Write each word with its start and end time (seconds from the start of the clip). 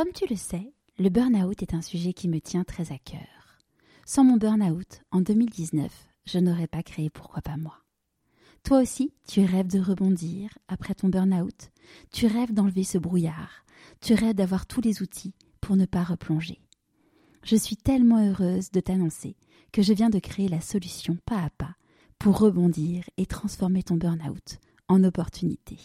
Comme 0.00 0.14
tu 0.14 0.24
le 0.30 0.36
sais, 0.36 0.72
le 0.98 1.10
burn-out 1.10 1.60
est 1.60 1.74
un 1.74 1.82
sujet 1.82 2.14
qui 2.14 2.26
me 2.26 2.40
tient 2.40 2.64
très 2.64 2.90
à 2.90 2.96
cœur. 2.96 3.58
Sans 4.06 4.24
mon 4.24 4.38
burn-out, 4.38 5.02
en 5.10 5.20
2019, 5.20 5.92
je 6.24 6.38
n'aurais 6.38 6.68
pas 6.68 6.82
créé 6.82 7.10
Pourquoi 7.10 7.42
pas 7.42 7.58
moi. 7.58 7.76
Toi 8.62 8.80
aussi, 8.80 9.12
tu 9.28 9.44
rêves 9.44 9.66
de 9.66 9.78
rebondir 9.78 10.56
après 10.68 10.94
ton 10.94 11.10
burn-out, 11.10 11.68
tu 12.12 12.26
rêves 12.26 12.54
d'enlever 12.54 12.82
ce 12.82 12.96
brouillard, 12.96 13.66
tu 14.00 14.14
rêves 14.14 14.36
d'avoir 14.36 14.64
tous 14.64 14.80
les 14.80 15.02
outils 15.02 15.34
pour 15.60 15.76
ne 15.76 15.84
pas 15.84 16.02
replonger. 16.02 16.62
Je 17.42 17.56
suis 17.56 17.76
tellement 17.76 18.26
heureuse 18.26 18.70
de 18.70 18.80
t'annoncer 18.80 19.36
que 19.70 19.82
je 19.82 19.92
viens 19.92 20.08
de 20.08 20.18
créer 20.18 20.48
la 20.48 20.62
solution 20.62 21.18
pas 21.26 21.42
à 21.42 21.50
pas 21.50 21.74
pour 22.18 22.38
rebondir 22.38 23.04
et 23.18 23.26
transformer 23.26 23.82
ton 23.82 23.96
burn-out 23.96 24.60
en 24.88 25.04
opportunité. 25.04 25.76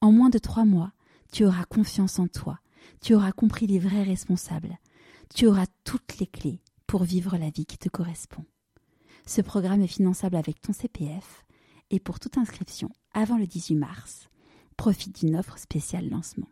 En 0.00 0.10
moins 0.10 0.30
de 0.30 0.38
trois 0.38 0.64
mois, 0.64 0.90
tu 1.30 1.44
auras 1.44 1.64
confiance 1.66 2.18
en 2.18 2.26
toi, 2.26 2.58
tu 3.00 3.14
auras 3.14 3.32
compris 3.32 3.66
les 3.66 3.78
vrais 3.78 4.02
responsables, 4.02 4.78
tu 5.34 5.46
auras 5.46 5.66
toutes 5.84 6.18
les 6.18 6.26
clés 6.26 6.60
pour 6.86 7.04
vivre 7.04 7.36
la 7.36 7.50
vie 7.50 7.66
qui 7.66 7.78
te 7.78 7.88
correspond. 7.88 8.44
Ce 9.26 9.40
programme 9.40 9.82
est 9.82 9.86
finançable 9.86 10.36
avec 10.36 10.60
ton 10.60 10.72
CPF 10.72 11.44
et 11.90 12.00
pour 12.00 12.18
toute 12.18 12.38
inscription 12.38 12.90
avant 13.12 13.38
le 13.38 13.46
18 13.46 13.76
mars, 13.76 14.28
profite 14.76 15.20
d'une 15.20 15.36
offre 15.36 15.58
spéciale 15.58 16.08
lancement. 16.08 16.48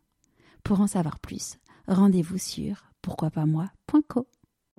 Pour 0.63 0.81
en 0.81 0.87
savoir 0.87 1.19
plus, 1.19 1.57
rendez-vous 1.87 2.39
sur 2.39 2.85
pourquoipasmoi.co 3.03 4.27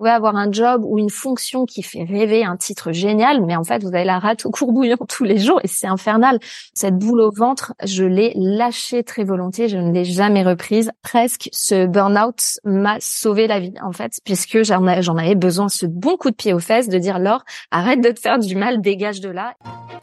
pouvez 0.00 0.10
avoir 0.10 0.34
un 0.34 0.50
job 0.50 0.82
ou 0.86 0.98
une 0.98 1.10
fonction 1.10 1.66
qui 1.66 1.82
fait 1.82 2.04
rêver, 2.04 2.42
un 2.42 2.56
titre 2.56 2.90
génial, 2.90 3.44
mais 3.44 3.54
en 3.54 3.64
fait, 3.64 3.82
vous 3.82 3.94
avez 3.94 4.04
la 4.04 4.18
rate 4.18 4.46
au 4.46 4.50
courbouillon 4.50 4.96
tous 5.06 5.24
les 5.24 5.36
jours 5.36 5.60
et 5.62 5.68
c'est 5.68 5.86
infernal. 5.86 6.38
Cette 6.72 6.96
boule 6.96 7.20
au 7.20 7.30
ventre, 7.30 7.74
je 7.84 8.04
l'ai 8.04 8.32
lâchée 8.34 9.04
très 9.04 9.24
volontiers, 9.24 9.68
je 9.68 9.76
ne 9.76 9.92
l'ai 9.92 10.06
jamais 10.06 10.42
reprise. 10.42 10.90
Presque, 11.02 11.50
ce 11.52 11.84
burn-out 11.84 12.40
m'a 12.64 12.96
sauvé 12.98 13.46
la 13.46 13.60
vie, 13.60 13.74
en 13.82 13.92
fait, 13.92 14.12
puisque 14.24 14.62
j'en 14.62 14.86
avais 14.86 15.34
besoin, 15.34 15.68
ce 15.68 15.84
bon 15.84 16.16
coup 16.16 16.30
de 16.30 16.36
pied 16.36 16.54
aux 16.54 16.60
fesses 16.60 16.88
de 16.88 16.96
dire, 16.96 17.18
Laure, 17.18 17.44
arrête 17.70 18.00
de 18.00 18.10
te 18.10 18.20
faire 18.20 18.38
du 18.38 18.56
mal, 18.56 18.80
dégage 18.80 19.20
de 19.20 19.28
là. 19.28 19.52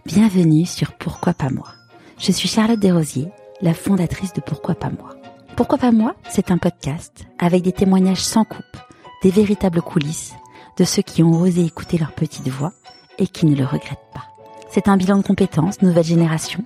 Bienvenue 0.06 0.68
sur 0.68 0.94
Pourquoi 0.94 1.34
pas 1.34 1.50
moi. 1.50 1.70
Je 2.20 2.32
suis 2.32 2.48
Charlotte 2.48 2.80
Desrosiers, 2.80 3.32
la 3.62 3.74
fondatrice 3.74 4.34
de 4.34 4.42
Pourquoi 4.42 4.76
pas 4.76 4.92
moi. 4.92 5.16
Pourquoi 5.56 5.80
pas 5.80 5.92
moi, 5.92 6.14
c'est 6.30 6.52
un 6.52 6.60
podcast 6.60 7.26
avec 7.40 7.64
des 7.64 7.72
témoignages 7.72 8.22
sans 8.22 8.44
coupe 8.44 8.78
des 9.24 9.32
véritables 9.32 9.82
coulisses 9.82 10.34
de 10.78 10.84
ceux 10.84 11.02
qui 11.02 11.24
ont 11.24 11.40
osé 11.42 11.66
écouter 11.66 11.98
leur 11.98 12.12
petite 12.12 12.48
voix 12.48 12.74
et 13.18 13.28
qui 13.28 13.46
ne 13.46 13.56
le 13.56 13.66
regrettent 13.66 14.12
pas. 14.14 14.28
C'est 14.70 14.88
un 14.88 14.98
bilan 14.98 15.18
de 15.18 15.24
compétences, 15.24 15.82
nouvelle 15.82 16.04
génération. 16.04 16.64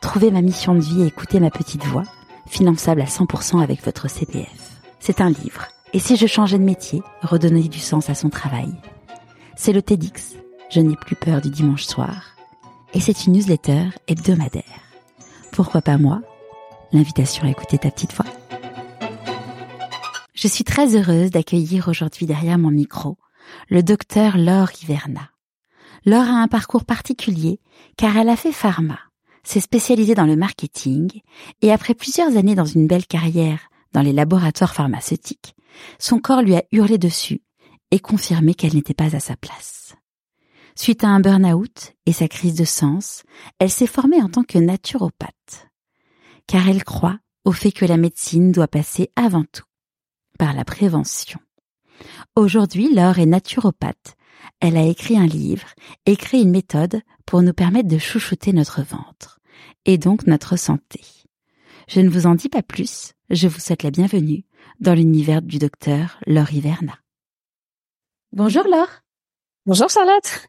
Trouver 0.00 0.30
ma 0.30 0.42
mission 0.42 0.74
de 0.74 0.80
vie 0.80 1.02
et 1.02 1.06
écouter 1.06 1.38
ma 1.38 1.50
petite 1.50 1.84
voix, 1.84 2.04
finançable 2.48 3.02
à 3.02 3.06
100% 3.06 3.62
avec 3.62 3.84
votre 3.84 4.08
CPF. 4.08 4.80
C'est 4.98 5.20
un 5.20 5.30
livre. 5.30 5.68
Et 5.92 5.98
si 5.98 6.16
je 6.16 6.26
changeais 6.26 6.58
de 6.58 6.64
métier, 6.64 7.02
redonner 7.22 7.68
du 7.68 7.78
sens 7.78 8.10
à 8.10 8.14
son 8.14 8.30
travail? 8.30 8.72
C'est 9.56 9.72
le 9.72 9.82
TEDx. 9.82 10.36
Je 10.70 10.80
n'ai 10.80 10.96
plus 10.96 11.16
peur 11.16 11.40
du 11.40 11.50
dimanche 11.50 11.84
soir. 11.84 12.36
Et 12.94 13.00
c'est 13.00 13.26
une 13.26 13.34
newsletter 13.34 13.90
hebdomadaire. 14.08 14.62
Pourquoi 15.52 15.82
pas 15.82 15.98
moi? 15.98 16.20
L'invitation 16.92 17.46
à 17.46 17.50
écouter 17.50 17.78
ta 17.78 17.90
petite 17.90 18.14
voix. 18.14 18.26
Je 20.42 20.48
suis 20.48 20.64
très 20.64 20.96
heureuse 20.96 21.30
d'accueillir 21.30 21.86
aujourd'hui 21.86 22.26
derrière 22.26 22.58
mon 22.58 22.72
micro 22.72 23.16
le 23.68 23.80
docteur 23.84 24.36
Laure 24.36 24.72
Iverna. 24.82 25.30
Laure 26.04 26.26
a 26.26 26.42
un 26.42 26.48
parcours 26.48 26.84
particulier 26.84 27.60
car 27.96 28.16
elle 28.16 28.28
a 28.28 28.34
fait 28.34 28.50
pharma, 28.50 28.98
s'est 29.44 29.60
spécialisée 29.60 30.16
dans 30.16 30.26
le 30.26 30.34
marketing 30.34 31.20
et 31.60 31.70
après 31.70 31.94
plusieurs 31.94 32.36
années 32.36 32.56
dans 32.56 32.64
une 32.64 32.88
belle 32.88 33.06
carrière 33.06 33.68
dans 33.92 34.02
les 34.02 34.12
laboratoires 34.12 34.74
pharmaceutiques, 34.74 35.54
son 36.00 36.18
corps 36.18 36.42
lui 36.42 36.56
a 36.56 36.64
hurlé 36.72 36.98
dessus 36.98 37.42
et 37.92 38.00
confirmé 38.00 38.54
qu'elle 38.54 38.74
n'était 38.74 38.94
pas 38.94 39.14
à 39.14 39.20
sa 39.20 39.36
place. 39.36 39.94
Suite 40.74 41.04
à 41.04 41.08
un 41.10 41.20
burn-out 41.20 41.92
et 42.04 42.12
sa 42.12 42.26
crise 42.26 42.56
de 42.56 42.64
sens, 42.64 43.22
elle 43.60 43.70
s'est 43.70 43.86
formée 43.86 44.20
en 44.20 44.28
tant 44.28 44.42
que 44.42 44.58
naturopathe, 44.58 45.68
car 46.48 46.68
elle 46.68 46.82
croit 46.82 47.20
au 47.44 47.52
fait 47.52 47.70
que 47.70 47.84
la 47.84 47.96
médecine 47.96 48.50
doit 48.50 48.66
passer 48.66 49.12
avant 49.14 49.44
tout 49.44 49.62
par 50.42 50.54
la 50.54 50.64
prévention. 50.64 51.38
Aujourd'hui, 52.34 52.92
Laure 52.92 53.20
est 53.20 53.26
naturopathe. 53.26 54.16
Elle 54.58 54.76
a 54.76 54.82
écrit 54.82 55.16
un 55.16 55.24
livre 55.24 55.68
et 56.04 56.16
créé 56.16 56.42
une 56.42 56.50
méthode 56.50 57.00
pour 57.26 57.42
nous 57.42 57.52
permettre 57.52 57.88
de 57.88 57.98
chouchouter 57.98 58.52
notre 58.52 58.82
ventre 58.82 59.38
et 59.84 59.98
donc 59.98 60.26
notre 60.26 60.56
santé. 60.56 61.00
Je 61.86 62.00
ne 62.00 62.08
vous 62.08 62.26
en 62.26 62.34
dis 62.34 62.48
pas 62.48 62.64
plus, 62.64 63.12
je 63.30 63.46
vous 63.46 63.60
souhaite 63.60 63.84
la 63.84 63.92
bienvenue 63.92 64.44
dans 64.80 64.94
l'univers 64.94 65.42
du 65.42 65.60
docteur 65.60 66.18
Laure 66.26 66.52
Iverna. 66.52 66.94
Bonjour 68.32 68.64
Laure. 68.64 69.02
Bonjour 69.64 69.90
Charlotte. 69.90 70.48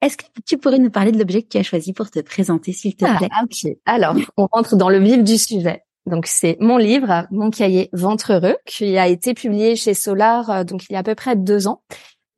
Est-ce 0.00 0.16
que 0.16 0.24
tu 0.46 0.56
pourrais 0.56 0.78
nous 0.78 0.90
parler 0.90 1.12
de 1.12 1.18
l'objet 1.18 1.42
que 1.42 1.48
tu 1.48 1.58
as 1.58 1.62
choisi 1.62 1.92
pour 1.92 2.10
te 2.10 2.20
présenter, 2.20 2.72
s'il 2.72 2.96
te 2.96 3.04
ah, 3.04 3.18
plaît? 3.18 3.28
Ok. 3.42 3.76
Alors, 3.84 4.16
on 4.38 4.46
rentre 4.50 4.76
dans 4.76 4.88
le 4.88 5.00
vif 5.00 5.22
du 5.22 5.36
sujet. 5.36 5.83
Donc 6.06 6.26
c'est 6.26 6.56
mon 6.60 6.76
livre, 6.76 7.26
mon 7.30 7.50
cahier 7.50 7.88
Ventre 7.92 8.32
heureux, 8.34 8.56
qui 8.66 8.98
a 8.98 9.08
été 9.08 9.32
publié 9.32 9.74
chez 9.74 9.94
Solar 9.94 10.50
euh, 10.50 10.64
donc 10.64 10.84
il 10.88 10.92
y 10.92 10.96
a 10.96 11.00
à 11.00 11.02
peu 11.02 11.14
près 11.14 11.36
deux 11.36 11.66
ans. 11.66 11.82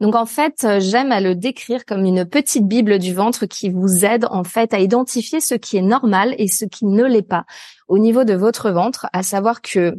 Donc 0.00 0.14
en 0.14 0.26
fait, 0.26 0.62
euh, 0.64 0.78
j'aime 0.78 1.10
à 1.10 1.20
le 1.20 1.34
décrire 1.34 1.84
comme 1.84 2.04
une 2.04 2.26
petite 2.26 2.66
bible 2.66 2.98
du 2.98 3.14
ventre 3.14 3.46
qui 3.46 3.70
vous 3.70 4.04
aide 4.04 4.26
en 4.30 4.44
fait 4.44 4.74
à 4.74 4.78
identifier 4.78 5.40
ce 5.40 5.54
qui 5.54 5.78
est 5.78 5.82
normal 5.82 6.34
et 6.38 6.48
ce 6.48 6.66
qui 6.66 6.84
ne 6.84 7.04
l'est 7.04 7.22
pas 7.26 7.46
au 7.88 7.98
niveau 7.98 8.24
de 8.24 8.34
votre 8.34 8.70
ventre, 8.70 9.06
à 9.12 9.22
savoir 9.22 9.62
que 9.62 9.94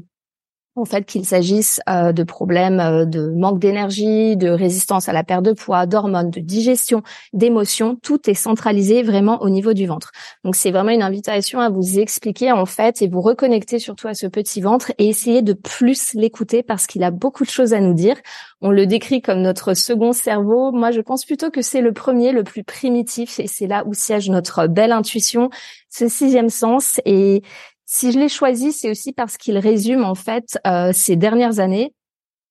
en 0.78 0.86
fait 0.86 1.06
qu'il 1.06 1.26
s'agisse 1.26 1.82
euh, 1.90 2.12
de 2.12 2.24
problèmes 2.24 2.80
euh, 2.80 3.06
de 3.06 3.30
manque 3.30 3.60
d'énergie, 3.60 4.38
de 4.38 4.50
résistance 4.50 5.10
à 5.10 5.14
la 5.14 5.24
perte 5.24 5.44
de 5.44 5.54
poids, 5.54 5.86
d'hormones, 5.86 6.30
de 6.30 6.40
digestion, 6.40 7.02
d'émotions, 7.34 7.98
tout 8.02 8.30
est 8.30 8.34
centralisé 8.34 9.04
vraiment 9.04 9.42
au 9.42 9.50
niveau 9.50 9.74
du 9.74 9.86
ventre. 9.86 10.12
Donc 10.44 10.56
c'est 10.56 10.72
vraiment 10.72 10.92
une 10.92 11.02
invitation 11.02 11.60
à 11.60 11.70
vous 11.70 12.00
expliquer 12.00 12.52
en 12.52 12.66
fait 12.66 13.02
et 13.02 13.08
vous 13.08 13.22
reconnecter 13.22 13.80
surtout 13.80 14.08
à 14.08 14.14
ce 14.14 14.28
petit 14.28 14.62
ventre 14.62 14.92
et 14.98 15.08
essayer 15.08 15.42
de 15.42 15.54
plus 15.54 16.14
l'écouter 16.14 16.64
parce 16.64 16.88
qu'il 16.88 17.04
a 17.04 17.12
beaucoup 17.12 17.44
de 17.44 17.50
choses 17.50 17.74
à 17.74 17.80
nous 17.80 17.94
dire. 17.94 18.18
On 18.62 18.72
le 18.72 18.86
décrit 18.88 19.22
comme 19.22 19.42
notre 19.42 19.74
second 19.74 20.14
cerveau. 20.14 20.72
Moi, 20.72 20.92
je 20.92 21.02
pense 21.02 21.26
plutôt 21.26 21.52
que 21.52 21.62
c'est 21.62 21.82
le 21.82 21.94
premier, 21.94 22.32
le 22.32 22.44
plus 22.44 22.64
primitif 22.64 23.40
et 23.40 23.48
c'est 23.48 23.68
là 23.68 23.84
où 23.86 23.94
siège 23.94 24.30
notre 24.30 24.68
belle 24.68 24.92
intuition, 24.92 25.50
ce 25.90 26.08
sixième 26.08 26.50
sens 26.50 27.00
et 27.06 27.44
si 27.88 28.12
je 28.12 28.20
l'ai 28.20 28.30
choisi, 28.30 28.74
c'est 28.74 28.92
aussi 28.92 29.14
parce 29.14 29.38
qu'il 29.38 29.58
résume 29.58 30.04
en 30.04 30.14
fait 30.14 30.60
euh, 30.68 30.92
ces 30.94 31.16
dernières 31.16 31.60
années. 31.60 31.94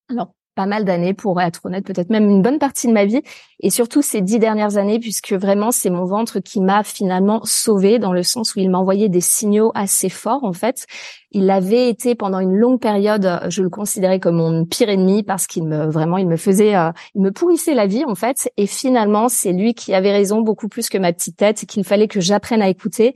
Alors 0.08 0.32
pas 0.56 0.64
mal 0.64 0.86
d'années 0.86 1.12
pour 1.12 1.38
être 1.38 1.66
honnête, 1.66 1.84
peut-être 1.84 2.08
même 2.08 2.30
une 2.30 2.40
bonne 2.40 2.58
partie 2.58 2.86
de 2.86 2.92
ma 2.92 3.04
vie, 3.04 3.20
et 3.60 3.68
surtout 3.68 4.00
ces 4.00 4.22
dix 4.22 4.38
dernières 4.38 4.78
années, 4.78 4.98
puisque 4.98 5.34
vraiment 5.34 5.70
c'est 5.70 5.90
mon 5.90 6.06
ventre 6.06 6.40
qui 6.40 6.62
m'a 6.62 6.82
finalement 6.82 7.42
sauvée 7.44 7.98
dans 7.98 8.14
le 8.14 8.22
sens 8.22 8.54
où 8.54 8.60
il 8.60 8.70
m'a 8.70 8.78
envoyé 8.78 9.10
des 9.10 9.20
signaux 9.20 9.70
assez 9.74 10.08
forts 10.08 10.44
en 10.44 10.54
fait. 10.54 10.86
Il 11.30 11.50
avait 11.50 11.90
été 11.90 12.14
pendant 12.14 12.40
une 12.40 12.56
longue 12.56 12.80
période, 12.80 13.40
je 13.50 13.62
le 13.62 13.68
considérais 13.68 14.18
comme 14.18 14.36
mon 14.36 14.64
pire 14.64 14.88
ennemi 14.88 15.22
parce 15.22 15.46
qu'il 15.46 15.64
me 15.64 15.90
vraiment 15.90 16.16
il 16.16 16.26
me 16.26 16.38
faisait, 16.38 16.74
euh, 16.74 16.90
il 17.14 17.20
me 17.20 17.30
pourrissait 17.30 17.74
la 17.74 17.86
vie 17.86 18.06
en 18.06 18.14
fait. 18.14 18.50
Et 18.56 18.66
finalement 18.66 19.28
c'est 19.28 19.52
lui 19.52 19.74
qui 19.74 19.92
avait 19.92 20.12
raison 20.12 20.40
beaucoup 20.40 20.68
plus 20.68 20.88
que 20.88 20.96
ma 20.96 21.12
petite 21.12 21.36
tête, 21.36 21.66
qu'il 21.66 21.84
fallait 21.84 22.08
que 22.08 22.20
j'apprenne 22.20 22.62
à 22.62 22.70
écouter 22.70 23.14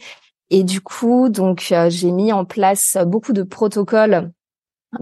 et 0.51 0.65
du 0.65 0.81
coup, 0.81 1.29
donc 1.29 1.69
euh, 1.73 1.89
j'ai 1.91 2.11
mis 2.11 2.33
en 2.33 2.45
place 2.45 2.99
beaucoup 3.07 3.33
de 3.33 3.43
protocoles, 3.43 4.33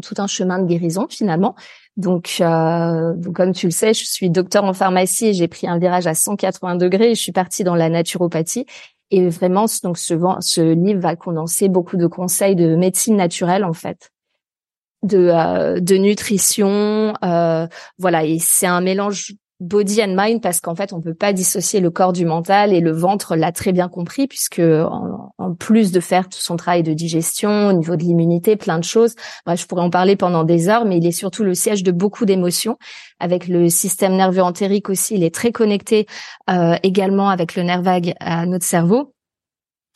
tout 0.02 0.14
un 0.18 0.26
chemin 0.26 0.58
de 0.58 0.66
guérison 0.66 1.06
finalement. 1.08 1.54
Donc, 1.96 2.36
euh, 2.40 3.14
donc, 3.14 3.34
comme 3.34 3.52
tu 3.52 3.66
le 3.66 3.72
sais, 3.72 3.92
je 3.92 4.04
suis 4.04 4.30
docteur 4.30 4.62
en 4.64 4.72
pharmacie 4.72 5.26
et 5.26 5.34
j'ai 5.34 5.48
pris 5.48 5.66
un 5.66 5.78
virage 5.78 6.06
à 6.06 6.14
180 6.14 6.76
degrés 6.76 7.10
et 7.10 7.14
je 7.14 7.20
suis 7.20 7.32
partie 7.32 7.64
dans 7.64 7.74
la 7.74 7.88
naturopathie. 7.88 8.66
Et 9.10 9.28
vraiment, 9.28 9.64
donc 9.82 9.98
ce, 9.98 10.14
ce 10.40 10.60
livre 10.60 11.00
va 11.00 11.16
condenser 11.16 11.68
beaucoup 11.68 11.96
de 11.96 12.06
conseils 12.06 12.54
de 12.54 12.76
médecine 12.76 13.16
naturelle 13.16 13.64
en 13.64 13.72
fait, 13.72 14.10
de, 15.02 15.30
euh, 15.32 15.80
de 15.80 15.96
nutrition, 15.96 17.14
euh, 17.24 17.66
voilà. 17.98 18.24
Et 18.24 18.38
c'est 18.38 18.66
un 18.66 18.80
mélange 18.80 19.32
body 19.60 20.02
and 20.02 20.14
mind 20.16 20.40
parce 20.40 20.60
qu'en 20.60 20.74
fait 20.74 20.92
on 20.92 21.00
peut 21.00 21.14
pas 21.14 21.32
dissocier 21.32 21.80
le 21.80 21.90
corps 21.90 22.12
du 22.12 22.24
mental 22.24 22.72
et 22.72 22.80
le 22.80 22.92
ventre 22.92 23.34
l'a 23.34 23.50
très 23.50 23.72
bien 23.72 23.88
compris 23.88 24.28
puisque 24.28 24.60
en, 24.60 25.54
plus 25.58 25.90
de 25.90 26.00
faire 26.00 26.28
tout 26.28 26.38
son 26.38 26.56
travail 26.56 26.84
de 26.84 26.92
digestion 26.92 27.68
au 27.68 27.72
niveau 27.72 27.96
de 27.96 28.02
l'immunité 28.02 28.56
plein 28.56 28.78
de 28.78 28.84
choses 28.84 29.14
bref 29.46 29.60
je 29.60 29.66
pourrais 29.66 29.82
en 29.82 29.90
parler 29.90 30.14
pendant 30.14 30.44
des 30.44 30.68
heures 30.68 30.84
mais 30.84 30.98
il 30.98 31.06
est 31.06 31.12
surtout 31.12 31.42
le 31.42 31.54
siège 31.54 31.82
de 31.82 31.92
beaucoup 31.92 32.24
d'émotions. 32.24 32.76
Avec 33.20 33.48
le 33.48 33.68
système 33.68 34.14
nerveux 34.14 34.42
entérique 34.42 34.88
aussi 34.88 35.16
il 35.16 35.24
est 35.24 35.34
très 35.34 35.50
connecté 35.50 36.06
euh, 36.50 36.76
également 36.84 37.28
avec 37.28 37.56
le 37.56 37.64
nerf 37.64 37.82
vague 37.82 38.14
à 38.20 38.46
notre 38.46 38.64
cerveau. 38.64 39.12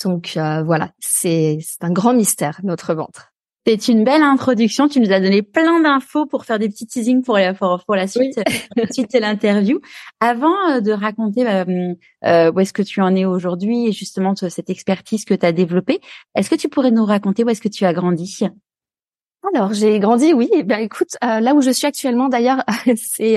Donc 0.04 0.32
euh, 0.36 0.62
voilà 0.64 0.90
c'est 0.98 1.58
c'est 1.60 1.84
un 1.84 1.92
grand 1.92 2.14
mystère 2.14 2.58
notre 2.64 2.94
ventre 2.94 3.31
c'est 3.66 3.88
une 3.88 4.04
belle 4.04 4.22
introduction. 4.22 4.88
Tu 4.88 5.00
nous 5.00 5.12
as 5.12 5.20
donné 5.20 5.42
plein 5.42 5.80
d'infos 5.80 6.26
pour 6.26 6.44
faire 6.44 6.58
des 6.58 6.68
petits 6.68 6.86
teasings 6.86 7.22
pour 7.22 7.36
la, 7.36 7.54
pour, 7.54 7.94
la 7.94 8.06
suite, 8.06 8.40
suite 8.90 9.12
de 9.12 9.18
l'interview. 9.20 9.80
Avant 10.20 10.54
euh, 10.70 10.80
de 10.80 10.92
raconter 10.92 11.46
euh, 11.46 11.94
euh, 12.24 12.52
où 12.52 12.60
est-ce 12.60 12.72
que 12.72 12.82
tu 12.82 13.00
en 13.00 13.14
es 13.14 13.24
aujourd'hui 13.24 13.88
et 13.88 13.92
justement 13.92 14.34
cette 14.34 14.70
expertise 14.70 15.24
que 15.24 15.34
tu 15.34 15.46
as 15.46 15.52
développée, 15.52 16.00
est-ce 16.34 16.50
que 16.50 16.56
tu 16.56 16.68
pourrais 16.68 16.90
nous 16.90 17.04
raconter 17.04 17.44
où 17.44 17.48
est-ce 17.48 17.62
que 17.62 17.68
tu 17.68 17.84
as 17.84 17.92
grandi? 17.92 18.40
Alors, 19.54 19.72
j'ai 19.72 19.98
grandi, 19.98 20.32
oui. 20.32 20.48
Bien, 20.64 20.78
écoute, 20.78 21.16
là 21.20 21.54
où 21.54 21.60
je 21.60 21.70
suis 21.70 21.86
actuellement, 21.86 22.28
d'ailleurs, 22.28 22.64
c'est 22.96 23.36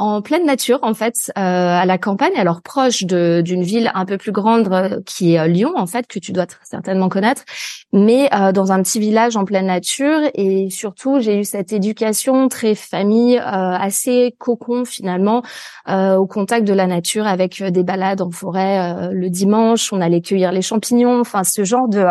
en 0.00 0.22
pleine 0.22 0.46
nature 0.46 0.78
en 0.80 0.94
fait 0.94 1.30
euh, 1.36 1.40
à 1.42 1.84
la 1.84 1.98
campagne 1.98 2.32
alors 2.36 2.62
proche 2.62 3.04
d'une 3.04 3.62
ville 3.62 3.90
un 3.94 4.06
peu 4.06 4.16
plus 4.16 4.32
grande 4.32 4.72
euh, 4.72 5.00
qui 5.04 5.34
est 5.34 5.38
euh, 5.38 5.46
Lyon 5.46 5.74
en 5.76 5.86
fait 5.86 6.06
que 6.06 6.18
tu 6.18 6.32
dois 6.32 6.46
certainement 6.64 7.10
connaître. 7.10 7.44
Mais 7.92 8.30
dans 8.54 8.70
un 8.70 8.82
petit 8.82 9.00
village 9.00 9.36
en 9.36 9.44
pleine 9.44 9.66
nature 9.66 10.20
et 10.34 10.70
surtout 10.70 11.18
j'ai 11.18 11.40
eu 11.40 11.44
cette 11.44 11.72
éducation 11.72 12.48
très 12.48 12.76
famille 12.76 13.36
assez 13.38 14.36
cocon 14.38 14.84
finalement 14.84 15.42
au 15.88 16.26
contact 16.26 16.66
de 16.66 16.72
la 16.72 16.86
nature 16.86 17.26
avec 17.26 17.60
des 17.60 17.82
balades 17.82 18.20
en 18.20 18.30
forêt 18.30 19.10
le 19.12 19.28
dimanche. 19.28 19.92
On 19.92 20.00
allait 20.00 20.20
cueillir 20.20 20.52
les 20.52 20.62
champignons 20.62 21.20
enfin 21.20 21.42
ce 21.42 21.64
genre 21.64 21.88
de 21.88 22.04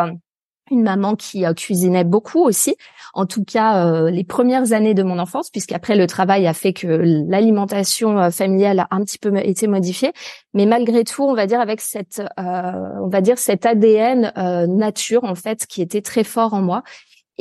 une 0.72 0.84
maman 0.84 1.16
qui 1.16 1.44
cuisinait 1.56 2.04
beaucoup 2.04 2.44
aussi 2.44 2.76
en 3.14 3.26
tout 3.26 3.44
cas 3.44 3.86
euh, 3.86 4.10
les 4.10 4.24
premières 4.24 4.74
années 4.74 4.94
de 4.94 5.04
mon 5.04 5.20
enfance, 5.20 5.50
puisqu'après 5.50 5.96
le 5.96 6.08
travail 6.08 6.48
a 6.48 6.54
fait 6.54 6.74
que 6.74 6.88
l'alimentation 6.88 8.20
euh, 8.20 8.30
familiale 8.30 8.80
a 8.80 8.88
un 8.92 9.04
petit 9.04 9.18
peu 9.18 9.36
été 9.38 9.68
modifiée. 9.68 10.14
Mais 10.54 10.66
malgré 10.66 11.04
tout, 11.04 11.24
on 11.24 11.34
va 11.34 11.48
dire 11.48 11.60
avec 11.60 11.82
cette, 11.82 12.22
euh, 12.40 12.72
on 13.02 13.08
va 13.08 13.22
dire 13.22 13.38
cet 13.38 13.66
ADN 13.66 14.32
nature 14.68 15.24
en 15.24 15.36
fait 15.36 15.66
qui 15.66 15.82
était 15.82 16.02
très 16.02 16.24
fort 16.24 16.54
en 16.54 16.62
moi. 16.62 16.84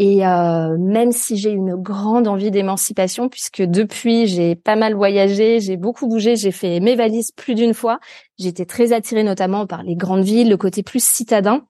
Et 0.01 0.19
même 0.21 1.11
si 1.11 1.37
j'ai 1.37 1.51
une 1.51 1.75
grande 1.75 2.29
envie 2.29 2.53
d'émancipation, 2.53 3.29
puisque 3.29 3.63
depuis 3.63 4.29
j'ai 4.29 4.55
pas 4.55 4.77
mal 4.77 4.95
voyagé, 4.95 5.59
j'ai 5.59 5.77
beaucoup 5.77 6.07
bougé, 6.07 6.37
j'ai 6.37 6.53
fait 6.53 6.79
mes 6.79 6.95
valises 6.95 7.33
plus 7.33 7.57
d'une 7.57 7.75
fois. 7.75 7.99
J'étais 8.39 8.65
très 8.65 8.93
attirée 8.93 9.25
notamment 9.25 9.67
par 9.67 9.83
les 9.83 9.97
grandes 9.97 10.23
villes, 10.23 10.51
le 10.51 10.57
côté 10.57 10.85
plus 10.85 11.03
citadin. 11.03 11.63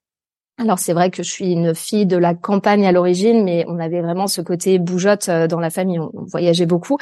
Alors 0.59 0.81
c'est 0.81 0.93
vrai 0.93 1.11
que 1.11 1.23
je 1.23 1.31
suis 1.31 1.53
une 1.53 1.73
fille 1.75 2.05
de 2.05 2.17
la 2.17 2.35
campagne 2.35 2.85
à 2.87 2.93
l'origine, 2.93 3.45
mais 3.45 3.65
on 3.69 3.79
avait 3.79 4.01
vraiment 4.01 4.27
ce 4.27 4.41
côté 4.41 4.81
bougeotte 4.81 5.29
euh, 5.29 5.47
dans 5.47 5.61
la 5.61 5.71
famille, 5.71 6.01
on, 6.01 6.11
voyageait 6.15 6.67
beaucoup. 6.67 6.99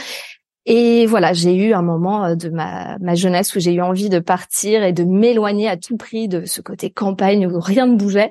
Et 0.66 1.06
voilà, 1.06 1.32
j'ai 1.32 1.54
eu 1.54 1.72
un 1.72 1.80
moment 1.80 2.24
euh, 2.24 2.34
de 2.34 2.50
ma, 2.50 2.98
ma 2.98 3.14
jeunesse 3.14 3.56
où 3.56 3.60
j'ai 3.60 3.72
eu 3.72 3.80
envie 3.80 4.10
de 4.10 4.18
partir 4.18 4.82
et 4.82 4.92
de 4.92 5.04
m'éloigner 5.04 5.68
à 5.68 5.78
tout 5.78 5.96
prix 5.96 6.28
de 6.28 6.44
ce 6.44 6.60
côté 6.60 6.90
campagne 6.90 7.46
où 7.46 7.58
rien 7.58 7.86
ne 7.86 7.96
bougeait 7.96 8.30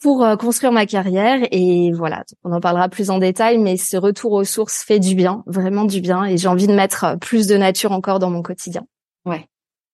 pour 0.00 0.22
euh, 0.22 0.36
construire 0.36 0.70
ma 0.70 0.86
carrière. 0.86 1.40
Et 1.50 1.90
voilà, 1.90 2.22
on 2.44 2.52
en 2.52 2.60
parlera 2.60 2.88
plus 2.88 3.10
en 3.10 3.18
détail, 3.18 3.58
mais 3.58 3.76
ce 3.76 3.96
retour 3.96 4.32
aux 4.32 4.44
sources 4.44 4.84
fait 4.84 5.00
du 5.00 5.16
bien, 5.16 5.42
vraiment 5.46 5.84
du 5.84 6.00
bien. 6.00 6.26
Et 6.26 6.36
j'ai 6.36 6.48
envie 6.48 6.68
de 6.68 6.74
mettre 6.74 7.18
plus 7.20 7.48
de 7.48 7.56
nature 7.56 7.90
encore 7.90 8.20
dans 8.20 8.30
mon 8.30 8.42
quotidien. 8.42 8.86
Ouais. 9.24 9.48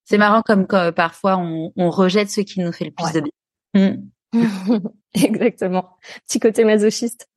C'est 0.04 0.18
marrant 0.18 0.42
comme, 0.42 0.66
parfois 0.66 1.38
on, 1.38 1.72
on, 1.76 1.88
rejette 1.88 2.30
ce 2.30 2.42
qui 2.42 2.60
nous 2.60 2.72
fait 2.72 2.84
le 2.84 2.90
plus 2.90 3.12
de 3.12 3.20
bien. 3.20 3.32
Mmh. 3.74 4.02
Exactement. 5.14 5.90
Petit 6.26 6.40
côté 6.40 6.64
masochiste. 6.64 7.28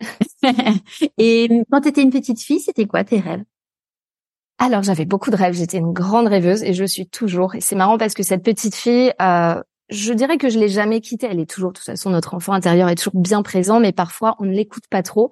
Et 1.18 1.50
quand 1.72 1.82
tu 1.82 1.90
étais 1.90 2.02
une 2.02 2.12
petite 2.12 2.42
fille, 2.42 2.60
c'était 2.60 2.86
quoi 2.86 3.04
tes 3.04 3.20
rêves? 3.20 3.44
Alors 4.60 4.84
j'avais 4.84 5.06
beaucoup 5.06 5.32
de 5.32 5.36
rêves. 5.36 5.56
J'étais 5.56 5.78
une 5.78 5.94
grande 5.94 6.28
rêveuse 6.28 6.64
et 6.64 6.74
je 6.74 6.86
suis 6.86 7.08
toujours. 7.08 7.56
Et 7.56 7.62
c'est 7.62 7.76
marrant 7.76 7.98
parce 7.98 8.14
que 8.14 8.24
cette 8.24 8.44
petite 8.44 8.76
fille, 8.76 9.12
euh, 9.22 9.62
je 9.90 10.14
dirais 10.14 10.38
que 10.38 10.50
je 10.50 10.60
l'ai 10.60 10.70
jamais 10.70 11.02
quittée. 11.02 11.28
Elle 11.30 11.40
est 11.40 11.50
toujours, 11.50 11.72
de 11.72 11.78
toute 11.78 11.86
façon, 11.86 12.12
notre 12.12 12.36
enfant 12.36 12.54
intérieur 12.54 12.88
est 12.90 12.96
toujours 12.96 13.20
bien 13.20 13.42
présent, 13.42 13.80
mais 13.80 13.92
parfois 13.92 14.36
on 14.40 14.46
ne 14.46 14.54
l'écoute 14.54 14.88
pas 14.90 15.04
trop. 15.04 15.32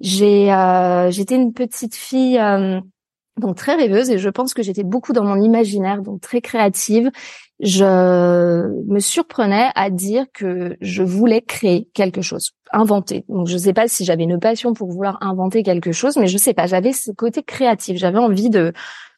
J'ai, 0.00 0.52
euh, 0.52 1.10
j'étais 1.10 1.36
une 1.36 1.52
petite 1.52 1.94
fille. 1.94 2.38
Euh, 2.38 2.80
donc 3.38 3.56
très 3.56 3.74
rêveuse 3.74 4.10
et 4.10 4.18
je 4.18 4.28
pense 4.28 4.54
que 4.54 4.62
j'étais 4.62 4.84
beaucoup 4.84 5.12
dans 5.12 5.24
mon 5.24 5.40
imaginaire, 5.40 6.02
donc 6.02 6.20
très 6.20 6.40
créative 6.40 7.10
je 7.62 8.66
me 8.86 9.00
surprenais 9.00 9.70
à 9.74 9.90
dire 9.90 10.26
que 10.32 10.76
je 10.80 11.02
voulais 11.02 11.42
créer 11.42 11.88
quelque 11.94 12.22
chose, 12.22 12.52
inventer. 12.72 13.24
Donc 13.28 13.48
je 13.48 13.54
ne 13.54 13.58
sais 13.58 13.72
pas 13.74 13.86
si 13.86 14.04
j'avais 14.04 14.24
une 14.24 14.40
passion 14.40 14.72
pour 14.72 14.90
vouloir 14.90 15.18
inventer 15.20 15.62
quelque 15.62 15.92
chose, 15.92 16.16
mais 16.16 16.26
je 16.26 16.38
sais 16.38 16.54
pas, 16.54 16.66
j'avais 16.66 16.92
ce 16.92 17.10
côté 17.10 17.42
créatif, 17.42 17.98
j'avais 17.98 18.18
envie 18.18 18.50
de 18.50 18.72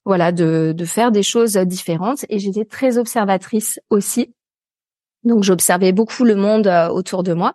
voilà 0.04 0.32
de, 0.32 0.74
de 0.76 0.84
faire 0.84 1.12
des 1.12 1.22
choses 1.22 1.56
différentes 1.56 2.24
et 2.28 2.40
j'étais 2.40 2.64
très 2.64 2.98
observatrice 2.98 3.78
aussi. 3.90 4.34
Donc 5.24 5.44
j'observais 5.44 5.92
beaucoup 5.92 6.24
le 6.24 6.34
monde 6.34 6.66
euh, 6.66 6.88
autour 6.88 7.22
de 7.22 7.32
moi. 7.34 7.54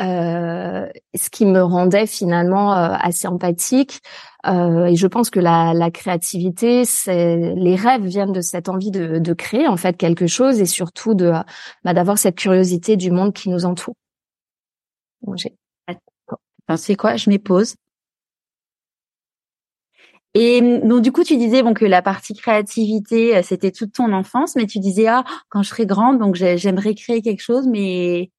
Euh, 0.00 0.86
ce 1.16 1.28
qui 1.28 1.44
me 1.44 1.60
rendait 1.60 2.06
finalement 2.06 2.72
euh, 2.72 2.94
assez 3.00 3.26
empathique. 3.26 4.00
Euh, 4.46 4.86
et 4.86 4.96
je 4.96 5.06
pense 5.06 5.30
que 5.30 5.40
la, 5.40 5.74
la 5.74 5.90
créativité, 5.90 6.84
c'est 6.84 7.54
les 7.54 7.74
rêves 7.74 8.04
viennent 8.04 8.32
de 8.32 8.40
cette 8.40 8.68
envie 8.68 8.90
de, 8.92 9.18
de, 9.18 9.32
créer 9.32 9.66
en 9.66 9.76
fait 9.76 9.96
quelque 9.96 10.28
chose 10.28 10.60
et 10.60 10.66
surtout 10.66 11.14
de 11.14 11.32
bah, 11.84 11.94
d'avoir 11.94 12.18
cette 12.18 12.36
curiosité 12.36 12.96
du 12.96 13.10
monde 13.10 13.34
qui 13.34 13.48
nous 13.48 13.64
entoure. 13.64 13.96
Bon, 15.22 15.34
j'ai 15.36 16.96
quoi? 16.96 17.16
Je 17.16 17.30
m'épose. 17.30 17.74
Et 20.34 20.60
donc 20.60 21.02
du 21.02 21.10
coup, 21.10 21.24
tu 21.24 21.36
disais 21.36 21.62
bon 21.62 21.74
que 21.74 21.84
la 21.84 22.02
partie 22.02 22.34
créativité, 22.34 23.42
c'était 23.42 23.72
toute 23.72 23.92
ton 23.92 24.12
enfance, 24.12 24.54
mais 24.56 24.66
tu 24.66 24.78
disais 24.78 25.06
ah 25.08 25.24
quand 25.48 25.62
je 25.62 25.70
serai 25.70 25.86
grande, 25.86 26.18
donc 26.18 26.36
j'aimerais 26.36 26.94
créer 26.94 27.22
quelque 27.22 27.40
chose, 27.40 27.66
mais 27.66 28.30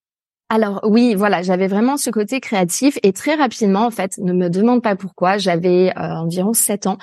alors 0.50 0.82
oui, 0.84 1.14
voilà, 1.14 1.44
j'avais 1.44 1.68
vraiment 1.68 1.96
ce 1.98 2.10
côté 2.10 2.40
créatif 2.40 2.98
et 3.04 3.14
très 3.14 3.36
rapidement, 3.36 3.86
en 3.86 3.92
fait, 3.92 4.18
ne 4.18 4.34
me 4.34 4.50
demande 4.50 4.82
pas 4.82 4.96
pourquoi, 4.96 5.38
j'avais 5.38 5.92
euh, 5.96 6.16
environ 6.16 6.54
7 6.54 6.88
ans. 6.88 6.98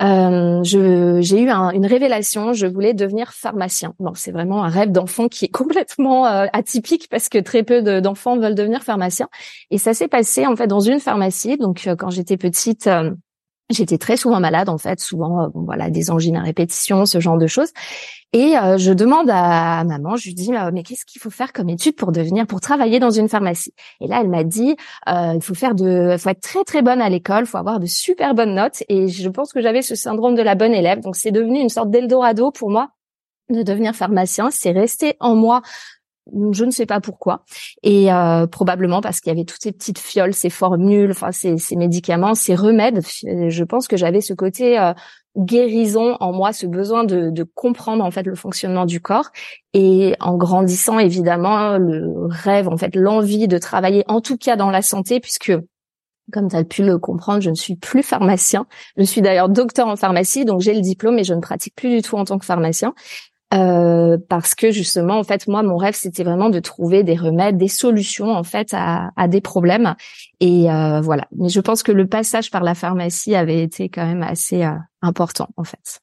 Euh, 0.00 0.62
j'ai 0.62 1.42
eu 1.42 1.50
une 1.50 1.86
révélation, 1.86 2.52
je 2.52 2.66
voulais 2.66 2.94
devenir 2.94 3.32
pharmacien. 3.32 3.94
Bon, 3.98 4.12
c'est 4.14 4.30
vraiment 4.30 4.64
un 4.64 4.68
rêve 4.68 4.90
d'enfant 4.90 5.28
qui 5.28 5.46
est 5.46 5.48
complètement 5.52 6.26
euh, 6.26 6.46
atypique 6.52 7.08
parce 7.10 7.28
que 7.28 7.38
très 7.38 7.62
peu 7.62 8.00
d'enfants 8.00 8.38
veulent 8.38 8.54
devenir 8.54 8.82
pharmacien. 8.84 9.28
Et 9.70 9.76
ça 9.76 9.92
s'est 9.92 10.08
passé 10.08 10.46
en 10.46 10.56
fait 10.56 10.66
dans 10.68 10.80
une 10.80 11.00
pharmacie. 11.00 11.58
Donc 11.58 11.88
quand 11.98 12.10
j'étais 12.10 12.36
petite, 12.36 12.88
J'étais 13.70 13.98
très 13.98 14.16
souvent 14.16 14.40
malade 14.40 14.70
en 14.70 14.78
fait, 14.78 14.98
souvent 14.98 15.42
euh, 15.42 15.48
bon, 15.48 15.64
voilà 15.64 15.90
des 15.90 16.10
angines 16.10 16.36
à 16.36 16.42
répétition, 16.42 17.04
ce 17.04 17.20
genre 17.20 17.36
de 17.36 17.46
choses. 17.46 17.70
Et 18.32 18.56
euh, 18.56 18.78
je 18.78 18.92
demande 18.92 19.28
à, 19.30 19.84
maman, 19.84 20.16
je 20.16 20.26
lui 20.26 20.34
dis 20.34 20.50
mais 20.72 20.82
qu'est-ce 20.82 21.04
qu'il 21.04 21.20
faut 21.20 21.30
faire 21.30 21.52
comme 21.52 21.68
étude 21.68 21.94
pour 21.94 22.10
devenir 22.10 22.46
pour 22.46 22.60
travailler 22.60 22.98
dans 22.98 23.10
une 23.10 23.28
pharmacie? 23.28 23.74
Et 24.00 24.06
là 24.06 24.20
elle 24.22 24.28
m'a 24.28 24.42
dit 24.42 24.74
euh, 25.08 25.32
il 25.34 25.42
faut 25.42 25.54
faire 25.54 25.74
de 25.74 26.16
faut 26.18 26.30
être 26.30 26.40
très 26.40 26.64
très 26.64 26.80
bonne 26.80 27.02
à 27.02 27.10
l'école, 27.10 27.44
faut 27.44 27.58
avoir 27.58 27.78
de 27.78 27.86
super 27.86 28.34
bonnes 28.34 28.54
notes 28.54 28.82
et 28.88 29.08
je 29.08 29.28
pense 29.28 29.52
que 29.52 29.60
j'avais 29.60 29.82
ce 29.82 29.94
syndrome 29.94 30.34
de 30.34 30.42
la 30.42 30.54
bonne 30.54 30.72
élève. 30.72 31.00
Donc 31.00 31.16
c'est 31.16 31.30
devenu 31.30 31.60
une 31.60 31.68
sorte 31.68 31.90
d'eldorado 31.90 32.50
pour 32.50 32.70
moi 32.70 32.90
de 33.50 33.62
devenir 33.62 33.94
pharmacien, 33.94 34.50
c'est 34.50 34.72
resté 34.72 35.16
en 35.20 35.34
moi 35.34 35.62
je 36.52 36.64
ne 36.64 36.70
sais 36.70 36.86
pas 36.86 37.00
pourquoi, 37.00 37.44
et 37.82 38.12
euh, 38.12 38.46
probablement 38.46 39.00
parce 39.00 39.20
qu'il 39.20 39.32
y 39.32 39.36
avait 39.36 39.44
toutes 39.44 39.62
ces 39.62 39.72
petites 39.72 39.98
fioles, 39.98 40.34
ces 40.34 40.50
formules, 40.50 41.10
enfin 41.10 41.32
ces, 41.32 41.58
ces 41.58 41.76
médicaments, 41.76 42.34
ces 42.34 42.54
remèdes. 42.54 43.00
Je 43.22 43.64
pense 43.64 43.88
que 43.88 43.96
j'avais 43.96 44.20
ce 44.20 44.34
côté 44.34 44.78
euh, 44.78 44.92
guérison 45.36 46.16
en 46.20 46.32
moi, 46.32 46.52
ce 46.52 46.66
besoin 46.66 47.04
de, 47.04 47.30
de, 47.30 47.42
comprendre 47.42 48.04
en 48.04 48.10
fait 48.10 48.24
le 48.24 48.34
fonctionnement 48.34 48.86
du 48.86 49.00
corps. 49.00 49.30
Et 49.74 50.14
en 50.20 50.36
grandissant, 50.36 50.98
évidemment, 50.98 51.78
le 51.78 52.26
rêve, 52.28 52.68
en 52.68 52.76
fait, 52.76 52.94
l'envie 52.96 53.48
de 53.48 53.58
travailler, 53.58 54.04
en 54.08 54.20
tout 54.20 54.36
cas 54.36 54.56
dans 54.56 54.70
la 54.70 54.82
santé, 54.82 55.20
puisque 55.20 55.52
comme 56.32 56.48
tu 56.48 56.56
as 56.56 56.64
pu 56.64 56.84
le 56.84 56.98
comprendre, 56.98 57.40
je 57.40 57.50
ne 57.50 57.54
suis 57.54 57.76
plus 57.76 58.02
pharmacien. 58.02 58.66
Je 58.96 59.02
suis 59.02 59.22
d'ailleurs 59.22 59.48
docteur 59.48 59.86
en 59.88 59.96
pharmacie, 59.96 60.44
donc 60.44 60.60
j'ai 60.60 60.74
le 60.74 60.80
diplôme, 60.80 61.18
et 61.18 61.24
je 61.24 61.34
ne 61.34 61.40
pratique 61.40 61.74
plus 61.74 61.88
du 61.88 62.02
tout 62.02 62.16
en 62.16 62.24
tant 62.24 62.38
que 62.38 62.44
pharmacien. 62.44 62.94
Euh, 63.54 64.18
parce 64.28 64.54
que 64.54 64.70
justement, 64.70 65.18
en 65.18 65.24
fait, 65.24 65.48
moi, 65.48 65.62
mon 65.62 65.76
rêve, 65.76 65.94
c'était 65.94 66.22
vraiment 66.22 66.50
de 66.50 66.60
trouver 66.60 67.02
des 67.02 67.16
remèdes, 67.16 67.56
des 67.56 67.68
solutions, 67.68 68.30
en 68.30 68.44
fait, 68.44 68.74
à, 68.74 69.10
à 69.16 69.26
des 69.26 69.40
problèmes. 69.40 69.94
Et 70.40 70.70
euh, 70.70 71.00
voilà. 71.00 71.26
Mais 71.34 71.48
je 71.48 71.60
pense 71.60 71.82
que 71.82 71.92
le 71.92 72.06
passage 72.06 72.50
par 72.50 72.62
la 72.62 72.74
pharmacie 72.74 73.34
avait 73.34 73.62
été 73.62 73.88
quand 73.88 74.04
même 74.04 74.22
assez 74.22 74.64
euh, 74.64 74.74
important, 75.00 75.48
en 75.56 75.64
fait. 75.64 76.00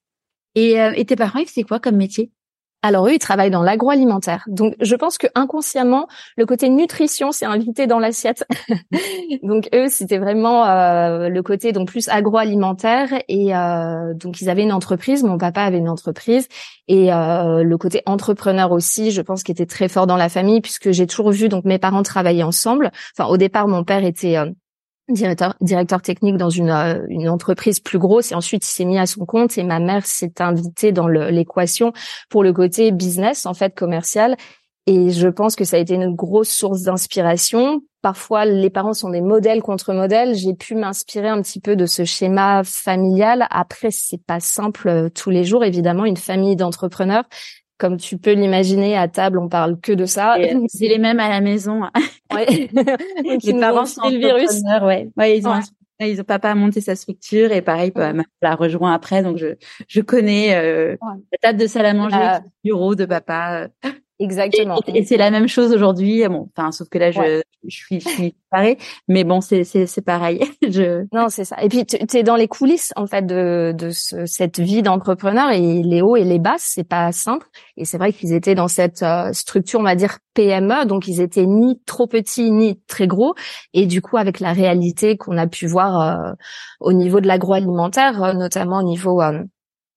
Et, 0.55 0.81
euh, 0.81 0.93
et 0.95 1.05
tes 1.05 1.15
parents, 1.15 1.43
c'est 1.45 1.63
quoi 1.63 1.79
comme 1.79 1.97
métier? 1.97 2.31
Alors 2.85 3.07
eux, 3.07 3.13
ils 3.13 3.19
travaillent 3.19 3.49
dans 3.49 3.63
l'agroalimentaire. 3.63 4.43
Donc 4.45 4.75
je 4.79 4.95
pense 4.95 5.17
que 5.17 5.25
inconsciemment, 5.33 6.07
le 6.37 6.45
côté 6.45 6.69
nutrition 6.69 7.31
s'est 7.31 7.47
invité 7.47 7.87
dans 7.87 7.97
l'assiette. 7.97 8.45
donc 9.43 9.69
eux, 9.73 9.87
c'était 9.89 10.19
vraiment 10.19 10.65
euh, 10.67 11.27
le 11.27 11.41
côté 11.41 11.71
donc 11.71 11.87
plus 11.87 12.07
agroalimentaire 12.09 13.09
et 13.27 13.55
euh, 13.55 14.13
donc 14.13 14.39
ils 14.39 14.51
avaient 14.51 14.61
une 14.61 14.71
entreprise. 14.71 15.23
Mon 15.23 15.39
papa 15.39 15.61
avait 15.61 15.79
une 15.79 15.89
entreprise 15.89 16.47
et 16.87 17.11
euh, 17.11 17.63
le 17.63 17.77
côté 17.79 18.03
entrepreneur 18.05 18.71
aussi, 18.71 19.09
je 19.09 19.21
pense, 19.23 19.41
qui 19.41 19.51
était 19.51 19.65
très 19.65 19.87
fort 19.87 20.05
dans 20.05 20.17
la 20.17 20.29
famille 20.29 20.61
puisque 20.61 20.91
j'ai 20.91 21.07
toujours 21.07 21.31
vu 21.31 21.49
donc 21.49 21.65
mes 21.65 21.79
parents 21.79 22.03
travailler 22.03 22.43
ensemble. 22.43 22.91
Enfin 23.17 23.27
au 23.31 23.37
départ, 23.37 23.67
mon 23.67 23.83
père 23.83 24.05
était 24.05 24.37
directeur, 25.09 25.55
directeur 25.61 26.01
technique 26.01 26.37
dans 26.37 26.49
une, 26.49 26.69
euh, 26.69 27.05
une 27.09 27.29
entreprise 27.29 27.79
plus 27.79 27.99
grosse 27.99 28.31
et 28.31 28.35
ensuite 28.35 28.65
il 28.65 28.71
s'est 28.71 28.85
mis 28.85 28.97
à 28.97 29.05
son 29.05 29.25
compte 29.25 29.57
et 29.57 29.63
ma 29.63 29.79
mère 29.79 30.05
s'est 30.05 30.33
invitée 30.39 30.91
dans 30.91 31.07
l'équation 31.07 31.93
pour 32.29 32.43
le 32.43 32.53
côté 32.53 32.91
business 32.91 33.45
en 33.45 33.53
fait 33.53 33.75
commercial 33.75 34.35
et 34.87 35.09
je 35.09 35.27
pense 35.27 35.55
que 35.55 35.63
ça 35.63 35.77
a 35.77 35.79
été 35.79 35.95
une 35.95 36.15
grosse 36.15 36.49
source 36.49 36.83
d'inspiration. 36.83 37.81
Parfois, 38.03 38.45
les 38.45 38.69
parents 38.69 38.93
sont 38.93 39.09
des 39.09 39.21
modèles 39.21 39.63
contre 39.63 39.93
modèles. 39.93 40.35
J'ai 40.35 40.53
pu 40.53 40.75
m'inspirer 40.75 41.27
un 41.27 41.41
petit 41.41 41.59
peu 41.59 41.75
de 41.75 41.87
ce 41.87 42.05
schéma 42.05 42.63
familial. 42.63 43.47
Après, 43.49 43.89
c'est 43.89 44.23
pas 44.23 44.39
simple 44.39 44.87
euh, 44.87 45.09
tous 45.09 45.31
les 45.31 45.43
jours, 45.43 45.63
évidemment, 45.63 46.05
une 46.05 46.17
famille 46.17 46.55
d'entrepreneurs. 46.55 47.23
Comme 47.77 47.97
tu 47.97 48.17
peux 48.17 48.33
l'imaginer, 48.33 48.97
à 48.97 49.07
table, 49.07 49.37
on 49.39 49.49
parle 49.49 49.79
que 49.79 49.91
de 49.91 50.05
ça. 50.05 50.37
C'est 50.67 50.87
les 50.87 50.97
mêmes 50.97 51.19
à 51.19 51.29
la 51.29 51.41
maison. 51.41 51.81
Ouais. 52.33 52.69
les 53.43 53.59
parents 53.59 53.85
sont 53.85 54.09
le 54.09 54.17
virus. 54.17 54.61
Ouais. 54.81 55.09
ouais, 55.17 55.37
ils 55.37 55.47
ont 55.47 55.59
ils 56.01 56.19
ont 56.19 56.25
papa 56.25 56.51
a 56.51 56.55
monté 56.55 56.81
sa 56.81 56.95
structure 56.95 57.53
et 57.53 57.61
pareil, 57.61 57.91
ouais. 57.95 58.11
l'a 58.41 58.55
rejoint 58.55 58.93
après, 58.93 59.23
donc 59.23 59.37
je 59.37 59.55
je 59.87 60.01
connais 60.01 60.53
euh, 60.55 60.97
la 61.31 61.37
table 61.41 61.59
de 61.59 61.67
salle 61.67 61.85
à 61.85 61.93
manger, 61.93 62.17
le 62.17 62.49
bureau 62.65 62.95
de 62.95 63.05
papa. 63.05 63.69
Exactement. 64.19 64.79
Et, 64.87 65.03
c'est 65.03 65.17
la 65.17 65.29
même 65.29 65.47
chose 65.47 65.73
aujourd'hui. 65.73 66.25
Bon, 66.27 66.49
enfin, 66.55 66.71
sauf 66.71 66.87
que 66.87 66.97
là, 66.97 67.11
je, 67.11 67.41
je 67.67 67.75
suis, 67.75 67.99
je 67.99 68.07
suis 68.07 68.35
pareil. 68.49 68.77
Mais 69.09 69.25
bon, 69.25 69.41
c'est, 69.41 69.65
c'est, 69.65 69.87
c'est 69.87 70.01
pareil. 70.01 70.39
je... 70.61 71.05
Non, 71.13 71.27
c'est 71.29 71.43
ça. 71.43 71.61
Et 71.61 71.67
puis, 71.67 71.85
tu 71.85 71.97
es 72.17 72.23
dans 72.23 72.37
les 72.37 72.47
coulisses, 72.47 72.93
en 72.95 73.07
fait, 73.07 73.25
de, 73.25 73.73
de 73.77 73.89
ce, 73.89 74.25
cette 74.25 74.59
vie 74.59 74.81
d'entrepreneur 74.81 75.51
et 75.51 75.83
les 75.83 76.01
hauts 76.01 76.15
et 76.15 76.23
les 76.23 76.39
bas, 76.39 76.55
c'est 76.57 76.87
pas 76.87 77.11
simple. 77.11 77.47
Et 77.75 77.83
c'est 77.83 77.97
vrai 77.97 78.13
qu'ils 78.13 78.31
étaient 78.31 78.55
dans 78.55 78.69
cette 78.69 79.03
euh, 79.03 79.33
structure, 79.33 79.81
on 79.81 79.83
va 79.83 79.95
dire, 79.95 80.19
PME. 80.33 80.85
Donc, 80.85 81.07
ils 81.07 81.19
étaient 81.19 81.45
ni 81.45 81.81
trop 81.85 82.07
petits, 82.07 82.51
ni 82.51 82.79
très 82.87 83.07
gros. 83.07 83.35
Et 83.73 83.85
du 83.85 84.01
coup, 84.01 84.15
avec 84.15 84.39
la 84.39 84.53
réalité 84.53 85.17
qu'on 85.17 85.37
a 85.37 85.47
pu 85.47 85.67
voir 85.67 85.99
euh, 85.99 86.33
au 86.79 86.93
niveau 86.93 87.19
de 87.19 87.27
l'agroalimentaire, 87.27 88.23
euh, 88.23 88.33
notamment 88.33 88.79
au 88.79 88.83
niveau 88.83 89.21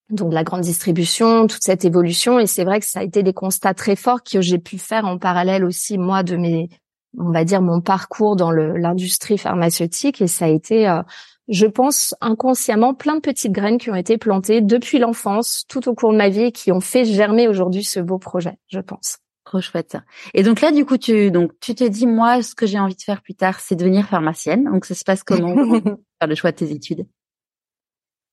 donc 0.09 0.33
la 0.33 0.43
grande 0.43 0.61
distribution, 0.61 1.47
toute 1.47 1.63
cette 1.63 1.85
évolution. 1.85 2.39
Et 2.39 2.47
c'est 2.47 2.63
vrai 2.63 2.79
que 2.79 2.85
ça 2.85 2.99
a 2.99 3.03
été 3.03 3.23
des 3.23 3.33
constats 3.33 3.73
très 3.73 3.95
forts 3.95 4.23
que 4.23 4.41
j'ai 4.41 4.57
pu 4.57 4.77
faire 4.77 5.05
en 5.05 5.17
parallèle 5.17 5.63
aussi 5.63 5.97
moi 5.97 6.23
de 6.23 6.35
mes, 6.35 6.69
on 7.17 7.31
va 7.31 7.43
dire 7.43 7.61
mon 7.61 7.81
parcours 7.81 8.35
dans 8.35 8.51
l'industrie 8.51 9.37
pharmaceutique. 9.37 10.21
Et 10.21 10.27
ça 10.27 10.45
a 10.45 10.49
été, 10.49 10.89
euh, 10.89 11.01
je 11.47 11.67
pense, 11.67 12.15
inconsciemment 12.21 12.93
plein 12.93 13.15
de 13.15 13.21
petites 13.21 13.51
graines 13.51 13.77
qui 13.77 13.91
ont 13.91 13.95
été 13.95 14.17
plantées 14.17 14.61
depuis 14.61 14.99
l'enfance, 14.99 15.65
tout 15.67 15.87
au 15.87 15.93
cours 15.93 16.11
de 16.11 16.17
ma 16.17 16.29
vie, 16.29 16.45
et 16.45 16.51
qui 16.51 16.71
ont 16.71 16.81
fait 16.81 17.05
germer 17.05 17.47
aujourd'hui 17.47 17.83
ce 17.83 17.99
beau 17.99 18.17
projet, 18.17 18.57
je 18.67 18.79
pense. 18.79 19.19
Trop 19.45 19.61
chouette. 19.61 19.97
Et 20.35 20.43
donc 20.43 20.61
là, 20.61 20.71
du 20.71 20.85
coup, 20.85 20.97
tu 20.97 21.31
donc 21.31 21.51
tu 21.59 21.73
te 21.73 21.83
dis, 21.83 22.05
moi, 22.05 22.43
ce 22.43 22.53
que 22.53 22.67
j'ai 22.67 22.77
envie 22.77 22.95
de 22.95 23.01
faire 23.01 23.21
plus 23.21 23.33
tard, 23.33 23.59
c'est 23.59 23.75
devenir 23.75 24.07
pharmacienne. 24.07 24.65
Donc 24.65 24.85
ça 24.85 24.93
se 24.93 25.03
passe 25.03 25.23
comment 25.23 25.55
faire 26.19 26.27
le 26.27 26.35
choix 26.35 26.51
de 26.51 26.57
tes 26.57 26.71
études? 26.71 27.07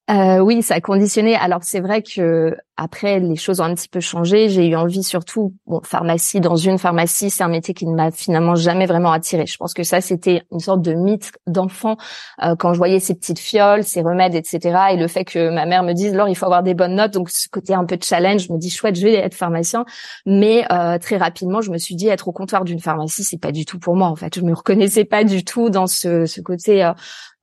Euh, 0.08 0.38
oui, 0.38 0.62
ça 0.62 0.74
a 0.74 0.80
conditionné. 0.80 1.34
Alors 1.34 1.64
c'est 1.64 1.80
vrai 1.80 2.00
que 2.00 2.56
après 2.76 3.18
les 3.18 3.34
choses 3.34 3.60
ont 3.60 3.64
un 3.64 3.74
petit 3.74 3.88
peu 3.88 3.98
changé. 3.98 4.48
J'ai 4.48 4.68
eu 4.68 4.76
envie 4.76 5.02
surtout, 5.02 5.52
bon, 5.66 5.80
pharmacie 5.82 6.40
dans 6.40 6.54
une 6.54 6.78
pharmacie, 6.78 7.28
c'est 7.28 7.42
un 7.42 7.48
métier 7.48 7.74
qui 7.74 7.86
ne 7.86 7.94
m'a 7.94 8.12
finalement 8.12 8.54
jamais 8.54 8.86
vraiment 8.86 9.10
attiré. 9.10 9.46
Je 9.46 9.56
pense 9.56 9.74
que 9.74 9.82
ça 9.82 10.00
c'était 10.00 10.44
une 10.52 10.60
sorte 10.60 10.80
de 10.82 10.92
mythe 10.92 11.32
d'enfant 11.48 11.96
euh, 12.44 12.54
quand 12.54 12.72
je 12.72 12.78
voyais 12.78 13.00
ces 13.00 13.14
petites 13.14 13.40
fioles, 13.40 13.82
ces 13.82 14.00
remèdes, 14.00 14.36
etc. 14.36 14.78
Et 14.92 14.96
le 14.96 15.08
fait 15.08 15.24
que 15.24 15.50
ma 15.50 15.66
mère 15.66 15.82
me 15.82 15.92
dise, 15.92 16.14
alors 16.14 16.28
il 16.28 16.36
faut 16.36 16.46
avoir 16.46 16.62
des 16.62 16.74
bonnes 16.74 16.94
notes, 16.94 17.12
donc 17.12 17.28
ce 17.28 17.48
côté 17.48 17.74
un 17.74 17.84
peu 17.84 17.98
challenge, 18.00 18.46
je 18.46 18.52
me 18.52 18.58
dis 18.58 18.70
chouette, 18.70 18.94
je 18.94 19.02
vais 19.02 19.14
être 19.14 19.34
pharmacien. 19.34 19.84
Mais 20.24 20.64
euh, 20.70 20.98
très 20.98 21.16
rapidement, 21.16 21.62
je 21.62 21.72
me 21.72 21.78
suis 21.78 21.96
dit 21.96 22.06
être 22.06 22.28
au 22.28 22.32
comptoir 22.32 22.64
d'une 22.64 22.80
pharmacie, 22.80 23.24
c'est 23.24 23.40
pas 23.40 23.50
du 23.50 23.64
tout 23.64 23.80
pour 23.80 23.96
moi. 23.96 24.06
En 24.06 24.16
fait, 24.16 24.36
je 24.36 24.42
me 24.42 24.54
reconnaissais 24.54 25.04
pas 25.04 25.24
du 25.24 25.44
tout 25.44 25.68
dans 25.68 25.88
ce, 25.88 26.26
ce 26.26 26.40
côté 26.40 26.92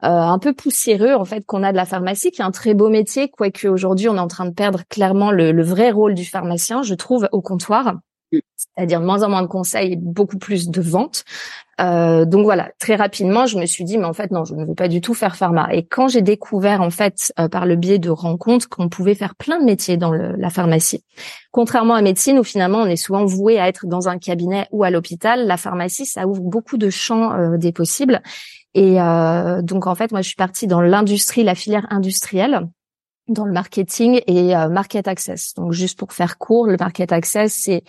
un 0.04 0.40
peu 0.40 0.54
poussiéreux 0.54 1.14
en 1.14 1.26
fait 1.26 1.46
qu'on 1.46 1.64
a 1.64 1.72
de 1.72 1.78
la 1.78 1.86
pharmacie, 1.86 2.32
qui 2.32 2.42
est 2.42 2.46
un 2.46 2.52
très 2.52 2.74
beau 2.74 2.90
métier, 2.90 3.30
quoique 3.30 3.68
aujourd'hui 3.68 4.10
on 4.10 4.16
est 4.16 4.20
en 4.20 4.28
train 4.28 4.46
de 4.46 4.54
perdre 4.54 4.82
clairement 4.90 5.32
le, 5.32 5.52
le 5.52 5.64
vrai 5.64 5.92
rôle 5.92 6.14
du 6.14 6.26
pharmacien, 6.26 6.84
je 6.84 6.94
trouve, 6.94 7.28
au 7.32 7.42
comptoir 7.42 7.94
c'est-à-dire 8.56 9.02
moins 9.02 9.24
en 9.24 9.30
moins 9.30 9.42
de 9.42 9.48
conseils 9.48 9.94
et 9.94 9.96
beaucoup 9.96 10.38
plus 10.38 10.70
de 10.70 10.82
ventes. 10.82 11.24
Euh, 11.82 12.26
donc 12.26 12.44
voilà, 12.44 12.72
très 12.80 12.96
rapidement, 12.96 13.48
je 13.48 13.58
me 13.58 13.66
suis 13.66 13.84
dit, 13.84 13.98
mais 13.98 14.06
en 14.06 14.14
fait 14.14 14.32
non, 14.32 14.46
je 14.46 14.54
ne 14.54 14.66
veux 14.66 14.76
pas 14.76 14.88
du 14.88 15.02
tout 15.02 15.14
faire 15.14 15.36
pharma. 15.36 15.68
Et 15.72 15.86
quand 15.86 16.08
j'ai 16.08 16.22
découvert 16.22 16.82
en 16.82 16.92
fait 16.92 17.34
euh, 17.40 17.50
par 17.50 17.66
le 17.66 17.76
biais 17.76 18.00
de 18.00 18.10
rencontres 18.10 18.70
qu'on 18.70 18.90
pouvait 18.90 19.16
faire 19.16 19.36
plein 19.36 19.60
de 19.60 19.66
métiers 19.66 19.98
dans 19.98 20.12
le, 20.12 20.36
la 20.36 20.50
pharmacie, 20.50 21.04
contrairement 21.52 21.96
à 21.96 22.02
médecine 22.02 22.38
où 22.38 22.44
finalement 22.44 22.80
on 22.80 22.86
est 22.86 22.96
souvent 22.96 23.26
voué 23.26 23.60
à 23.60 23.68
être 23.68 23.88
dans 23.88 24.08
un 24.08 24.20
cabinet 24.20 24.68
ou 24.72 24.84
à 24.84 24.92
l'hôpital, 24.92 25.48
la 25.48 25.58
pharmacie 25.58 26.06
ça 26.06 26.28
ouvre 26.28 26.42
beaucoup 26.42 26.78
de 26.78 26.90
champs 26.90 27.34
euh, 27.34 27.58
des 27.58 27.72
possibles. 27.72 28.22
Et 28.74 29.00
euh, 29.00 29.62
donc 29.62 29.88
en 29.88 29.96
fait, 29.96 30.12
moi, 30.12 30.22
je 30.22 30.28
suis 30.28 30.36
partie 30.36 30.68
dans 30.68 30.82
l'industrie, 30.82 31.44
la 31.44 31.56
filière 31.56 31.86
industrielle, 31.90 32.68
dans 33.28 33.46
le 33.46 33.54
marketing 33.54 34.22
et 34.28 34.56
euh, 34.56 34.70
market 34.70 35.08
access. 35.08 35.54
Donc 35.56 35.72
juste 35.72 35.98
pour 35.98 36.12
faire 36.14 36.38
court, 36.38 36.68
le 36.68 36.78
market 36.78 37.12
access, 37.12 37.54
c'est 37.54 37.84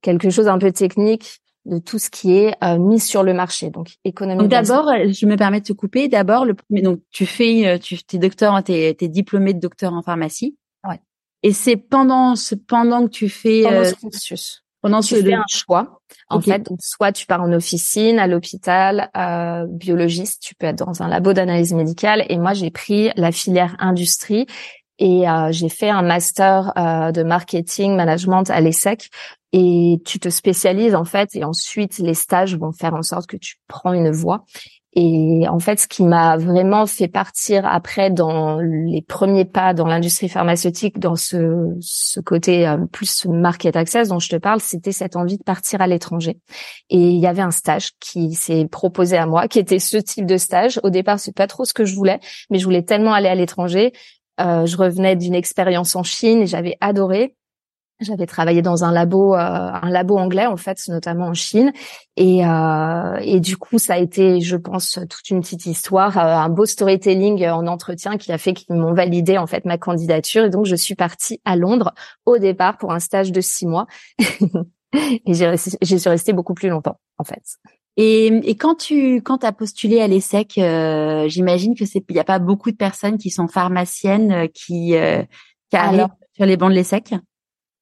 quelque 0.00 0.30
chose 0.30 0.48
un 0.48 0.58
peu 0.58 0.72
technique 0.72 1.40
de 1.64 1.78
tout 1.78 1.98
ce 1.98 2.08
qui 2.08 2.34
est 2.34 2.54
euh, 2.62 2.78
mis 2.78 3.00
sur 3.00 3.22
le 3.22 3.34
marché. 3.34 3.70
Donc 3.70 3.96
économie. 4.04 4.48
D'abord, 4.48 4.86
je 4.86 5.26
me 5.26 5.36
permets 5.36 5.60
de 5.60 5.66
te 5.66 5.72
couper. 5.72 6.08
D'abord, 6.08 6.44
le 6.44 6.54
premier, 6.54 6.82
donc 6.82 7.00
tu 7.10 7.26
fais, 7.26 7.78
tu 7.80 7.98
es 8.12 8.18
docteur, 8.18 8.62
t'es 8.62 8.96
es 8.98 9.08
diplômé 9.08 9.54
de 9.54 9.60
docteur 9.60 9.92
en 9.92 10.02
pharmacie. 10.02 10.56
Ouais. 10.88 11.00
Et 11.42 11.52
c'est 11.52 11.76
pendant 11.76 12.36
ce 12.36 12.54
pendant 12.54 13.04
que 13.06 13.10
tu 13.10 13.28
fais 13.28 13.62
pendant 13.62 13.84
ce 13.84 13.94
cursus. 13.94 14.64
Pendant 14.80 15.00
tu 15.00 15.16
fais 15.16 15.34
un 15.34 15.44
choix. 15.48 16.00
En 16.28 16.40
fait, 16.40 16.60
donc, 16.60 16.78
soit 16.80 17.12
tu 17.12 17.26
pars 17.26 17.42
en 17.42 17.52
officine, 17.52 18.18
à 18.18 18.26
l'hôpital, 18.26 19.10
euh, 19.16 19.66
biologiste, 19.68 20.42
tu 20.42 20.54
peux 20.54 20.66
être 20.66 20.84
dans 20.86 21.02
un 21.02 21.08
labo 21.08 21.32
d'analyse 21.32 21.72
médicale. 21.72 22.24
Et 22.28 22.38
moi, 22.38 22.52
j'ai 22.54 22.70
pris 22.70 23.10
la 23.16 23.32
filière 23.32 23.76
industrie 23.78 24.46
et 24.98 25.28
euh, 25.28 25.50
j'ai 25.50 25.68
fait 25.68 25.90
un 25.90 26.02
master 26.02 26.72
euh, 26.76 27.12
de 27.12 27.22
marketing 27.22 27.96
management 27.96 28.50
à 28.50 28.60
l'ESSEC. 28.60 29.10
Et 29.52 30.00
tu 30.04 30.18
te 30.20 30.28
spécialises 30.28 30.94
en 30.94 31.06
fait, 31.06 31.34
et 31.34 31.42
ensuite 31.42 31.98
les 31.98 32.12
stages 32.12 32.54
vont 32.58 32.72
faire 32.72 32.92
en 32.92 33.02
sorte 33.02 33.26
que 33.26 33.38
tu 33.38 33.56
prends 33.66 33.94
une 33.94 34.10
voie. 34.10 34.44
Et 34.94 35.46
en 35.48 35.58
fait, 35.58 35.80
ce 35.80 35.86
qui 35.86 36.02
m'a 36.02 36.38
vraiment 36.38 36.86
fait 36.86 37.08
partir 37.08 37.66
après 37.66 38.10
dans 38.10 38.58
les 38.58 39.02
premiers 39.02 39.44
pas 39.44 39.74
dans 39.74 39.86
l'industrie 39.86 40.30
pharmaceutique, 40.30 40.98
dans 40.98 41.14
ce, 41.14 41.76
ce 41.80 42.20
côté 42.20 42.66
euh, 42.66 42.78
plus 42.90 43.26
market 43.26 43.76
access 43.76 44.08
dont 44.08 44.18
je 44.18 44.30
te 44.30 44.36
parle, 44.36 44.60
c'était 44.60 44.92
cette 44.92 45.14
envie 45.14 45.36
de 45.36 45.42
partir 45.42 45.82
à 45.82 45.86
l'étranger. 45.86 46.38
Et 46.88 46.98
il 47.10 47.20
y 47.20 47.26
avait 47.26 47.42
un 47.42 47.50
stage 47.50 47.92
qui 48.00 48.32
s'est 48.32 48.66
proposé 48.66 49.18
à 49.18 49.26
moi, 49.26 49.46
qui 49.46 49.58
était 49.58 49.78
ce 49.78 49.98
type 49.98 50.26
de 50.26 50.38
stage. 50.38 50.80
Au 50.82 50.90
départ, 50.90 51.20
c'est 51.20 51.34
pas 51.34 51.46
trop 51.46 51.66
ce 51.66 51.74
que 51.74 51.84
je 51.84 51.94
voulais, 51.94 52.18
mais 52.50 52.58
je 52.58 52.64
voulais 52.64 52.82
tellement 52.82 53.12
aller 53.12 53.28
à 53.28 53.34
l'étranger. 53.34 53.92
Euh, 54.40 54.66
je 54.66 54.76
revenais 54.76 55.16
d'une 55.16 55.34
expérience 55.34 55.96
en 55.96 56.02
Chine 56.02 56.42
et 56.42 56.46
j'avais 56.46 56.76
adoré. 56.80 57.36
J'avais 58.00 58.26
travaillé 58.26 58.62
dans 58.62 58.84
un 58.84 58.92
labo, 58.92 59.34
euh, 59.34 59.38
un 59.38 59.90
labo 59.90 60.16
anglais 60.18 60.46
en 60.46 60.56
fait, 60.56 60.80
notamment 60.86 61.26
en 61.26 61.34
Chine, 61.34 61.72
et, 62.16 62.46
euh, 62.46 63.16
et 63.22 63.40
du 63.40 63.56
coup 63.56 63.78
ça 63.78 63.94
a 63.94 63.98
été, 63.98 64.40
je 64.40 64.54
pense, 64.56 65.00
toute 65.10 65.30
une 65.30 65.40
petite 65.40 65.66
histoire, 65.66 66.16
euh, 66.16 66.36
un 66.36 66.48
beau 66.48 66.64
storytelling 66.64 67.44
en 67.48 67.66
entretien 67.66 68.16
qui 68.16 68.30
a 68.30 68.38
fait 68.38 68.52
qu'ils 68.52 68.76
m'ont 68.76 68.94
validé 68.94 69.36
en 69.36 69.48
fait 69.48 69.64
ma 69.64 69.78
candidature, 69.78 70.44
et 70.44 70.50
donc 70.50 70.64
je 70.64 70.76
suis 70.76 70.94
partie 70.94 71.40
à 71.44 71.56
Londres 71.56 71.92
au 72.24 72.38
départ 72.38 72.78
pour 72.78 72.92
un 72.92 73.00
stage 73.00 73.32
de 73.32 73.40
six 73.40 73.66
mois, 73.66 73.88
et 74.92 75.34
j'ai 75.34 75.56
suis 75.56 76.08
restée 76.08 76.32
beaucoup 76.32 76.54
plus 76.54 76.68
longtemps 76.68 77.00
en 77.18 77.24
fait. 77.24 77.42
Et, 77.96 78.26
et 78.26 78.54
quand 78.54 78.76
tu 78.76 79.22
quand 79.22 79.42
as 79.42 79.50
postulé 79.50 80.00
à 80.00 80.06
l'ESSEC, 80.06 80.58
euh, 80.58 81.26
j'imagine 81.26 81.74
que 81.74 81.84
c'est 81.84 82.04
il 82.08 82.14
n'y 82.14 82.20
a 82.20 82.24
pas 82.24 82.38
beaucoup 82.38 82.70
de 82.70 82.76
personnes 82.76 83.18
qui 83.18 83.30
sont 83.30 83.48
pharmaciennes 83.48 84.48
qui, 84.54 84.94
qui 85.70 85.76
arrivent 85.76 86.06
sur 86.36 86.46
les 86.46 86.56
bancs 86.56 86.70
de 86.70 86.76
l'ESSEC? 86.76 87.14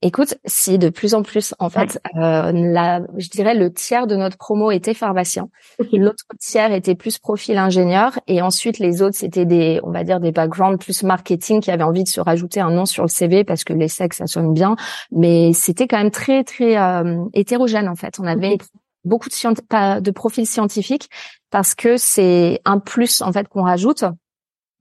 Écoute, 0.02 0.34
si 0.44 0.76
de 0.76 0.90
plus 0.90 1.14
en 1.14 1.22
plus, 1.22 1.54
en 1.58 1.70
fait, 1.70 1.98
euh, 2.16 2.52
la, 2.52 3.00
je 3.16 3.30
dirais 3.30 3.54
le 3.54 3.72
tiers 3.72 4.06
de 4.06 4.14
notre 4.14 4.36
promo 4.36 4.70
était 4.70 4.92
pharmacien. 4.92 5.48
L'autre 5.92 6.24
tiers 6.38 6.72
était 6.72 6.94
plus 6.94 7.18
profil 7.18 7.56
ingénieur, 7.56 8.18
et 8.26 8.42
ensuite 8.42 8.78
les 8.78 9.00
autres 9.00 9.16
c'était 9.16 9.46
des, 9.46 9.80
on 9.84 9.90
va 9.90 10.04
dire 10.04 10.20
des 10.20 10.32
backgrounds 10.32 10.78
plus 10.78 11.02
marketing 11.02 11.62
qui 11.62 11.70
avaient 11.70 11.82
envie 11.82 12.04
de 12.04 12.08
se 12.08 12.20
rajouter 12.20 12.60
un 12.60 12.70
nom 12.70 12.84
sur 12.84 13.04
le 13.04 13.08
CV 13.08 13.42
parce 13.42 13.64
que 13.64 13.72
les 13.72 13.88
sexes 13.88 14.18
ça 14.18 14.26
sonne 14.26 14.52
bien, 14.52 14.76
mais 15.12 15.54
c'était 15.54 15.88
quand 15.88 15.98
même 15.98 16.10
très 16.10 16.44
très 16.44 16.76
euh, 16.76 17.24
hétérogène 17.32 17.88
en 17.88 17.96
fait. 17.96 18.18
On 18.20 18.26
avait 18.26 18.58
beaucoup 19.04 19.30
de, 19.30 20.00
de 20.00 20.10
profils 20.10 20.46
scientifiques 20.46 21.08
parce 21.50 21.74
que 21.74 21.96
c'est 21.96 22.60
un 22.66 22.80
plus 22.80 23.22
en 23.22 23.32
fait 23.32 23.48
qu'on 23.48 23.62
rajoute 23.62 24.04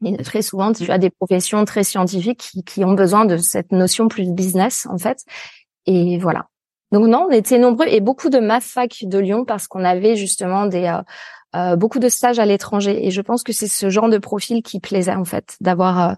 et 0.03 0.17
très 0.17 0.41
souvent, 0.41 0.73
tu 0.73 0.91
as 0.91 0.97
des 0.97 1.09
professions 1.09 1.63
très 1.65 1.83
scientifiques 1.83 2.39
qui, 2.39 2.63
qui, 2.63 2.83
ont 2.83 2.93
besoin 2.93 3.25
de 3.25 3.37
cette 3.37 3.71
notion 3.71 4.07
plus 4.07 4.29
business, 4.31 4.87
en 4.91 4.97
fait. 4.97 5.23
Et 5.85 6.17
voilà. 6.17 6.47
Donc 6.91 7.07
non, 7.07 7.27
on 7.29 7.31
était 7.31 7.57
nombreux 7.57 7.87
et 7.87 7.99
beaucoup 7.99 8.29
de 8.29 8.39
ma 8.39 8.59
fac 8.59 9.03
de 9.03 9.17
Lyon 9.17 9.45
parce 9.45 9.67
qu'on 9.67 9.83
avait 9.83 10.15
justement 10.15 10.65
des 10.65 10.85
euh, 10.85 11.01
euh, 11.55 11.75
beaucoup 11.75 11.99
de 11.99 12.09
stages 12.09 12.39
à 12.39 12.45
l'étranger. 12.45 13.05
Et 13.05 13.11
je 13.11 13.21
pense 13.21 13.43
que 13.43 13.53
c'est 13.53 13.67
ce 13.67 13.89
genre 13.89 14.09
de 14.09 14.17
profil 14.17 14.61
qui 14.61 14.79
plaisait 14.79 15.15
en 15.15 15.25
fait, 15.25 15.57
d'avoir 15.61 16.09
euh, 16.09 16.13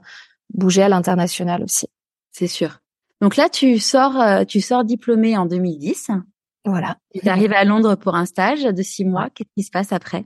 bougé 0.53 0.84
à 0.84 0.89
l'international 0.89 1.63
aussi. 1.63 1.88
C'est 2.31 2.48
sûr. 2.48 2.79
Donc 3.22 3.36
là, 3.36 3.50
tu 3.50 3.79
sors, 3.79 4.46
tu 4.46 4.62
sors 4.62 4.84
diplômé 4.84 5.36
en 5.36 5.48
2010. 5.48 6.12
Voilà. 6.65 6.98
Tu 7.19 7.27
arrives 7.27 7.53
à 7.53 7.63
Londres 7.63 7.96
pour 7.96 8.13
un 8.13 8.27
stage 8.27 8.63
de 8.63 8.81
six 8.84 9.05
mois. 9.05 9.29
Qu'est-ce 9.34 9.50
qui 9.55 9.63
se 9.63 9.72
passe 9.72 9.91
après? 9.91 10.25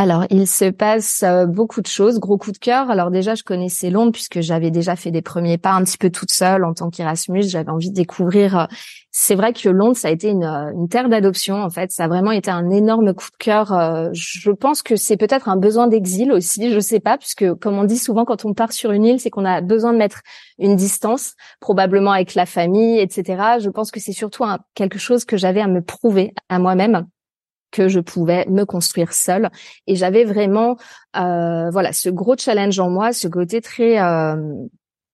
Alors, 0.00 0.26
il 0.30 0.46
se 0.46 0.66
passe 0.66 1.24
euh, 1.24 1.46
beaucoup 1.46 1.80
de 1.80 1.88
choses. 1.88 2.20
Gros 2.20 2.38
coup 2.38 2.52
de 2.52 2.58
cœur. 2.58 2.88
Alors 2.88 3.10
déjà, 3.10 3.34
je 3.34 3.42
connaissais 3.42 3.90
Londres 3.90 4.12
puisque 4.12 4.40
j'avais 4.40 4.70
déjà 4.70 4.94
fait 4.94 5.10
des 5.10 5.22
premiers 5.22 5.58
pas 5.58 5.72
un 5.72 5.82
petit 5.82 5.98
peu 5.98 6.08
toute 6.08 6.30
seule 6.30 6.64
en 6.64 6.72
tant 6.72 6.88
qu'Erasmus. 6.88 7.42
J'avais 7.48 7.70
envie 7.70 7.90
de 7.90 7.96
découvrir. 7.96 8.56
Euh, 8.56 8.66
c'est 9.10 9.34
vrai 9.34 9.52
que 9.52 9.68
Londres, 9.68 9.96
ça 9.96 10.06
a 10.06 10.12
été 10.12 10.28
une, 10.28 10.44
euh, 10.44 10.70
une, 10.72 10.88
terre 10.88 11.08
d'adoption. 11.08 11.56
En 11.64 11.68
fait, 11.68 11.90
ça 11.90 12.04
a 12.04 12.08
vraiment 12.08 12.30
été 12.30 12.48
un 12.48 12.70
énorme 12.70 13.12
coup 13.12 13.26
de 13.26 13.36
cœur. 13.38 13.74
Je 14.12 14.52
pense 14.52 14.82
que 14.82 14.94
c'est 14.94 15.16
peut-être 15.16 15.48
un 15.48 15.56
besoin 15.56 15.88
d'exil 15.88 16.30
aussi. 16.30 16.70
Je 16.70 16.78
sais 16.78 17.00
pas, 17.00 17.18
puisque 17.18 17.52
comme 17.54 17.76
on 17.76 17.82
dit 17.82 17.98
souvent 17.98 18.24
quand 18.24 18.44
on 18.44 18.54
part 18.54 18.72
sur 18.72 18.92
une 18.92 19.04
île, 19.04 19.18
c'est 19.18 19.30
qu'on 19.30 19.44
a 19.44 19.60
besoin 19.62 19.92
de 19.92 19.98
mettre 19.98 20.20
une 20.60 20.76
distance, 20.76 21.34
probablement 21.58 22.12
avec 22.12 22.36
la 22.36 22.46
famille, 22.46 23.00
etc. 23.00 23.58
Je 23.58 23.68
pense 23.68 23.90
que 23.90 23.98
c'est 23.98 24.12
surtout 24.12 24.44
quelque 24.76 25.00
chose 25.00 25.24
que 25.24 25.36
j'avais 25.36 25.60
à 25.60 25.66
me 25.66 25.82
prouver 25.82 26.34
à 26.48 26.60
moi-même 26.60 27.08
que 27.70 27.88
je 27.88 28.00
pouvais 28.00 28.46
me 28.48 28.64
construire 28.64 29.12
seule. 29.12 29.50
Et 29.86 29.96
j'avais 29.96 30.24
vraiment, 30.24 30.76
euh, 31.16 31.70
voilà, 31.70 31.92
ce 31.92 32.08
gros 32.08 32.36
challenge 32.36 32.78
en 32.78 32.90
moi, 32.90 33.12
ce 33.12 33.28
côté 33.28 33.60
très, 33.60 34.00
euh, 34.00 34.36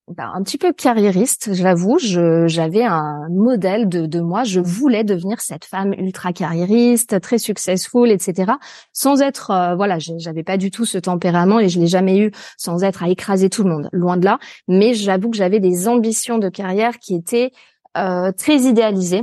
ben, 0.08 0.30
un 0.34 0.42
petit 0.42 0.58
peu 0.58 0.74
carriériste, 0.74 1.54
j'avoue. 1.54 1.96
J'avais 1.98 2.84
un 2.84 3.26
modèle 3.30 3.88
de, 3.88 4.04
de 4.04 4.20
moi. 4.20 4.44
Je 4.44 4.60
voulais 4.60 5.02
devenir 5.02 5.40
cette 5.40 5.64
femme 5.64 5.94
ultra 5.94 6.34
carriériste, 6.34 7.20
très 7.22 7.38
successful, 7.38 8.10
etc. 8.10 8.52
Sans 8.92 9.22
être, 9.22 9.50
euh, 9.50 9.74
voilà, 9.76 9.98
j'avais 9.98 10.42
pas 10.42 10.58
du 10.58 10.70
tout 10.70 10.84
ce 10.84 10.98
tempérament 10.98 11.58
et 11.58 11.70
je 11.70 11.80
l'ai 11.80 11.86
jamais 11.86 12.18
eu 12.18 12.32
sans 12.58 12.84
être 12.84 13.02
à 13.02 13.08
écraser 13.08 13.48
tout 13.48 13.64
le 13.64 13.70
monde, 13.70 13.88
loin 13.92 14.18
de 14.18 14.26
là. 14.26 14.38
Mais 14.68 14.92
j'avoue 14.92 15.30
que 15.30 15.38
j'avais 15.38 15.60
des 15.60 15.88
ambitions 15.88 16.36
de 16.36 16.50
carrière 16.50 16.98
qui 16.98 17.14
étaient 17.14 17.50
euh, 17.96 18.30
très 18.32 18.56
idéalisées 18.56 19.22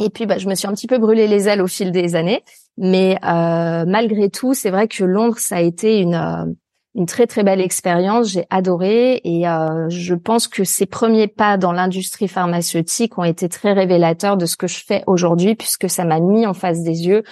et 0.00 0.10
puis, 0.10 0.26
bah, 0.26 0.38
je 0.38 0.48
me 0.48 0.54
suis 0.54 0.68
un 0.68 0.72
petit 0.72 0.86
peu 0.86 0.98
brûlé 0.98 1.26
les 1.26 1.48
ailes 1.48 1.60
au 1.60 1.66
fil 1.66 1.90
des 1.90 2.14
années. 2.14 2.42
Mais 2.76 3.18
euh, 3.24 3.84
malgré 3.86 4.30
tout, 4.30 4.54
c'est 4.54 4.70
vrai 4.70 4.86
que 4.86 5.02
Londres, 5.02 5.38
ça 5.38 5.56
a 5.56 5.60
été 5.60 5.98
une, 5.98 6.14
euh, 6.14 6.44
une 6.94 7.06
très 7.06 7.26
très 7.26 7.42
belle 7.42 7.60
expérience. 7.60 8.28
J'ai 8.30 8.46
adoré 8.50 9.20
et 9.24 9.48
euh, 9.48 9.88
je 9.88 10.14
pense 10.14 10.46
que 10.46 10.62
ces 10.62 10.86
premiers 10.86 11.26
pas 11.26 11.56
dans 11.56 11.72
l'industrie 11.72 12.28
pharmaceutique 12.28 13.18
ont 13.18 13.24
été 13.24 13.48
très 13.48 13.72
révélateurs 13.72 14.36
de 14.36 14.46
ce 14.46 14.56
que 14.56 14.68
je 14.68 14.84
fais 14.84 15.02
aujourd'hui, 15.08 15.56
puisque 15.56 15.90
ça 15.90 16.04
m'a 16.04 16.20
mis 16.20 16.46
en 16.46 16.54
face 16.54 16.82
des 16.82 17.06
yeux 17.06 17.24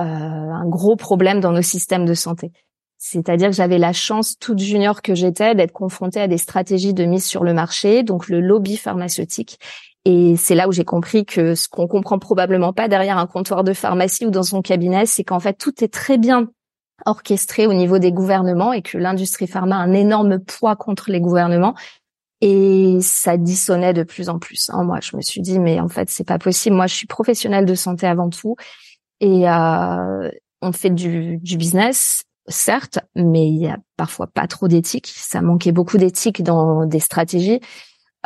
un 0.00 0.64
gros 0.64 0.94
problème 0.94 1.40
dans 1.40 1.50
nos 1.50 1.60
systèmes 1.60 2.04
de 2.04 2.14
santé. 2.14 2.52
C'est-à-dire 2.98 3.48
que 3.48 3.56
j'avais 3.56 3.78
la 3.78 3.92
chance, 3.92 4.38
toute 4.38 4.58
junior 4.58 5.02
que 5.02 5.14
j'étais, 5.14 5.56
d'être 5.56 5.72
confrontée 5.72 6.20
à 6.20 6.28
des 6.28 6.38
stratégies 6.38 6.94
de 6.94 7.04
mise 7.04 7.24
sur 7.24 7.42
le 7.42 7.52
marché, 7.52 8.04
donc 8.04 8.28
le 8.28 8.40
lobby 8.40 8.76
pharmaceutique, 8.76 9.58
et 10.10 10.36
c'est 10.38 10.54
là 10.54 10.68
où 10.68 10.72
j'ai 10.72 10.86
compris 10.86 11.26
que 11.26 11.54
ce 11.54 11.68
qu'on 11.68 11.86
comprend 11.86 12.18
probablement 12.18 12.72
pas 12.72 12.88
derrière 12.88 13.18
un 13.18 13.26
comptoir 13.26 13.62
de 13.62 13.74
pharmacie 13.74 14.24
ou 14.24 14.30
dans 14.30 14.42
son 14.42 14.62
cabinet, 14.62 15.04
c'est 15.04 15.22
qu'en 15.22 15.38
fait 15.38 15.52
tout 15.52 15.84
est 15.84 15.92
très 15.92 16.16
bien 16.16 16.48
orchestré 17.04 17.66
au 17.66 17.74
niveau 17.74 17.98
des 17.98 18.10
gouvernements 18.10 18.72
et 18.72 18.80
que 18.80 18.96
l'industrie 18.96 19.46
pharma 19.46 19.76
a 19.76 19.80
un 19.80 19.92
énorme 19.92 20.38
poids 20.38 20.76
contre 20.76 21.10
les 21.10 21.20
gouvernements. 21.20 21.74
Et 22.40 22.96
ça 23.02 23.36
dissonnait 23.36 23.92
de 23.92 24.02
plus 24.02 24.30
en 24.30 24.38
plus. 24.38 24.70
En 24.70 24.82
moi, 24.82 25.00
je 25.02 25.14
me 25.14 25.20
suis 25.20 25.42
dit 25.42 25.58
mais 25.58 25.78
en 25.78 25.88
fait 25.88 26.08
c'est 26.08 26.26
pas 26.26 26.38
possible. 26.38 26.74
Moi, 26.74 26.86
je 26.86 26.94
suis 26.94 27.06
professionnelle 27.06 27.66
de 27.66 27.74
santé 27.74 28.06
avant 28.06 28.30
tout 28.30 28.56
et 29.20 29.46
euh, 29.46 30.30
on 30.62 30.72
fait 30.72 30.88
du, 30.88 31.36
du 31.36 31.58
business 31.58 32.22
certes, 32.46 32.98
mais 33.14 33.46
il 33.46 33.58
y 33.58 33.68
a 33.68 33.76
parfois 33.98 34.26
pas 34.26 34.46
trop 34.46 34.68
d'éthique. 34.68 35.12
Ça 35.14 35.42
manquait 35.42 35.72
beaucoup 35.72 35.98
d'éthique 35.98 36.42
dans 36.42 36.86
des 36.86 37.00
stratégies. 37.00 37.60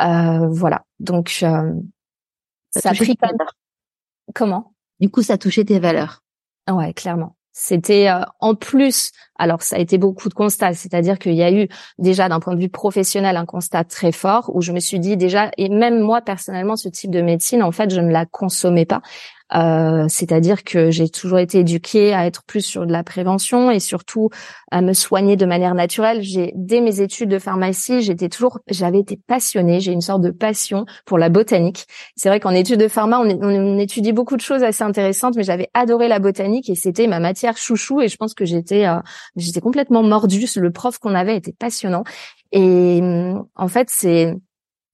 Euh, 0.03 0.47
voilà. 0.49 0.83
Donc, 0.99 1.39
euh, 1.43 1.73
ça, 2.71 2.89
a 2.89 2.93
pris 2.93 3.17
Comment? 4.33 4.73
Du 4.99 5.09
coup, 5.09 5.21
ça 5.21 5.37
touchait 5.37 5.65
tes 5.65 5.79
valeurs. 5.79 6.23
Ouais, 6.69 6.93
clairement. 6.93 7.35
C'était 7.55 8.09
euh, 8.09 8.21
en 8.39 8.55
plus, 8.55 9.11
alors 9.35 9.61
ça 9.61 9.75
a 9.75 9.79
été 9.79 9.99
beaucoup 9.99 10.27
de 10.27 10.33
constats, 10.33 10.73
c'est-à-dire 10.73 11.19
qu'il 11.19 11.35
y 11.35 11.43
a 11.43 11.51
eu 11.51 11.67
déjà 11.99 12.27
d'un 12.27 12.39
point 12.39 12.55
de 12.55 12.59
vue 12.59 12.69
professionnel 12.69 13.37
un 13.37 13.45
constat 13.45 13.83
très 13.83 14.11
fort 14.11 14.49
où 14.55 14.61
je 14.61 14.71
me 14.71 14.79
suis 14.79 14.99
dit 14.99 15.17
déjà, 15.17 15.51
et 15.57 15.69
même 15.69 15.99
moi 15.99 16.21
personnellement, 16.21 16.75
ce 16.75 16.89
type 16.89 17.11
de 17.11 17.21
médecine, 17.21 17.61
en 17.61 17.71
fait, 17.71 17.93
je 17.93 18.01
ne 18.01 18.11
la 18.11 18.25
consommais 18.25 18.85
pas. 18.85 19.01
Euh, 19.55 20.05
c'est-à-dire 20.09 20.63
que 20.63 20.89
j'ai 20.89 21.09
toujours 21.09 21.39
été 21.39 21.59
éduquée 21.59 22.13
à 22.13 22.25
être 22.25 22.43
plus 22.43 22.61
sur 22.61 22.85
de 22.85 22.91
la 22.91 23.03
prévention 23.03 23.69
et 23.69 23.79
surtout 23.79 24.29
à 24.71 24.81
me 24.81 24.93
soigner 24.93 25.35
de 25.35 25.45
manière 25.45 25.75
naturelle. 25.75 26.21
J'ai 26.21 26.53
dès 26.55 26.81
mes 26.81 27.01
études 27.01 27.29
de 27.29 27.39
pharmacie, 27.39 28.01
j'étais 28.01 28.29
toujours, 28.29 28.59
j'avais 28.67 28.99
été 28.99 29.17
passionnée. 29.27 29.79
J'ai 29.79 29.91
une 29.91 30.01
sorte 30.01 30.21
de 30.21 30.31
passion 30.31 30.85
pour 31.05 31.17
la 31.17 31.29
botanique. 31.29 31.85
C'est 32.15 32.29
vrai 32.29 32.39
qu'en 32.39 32.51
études 32.51 32.79
de 32.79 32.87
pharma, 32.87 33.19
on, 33.19 33.77
étudie 33.77 34.13
beaucoup 34.13 34.35
de 34.35 34.41
choses 34.41 34.63
assez 34.63 34.83
intéressantes, 34.83 35.35
mais 35.35 35.43
j'avais 35.43 35.69
adoré 35.73 36.07
la 36.07 36.19
botanique 36.19 36.69
et 36.69 36.75
c'était 36.75 37.07
ma 37.07 37.19
matière 37.19 37.57
chouchou. 37.57 38.01
Et 38.01 38.07
je 38.07 38.17
pense 38.17 38.33
que 38.33 38.45
j'étais, 38.45 38.85
euh, 38.85 38.99
j'étais 39.35 39.61
complètement 39.61 40.03
mordue. 40.03 40.45
Le 40.55 40.71
prof 40.71 40.97
qu'on 40.99 41.15
avait 41.15 41.35
était 41.35 41.53
passionnant. 41.53 42.03
Et 42.51 43.01
en 43.55 43.67
fait, 43.67 43.89
c'est 43.89 44.35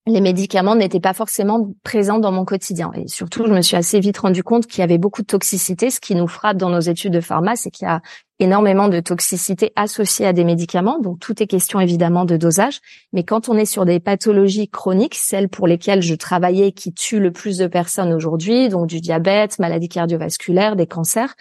les 0.07 0.21
médicaments 0.21 0.75
n'étaient 0.75 0.99
pas 0.99 1.13
forcément 1.13 1.71
présents 1.83 2.19
dans 2.19 2.31
mon 2.31 2.45
quotidien. 2.45 2.91
Et 2.95 3.07
surtout, 3.07 3.45
je 3.45 3.53
me 3.53 3.61
suis 3.61 3.75
assez 3.75 3.99
vite 3.99 4.17
rendu 4.17 4.43
compte 4.43 4.65
qu'il 4.65 4.79
y 4.79 4.83
avait 4.83 4.97
beaucoup 4.97 5.21
de 5.21 5.27
toxicité. 5.27 5.89
Ce 5.89 5.99
qui 5.99 6.15
nous 6.15 6.27
frappe 6.27 6.57
dans 6.57 6.69
nos 6.69 6.79
études 6.79 7.13
de 7.13 7.21
pharma, 7.21 7.55
c'est 7.55 7.69
qu'il 7.69 7.87
y 7.87 7.89
a 7.89 8.01
énormément 8.39 8.87
de 8.87 8.99
toxicité 9.01 9.71
associée 9.75 10.25
à 10.25 10.33
des 10.33 10.45
médicaments. 10.45 10.99
Donc, 10.99 11.19
tout 11.19 11.41
est 11.43 11.47
question 11.47 11.79
évidemment 11.79 12.25
de 12.25 12.37
dosage. 12.37 12.79
Mais 13.13 13.23
quand 13.23 13.49
on 13.49 13.57
est 13.57 13.65
sur 13.65 13.85
des 13.85 13.99
pathologies 13.99 14.69
chroniques, 14.69 15.15
celles 15.15 15.49
pour 15.49 15.67
lesquelles 15.67 16.01
je 16.01 16.15
travaillais 16.15 16.71
qui 16.71 16.93
tuent 16.93 17.19
le 17.19 17.31
plus 17.31 17.57
de 17.57 17.67
personnes 17.67 18.13
aujourd'hui, 18.13 18.69
donc 18.69 18.87
du 18.87 19.01
diabète, 19.01 19.59
maladie 19.59 19.89
cardiovasculaire, 19.89 20.75
des 20.75 20.87
cancers, 20.87 21.35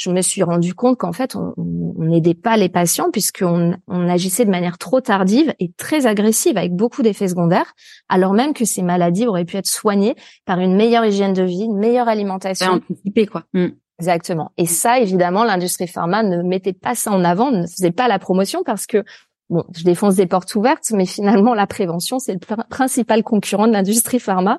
je 0.00 0.10
me 0.10 0.22
suis 0.22 0.42
rendu 0.42 0.74
compte 0.74 0.96
qu'en 0.96 1.12
fait, 1.12 1.36
on 1.36 1.54
n'aidait 1.98 2.34
pas 2.34 2.56
les 2.56 2.70
patients 2.70 3.10
puisqu'on 3.10 3.76
on 3.86 4.08
agissait 4.08 4.46
de 4.46 4.50
manière 4.50 4.78
trop 4.78 5.02
tardive 5.02 5.52
et 5.58 5.72
très 5.76 6.06
agressive 6.06 6.56
avec 6.56 6.74
beaucoup 6.74 7.02
d'effets 7.02 7.28
secondaires, 7.28 7.74
alors 8.08 8.32
même 8.32 8.54
que 8.54 8.64
ces 8.64 8.80
maladies 8.80 9.26
auraient 9.26 9.44
pu 9.44 9.58
être 9.58 9.66
soignées 9.66 10.14
par 10.46 10.58
une 10.58 10.74
meilleure 10.74 11.04
hygiène 11.04 11.34
de 11.34 11.42
vie, 11.42 11.64
une 11.64 11.76
meilleure 11.76 12.08
alimentation. 12.08 12.72
anticipée, 12.72 13.26
quoi. 13.26 13.44
Mm. 13.52 13.68
Exactement. 13.98 14.52
Et 14.56 14.64
ça, 14.64 15.00
évidemment, 15.00 15.44
l'industrie 15.44 15.86
pharma 15.86 16.22
ne 16.22 16.42
mettait 16.42 16.72
pas 16.72 16.94
ça 16.94 17.10
en 17.10 17.22
avant, 17.22 17.50
ne 17.50 17.66
faisait 17.66 17.90
pas 17.90 18.08
la 18.08 18.18
promotion 18.18 18.62
parce 18.64 18.86
que 18.86 19.04
bon, 19.50 19.64
je 19.76 19.84
défonce 19.84 20.14
des 20.14 20.26
portes 20.26 20.54
ouvertes, 20.54 20.90
mais 20.92 21.04
finalement, 21.04 21.52
la 21.52 21.66
prévention, 21.66 22.18
c'est 22.18 22.32
le 22.32 22.64
principal 22.70 23.22
concurrent 23.22 23.66
de 23.66 23.72
l'industrie 23.72 24.18
pharma. 24.18 24.58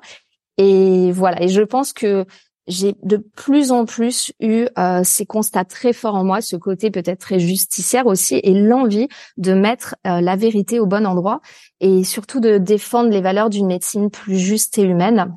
Et 0.56 1.10
voilà. 1.10 1.42
Et 1.42 1.48
je 1.48 1.62
pense 1.62 1.92
que 1.92 2.26
j'ai 2.66 2.94
de 3.02 3.16
plus 3.16 3.72
en 3.72 3.84
plus 3.84 4.32
eu 4.40 4.66
euh, 4.78 5.02
ces 5.04 5.26
constats 5.26 5.64
très 5.64 5.92
forts 5.92 6.14
en 6.14 6.24
moi, 6.24 6.40
ce 6.40 6.56
côté 6.56 6.90
peut-être 6.90 7.20
très 7.20 7.38
justicière 7.38 8.06
aussi, 8.06 8.40
et 8.42 8.54
l'envie 8.54 9.08
de 9.36 9.52
mettre 9.52 9.96
euh, 10.06 10.20
la 10.20 10.36
vérité 10.36 10.78
au 10.78 10.86
bon 10.86 11.06
endroit, 11.06 11.40
et 11.80 12.04
surtout 12.04 12.40
de 12.40 12.58
défendre 12.58 13.10
les 13.10 13.20
valeurs 13.20 13.50
d'une 13.50 13.66
médecine 13.66 14.10
plus 14.10 14.38
juste 14.38 14.78
et 14.78 14.82
humaine. 14.82 15.36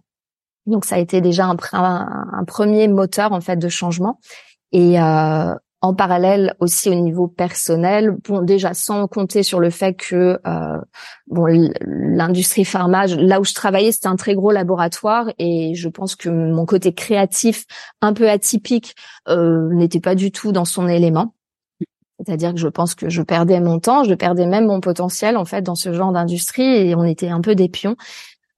Donc 0.65 0.85
ça 0.85 0.95
a 0.95 0.99
été 0.99 1.21
déjà 1.21 1.45
un, 1.45 1.57
un, 1.73 2.43
premier 2.45 2.87
moteur 2.87 3.31
en 3.33 3.41
fait 3.41 3.57
de 3.57 3.69
changement. 3.69 4.19
Et 4.71 4.99
euh, 4.99 5.53
en 5.85 5.93
parallèle 5.93 6.55
aussi 6.59 6.89
au 6.89 6.95
niveau 6.95 7.27
personnel, 7.27 8.17
déjà 8.41 8.73
sans 8.73 9.07
compter 9.07 9.43
sur 9.43 9.59
le 9.59 9.69
fait 9.69 9.93
que 9.93 10.39
euh, 10.47 10.81
l'industrie 11.85 12.65
pharma, 12.65 13.05
là 13.05 13.39
où 13.39 13.45
je 13.45 13.53
travaillais, 13.53 13.91
c'était 13.91 14.07
un 14.07 14.15
très 14.15 14.33
gros 14.33 14.51
laboratoire 14.51 15.31
et 15.37 15.75
je 15.75 15.87
pense 15.87 16.15
que 16.15 16.29
mon 16.29 16.65
côté 16.65 16.93
créatif 16.93 17.65
un 18.01 18.13
peu 18.13 18.27
atypique 18.27 18.95
euh, 19.29 19.69
n'était 19.73 19.99
pas 19.99 20.15
du 20.15 20.31
tout 20.31 20.51
dans 20.51 20.65
son 20.65 20.87
élément. 20.87 21.35
C'est-à-dire 22.19 22.53
que 22.53 22.59
je 22.59 22.67
pense 22.67 22.95
que 22.95 23.09
je 23.09 23.21
perdais 23.21 23.59
mon 23.59 23.79
temps, 23.79 24.03
je 24.05 24.13
perdais 24.15 24.47
même 24.47 24.65
mon 24.65 24.79
potentiel 24.79 25.37
en 25.37 25.45
fait 25.45 25.61
dans 25.61 25.75
ce 25.75 25.93
genre 25.93 26.13
d'industrie 26.13 26.63
et 26.63 26.95
on 26.95 27.03
était 27.03 27.29
un 27.29 27.41
peu 27.41 27.53
des 27.53 27.69
pions. 27.69 27.95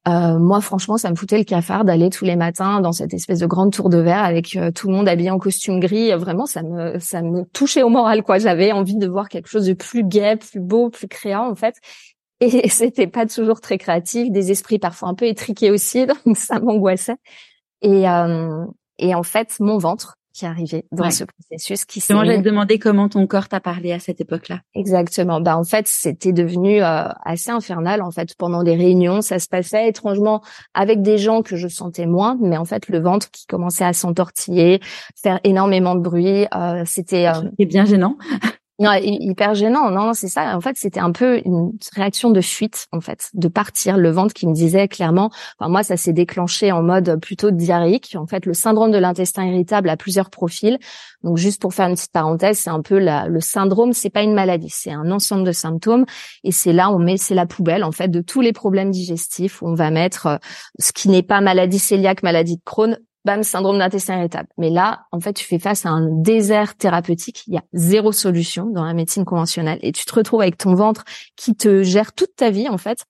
Euh, 0.07 0.39
moi, 0.39 0.61
franchement, 0.61 0.97
ça 0.97 1.09
me 1.09 1.15
foutait 1.15 1.37
le 1.37 1.43
cafard 1.43 1.83
d'aller 1.83 2.09
tous 2.09 2.23
les 2.23 2.35
matins 2.35 2.79
dans 2.79 2.91
cette 2.93 3.13
espèce 3.13 3.39
de 3.39 3.45
grande 3.45 3.73
tour 3.73 3.89
de 3.89 3.97
verre 3.97 4.23
avec 4.23 4.55
euh, 4.55 4.71
tout 4.71 4.87
le 4.87 4.93
monde 4.93 5.07
habillé 5.09 5.31
en 5.31 5.39
costume 5.39 5.79
gris. 5.79 6.11
Vraiment, 6.13 6.45
ça 6.45 6.63
me 6.63 6.97
ça 6.99 7.21
me 7.21 7.43
touchait 7.45 7.83
au 7.83 7.89
moral, 7.89 8.23
quoi. 8.23 8.37
J'avais 8.37 8.71
envie 8.71 8.95
de 8.95 9.07
voir 9.07 9.27
quelque 9.27 9.47
chose 9.47 9.65
de 9.65 9.73
plus 9.73 10.03
gai, 10.03 10.37
plus 10.37 10.59
beau, 10.59 10.89
plus 10.89 11.07
créant, 11.07 11.49
en 11.49 11.55
fait. 11.55 11.75
Et 12.39 12.69
c'était 12.69 13.07
pas 13.07 13.25
toujours 13.25 13.59
très 13.61 13.77
créatif, 13.77 14.31
des 14.31 14.51
esprits 14.51 14.79
parfois 14.79 15.09
un 15.09 15.15
peu 15.15 15.25
étriqués 15.25 15.71
aussi, 15.71 16.05
donc 16.25 16.37
ça 16.37 16.59
m'angoissait. 16.59 17.17
Et 17.81 18.07
euh, 18.07 18.65
et 18.99 19.13
en 19.13 19.23
fait, 19.23 19.57
mon 19.59 19.77
ventre, 19.77 20.17
qui 20.37 20.45
arrivait 20.45 20.85
dans 20.91 21.09
ce 21.09 21.23
processus 21.23 21.83
qui 21.83 21.99
s'est. 21.99 22.13
Moi, 22.13 22.23
j'allais 22.23 22.37
te 22.37 22.43
demander 22.43 22.77
comment 22.77 23.09
ton 23.09 23.25
corps 23.25 23.47
t'a 23.47 23.59
parlé 23.59 23.91
à 23.91 23.99
cette 23.99 24.21
époque-là. 24.21 24.59
Exactement. 24.75 25.41
Bah 25.41 25.57
en 25.57 25.63
fait, 25.63 25.87
c'était 25.87 26.31
devenu 26.31 26.83
euh, 26.83 27.07
assez 27.25 27.49
infernal. 27.49 28.03
En 28.03 28.11
fait, 28.11 28.35
pendant 28.35 28.61
des 28.61 28.75
réunions, 28.75 29.21
ça 29.21 29.39
se 29.39 29.47
passait 29.47 29.89
étrangement 29.89 30.43
avec 30.75 31.01
des 31.01 31.17
gens 31.17 31.41
que 31.41 31.55
je 31.55 31.67
sentais 31.67 32.05
moins, 32.05 32.37
mais 32.39 32.57
en 32.57 32.65
fait, 32.65 32.87
le 32.87 32.99
ventre 32.99 33.31
qui 33.31 33.47
commençait 33.47 33.83
à 33.83 33.93
s'entortiller, 33.93 34.79
faire 35.15 35.39
énormément 35.43 35.95
de 35.95 36.01
bruit. 36.01 36.45
Euh, 36.55 36.83
c'était. 36.85 37.27
Euh... 37.27 37.65
bien 37.65 37.85
gênant. 37.85 38.17
Ouais, 38.79 39.01
hyper 39.03 39.55
gênant. 39.55 39.89
Non, 39.89 40.05
non, 40.05 40.13
c'est 40.13 40.27
ça. 40.27 40.55
En 40.55 40.61
fait, 40.61 40.77
c'était 40.77 40.99
un 40.99 41.11
peu 41.11 41.41
une 41.45 41.71
réaction 41.95 42.29
de 42.29 42.41
fuite, 42.41 42.85
en 42.91 43.01
fait, 43.01 43.29
de 43.33 43.47
partir. 43.47 43.97
Le 43.97 44.11
ventre 44.11 44.35
qui 44.35 44.45
me 44.45 44.53
disait 44.53 44.87
clairement. 44.87 45.31
Enfin, 45.57 45.69
moi, 45.69 45.81
ça 45.81 45.97
s'est 45.97 46.13
déclenché 46.13 46.71
en 46.71 46.83
mode 46.83 47.19
plutôt 47.19 47.49
diarrhéique. 47.49 48.15
En 48.19 48.27
fait, 48.27 48.45
le 48.45 48.53
syndrome 48.53 48.91
de 48.91 48.99
l'intestin 48.99 49.45
irritable 49.45 49.89
a 49.89 49.97
plusieurs 49.97 50.29
profils. 50.29 50.77
Donc, 51.23 51.37
juste 51.37 51.59
pour 51.59 51.73
faire 51.73 51.87
une 51.87 51.95
petite 51.95 52.11
parenthèse, 52.11 52.59
c'est 52.59 52.69
un 52.69 52.83
peu 52.83 52.99
le 52.99 53.39
syndrome. 53.39 53.93
C'est 53.93 54.11
pas 54.11 54.21
une 54.21 54.35
maladie, 54.35 54.69
c'est 54.69 54.91
un 54.91 55.09
ensemble 55.09 55.43
de 55.43 55.53
symptômes. 55.53 56.05
Et 56.43 56.51
c'est 56.51 56.73
là, 56.73 56.91
on 56.91 56.99
met, 56.99 57.17
c'est 57.17 57.35
la 57.35 57.47
poubelle, 57.47 57.83
en 57.83 57.91
fait, 57.91 58.09
de 58.09 58.21
tous 58.21 58.41
les 58.41 58.53
problèmes 58.53 58.91
digestifs. 58.91 59.63
Où 59.63 59.67
on 59.69 59.73
va 59.73 59.89
mettre 59.89 60.27
euh, 60.27 60.37
ce 60.77 60.91
qui 60.91 61.09
n'est 61.09 61.23
pas 61.23 61.41
maladie 61.41 61.79
cœliaque, 61.79 62.21
maladie 62.21 62.57
de 62.57 62.63
Crohn, 62.63 62.99
bam, 63.27 63.43
syndrome 63.43 63.77
d'intestin 63.77 64.19
irritable. 64.19 64.47
Mais 64.57 64.69
là, 64.69 65.01
en 65.11 65.19
fait, 65.19 65.33
tu 65.33 65.45
fais 65.45 65.59
face 65.59 65.85
à 65.85 65.89
un 65.89 66.07
désert 66.09 66.77
thérapeutique. 66.77 67.43
Il 67.47 67.55
y 67.55 67.57
a 67.57 67.63
zéro 67.73 68.13
solution 68.13 68.67
dans 68.67 68.85
la 68.85 68.93
médecine 68.93 69.25
conventionnelle 69.25 69.79
et 69.81 69.91
tu 69.91 70.05
te 70.05 70.15
retrouves 70.15 70.41
avec 70.41 70.57
ton 70.57 70.75
ventre 70.75 71.03
qui 71.35 71.53
te 71.53 71.83
gère 71.83 72.13
toute 72.13 72.35
ta 72.37 72.49
vie, 72.51 72.69
en 72.69 72.77
fait, 72.77 73.03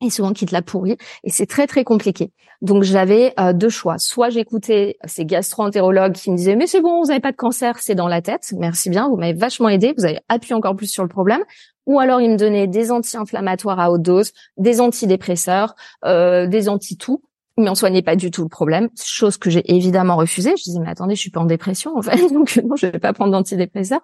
et 0.00 0.08
souvent 0.08 0.32
qui 0.32 0.46
te 0.46 0.54
la 0.54 0.62
pourrit. 0.62 0.96
Et 1.22 1.30
c'est 1.30 1.44
très, 1.44 1.66
très 1.66 1.84
compliqué. 1.84 2.32
Donc, 2.62 2.82
j'avais 2.82 3.34
euh, 3.38 3.52
deux 3.52 3.68
choix. 3.68 3.98
Soit 3.98 4.30
j'écoutais 4.30 4.96
ces 5.04 5.26
gastro-entérologues 5.26 6.14
qui 6.14 6.30
me 6.30 6.36
disaient, 6.36 6.56
mais 6.56 6.66
c'est 6.66 6.80
bon, 6.80 7.02
vous 7.02 7.08
n'avez 7.08 7.20
pas 7.20 7.32
de 7.32 7.36
cancer, 7.36 7.78
c'est 7.78 7.94
dans 7.94 8.08
la 8.08 8.22
tête. 8.22 8.54
Merci 8.56 8.88
bien, 8.88 9.10
vous 9.10 9.16
m'avez 9.16 9.34
vachement 9.34 9.68
aidé, 9.68 9.92
vous 9.98 10.06
avez 10.06 10.20
appuyé 10.30 10.54
encore 10.54 10.76
plus 10.76 10.86
sur 10.86 11.02
le 11.02 11.10
problème. 11.10 11.42
Ou 11.84 12.00
alors, 12.00 12.22
ils 12.22 12.30
me 12.30 12.36
donnaient 12.36 12.68
des 12.68 12.90
anti-inflammatoires 12.90 13.78
à 13.78 13.90
haute 13.90 14.02
dose, 14.02 14.32
des 14.56 14.80
antidépresseurs, 14.80 15.74
euh, 16.06 16.46
des 16.46 16.70
anti-tout 16.70 17.20
mais 17.58 17.68
on 17.68 17.74
soignait 17.74 18.02
pas 18.02 18.16
du 18.16 18.30
tout 18.30 18.42
le 18.42 18.48
problème, 18.48 18.88
chose 19.02 19.36
que 19.36 19.50
j'ai 19.50 19.70
évidemment 19.72 20.16
refusée. 20.16 20.54
Je 20.56 20.62
disais 20.62 20.80
mais 20.80 20.88
attendez, 20.88 21.14
je 21.14 21.20
suis 21.20 21.30
pas 21.30 21.40
en 21.40 21.44
dépression 21.44 21.96
en 21.96 22.02
fait, 22.02 22.16
donc 22.32 22.60
non, 22.64 22.76
je 22.76 22.86
vais 22.86 22.98
pas 22.98 23.12
prendre 23.12 23.32
d'antidépresseurs. 23.32 24.02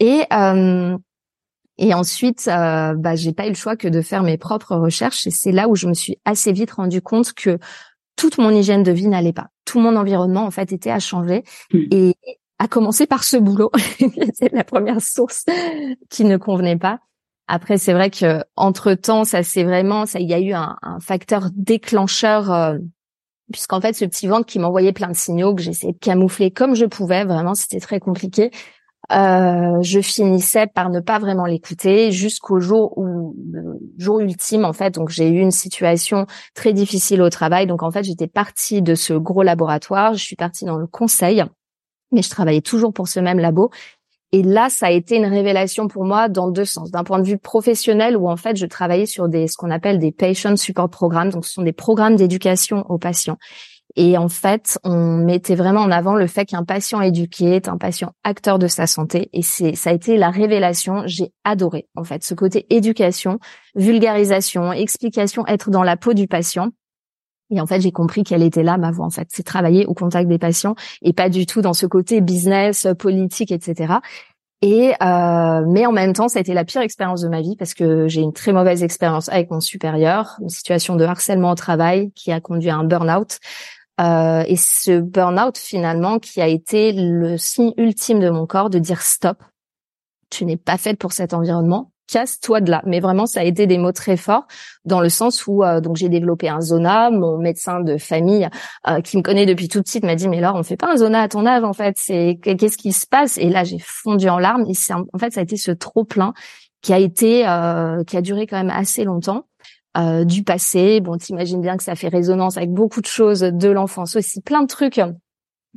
Et 0.00 0.22
euh, 0.32 0.96
et 1.78 1.94
ensuite, 1.94 2.48
euh, 2.48 2.94
bah 2.94 3.14
j'ai 3.14 3.32
pas 3.32 3.46
eu 3.46 3.50
le 3.50 3.54
choix 3.54 3.76
que 3.76 3.88
de 3.88 4.02
faire 4.02 4.22
mes 4.22 4.36
propres 4.36 4.76
recherches 4.76 5.26
et 5.26 5.30
c'est 5.30 5.52
là 5.52 5.68
où 5.68 5.76
je 5.76 5.86
me 5.86 5.94
suis 5.94 6.18
assez 6.24 6.52
vite 6.52 6.72
rendu 6.72 7.00
compte 7.00 7.32
que 7.32 7.58
toute 8.16 8.38
mon 8.38 8.50
hygiène 8.50 8.82
de 8.82 8.90
vie 8.90 9.06
n'allait 9.06 9.32
pas. 9.32 9.48
Tout 9.64 9.78
mon 9.78 9.94
environnement 9.94 10.44
en 10.44 10.50
fait 10.50 10.72
était 10.72 10.90
à 10.90 10.98
changer 10.98 11.44
et 11.72 12.16
à 12.58 12.66
commencer 12.66 13.06
par 13.06 13.22
ce 13.22 13.36
boulot, 13.36 13.70
c'est 14.34 14.52
la 14.52 14.64
première 14.64 15.00
source 15.00 15.44
qui 16.10 16.24
ne 16.24 16.36
convenait 16.36 16.76
pas. 16.76 16.98
Après, 17.48 17.78
c'est 17.78 17.94
vrai 17.94 18.10
que 18.10 18.44
entre 18.56 18.92
temps, 18.94 19.24
ça 19.24 19.42
c'est 19.42 19.64
vraiment, 19.64 20.04
ça, 20.06 20.20
il 20.20 20.28
y 20.28 20.34
a 20.34 20.40
eu 20.40 20.52
un, 20.52 20.76
facteur 21.00 21.48
déclencheur, 21.54 22.52
euh, 22.52 22.78
puisqu'en 23.50 23.80
fait, 23.80 23.94
ce 23.94 24.04
petit 24.04 24.26
ventre 24.26 24.46
qui 24.46 24.58
m'envoyait 24.58 24.92
plein 24.92 25.08
de 25.08 25.16
signaux 25.16 25.54
que 25.54 25.62
j'essayais 25.62 25.94
de 25.94 25.98
camoufler 25.98 26.50
comme 26.50 26.74
je 26.74 26.84
pouvais, 26.84 27.24
vraiment, 27.24 27.54
c'était 27.54 27.80
très 27.80 28.00
compliqué. 28.00 28.50
Euh, 29.10 29.80
je 29.80 30.00
finissais 30.00 30.66
par 30.66 30.90
ne 30.90 31.00
pas 31.00 31.18
vraiment 31.18 31.46
l'écouter 31.46 32.12
jusqu'au 32.12 32.60
jour 32.60 32.98
où 32.98 33.34
le 33.50 33.78
jour 33.96 34.20
ultime 34.20 34.66
en 34.66 34.74
fait. 34.74 34.94
Donc 34.94 35.08
j'ai 35.08 35.30
eu 35.30 35.40
une 35.40 35.50
situation 35.50 36.26
très 36.54 36.74
difficile 36.74 37.22
au 37.22 37.30
travail. 37.30 37.66
Donc 37.66 37.82
en 37.82 37.90
fait 37.90 38.02
j'étais 38.04 38.26
partie 38.26 38.82
de 38.82 38.94
ce 38.94 39.14
gros 39.14 39.42
laboratoire. 39.42 40.12
Je 40.12 40.22
suis 40.22 40.36
partie 40.36 40.66
dans 40.66 40.76
le 40.76 40.86
conseil 40.86 41.42
mais 42.12 42.22
je 42.22 42.30
travaillais 42.30 42.60
toujours 42.60 42.92
pour 42.92 43.08
ce 43.08 43.20
même 43.20 43.38
labo 43.38 43.70
et 44.32 44.42
là, 44.42 44.68
ça 44.68 44.86
a 44.86 44.90
été 44.90 45.16
une 45.16 45.24
révélation 45.24 45.88
pour 45.88 46.04
moi 46.04 46.28
dans 46.28 46.50
deux 46.50 46.66
sens. 46.66 46.90
D'un 46.90 47.04
point 47.04 47.18
de 47.18 47.26
vue 47.26 47.38
professionnel, 47.38 48.16
où 48.16 48.28
en 48.28 48.36
fait, 48.36 48.56
je 48.56 48.66
travaillais 48.66 49.06
sur 49.06 49.28
des 49.28 49.46
ce 49.46 49.56
qu'on 49.56 49.70
appelle 49.70 49.98
des 49.98 50.12
patient 50.12 50.54
support 50.56 50.90
programs. 50.90 51.30
Donc, 51.30 51.46
ce 51.46 51.52
sont 51.54 51.62
des 51.62 51.72
programmes 51.72 52.16
d'éducation 52.16 52.84
aux 52.90 52.98
patients. 52.98 53.38
Et 53.96 54.18
en 54.18 54.28
fait, 54.28 54.78
on 54.84 55.16
mettait 55.16 55.54
vraiment 55.54 55.80
en 55.80 55.90
avant 55.90 56.14
le 56.14 56.26
fait 56.26 56.44
qu'un 56.44 56.62
patient 56.62 57.00
éduqué 57.00 57.56
est 57.56 57.68
un 57.68 57.78
patient 57.78 58.12
acteur 58.22 58.58
de 58.58 58.66
sa 58.66 58.86
santé. 58.86 59.30
Et 59.32 59.42
c'est, 59.42 59.74
ça 59.74 59.90
a 59.90 59.92
été 59.94 60.18
la 60.18 60.30
révélation. 60.30 61.04
J'ai 61.06 61.32
adoré, 61.44 61.88
en 61.96 62.04
fait, 62.04 62.22
ce 62.22 62.34
côté 62.34 62.66
éducation, 62.68 63.38
vulgarisation, 63.74 64.72
explication, 64.72 65.46
être 65.46 65.70
dans 65.70 65.82
la 65.82 65.96
peau 65.96 66.12
du 66.12 66.28
patient. 66.28 66.68
Et 67.50 67.60
en 67.60 67.66
fait, 67.66 67.80
j'ai 67.80 67.92
compris 67.92 68.24
qu'elle 68.24 68.42
était 68.42 68.62
là, 68.62 68.76
ma 68.76 68.90
voix, 68.90 69.06
en 69.06 69.10
fait. 69.10 69.28
C'est 69.30 69.42
travailler 69.42 69.86
au 69.86 69.94
contact 69.94 70.28
des 70.28 70.38
patients 70.38 70.74
et 71.02 71.12
pas 71.12 71.28
du 71.28 71.46
tout 71.46 71.62
dans 71.62 71.74
ce 71.74 71.86
côté 71.86 72.20
business, 72.20 72.86
politique, 72.98 73.52
etc. 73.52 73.94
Et 74.60 74.92
euh, 75.02 75.64
mais 75.66 75.86
en 75.86 75.92
même 75.92 76.12
temps, 76.12 76.28
ça 76.28 76.38
a 76.38 76.40
été 76.40 76.52
la 76.52 76.64
pire 76.64 76.80
expérience 76.80 77.22
de 77.22 77.28
ma 77.28 77.40
vie 77.40 77.54
parce 77.56 77.74
que 77.74 78.08
j'ai 78.08 78.20
une 78.20 78.32
très 78.32 78.52
mauvaise 78.52 78.82
expérience 78.82 79.28
avec 79.28 79.50
mon 79.50 79.60
supérieur, 79.60 80.36
une 80.40 80.48
situation 80.48 80.96
de 80.96 81.04
harcèlement 81.04 81.52
au 81.52 81.54
travail 81.54 82.10
qui 82.12 82.32
a 82.32 82.40
conduit 82.40 82.70
à 82.70 82.76
un 82.76 82.84
burn-out. 82.84 83.38
Euh, 84.00 84.44
et 84.46 84.56
ce 84.56 85.00
burn-out 85.00 85.58
finalement 85.58 86.18
qui 86.18 86.40
a 86.40 86.46
été 86.46 86.92
le 86.92 87.36
signe 87.36 87.72
ultime 87.76 88.20
de 88.20 88.30
mon 88.30 88.46
corps 88.46 88.70
de 88.70 88.78
dire 88.78 89.02
stop, 89.02 89.42
tu 90.30 90.44
n'es 90.44 90.56
pas 90.56 90.76
faite 90.76 90.98
pour 90.98 91.12
cet 91.12 91.34
environnement, 91.34 91.92
casse-toi 92.08 92.60
de 92.60 92.70
là. 92.70 92.82
Mais 92.86 92.98
vraiment, 92.98 93.26
ça 93.26 93.40
a 93.40 93.44
été 93.44 93.66
des 93.66 93.78
mots 93.78 93.92
très 93.92 94.16
forts 94.16 94.46
dans 94.84 95.00
le 95.00 95.08
sens 95.08 95.46
où 95.46 95.62
euh, 95.62 95.80
donc 95.80 95.96
j'ai 95.96 96.08
développé 96.08 96.48
un 96.48 96.60
zona. 96.60 97.10
Mon 97.10 97.38
médecin 97.38 97.80
de 97.80 97.96
famille 97.98 98.48
euh, 98.88 99.00
qui 99.00 99.16
me 99.16 99.22
connaît 99.22 99.46
depuis 99.46 99.68
toute 99.68 99.84
petite 99.84 100.04
m'a 100.04 100.16
dit 100.16 100.28
mais 100.28 100.40
là 100.40 100.54
on 100.54 100.62
fait 100.62 100.76
pas 100.76 100.92
un 100.92 100.96
zona 100.96 101.22
à 101.22 101.28
ton 101.28 101.46
âge 101.46 101.62
en 101.62 101.72
fait. 101.72 101.94
C'est 101.96 102.40
qu'est-ce 102.42 102.78
qui 102.78 102.92
se 102.92 103.06
passe? 103.06 103.38
Et 103.38 103.50
là 103.50 103.62
j'ai 103.62 103.78
fondu 103.78 104.28
en 104.28 104.38
larmes. 104.38 104.64
Et 104.68 104.74
en 104.92 105.18
fait 105.18 105.32
ça 105.32 105.40
a 105.40 105.42
été 105.42 105.56
ce 105.56 105.70
trop 105.70 106.04
plein 106.04 106.32
qui 106.82 106.92
a 106.92 106.98
été 106.98 107.46
euh, 107.46 108.02
qui 108.04 108.16
a 108.16 108.22
duré 108.22 108.46
quand 108.46 108.56
même 108.56 108.70
assez 108.70 109.04
longtemps. 109.04 109.44
du 110.24 110.44
passé, 110.44 111.00
bon, 111.00 111.16
t'imagines 111.16 111.60
bien 111.60 111.76
que 111.76 111.82
ça 111.82 111.94
fait 111.94 112.08
résonance 112.08 112.56
avec 112.56 112.70
beaucoup 112.72 113.00
de 113.00 113.06
choses 113.06 113.40
de 113.40 113.68
l'enfance 113.68 114.16
aussi, 114.16 114.40
plein 114.40 114.62
de 114.62 114.68
trucs 114.68 115.00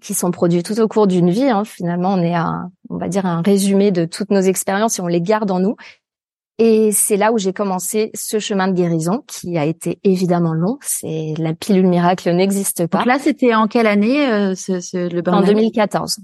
qui 0.01 0.13
sont 0.13 0.31
produits 0.31 0.63
tout 0.63 0.79
au 0.79 0.87
cours 0.87 1.07
d'une 1.07 1.29
vie. 1.29 1.49
Hein. 1.49 1.63
Finalement, 1.65 2.13
on 2.13 2.21
est 2.21 2.33
un, 2.33 2.71
on 2.89 2.97
va 2.97 3.07
dire 3.07 3.25
un 3.25 3.41
résumé 3.41 3.91
de 3.91 4.05
toutes 4.05 4.31
nos 4.31 4.41
expériences 4.41 4.99
et 4.99 5.01
on 5.01 5.07
les 5.07 5.21
garde 5.21 5.51
en 5.51 5.59
nous. 5.59 5.75
Et 6.57 6.91
c'est 6.91 7.17
là 7.17 7.31
où 7.31 7.37
j'ai 7.37 7.53
commencé 7.53 8.11
ce 8.13 8.39
chemin 8.39 8.67
de 8.67 8.73
guérison 8.73 9.23
qui 9.25 9.57
a 9.57 9.65
été 9.65 9.99
évidemment 10.03 10.53
long. 10.53 10.77
C'est 10.81 11.33
la 11.37 11.53
pilule 11.53 11.87
miracle 11.87 12.31
n'existe 12.31 12.85
pas. 12.87 12.99
Donc 12.99 13.07
là, 13.07 13.19
c'était 13.19 13.55
en 13.55 13.67
quelle 13.67 13.87
année 13.87 14.27
euh, 14.31 14.53
ce, 14.55 14.79
ce, 14.79 15.09
le 15.11 15.23
En 15.27 15.41
2014. 15.41 16.19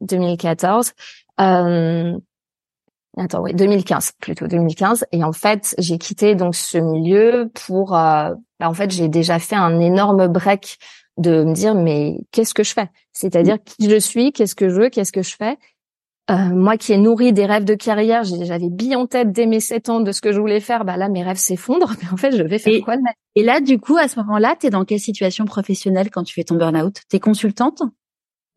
2014. 0.00 0.92
Euh, 1.40 2.18
attends, 3.16 3.42
oui, 3.42 3.54
2015 3.54 4.12
plutôt 4.20 4.48
2015. 4.48 5.06
Et 5.12 5.22
en 5.22 5.32
fait, 5.32 5.74
j'ai 5.78 5.98
quitté 5.98 6.34
donc 6.34 6.54
ce 6.54 6.78
milieu 6.78 7.50
pour. 7.66 7.96
Euh, 7.96 8.34
bah, 8.58 8.68
en 8.68 8.74
fait, 8.74 8.90
j'ai 8.90 9.08
déjà 9.08 9.38
fait 9.38 9.56
un 9.56 9.80
énorme 9.80 10.28
break 10.28 10.78
de 11.18 11.44
me 11.44 11.52
dire 11.52 11.74
mais 11.74 12.18
qu'est-ce 12.30 12.54
que 12.54 12.64
je 12.64 12.72
fais? 12.72 12.88
C'est-à-dire 13.12 13.58
qui 13.62 13.88
je 13.90 13.98
suis, 13.98 14.32
qu'est-ce 14.32 14.54
que 14.54 14.68
je 14.68 14.74
veux, 14.74 14.88
qu'est-ce 14.88 15.12
que 15.12 15.22
je 15.22 15.36
fais? 15.36 15.58
Euh, 16.30 16.34
moi 16.50 16.76
qui 16.76 16.92
ai 16.92 16.98
nourri 16.98 17.32
des 17.32 17.46
rêves 17.46 17.64
de 17.64 17.74
carrière, 17.74 18.22
j'avais 18.24 18.70
bien 18.70 18.98
en 18.98 19.06
tête 19.06 19.32
dès 19.32 19.46
mes 19.46 19.58
7 19.58 19.88
ans 19.88 20.00
de 20.00 20.12
ce 20.12 20.20
que 20.20 20.32
je 20.32 20.38
voulais 20.40 20.60
faire, 20.60 20.84
bah 20.84 20.96
là 20.96 21.08
mes 21.08 21.22
rêves 21.22 21.36
s'effondrent, 21.36 21.94
mais 22.02 22.08
en 22.12 22.16
fait 22.16 22.36
je 22.36 22.42
vais 22.42 22.58
faire 22.58 22.80
quoi 22.84 22.96
de 22.96 23.02
Et 23.34 23.42
là 23.42 23.60
du 23.60 23.78
coup 23.78 23.96
à 23.96 24.06
ce 24.06 24.18
moment-là, 24.20 24.54
tu 24.58 24.68
es 24.68 24.70
dans 24.70 24.84
quelle 24.84 25.00
situation 25.00 25.44
professionnelle 25.44 26.10
quand 26.10 26.22
tu 26.22 26.34
fais 26.34 26.44
ton 26.44 26.54
burn-out? 26.54 27.00
Tu 27.10 27.16
es 27.16 27.20
consultante? 27.20 27.82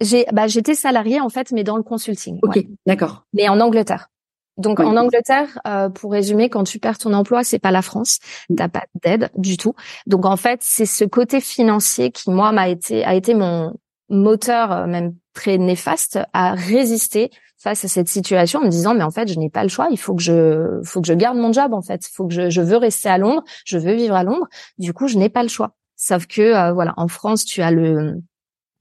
J'ai 0.02 0.26
bah 0.32 0.48
j'étais 0.48 0.76
salariée 0.76 1.22
en 1.22 1.30
fait 1.30 1.52
mais 1.52 1.64
dans 1.64 1.78
le 1.78 1.84
consulting. 1.84 2.40
OK, 2.44 2.66
d'accord. 2.86 3.24
Mais 3.34 3.50
en 3.50 3.60
Angleterre. 3.60 4.10
Donc 4.58 4.80
en 4.80 4.96
Angleterre, 4.96 5.60
euh, 5.68 5.90
pour 5.90 6.14
résumer, 6.14 6.50
quand 6.50 6.64
tu 6.64 6.80
perds 6.80 6.98
ton 6.98 7.14
emploi, 7.14 7.44
c'est 7.44 7.60
pas 7.60 7.72
la 7.72 7.82
France, 7.82 8.20
mm. 8.50 8.56
t'as 8.56 8.70
pas 8.70 8.84
d'aide 9.04 9.30
du 9.36 9.58
tout. 9.58 9.74
Donc 10.08 10.26
en 10.26 10.38
fait, 10.38 10.60
c'est 10.62 10.86
ce 10.86 11.04
côté 11.04 11.42
financier 11.42 12.12
qui 12.12 12.30
moi 12.30 12.52
m'a 12.52 12.70
été 12.70 13.04
a 13.04 13.16
été 13.16 13.34
mon 13.34 13.74
moteur 14.10 14.72
euh, 14.72 14.88
même 14.88 15.16
très 15.34 15.58
néfaste 15.58 16.20
à 16.34 16.54
résister 16.54 17.32
face 17.58 17.84
à 17.86 17.88
cette 17.88 18.08
situation 18.08 18.60
en 18.60 18.64
me 18.64 18.70
disant 18.70 18.94
mais 18.94 19.04
en 19.04 19.12
fait 19.12 19.28
je 19.28 19.40
n'ai 19.40 19.50
pas 19.50 19.64
le 19.64 19.70
choix. 19.70 19.88
Il 19.92 19.98
faut 19.98 20.16
que 20.16 20.22
je 20.22 20.82
faut 20.84 21.02
que 21.02 21.08
je 21.08 21.14
garde 21.14 21.38
mon 21.38 21.52
job 21.52 21.74
en 21.74 21.82
fait. 21.82 22.06
Faut 22.14 22.28
que 22.28 22.34
je, 22.34 22.50
je 22.50 22.62
veux 22.62 22.78
rester 22.78 23.10
à 23.10 23.18
Londres. 23.18 23.44
Je 23.66 23.78
veux 23.78 23.94
vivre 23.94 24.16
à 24.16 24.24
Londres. 24.24 24.48
Du 24.78 24.94
coup 24.94 25.08
je 25.08 25.18
n'ai 25.18 25.30
pas 25.30 25.44
le 25.44 25.50
choix. 25.50 25.76
Sauf 25.96 26.28
que 26.28 26.42
euh, 26.42 26.74
voilà 26.74 26.94
en 26.98 27.08
France 27.08 27.46
tu 27.46 27.62
as 27.62 27.72
le 27.72 28.22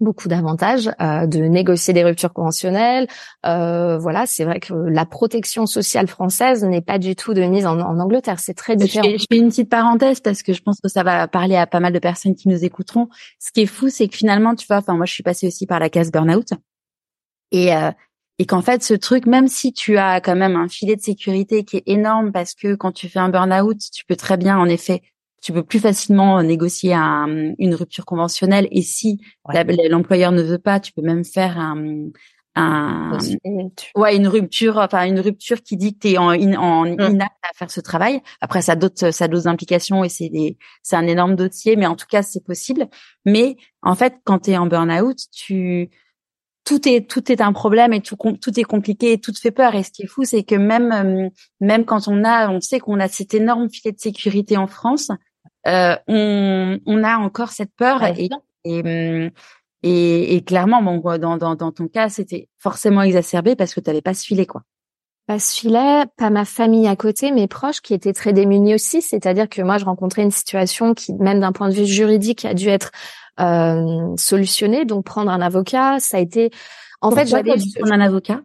beaucoup 0.05 0.29
d'avantages 0.29 0.91
euh, 1.01 1.27
de 1.27 1.41
négocier 1.41 1.93
des 1.93 2.05
ruptures 2.05 2.33
conventionnelles. 2.33 3.09
Euh, 3.45 3.99
voilà 3.99 4.27
c'est 4.27 4.45
vrai 4.45 4.61
que 4.61 4.73
la 4.73 5.05
protection 5.07 5.67
sociale 5.67 6.07
française 6.07 6.65
n'est 6.65 6.81
pas 6.81 6.99
du 6.99 7.17
tout 7.17 7.35
de 7.35 7.43
mise 7.43 7.67
en, 7.67 7.81
en 7.81 7.99
Angleterre 7.99 8.39
c'est 8.39 8.55
très 8.55 8.77
différent. 8.77 9.09
je 9.09 9.25
fais, 9.29 9.39
une 9.39 9.49
petite 9.49 9.71
parenthèse 9.71 10.21
parce 10.21 10.43
que 10.43 10.53
je 10.53 10.63
pense 10.63 10.81
que 10.81 10.89
ça 10.89 11.03
va 11.03 11.27
parler 11.27 11.57
à 11.57 11.67
pas 11.67 11.81
mal 11.81 11.93
de 11.93 11.99
personnes 11.99 12.37
qui 12.37 12.49
nous 12.49 12.65
écouteront. 12.65 13.09
Ce 13.41 13.51
qui 13.51 13.63
est 13.63 13.67
fou 13.67 13.89
c'est 13.89 14.07
que 14.07 14.17
finalement 14.17 14.55
tu 14.55 14.67
vois 14.67 14.77
enfin 14.77 14.95
moi 14.95 15.07
je 15.07 15.13
suis 15.13 15.25
passée 15.25 15.49
aussi 15.49 15.67
par 15.67 15.81
la 15.81 15.91
case 15.91 16.13
burn-out. 16.13 16.51
Et 17.51 17.75
euh, 17.75 17.91
et 18.39 18.47
qu'en 18.47 18.63
fait 18.63 18.83
ce 18.83 18.95
truc 18.95 19.27
même 19.27 19.49
si 19.49 19.73
tu 19.73 19.97
as 19.97 20.21
quand 20.21 20.37
même 20.37 20.57
un 20.57 20.69
filet 20.69 20.97
de 20.97 21.01
sécurité 21.01 21.65
qui 21.65 21.79
est 21.79 21.85
énorme 21.87 22.33
parce 22.33 22.55
que 22.55 22.75
quand 22.75 22.93
tu 22.93 23.09
fais 23.09 23.21
un 23.21 23.29
burn-out 23.29 23.79
tu 23.93 24.05
peux 24.05 24.17
très 24.17 24.37
bien 24.37 24.59
en 24.59 24.67
effet 24.67 25.03
tu 25.45 25.53
peux 25.53 25.63
plus 25.63 25.79
facilement 25.79 26.43
négocier 26.43 26.95
un, 26.95 27.53
une 27.59 27.75
rupture 27.75 28.07
conventionnelle 28.07 28.67
et 28.71 28.81
si 28.81 29.21
l'employeur 29.91 30.33
ne 30.33 30.43
veut 30.43 30.59
pas 30.59 30.81
tu 30.81 30.93
peux 30.95 31.03
même 31.03 31.23
faire 31.23 31.59
un, 31.59 32.07
un 32.57 33.19
ouais 33.95 34.17
une 34.17 34.27
rupture 34.27 34.79
enfin 34.79 35.05
une 35.05 35.21
rupture 35.21 35.63
qui 35.63 35.77
dit 35.77 35.93
que 35.95 35.99
tu 35.99 36.09
es 36.15 36.19
en, 36.19 36.31
en 36.31 36.85
mmh. 36.87 37.11
inapte 37.11 37.37
à 37.43 37.55
faire 37.55 37.71
ce 37.71 37.83
travail 37.83 38.23
après 38.41 38.63
ça 38.63 38.75
d'autres 38.75 39.11
ça 39.13 39.29
d'autres 39.29 39.47
implications 39.47 40.03
et 40.03 40.09
c'est 40.09 40.31
des 40.31 40.57
c'est 40.83 40.97
un 40.97 41.07
énorme 41.07 41.37
dossier 41.37 41.77
mais 41.77 41.87
en 41.87 41.95
tout 41.95 42.07
cas 42.09 42.23
c'est 42.23 42.43
possible 42.43 42.89
mais 43.27 43.57
en 43.83 43.95
fait 43.95 44.15
quand 44.25 44.39
tu 44.39 44.53
es 44.53 44.57
en 44.57 44.67
burn-out 44.67 45.19
tu 45.31 45.91
tout 46.65 46.89
est 46.89 47.09
tout 47.09 47.31
est 47.31 47.41
un 47.41 47.53
problème 47.53 47.93
et 47.93 48.01
tout 48.01 48.17
tout 48.17 48.59
est 48.59 48.65
compliqué 48.65 49.13
et 49.13 49.19
tout 49.19 49.35
fait 49.35 49.51
peur. 49.51 49.75
Et 49.75 49.83
ce 49.83 49.91
qui 49.91 50.03
est 50.03 50.07
fou, 50.07 50.25
c'est 50.25 50.43
que 50.43 50.55
même 50.55 50.93
euh, 50.93 51.29
même 51.61 51.85
quand 51.85 52.09
on 52.09 52.25
a, 52.25 52.51
on 52.51 52.61
sait 52.61 52.81
qu'on 52.81 53.01
a 53.01 53.09
cet 53.09 53.35
énorme 53.35 53.69
filet 53.71 53.93
de 53.93 54.01
sécurité 54.01 54.57
en 54.57 54.67
France, 54.67 55.11
euh, 55.67 55.97
on 56.09 56.79
on 56.87 57.05
a 57.05 57.17
encore 57.19 57.51
cette 57.51 57.75
peur 57.77 58.03
et, 58.05 58.29
et, 59.83 60.37
et, 60.37 60.43
clairement, 60.43 60.83
bon, 60.83 61.19
dans 61.19 61.37
dans 61.37 61.55
dans 61.55 61.73
ton 61.73 61.89
cas, 61.89 62.09
c'était 62.09 62.49
forcément 62.59 63.03
exacerbé 63.03 63.57
parce 63.57 63.75
que 63.75 63.81
tu 63.81 63.91
n'avais 63.91 64.03
pas 64.03 64.15
ce 64.15 64.25
filet, 64.25 64.47
quoi. 64.47 64.63
Pas 65.27 65.39
ce 65.39 65.59
filet, 65.59 66.05
pas 66.19 66.29
ma 66.29 66.45
famille 66.45 66.87
à 66.87 66.97
côté, 66.97 67.33
mes 67.33 67.49
proches 67.49 67.81
qui 67.81 67.95
étaient 67.95 68.13
très 68.13 68.35
démunis 68.35 68.75
aussi. 68.75 69.01
C'est-à-dire 69.01 69.49
que 69.49 69.63
moi, 69.63 69.79
je 69.79 69.87
rencontrais 69.87 70.23
une 70.23 70.31
situation 70.31 70.93
qui, 70.93 71.15
même 71.15 71.41
d'un 71.41 71.53
point 71.53 71.71
de 71.71 71.75
vue 71.75 71.87
juridique, 71.87 72.45
a 72.45 72.53
dû 72.53 72.69
être 72.69 72.91
euh, 73.41 74.15
solutionner. 74.17 74.85
Donc 74.85 75.05
prendre 75.05 75.31
un 75.31 75.41
avocat, 75.41 75.99
ça 75.99 76.19
a 76.19 76.21
été. 76.21 76.51
En 77.01 77.11
fait, 77.11 77.27
j'avais 77.27 77.55
prendre 77.79 77.93
un 77.93 78.01
avocat? 78.01 78.43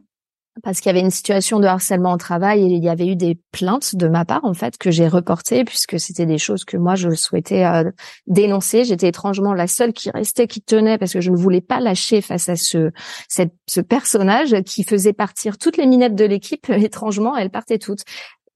Parce 0.63 0.79
qu'il 0.79 0.89
y 0.89 0.91
avait 0.91 1.05
une 1.05 1.11
situation 1.11 1.59
de 1.59 1.67
harcèlement 1.67 2.13
au 2.13 2.17
travail 2.17 2.61
et 2.61 2.65
il 2.65 2.83
y 2.83 2.89
avait 2.89 3.07
eu 3.07 3.15
des 3.15 3.39
plaintes 3.51 3.95
de 3.95 4.07
ma 4.07 4.25
part 4.25 4.45
en 4.45 4.53
fait 4.53 4.77
que 4.77 4.91
j'ai 4.91 5.07
reportées 5.07 5.63
puisque 5.63 5.99
c'était 5.99 6.25
des 6.25 6.37
choses 6.37 6.65
que 6.65 6.77
moi 6.77 6.95
je 6.95 7.11
souhaitais 7.11 7.65
euh, 7.65 7.89
dénoncer. 8.27 8.83
J'étais 8.83 9.07
étrangement 9.09 9.53
la 9.53 9.67
seule 9.67 9.93
qui 9.93 10.09
restait, 10.11 10.47
qui 10.47 10.61
tenait 10.61 10.97
parce 10.97 11.13
que 11.13 11.21
je 11.21 11.31
ne 11.31 11.37
voulais 11.37 11.61
pas 11.61 11.79
lâcher 11.79 12.21
face 12.21 12.49
à 12.49 12.55
ce 12.55 12.91
ce 13.29 13.81
personnage 13.81 14.61
qui 14.63 14.83
faisait 14.83 15.13
partir 15.13 15.57
toutes 15.57 15.77
les 15.77 15.85
minettes 15.85 16.15
de 16.15 16.25
l'équipe. 16.25 16.69
Étrangement, 16.69 17.35
elles 17.35 17.51
partaient 17.51 17.79
toutes. 17.79 18.03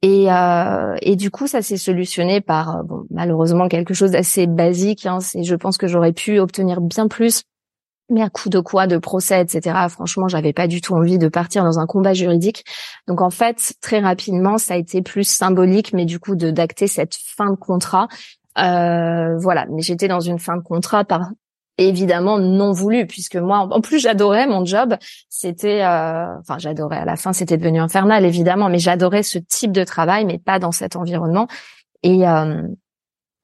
Et, 0.03 0.29
euh, 0.29 0.95
et 1.01 1.15
du 1.15 1.31
coup, 1.31 1.47
ça 1.47 1.61
s'est 1.61 1.77
solutionné 1.77 2.41
par 2.41 2.75
euh, 2.75 2.83
bon, 2.83 3.05
malheureusement 3.09 3.69
quelque 3.69 3.93
chose 3.93 4.11
d'assez 4.11 4.47
basique. 4.47 5.05
Hein, 5.05 5.19
je 5.21 5.55
pense 5.55 5.77
que 5.77 5.87
j'aurais 5.87 6.11
pu 6.11 6.39
obtenir 6.39 6.81
bien 6.81 7.07
plus, 7.07 7.43
mais 8.09 8.21
à 8.21 8.29
coup 8.29 8.49
de 8.49 8.59
quoi, 8.59 8.87
de 8.87 8.97
procès, 8.97 9.41
etc. 9.41 9.87
Franchement, 9.89 10.27
j'avais 10.27 10.53
pas 10.53 10.67
du 10.67 10.81
tout 10.81 10.93
envie 10.93 11.17
de 11.17 11.27
partir 11.27 11.63
dans 11.63 11.79
un 11.79 11.85
combat 11.85 12.13
juridique. 12.13 12.65
Donc 13.07 13.21
en 13.21 13.29
fait, 13.29 13.73
très 13.81 13.99
rapidement, 13.99 14.57
ça 14.57 14.75
a 14.75 14.77
été 14.77 15.01
plus 15.01 15.23
symbolique, 15.23 15.93
mais 15.93 16.05
du 16.05 16.19
coup 16.19 16.35
de 16.35 16.51
d'acter 16.51 16.87
cette 16.87 17.15
fin 17.15 17.51
de 17.51 17.55
contrat. 17.55 18.07
Euh, 18.59 19.37
voilà, 19.37 19.65
mais 19.71 19.81
j'étais 19.81 20.07
dans 20.07 20.19
une 20.19 20.39
fin 20.39 20.57
de 20.57 20.61
contrat 20.61 21.03
par 21.03 21.31
évidemment 21.77 22.37
non 22.37 22.71
voulu 22.71 23.07
puisque 23.07 23.35
moi 23.35 23.67
en 23.71 23.81
plus 23.81 23.99
j'adorais 23.99 24.45
mon 24.45 24.63
job 24.63 24.95
c'était 25.27 25.81
euh, 25.81 26.37
enfin 26.39 26.59
j'adorais 26.59 26.97
à 26.97 27.05
la 27.05 27.15
fin 27.15 27.33
c'était 27.33 27.57
devenu 27.57 27.79
infernal 27.79 28.25
évidemment 28.25 28.69
mais 28.69 28.77
j'adorais 28.77 29.23
ce 29.23 29.39
type 29.39 29.71
de 29.71 29.83
travail 29.83 30.25
mais 30.25 30.37
pas 30.37 30.59
dans 30.59 30.71
cet 30.71 30.95
environnement 30.95 31.47
et 32.03 32.27
euh, 32.27 32.61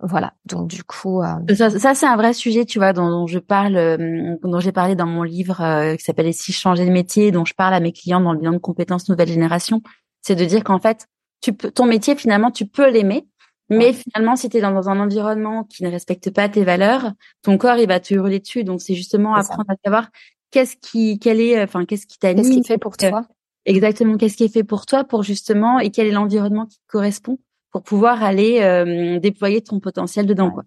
voilà. 0.02 0.34
Donc 0.46 0.70
du 0.70 0.84
coup 0.84 1.22
euh, 1.22 1.56
ça, 1.56 1.70
ça 1.70 1.94
c'est 1.94 2.06
un 2.06 2.16
vrai 2.16 2.34
sujet 2.34 2.66
tu 2.66 2.80
vois 2.80 2.94
dont, 2.94 3.28
je 3.28 3.40
parle 3.40 3.98
dont 4.42 4.60
j'ai 4.60 4.72
parlé 4.72 4.96
dans 4.96 5.06
mon 5.06 5.24
livre 5.24 5.96
qui 5.96 6.04
s'appelle 6.04 6.34
si 6.34 6.52
je 6.52 6.58
changeais 6.58 6.86
de 6.86 6.92
métier? 6.92 7.32
dont 7.32 7.46
je 7.46 7.54
parle 7.54 7.74
à 7.74 7.80
mes 7.80 7.92
clients 7.92 8.22
dans 8.22 8.34
le 8.34 8.40
bilan 8.40 8.54
de 8.54 8.58
compétences 8.60 9.10
nouvelle 9.10 9.28
génération. 9.28 9.82
C'est 10.22 10.36
de 10.36 10.46
dire 10.46 10.64
qu'en 10.64 10.80
fait 10.80 11.08
tu 11.42 11.54
peux 11.54 11.72
ton 11.72 11.86
métier 11.86 12.16
finalement 12.16 12.52
tu 12.52 12.66
peux 12.66 12.90
l'aimer 12.90 13.28
mais 13.70 13.94
finalement, 13.94 14.36
si 14.36 14.50
tu 14.50 14.58
es 14.58 14.62
dans, 14.62 14.90
un 14.90 15.00
environnement 15.00 15.64
qui 15.64 15.84
ne 15.84 15.92
respecte 15.92 16.32
pas 16.32 16.50
tes 16.50 16.64
valeurs, 16.64 17.12
ton 17.44 17.58
corps 17.58 17.78
il 17.78 17.88
va 17.88 18.00
te 18.00 18.14
hurler 18.14 18.40
dessus. 18.40 18.64
Donc 18.64 18.82
c'est 18.82 18.96
justement 18.96 19.36
apprendre 19.36 19.70
à 19.70 19.76
savoir 19.84 20.10
qu'est-ce 20.52 20.76
qui, 20.76 21.20
quel 21.20 21.40
est, 21.40 21.62
enfin 21.62 21.86
qu'est-ce 21.86 22.08
qui 22.08 22.18
t'anime, 22.18 22.44
qu'est-ce 22.44 22.56
qui 22.56 22.64
fait 22.64 22.78
pour 22.80 22.98
toi. 22.98 23.28
Exactement, 23.66 24.18
qu'est-ce 24.18 24.38
qui 24.38 24.46
est 24.46 24.54
fait 24.54 24.64
pour 24.64 24.88
toi, 24.88 25.04
pour 25.04 25.22
justement 25.22 25.80
et 25.80 25.92
quel 25.92 26.08
est 26.08 26.12
l'environnement 26.12 26.66
qui 26.66 26.78
te 26.78 26.88
correspond 26.88 27.38
pour 27.72 27.84
pouvoir 27.84 28.24
aller 28.24 28.62
euh, 28.62 29.20
déployer 29.20 29.62
ton 29.62 29.80
potentiel 29.80 30.26
dedans, 30.26 30.52
quoi. 30.52 30.64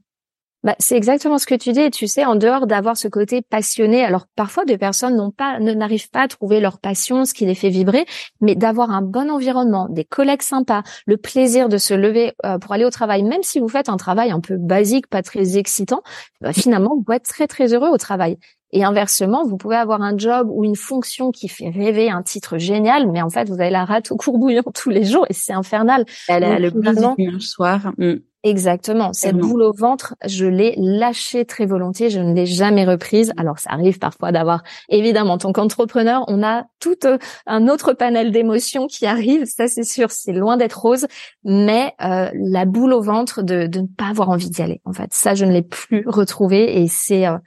Bah, 0.63 0.77
c'est 0.79 0.97
exactement 0.97 1.39
ce 1.39 1.47
que 1.47 1.55
tu 1.55 1.73
dis. 1.73 1.81
Et 1.81 1.91
tu 1.91 2.07
sais, 2.07 2.25
en 2.25 2.37
dehors 2.37 2.67
d'avoir 2.67 2.97
ce 2.97 3.09
côté 3.09 3.43
passionné, 3.43 4.05
alors 4.05 4.27
parfois 4.37 4.65
des 4.65 4.79
personnes 4.79 5.17
n'ont 5.17 5.31
pas, 5.33 5.59
n'arrivent 5.59 6.11
pas 6.11 6.23
à 6.23 6.29
trouver 6.29 6.61
leur 6.61 6.79
passion, 6.79 7.25
ce 7.25 7.35
qui 7.35 7.47
les 7.47 7.55
fait 7.55 7.69
vibrer, 7.69 8.07
mais 8.41 8.55
d'avoir 8.55 8.91
un 8.91 9.03
bon 9.03 9.31
environnement, 9.31 9.89
des 9.91 10.05
collègues 10.05 10.43
sympas, 10.43 10.83
le 11.07 11.17
plaisir 11.17 11.69
de 11.69 11.79
se 11.79 11.95
lever 11.95 12.33
euh, 12.47 12.59
pour 12.59 12.73
aller 12.73 12.85
au 12.85 12.91
travail, 12.91 13.23
même 13.25 13.43
si 13.43 13.59
vous 13.59 13.69
faites 13.69 13.89
un 13.89 13.97
travail 13.97 14.31
un 14.31 14.41
peu 14.41 14.57
basique, 14.57 15.09
pas 15.09 15.23
très 15.23 15.59
excitant, 15.59 16.03
bah, 16.41 16.53
finalement 16.53 16.95
vous 16.95 17.03
pouvez 17.03 17.17
être 17.17 17.29
très 17.29 17.47
très 17.47 17.75
heureux 17.75 17.91
au 17.91 17.99
travail. 17.99 18.39
Et 18.75 18.85
inversement, 18.85 19.45
vous 19.45 19.59
pouvez 19.59 19.77
avoir 19.77 20.01
un 20.01 20.17
job 20.17 20.49
ou 20.51 20.65
une 20.65 20.77
fonction 20.77 21.31
qui 21.31 21.49
fait 21.49 21.69
rêver, 21.69 22.09
un 22.09 22.23
titre 22.23 22.57
génial, 22.57 23.11
mais 23.11 23.21
en 23.21 23.29
fait, 23.29 23.49
vous 23.49 23.61
avez 23.61 23.69
la 23.69 23.85
rate 23.85 24.11
au 24.11 24.17
courbouillon 24.17 24.63
tous 24.75 24.89
les 24.89 25.05
jours 25.05 25.27
et 25.29 25.35
c'est 25.35 25.53
infernal. 25.53 26.07
Elle 26.29 26.45
a 26.45 26.59
le 26.59 26.71
dimanche 26.71 27.45
soir. 27.45 27.93
Mm. 27.99 28.15
Exactement. 28.45 29.13
Cette 29.13 29.37
boule 29.37 29.63
au 29.63 29.73
ventre, 29.73 30.17
je 30.27 30.47
l'ai 30.47 30.75
lâchée 30.77 31.45
très 31.45 31.65
volontiers. 31.65 32.11
Je 32.11 32.19
ne 32.19 32.35
l'ai 32.35 32.45
jamais 32.45 32.85
reprise. 32.85 33.33
Alors, 33.37 33.61
ça 33.61 33.71
arrive 33.71 34.01
parfois 34.01 34.33
d'avoir, 34.33 34.65
évidemment, 34.89 35.35
en 35.35 35.39
tant 35.39 35.53
qu'entrepreneur, 35.53 36.25
on 36.27 36.43
a 36.43 36.65
tout 36.81 36.97
euh, 37.05 37.19
un 37.47 37.69
autre 37.69 37.93
panel 37.93 38.33
d'émotions 38.33 38.89
qui 38.89 39.07
arrivent. 39.07 39.45
Ça, 39.45 39.69
c'est 39.69 39.85
sûr, 39.85 40.11
c'est 40.11 40.33
loin 40.33 40.57
d'être 40.57 40.81
rose. 40.81 41.07
Mais 41.45 41.95
euh, 42.03 42.31
la 42.35 42.65
boule 42.65 42.93
au 42.93 43.01
ventre 43.01 43.43
de, 43.43 43.69
de 43.69 43.81
ne 43.81 43.87
pas 43.87 44.07
avoir 44.07 44.29
envie 44.29 44.51
d'y 44.51 44.61
aller, 44.61 44.81
en 44.85 44.93
fait, 44.93 45.11
ça, 45.13 45.37
je 45.37 45.45
ne 45.45 45.53
l'ai 45.53 45.63
plus 45.63 46.03
retrouvé. 46.09 46.83
Et 46.83 46.89
c'est, 46.89 47.29
euh, 47.29 47.39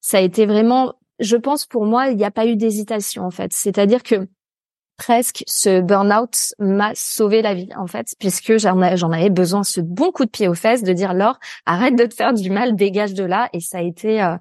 ça 0.00 0.18
a 0.18 0.20
été 0.20 0.46
vraiment, 0.46 0.92
je 1.18 1.36
pense, 1.36 1.66
pour 1.66 1.86
moi, 1.86 2.06
il 2.06 2.16
n'y 2.16 2.24
a 2.24 2.30
pas 2.30 2.46
eu 2.46 2.54
d'hésitation, 2.54 3.24
en 3.24 3.32
fait. 3.32 3.52
C'est-à-dire 3.52 4.04
que 4.04 4.28
presque 4.96 5.44
ce 5.46 5.80
burn-out 5.80 6.54
m'a 6.58 6.92
sauvé 6.94 7.42
la 7.42 7.54
vie 7.54 7.68
en 7.76 7.86
fait 7.86 8.14
puisque 8.18 8.56
j'en 8.58 8.80
avais 8.80 9.30
besoin 9.30 9.62
ce 9.62 9.80
bon 9.80 10.10
coup 10.10 10.24
de 10.24 10.30
pied 10.30 10.48
aux 10.48 10.54
fesses 10.54 10.82
de 10.82 10.92
dire 10.92 11.14
Laure 11.14 11.38
arrête 11.66 11.96
de 11.96 12.06
te 12.06 12.14
faire 12.14 12.32
du 12.32 12.50
mal 12.50 12.76
dégage 12.76 13.14
de 13.14 13.24
là 13.24 13.48
et 13.52 13.60
ça 13.60 13.78
a 13.78 13.82
été 13.82 14.22
euh, 14.22 14.36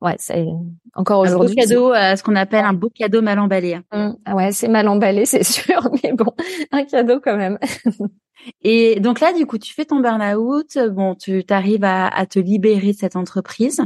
ouais 0.00 0.14
c'est 0.18 0.46
encore 0.94 1.20
aujourd'hui 1.20 1.56
un 1.58 1.62
beau 1.62 1.68
cadeau 1.68 1.92
euh, 1.92 2.16
ce 2.16 2.22
qu'on 2.22 2.36
appelle 2.36 2.64
un 2.64 2.72
beau 2.72 2.90
cadeau 2.90 3.22
mal 3.22 3.38
emballé 3.38 3.80
hein. 3.90 4.14
mmh. 4.26 4.34
ouais 4.34 4.52
c'est 4.52 4.68
mal 4.68 4.86
emballé 4.88 5.26
c'est 5.26 5.42
sûr 5.44 5.88
mais 6.02 6.12
bon 6.12 6.32
un 6.70 6.84
cadeau 6.84 7.20
quand 7.20 7.36
même 7.36 7.58
et 8.62 9.00
donc 9.00 9.20
là 9.20 9.32
du 9.32 9.46
coup 9.46 9.58
tu 9.58 9.74
fais 9.74 9.84
ton 9.84 10.00
burn-out 10.00 10.78
bon 10.90 11.16
tu 11.16 11.44
arrives 11.50 11.84
à, 11.84 12.06
à 12.06 12.26
te 12.26 12.38
libérer 12.38 12.92
de 12.92 12.98
cette 12.98 13.16
entreprise 13.16 13.82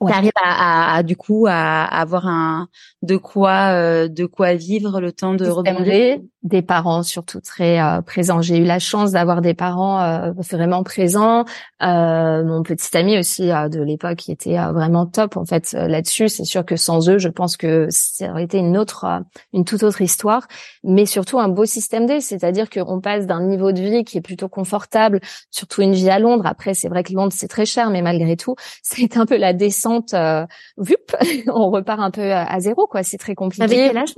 Ouais. 0.00 0.10
T'arrives 0.10 0.32
à, 0.42 0.96
à, 0.96 1.02
du 1.04 1.16
coup 1.16 1.46
à, 1.48 1.84
avoir 1.84 2.26
un 2.26 2.68
de 3.02 3.16
quoi 3.16 3.74
euh, 3.74 4.08
de 4.08 4.26
quoi 4.26 4.54
vivre 4.54 5.00
le 5.00 5.12
temps 5.12 5.34
de 5.34 5.46
rebondir? 5.46 6.18
Des 6.42 6.62
parents 6.62 7.02
surtout 7.02 7.40
très 7.40 7.80
euh, 7.80 8.02
présents. 8.02 8.42
J'ai 8.42 8.58
eu 8.58 8.64
la 8.64 8.78
chance 8.78 9.12
d'avoir 9.12 9.40
des 9.40 9.54
parents 9.54 10.02
euh, 10.02 10.32
vraiment 10.50 10.82
présents. 10.82 11.44
mon 11.80 12.62
petit 12.64 12.96
ami 12.96 13.18
aussi 13.18 13.46
de 13.46 13.82
l'époque 13.82 14.16
qui 14.16 14.32
était 14.32 14.56
vraiment 14.72 15.06
top 15.06 15.36
en 15.36 15.44
fait 15.44 15.72
là-dessus. 15.72 16.28
C'est 16.28 16.44
sûr 16.44 16.64
que 16.64 16.76
sans 16.76 17.08
eux, 17.08 17.18
je 17.18 17.28
pense 17.28 17.56
que 17.56 17.86
ça 17.90 18.30
aurait 18.30 18.44
été 18.44 18.58
une 18.58 18.76
autre 18.76 19.06
une 19.52 19.64
toute 19.64 19.84
autre 19.84 20.02
histoire. 20.02 20.48
Mais 20.82 21.06
surtout 21.06 21.38
un 21.38 21.48
beau 21.48 21.66
système 21.66 22.06
D, 22.06 22.20
c'est-à-dire 22.20 22.68
qu'on 22.68 23.00
passe 23.00 23.26
d'un 23.26 23.42
niveau 23.42 23.70
de 23.70 23.80
vie 23.80 24.04
qui 24.04 24.18
est 24.18 24.22
plutôt 24.22 24.48
confortable, 24.48 25.20
surtout 25.50 25.82
une 25.82 25.94
vie 25.94 26.10
à 26.10 26.18
Londres. 26.18 26.46
Après, 26.46 26.74
c'est 26.74 26.88
vrai 26.88 27.04
que 27.04 27.12
Londres 27.12 27.32
c'est 27.34 27.48
très 27.48 27.64
cher, 27.64 27.90
mais 27.90 28.02
malgré 28.02 28.36
tout, 28.36 28.56
c'est 28.82 29.16
un 29.16 29.24
peu 29.24 29.36
la 29.36 29.52
descente 29.52 29.83
euh, 30.14 30.46
on 31.48 31.70
repart 31.70 32.00
un 32.00 32.10
peu 32.10 32.32
à, 32.32 32.60
zéro, 32.60 32.86
quoi. 32.86 33.02
C'est 33.02 33.18
très 33.18 33.34
compliqué. 33.34 33.66
J'avais 33.68 33.88
quel 33.88 33.98
âge 33.98 34.14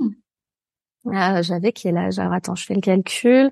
ah, 1.13 1.41
J'avais 1.41 1.71
quel 1.71 1.97
âge? 1.97 2.19
Alors 2.19 2.33
attends, 2.33 2.55
je 2.55 2.65
fais 2.65 2.75
le 2.75 2.81
calcul. 2.81 3.51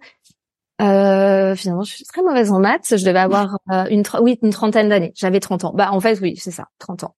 Euh, 0.81 1.55
finalement, 1.55 1.83
je 1.83 1.93
suis 1.93 2.05
très 2.05 2.21
mauvaise 2.21 2.51
en 2.51 2.59
maths. 2.59 2.95
Je 2.97 3.05
devais 3.05 3.19
avoir 3.19 3.59
euh, 3.71 3.85
une, 3.89 4.03
oui, 4.19 4.37
une 4.41 4.51
trentaine 4.51 4.89
d'années. 4.89 5.13
J'avais 5.15 5.39
30 5.39 5.65
ans. 5.65 5.73
Bah, 5.73 5.91
en 5.91 5.99
fait, 5.99 6.19
oui, 6.21 6.35
c'est 6.37 6.51
ça, 6.51 6.67
30 6.79 7.05
ans. 7.05 7.15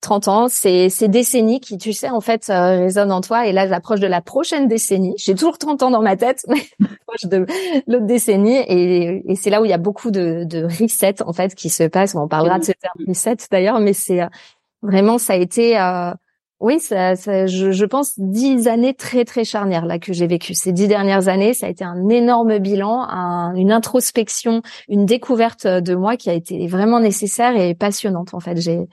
30 0.00 0.28
ans, 0.28 0.48
c'est 0.48 0.88
ces 0.90 1.08
décennies 1.08 1.60
qui, 1.60 1.76
tu 1.76 1.92
sais, 1.92 2.08
en 2.08 2.20
fait, 2.20 2.48
euh, 2.50 2.78
résonnent 2.78 3.10
en 3.10 3.20
toi. 3.20 3.46
Et 3.46 3.52
là, 3.52 3.66
j'approche 3.66 4.00
de 4.00 4.06
la 4.06 4.20
prochaine 4.20 4.68
décennie. 4.68 5.14
J'ai 5.16 5.34
toujours 5.34 5.58
30 5.58 5.82
ans 5.82 5.90
dans 5.90 6.02
ma 6.02 6.16
tête, 6.16 6.44
mais 6.48 6.62
j'approche 6.78 7.24
de 7.24 7.46
l'autre 7.86 8.06
décennie. 8.06 8.58
Et, 8.68 9.22
et 9.30 9.34
c'est 9.34 9.50
là 9.50 9.60
où 9.60 9.64
il 9.64 9.70
y 9.70 9.74
a 9.74 9.78
beaucoup 9.78 10.10
de, 10.10 10.44
de 10.44 10.64
reset, 10.64 11.22
en 11.22 11.32
fait, 11.32 11.54
qui 11.54 11.68
se 11.68 11.84
passe. 11.84 12.14
On 12.14 12.28
parlera 12.28 12.58
de 12.58 12.64
ce 12.64 12.72
terme 12.72 13.08
reset, 13.08 13.36
d'ailleurs, 13.50 13.80
mais 13.80 13.92
c'est 13.92 14.22
euh, 14.22 14.28
vraiment, 14.82 15.18
ça 15.18 15.32
a 15.32 15.36
été, 15.36 15.78
euh, 15.80 16.12
oui, 16.60 16.78
ça, 16.78 17.16
ça 17.16 17.46
je, 17.46 17.72
je, 17.72 17.84
pense, 17.84 18.14
dix 18.18 18.68
années 18.68 18.94
très, 18.94 19.24
très 19.24 19.44
charnières, 19.44 19.84
là, 19.84 19.98
que 19.98 20.12
j'ai 20.12 20.28
vécu. 20.28 20.54
Ces 20.54 20.72
dix 20.72 20.86
dernières 20.86 21.26
années, 21.26 21.54
ça 21.54 21.66
a 21.66 21.68
été 21.70 21.84
un 21.84 22.08
énorme 22.08 22.58
bilan, 22.58 23.02
un, 23.02 23.52
une 23.56 23.72
introspection, 23.72 24.62
une 24.88 25.06
découverte 25.06 25.66
de 25.66 25.94
moi 25.96 26.16
qui 26.16 26.30
a 26.30 26.34
été 26.34 26.68
vraiment 26.68 27.00
nécessaire 27.00 27.56
et 27.56 27.74
passionnante, 27.74 28.32
en 28.32 28.40
fait. 28.40 28.60
J'ai, 28.60 28.88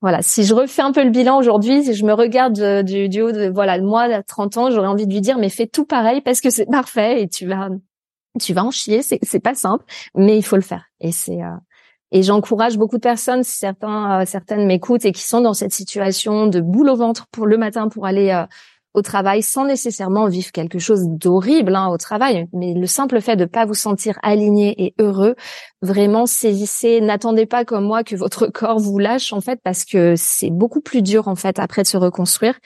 voilà, 0.00 0.22
si 0.22 0.44
je 0.44 0.54
refais 0.54 0.82
un 0.82 0.92
peu 0.92 1.04
le 1.04 1.10
bilan 1.10 1.38
aujourd'hui, 1.38 1.84
si 1.84 1.94
je 1.94 2.04
me 2.04 2.14
regarde 2.14 2.58
euh, 2.60 2.82
du, 2.82 3.08
du 3.08 3.20
haut 3.20 3.32
de 3.32 3.48
voilà, 3.48 3.78
moi 3.80 4.02
à 4.02 4.22
30 4.22 4.56
ans, 4.56 4.70
j'aurais 4.70 4.88
envie 4.88 5.06
de 5.06 5.12
lui 5.12 5.20
dire 5.20 5.38
mais 5.38 5.50
fais 5.50 5.66
tout 5.66 5.84
pareil 5.84 6.22
parce 6.22 6.40
que 6.40 6.48
c'est 6.50 6.66
parfait 6.70 7.22
et 7.22 7.28
tu 7.28 7.46
vas 7.46 7.68
tu 8.40 8.54
vas 8.54 8.64
en 8.64 8.70
chier, 8.70 9.02
c'est 9.02 9.18
c'est 9.22 9.40
pas 9.40 9.54
simple, 9.54 9.84
mais 10.14 10.38
il 10.38 10.42
faut 10.42 10.56
le 10.56 10.62
faire. 10.62 10.84
Et 11.00 11.12
c'est 11.12 11.42
euh, 11.42 11.56
et 12.12 12.22
j'encourage 12.22 12.78
beaucoup 12.78 12.96
de 12.96 13.02
personnes, 13.02 13.44
certains 13.44 14.22
euh, 14.22 14.24
certaines 14.26 14.66
m'écoutent 14.66 15.04
et 15.04 15.12
qui 15.12 15.22
sont 15.22 15.42
dans 15.42 15.54
cette 15.54 15.72
situation 15.72 16.46
de 16.46 16.60
boule 16.60 16.88
au 16.88 16.96
ventre 16.96 17.26
pour 17.30 17.46
le 17.46 17.58
matin 17.58 17.88
pour 17.88 18.06
aller 18.06 18.44
au 18.94 19.02
travail 19.02 19.42
sans 19.42 19.64
nécessairement 19.64 20.26
vivre 20.28 20.50
quelque 20.52 20.78
chose 20.78 21.06
d'horrible 21.06 21.76
hein, 21.76 21.88
au 21.88 21.96
travail, 21.96 22.48
mais 22.52 22.74
le 22.74 22.86
simple 22.86 23.20
fait 23.20 23.36
de 23.36 23.44
pas 23.44 23.64
vous 23.64 23.74
sentir 23.74 24.18
aligné 24.22 24.84
et 24.84 24.94
heureux, 24.98 25.36
vraiment 25.82 26.26
saisissez, 26.26 27.00
n'attendez 27.00 27.46
pas 27.46 27.64
comme 27.64 27.84
moi 27.84 28.02
que 28.02 28.16
votre 28.16 28.46
corps 28.52 28.78
vous 28.78 28.98
lâche 28.98 29.32
en 29.32 29.40
fait 29.40 29.60
parce 29.62 29.84
que 29.84 30.14
c'est 30.16 30.50
beaucoup 30.50 30.80
plus 30.80 31.02
dur 31.02 31.28
en 31.28 31.36
fait 31.36 31.58
après 31.58 31.82
de 31.82 31.86
se 31.86 31.96
reconstruire. 31.96 32.58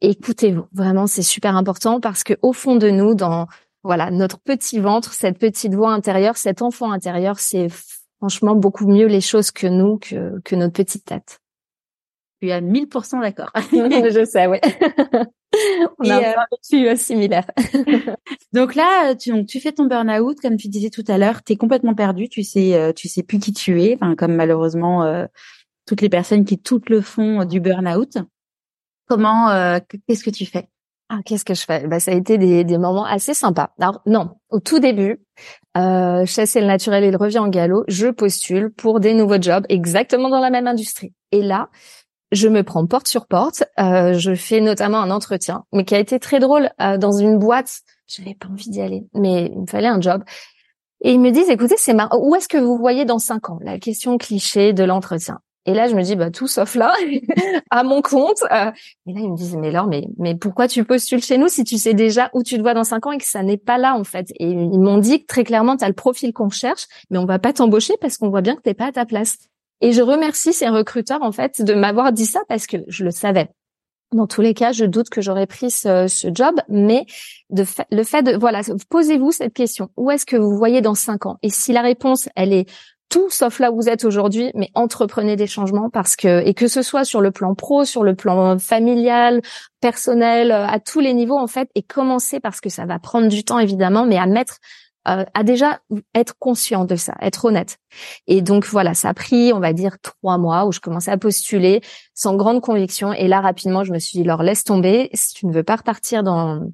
Écoutez-vous, 0.00 0.66
vraiment 0.72 1.06
c'est 1.06 1.22
super 1.22 1.56
important 1.56 2.00
parce 2.00 2.24
que 2.24 2.34
au 2.42 2.52
fond 2.52 2.76
de 2.76 2.90
nous, 2.90 3.14
dans 3.14 3.46
voilà 3.82 4.10
notre 4.10 4.38
petit 4.40 4.80
ventre, 4.80 5.12
cette 5.12 5.38
petite 5.38 5.74
voix 5.74 5.92
intérieure, 5.92 6.36
cet 6.36 6.62
enfant 6.62 6.90
intérieur, 6.90 7.38
c'est 7.38 7.68
franchement 8.18 8.54
beaucoup 8.54 8.86
mieux 8.86 9.06
les 9.06 9.20
choses 9.20 9.50
que 9.50 9.66
nous, 9.66 9.98
que, 9.98 10.40
que 10.44 10.56
notre 10.56 10.74
petite 10.74 11.04
tête. 11.04 11.40
Tu 12.40 12.48
es 12.48 12.52
à 12.52 12.60
1000% 12.60 13.20
d'accord. 13.20 13.50
je 13.54 14.24
sais, 14.24 14.46
oui. 14.46 14.58
On 15.98 16.08
a 16.08 16.16
un 16.16 16.46
vécu 16.52 16.88
euh, 16.88 16.96
similaire. 16.96 17.50
donc 18.52 18.74
là, 18.74 19.14
tu, 19.14 19.44
tu 19.46 19.60
fais 19.60 19.72
ton 19.72 19.86
burn-out, 19.86 20.38
comme 20.40 20.56
tu 20.56 20.68
disais 20.68 20.90
tout 20.90 21.04
à 21.08 21.18
l'heure, 21.18 21.42
tu 21.42 21.52
es 21.52 21.56
complètement 21.56 21.94
perdu, 21.94 22.28
tu 22.28 22.42
sais, 22.42 22.74
euh, 22.74 22.92
tu 22.92 23.08
sais 23.08 23.22
plus 23.22 23.38
qui 23.40 23.52
tu 23.52 23.82
es, 23.82 23.96
enfin, 24.00 24.14
comme 24.14 24.34
malheureusement 24.34 25.04
euh, 25.04 25.26
toutes 25.86 26.00
les 26.00 26.08
personnes 26.08 26.44
qui 26.44 26.58
toutes 26.58 26.88
le 26.88 27.00
font 27.00 27.44
du 27.44 27.60
burn-out. 27.60 28.18
Comment, 29.08 29.80
qu'est-ce 30.06 30.22
que 30.22 30.30
tu 30.30 30.46
fais? 30.46 30.68
Ah, 31.12 31.18
qu'est-ce 31.24 31.44
que 31.44 31.54
je 31.54 31.64
fais? 31.64 31.88
Bah, 31.88 31.98
Ça 31.98 32.12
a 32.12 32.14
été 32.14 32.38
des, 32.38 32.62
des 32.62 32.78
moments 32.78 33.04
assez 33.04 33.34
sympas. 33.34 33.72
Alors 33.80 34.00
non, 34.06 34.36
au 34.48 34.60
tout 34.60 34.78
début, 34.78 35.18
euh, 35.76 36.24
chasser 36.24 36.60
le 36.60 36.68
naturel 36.68 37.02
et 37.02 37.10
le 37.10 37.16
revient 37.16 37.40
en 37.40 37.48
galop, 37.48 37.84
je 37.88 38.06
postule 38.06 38.70
pour 38.70 39.00
des 39.00 39.12
nouveaux 39.12 39.42
jobs 39.42 39.66
exactement 39.68 40.28
dans 40.28 40.38
la 40.38 40.50
même 40.50 40.68
industrie. 40.68 41.12
Et 41.32 41.42
là, 41.42 41.68
je 42.32 42.48
me 42.48 42.62
prends 42.62 42.86
porte 42.86 43.08
sur 43.08 43.26
porte. 43.26 43.64
Euh, 43.78 44.14
je 44.14 44.34
fais 44.34 44.60
notamment 44.60 45.00
un 45.00 45.10
entretien, 45.10 45.64
mais 45.72 45.84
qui 45.84 45.94
a 45.94 45.98
été 45.98 46.18
très 46.18 46.38
drôle 46.38 46.70
euh, 46.80 46.96
dans 46.98 47.12
une 47.12 47.38
boîte. 47.38 47.80
J'avais 48.06 48.34
pas 48.34 48.48
envie 48.48 48.70
d'y 48.70 48.80
aller, 48.80 49.04
mais 49.14 49.50
il 49.54 49.62
me 49.62 49.66
fallait 49.66 49.88
un 49.88 50.00
job. 50.00 50.22
Et 51.02 51.12
ils 51.12 51.20
me 51.20 51.30
disent, 51.30 51.48
écoutez, 51.48 51.76
c'est 51.78 51.94
marrant. 51.94 52.18
Où 52.20 52.34
est-ce 52.34 52.48
que 52.48 52.58
vous 52.58 52.76
voyez 52.76 53.04
dans 53.04 53.18
cinq 53.18 53.48
ans? 53.50 53.58
La 53.62 53.78
question 53.78 54.18
cliché 54.18 54.72
de 54.72 54.84
l'entretien. 54.84 55.40
Et 55.66 55.74
là, 55.74 55.88
je 55.88 55.94
me 55.94 56.02
dis, 56.02 56.16
bah 56.16 56.30
tout 56.30 56.46
sauf 56.46 56.74
là, 56.74 56.94
à 57.70 57.82
mon 57.82 58.00
compte. 58.00 58.42
Euh. 58.50 58.70
et 59.06 59.12
là, 59.12 59.20
ils 59.20 59.30
me 59.30 59.36
disent, 59.36 59.56
mais 59.56 59.70
Laure, 59.70 59.86
mais 59.86 60.06
mais 60.18 60.34
pourquoi 60.34 60.68
tu 60.68 60.84
postules 60.84 61.22
chez 61.22 61.36
nous 61.36 61.48
si 61.48 61.64
tu 61.64 61.76
sais 61.76 61.92
déjà 61.92 62.30
où 62.32 62.42
tu 62.42 62.56
te 62.56 62.62
vois 62.62 62.74
dans 62.74 62.84
cinq 62.84 63.06
ans 63.06 63.12
et 63.12 63.18
que 63.18 63.26
ça 63.26 63.42
n'est 63.42 63.58
pas 63.58 63.76
là 63.76 63.94
en 63.94 64.04
fait? 64.04 64.30
Et 64.38 64.50
ils 64.50 64.80
m'ont 64.80 64.98
dit 64.98 65.26
très 65.26 65.44
clairement, 65.44 65.76
tu 65.76 65.84
as 65.84 65.88
le 65.88 65.94
profil 65.94 66.32
qu'on 66.32 66.48
cherche, 66.48 66.86
mais 67.10 67.18
on 67.18 67.26
va 67.26 67.38
pas 67.38 67.52
t'embaucher 67.52 67.94
parce 68.00 68.16
qu'on 68.16 68.30
voit 68.30 68.40
bien 68.40 68.56
que 68.56 68.62
t'es 68.62 68.74
pas 68.74 68.86
à 68.86 68.92
ta 68.92 69.04
place. 69.04 69.36
Et 69.80 69.92
je 69.92 70.02
remercie 70.02 70.52
ces 70.52 70.68
recruteurs 70.68 71.22
en 71.22 71.32
fait 71.32 71.62
de 71.62 71.74
m'avoir 71.74 72.12
dit 72.12 72.26
ça 72.26 72.40
parce 72.48 72.66
que 72.66 72.78
je 72.88 73.04
le 73.04 73.10
savais. 73.10 73.48
Dans 74.12 74.26
tous 74.26 74.40
les 74.40 74.54
cas, 74.54 74.72
je 74.72 74.84
doute 74.84 75.08
que 75.08 75.20
j'aurais 75.20 75.46
pris 75.46 75.70
ce, 75.70 76.08
ce, 76.08 76.28
job, 76.34 76.56
mais 76.68 77.06
le 77.48 78.02
fait 78.02 78.22
de 78.22 78.36
voilà, 78.36 78.62
posez-vous 78.88 79.30
cette 79.30 79.54
question 79.54 79.90
où 79.96 80.10
est-ce 80.10 80.26
que 80.26 80.36
vous 80.36 80.56
voyez 80.56 80.80
dans 80.80 80.96
cinq 80.96 81.26
ans? 81.26 81.38
Et 81.42 81.50
si 81.50 81.72
la 81.72 81.82
réponse 81.82 82.28
elle 82.34 82.52
est 82.52 82.68
tout 83.10 83.28
sauf 83.28 83.58
là 83.58 83.72
où 83.72 83.76
vous 83.76 83.88
êtes 83.88 84.04
aujourd'hui, 84.04 84.52
mais 84.54 84.70
entreprenez 84.74 85.36
des 85.36 85.48
changements 85.48 85.90
parce 85.90 86.16
que 86.16 86.46
et 86.46 86.54
que 86.54 86.68
ce 86.68 86.80
soit 86.80 87.04
sur 87.04 87.20
le 87.20 87.32
plan 87.32 87.54
pro, 87.54 87.84
sur 87.84 88.04
le 88.04 88.14
plan 88.14 88.58
familial, 88.58 89.42
personnel, 89.80 90.52
à 90.52 90.78
tous 90.78 91.00
les 91.00 91.12
niveaux 91.12 91.38
en 91.38 91.48
fait, 91.48 91.68
et 91.74 91.82
commencez 91.82 92.40
parce 92.40 92.60
que 92.60 92.70
ça 92.70 92.86
va 92.86 92.98
prendre 92.98 93.28
du 93.28 93.44
temps 93.44 93.58
évidemment, 93.58 94.06
mais 94.06 94.16
à 94.16 94.26
mettre 94.26 94.58
euh, 95.08 95.24
à 95.34 95.42
déjà 95.44 95.80
être 96.14 96.34
conscient 96.38 96.84
de 96.84 96.96
ça, 96.96 97.14
être 97.20 97.44
honnête. 97.46 97.78
Et 98.26 98.42
donc 98.42 98.66
voilà, 98.66 98.94
ça 98.94 99.08
a 99.08 99.14
pris, 99.14 99.52
on 99.52 99.60
va 99.60 99.72
dire, 99.72 99.98
trois 100.02 100.38
mois 100.38 100.66
où 100.66 100.72
je 100.72 100.80
commençais 100.80 101.10
à 101.10 101.16
postuler 101.16 101.80
sans 102.14 102.36
grande 102.36 102.60
conviction. 102.60 103.12
Et 103.12 103.28
là, 103.28 103.40
rapidement, 103.40 103.84
je 103.84 103.92
me 103.92 103.98
suis 103.98 104.18
dit, 104.18 104.24
leur 104.24 104.42
laisse 104.42 104.64
tomber. 104.64 105.08
Si 105.14 105.34
tu 105.34 105.46
ne 105.46 105.52
veux 105.52 105.62
pas 105.62 105.76
repartir 105.76 106.22
dans 106.22 106.70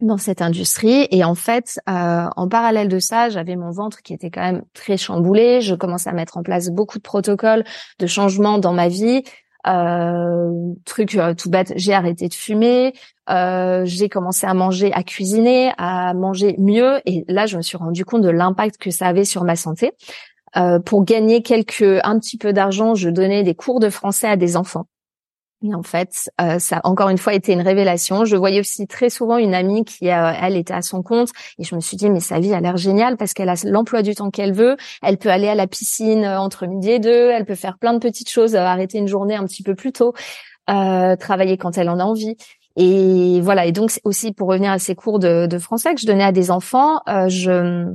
dans 0.00 0.18
cette 0.18 0.42
industrie. 0.42 1.08
Et 1.10 1.24
en 1.24 1.34
fait, 1.34 1.80
euh, 1.88 2.28
en 2.36 2.48
parallèle 2.48 2.88
de 2.88 2.98
ça, 2.98 3.30
j'avais 3.30 3.56
mon 3.56 3.70
ventre 3.70 4.02
qui 4.02 4.12
était 4.12 4.30
quand 4.30 4.42
même 4.42 4.62
très 4.74 4.96
chamboulé. 4.96 5.60
Je 5.60 5.74
commençais 5.74 6.10
à 6.10 6.12
mettre 6.12 6.36
en 6.36 6.42
place 6.42 6.68
beaucoup 6.68 6.98
de 6.98 7.02
protocoles 7.02 7.64
de 7.98 8.06
changement 8.06 8.58
dans 8.58 8.72
ma 8.72 8.88
vie. 8.88 9.22
Euh, 9.68 10.74
truc 10.84 11.16
euh, 11.16 11.34
tout 11.34 11.50
bête, 11.50 11.72
j'ai 11.76 11.92
arrêté 11.92 12.28
de 12.28 12.34
fumer, 12.34 12.92
euh, 13.28 13.82
j'ai 13.84 14.08
commencé 14.08 14.46
à 14.46 14.54
manger, 14.54 14.92
à 14.92 15.02
cuisiner, 15.02 15.72
à 15.76 16.14
manger 16.14 16.54
mieux, 16.58 17.00
et 17.04 17.24
là 17.28 17.46
je 17.46 17.56
me 17.56 17.62
suis 17.62 17.76
rendu 17.76 18.04
compte 18.04 18.22
de 18.22 18.30
l'impact 18.30 18.78
que 18.78 18.90
ça 18.90 19.06
avait 19.06 19.24
sur 19.24 19.44
ma 19.44 19.56
santé. 19.56 19.92
Pour 20.86 21.04
gagner 21.04 21.42
quelques 21.42 21.82
un 21.82 22.18
petit 22.18 22.38
peu 22.38 22.54
d'argent, 22.54 22.94
je 22.94 23.10
donnais 23.10 23.42
des 23.42 23.54
cours 23.54 23.78
de 23.78 23.90
français 23.90 24.26
à 24.26 24.36
des 24.36 24.56
enfants. 24.56 24.86
Et 25.62 25.74
en 25.74 25.82
fait, 25.82 26.30
euh, 26.40 26.58
ça 26.58 26.80
encore 26.84 27.08
une 27.08 27.18
fois 27.18 27.32
été 27.34 27.52
une 27.52 27.62
révélation. 27.62 28.24
Je 28.24 28.36
voyais 28.36 28.60
aussi 28.60 28.86
très 28.86 29.08
souvent 29.08 29.38
une 29.38 29.54
amie 29.54 29.84
qui, 29.84 30.10
euh, 30.10 30.32
elle, 30.40 30.54
était 30.56 30.74
à 30.74 30.82
son 30.82 31.02
compte, 31.02 31.30
et 31.58 31.64
je 31.64 31.74
me 31.74 31.80
suis 31.80 31.96
dit, 31.96 32.10
mais 32.10 32.20
sa 32.20 32.40
vie 32.40 32.52
a 32.52 32.60
l'air 32.60 32.76
géniale 32.76 33.16
parce 33.16 33.32
qu'elle 33.32 33.48
a 33.48 33.54
l'emploi 33.64 34.02
du 34.02 34.14
temps 34.14 34.30
qu'elle 34.30 34.52
veut. 34.52 34.76
Elle 35.02 35.16
peut 35.16 35.30
aller 35.30 35.48
à 35.48 35.54
la 35.54 35.66
piscine 35.66 36.24
euh, 36.24 36.38
entre 36.38 36.66
midi 36.66 36.90
et 36.90 36.98
deux. 36.98 37.30
Elle 37.30 37.46
peut 37.46 37.54
faire 37.54 37.78
plein 37.78 37.94
de 37.94 37.98
petites 37.98 38.30
choses, 38.30 38.54
arrêter 38.54 38.98
une 38.98 39.08
journée 39.08 39.34
un 39.34 39.46
petit 39.46 39.62
peu 39.62 39.74
plus 39.74 39.92
tôt, 39.92 40.12
travailler 40.66 41.56
quand 41.56 41.78
elle 41.78 41.88
en 41.88 41.98
a 41.98 42.04
envie. 42.04 42.36
Et 42.76 43.40
voilà. 43.40 43.66
Et 43.66 43.72
donc 43.72 43.92
aussi 44.04 44.32
pour 44.32 44.48
revenir 44.48 44.72
à 44.72 44.78
ces 44.78 44.94
cours 44.94 45.18
de, 45.18 45.46
de 45.46 45.58
français 45.58 45.94
que 45.94 46.00
je 46.00 46.06
donnais 46.06 46.24
à 46.24 46.32
des 46.32 46.50
enfants, 46.50 47.00
je 47.06 47.86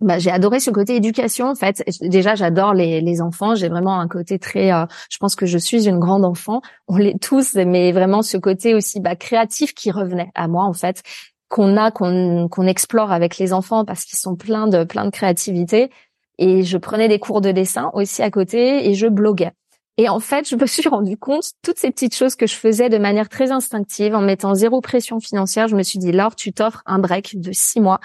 bah, 0.00 0.18
j'ai 0.18 0.30
adoré 0.30 0.60
ce 0.60 0.70
côté 0.70 0.96
éducation 0.96 1.48
en 1.48 1.54
fait. 1.54 1.82
Déjà, 2.00 2.34
j'adore 2.34 2.72
les, 2.72 3.00
les 3.00 3.20
enfants. 3.20 3.54
J'ai 3.54 3.68
vraiment 3.68 3.98
un 3.98 4.06
côté 4.06 4.38
très. 4.38 4.72
Euh, 4.72 4.86
je 5.10 5.18
pense 5.18 5.34
que 5.34 5.46
je 5.46 5.58
suis 5.58 5.88
une 5.88 5.98
grande 5.98 6.24
enfant. 6.24 6.62
On 6.86 6.96
l'est 6.96 7.18
tous, 7.20 7.54
mais 7.54 7.92
vraiment 7.92 8.22
ce 8.22 8.36
côté 8.36 8.74
aussi 8.74 9.00
bah, 9.00 9.16
créatif 9.16 9.74
qui 9.74 9.90
revenait 9.90 10.30
à 10.34 10.46
moi 10.46 10.64
en 10.64 10.72
fait, 10.72 11.02
qu'on 11.48 11.76
a, 11.76 11.90
qu'on 11.90 12.48
qu'on 12.48 12.66
explore 12.66 13.10
avec 13.10 13.38
les 13.38 13.52
enfants 13.52 13.84
parce 13.84 14.04
qu'ils 14.04 14.18
sont 14.18 14.36
pleins 14.36 14.68
de 14.68 14.84
plein 14.84 15.04
de 15.04 15.10
créativité. 15.10 15.90
Et 16.38 16.62
je 16.62 16.78
prenais 16.78 17.08
des 17.08 17.18
cours 17.18 17.40
de 17.40 17.50
dessin 17.50 17.90
aussi 17.94 18.22
à 18.22 18.30
côté 18.30 18.88
et 18.88 18.94
je 18.94 19.08
bloguais. 19.08 19.52
Et 19.96 20.08
en 20.08 20.20
fait, 20.20 20.48
je 20.48 20.54
me 20.54 20.66
suis 20.66 20.88
rendu 20.88 21.16
compte 21.16 21.50
toutes 21.62 21.78
ces 21.78 21.90
petites 21.90 22.14
choses 22.14 22.36
que 22.36 22.46
je 22.46 22.54
faisais 22.54 22.88
de 22.88 22.98
manière 22.98 23.28
très 23.28 23.50
instinctive, 23.50 24.14
en 24.14 24.20
mettant 24.20 24.54
zéro 24.54 24.80
pression 24.80 25.18
financière. 25.18 25.66
Je 25.66 25.74
me 25.74 25.82
suis 25.82 25.98
dit, 25.98 26.12
Laure, 26.12 26.36
tu 26.36 26.52
t'offres 26.52 26.82
un 26.86 27.00
break 27.00 27.40
de 27.40 27.50
six 27.52 27.80
mois 27.80 27.98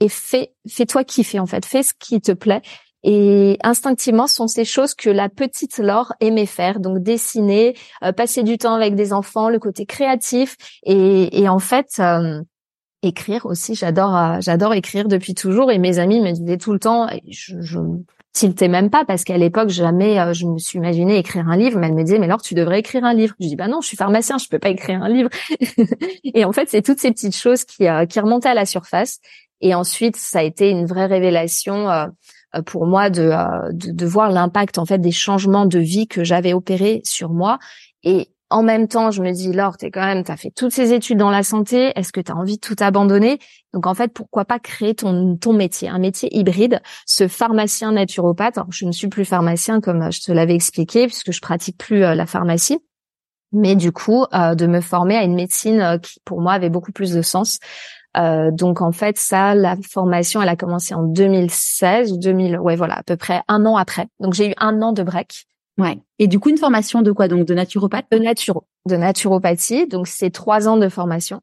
et 0.00 0.08
fais, 0.08 0.52
fais-toi 0.68 1.04
kiffer 1.04 1.38
en 1.38 1.46
fait, 1.46 1.64
fais 1.64 1.82
ce 1.82 1.92
qui 1.98 2.20
te 2.20 2.32
plaît. 2.32 2.62
Et 3.02 3.56
instinctivement, 3.62 4.26
ce 4.26 4.34
sont 4.34 4.46
ces 4.46 4.66
choses 4.66 4.94
que 4.94 5.08
la 5.08 5.30
petite 5.30 5.78
Laure 5.78 6.12
aimait 6.20 6.44
faire, 6.44 6.80
donc 6.80 6.98
dessiner, 7.02 7.74
euh, 8.02 8.12
passer 8.12 8.42
du 8.42 8.58
temps 8.58 8.74
avec 8.74 8.94
des 8.94 9.14
enfants, 9.14 9.48
le 9.48 9.58
côté 9.58 9.86
créatif. 9.86 10.56
Et, 10.82 11.40
et 11.40 11.48
en 11.48 11.58
fait 11.58 11.96
euh, 11.98 12.42
écrire 13.02 13.46
aussi. 13.46 13.74
J'adore, 13.74 14.16
euh, 14.16 14.36
j'adore 14.40 14.74
écrire 14.74 15.08
depuis 15.08 15.34
toujours. 15.34 15.70
Et 15.70 15.78
mes 15.78 15.98
amis 15.98 16.20
me 16.20 16.32
disaient 16.32 16.58
tout 16.58 16.72
le 16.72 16.78
temps. 16.78 17.08
Je, 17.28 17.60
je 17.60 17.78
tiltais 18.32 18.68
même 18.68 18.90
pas 18.90 19.04
parce 19.04 19.24
qu'à 19.24 19.36
l'époque 19.36 19.70
jamais 19.70 20.20
euh, 20.20 20.32
je 20.32 20.46
me 20.46 20.58
suis 20.58 20.78
imaginé 20.78 21.18
écrire 21.18 21.48
un 21.48 21.56
livre. 21.56 21.78
Mais 21.78 21.88
elle 21.88 21.94
me 21.94 22.04
disait 22.04 22.18
mais 22.18 22.26
alors 22.26 22.42
tu 22.42 22.54
devrais 22.54 22.78
écrire 22.78 23.04
un 23.04 23.14
livre 23.14 23.34
je 23.40 23.46
dis 23.48 23.56
bah 23.56 23.68
non 23.68 23.80
je 23.80 23.88
suis 23.88 23.96
pharmacien 23.96 24.38
je 24.38 24.46
peux 24.48 24.58
pas 24.58 24.68
écrire 24.68 25.02
un 25.02 25.08
livre 25.08 25.30
et 26.24 26.44
en 26.44 26.52
fait 26.52 26.68
c'est 26.68 26.82
toutes 26.82 27.00
ces 27.00 27.10
petites 27.10 27.36
choses 27.36 27.64
qui 27.64 27.88
euh, 27.88 28.06
qui 28.06 28.20
remontaient 28.20 28.48
à 28.48 28.54
la 28.54 28.66
surface 28.66 29.18
et 29.60 29.74
ensuite 29.74 30.16
ça 30.16 30.40
a 30.40 30.42
été 30.42 30.70
une 30.70 30.86
vraie 30.86 31.06
révélation 31.06 31.90
euh, 31.90 32.06
pour 32.66 32.86
moi 32.86 33.10
de, 33.10 33.30
de, 33.72 33.92
de 33.92 34.06
voir 34.06 34.30
l'impact 34.30 34.78
en 34.78 34.84
fait 34.84 34.98
des 34.98 35.12
changements 35.12 35.66
de 35.66 35.78
vie 35.78 36.08
que 36.08 36.24
j'avais 36.24 36.52
opérés 36.52 37.00
sur 37.04 37.30
moi 37.30 37.58
et 38.02 38.28
en 38.50 38.64
même 38.64 38.88
temps, 38.88 39.12
je 39.12 39.22
me 39.22 39.30
dis, 39.30 39.52
Laure, 39.52 39.76
t'es 39.76 39.92
quand 39.92 40.04
même, 40.04 40.24
t'as 40.24 40.36
fait 40.36 40.50
toutes 40.50 40.72
ces 40.72 40.92
études 40.92 41.18
dans 41.18 41.30
la 41.30 41.44
santé. 41.44 41.92
Est-ce 41.94 42.12
que 42.12 42.20
t'as 42.20 42.34
envie 42.34 42.56
de 42.56 42.60
tout 42.60 42.74
abandonner? 42.80 43.38
Donc 43.72 43.86
en 43.86 43.94
fait, 43.94 44.12
pourquoi 44.12 44.44
pas 44.44 44.58
créer 44.58 44.96
ton 44.96 45.36
ton 45.36 45.52
métier, 45.52 45.88
un 45.88 46.00
métier 46.00 46.36
hybride, 46.36 46.82
ce 47.06 47.28
pharmacien 47.28 47.92
naturopathe. 47.92 48.58
Je 48.70 48.86
ne 48.86 48.92
suis 48.92 49.06
plus 49.06 49.24
pharmacien 49.24 49.80
comme 49.80 50.10
je 50.10 50.20
te 50.20 50.32
l'avais 50.32 50.56
expliqué 50.56 51.06
puisque 51.06 51.30
je 51.30 51.40
pratique 51.40 51.78
plus 51.78 52.02
euh, 52.02 52.16
la 52.16 52.26
pharmacie, 52.26 52.80
mais 53.52 53.76
du 53.76 53.92
coup, 53.92 54.24
euh, 54.34 54.56
de 54.56 54.66
me 54.66 54.80
former 54.80 55.16
à 55.16 55.22
une 55.22 55.36
médecine 55.36 55.80
euh, 55.80 55.98
qui 55.98 56.18
pour 56.24 56.40
moi 56.40 56.52
avait 56.54 56.70
beaucoup 56.70 56.92
plus 56.92 57.12
de 57.12 57.22
sens. 57.22 57.60
Donc 58.14 58.82
en 58.82 58.92
fait, 58.92 59.18
ça, 59.18 59.54
la 59.54 59.76
formation, 59.88 60.42
elle 60.42 60.48
a 60.48 60.56
commencé 60.56 60.94
en 60.94 61.02
2016 61.02 62.12
ou 62.12 62.18
2000, 62.18 62.58
ouais 62.58 62.76
voilà, 62.76 62.94
à 62.94 63.02
peu 63.02 63.16
près 63.16 63.42
un 63.48 63.64
an 63.66 63.76
après. 63.76 64.08
Donc 64.18 64.34
j'ai 64.34 64.50
eu 64.50 64.54
un 64.58 64.82
an 64.82 64.92
de 64.92 65.02
break 65.02 65.46
Ouais. 65.80 65.98
Et 66.18 66.28
du 66.28 66.38
coup, 66.38 66.50
une 66.50 66.58
formation 66.58 67.00
de 67.00 67.10
quoi? 67.10 67.26
Donc 67.26 67.46
de 67.46 67.54
naturopathe? 67.54 68.06
De 68.12 68.18
naturo, 68.18 68.66
de 68.86 68.96
naturopathie. 68.96 69.86
Donc 69.86 70.06
c'est 70.06 70.30
trois 70.30 70.68
ans 70.68 70.76
de 70.76 70.88
formation. 70.88 71.40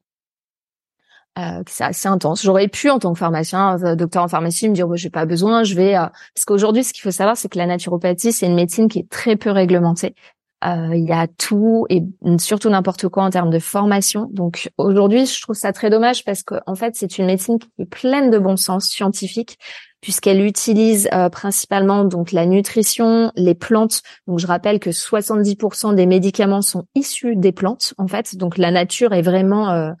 Euh, 1.38 1.62
c'est 1.68 1.84
assez 1.84 2.08
intense. 2.08 2.42
J'aurais 2.42 2.68
pu 2.68 2.88
en 2.90 2.98
tant 2.98 3.12
que 3.12 3.18
pharmacien, 3.18 3.78
euh, 3.84 3.94
docteur 3.96 4.22
en 4.24 4.28
pharmacie, 4.28 4.68
me 4.68 4.74
dire 4.74 4.88
bon, 4.88 4.96
j'ai 4.96 5.10
pas 5.10 5.24
besoin, 5.24 5.64
je 5.64 5.74
vais. 5.74 5.96
Euh, 5.96 6.06
parce 6.34 6.44
qu'aujourd'hui, 6.46 6.84
ce 6.84 6.92
qu'il 6.92 7.02
faut 7.02 7.10
savoir, 7.10 7.36
c'est 7.36 7.48
que 7.48 7.58
la 7.58 7.66
naturopathie, 7.66 8.32
c'est 8.32 8.46
une 8.46 8.54
médecine 8.54 8.88
qui 8.88 9.00
est 9.00 9.08
très 9.08 9.36
peu 9.36 9.50
réglementée. 9.50 10.14
Euh, 10.64 10.90
il 10.92 11.04
y 11.04 11.12
a 11.12 11.28
tout 11.28 11.86
et 11.88 12.02
surtout 12.40 12.68
n'importe 12.68 13.08
quoi 13.08 13.22
en 13.22 13.30
termes 13.30 13.50
de 13.50 13.60
formation. 13.60 14.28
Donc 14.32 14.70
aujourd'hui, 14.76 15.24
je 15.24 15.40
trouve 15.40 15.54
ça 15.54 15.72
très 15.72 15.88
dommage 15.88 16.24
parce 16.24 16.42
qu'en 16.42 16.58
en 16.66 16.74
fait, 16.74 16.96
c'est 16.96 17.18
une 17.18 17.26
médecine 17.26 17.58
qui 17.60 17.68
est 17.78 17.84
pleine 17.84 18.30
de 18.30 18.38
bon 18.38 18.56
sens 18.56 18.86
scientifique, 18.88 19.58
puisqu'elle 20.00 20.44
utilise 20.44 21.08
euh, 21.12 21.28
principalement 21.28 22.04
donc 22.04 22.32
la 22.32 22.44
nutrition, 22.44 23.30
les 23.36 23.54
plantes. 23.54 24.02
Donc 24.26 24.40
je 24.40 24.48
rappelle 24.48 24.80
que 24.80 24.90
70% 24.90 25.94
des 25.94 26.06
médicaments 26.06 26.62
sont 26.62 26.86
issus 26.96 27.36
des 27.36 27.52
plantes 27.52 27.94
en 27.96 28.08
fait. 28.08 28.36
Donc 28.36 28.58
la 28.58 28.72
nature 28.72 29.12
est 29.12 29.22
vraiment 29.22 29.70
euh, 29.70 29.92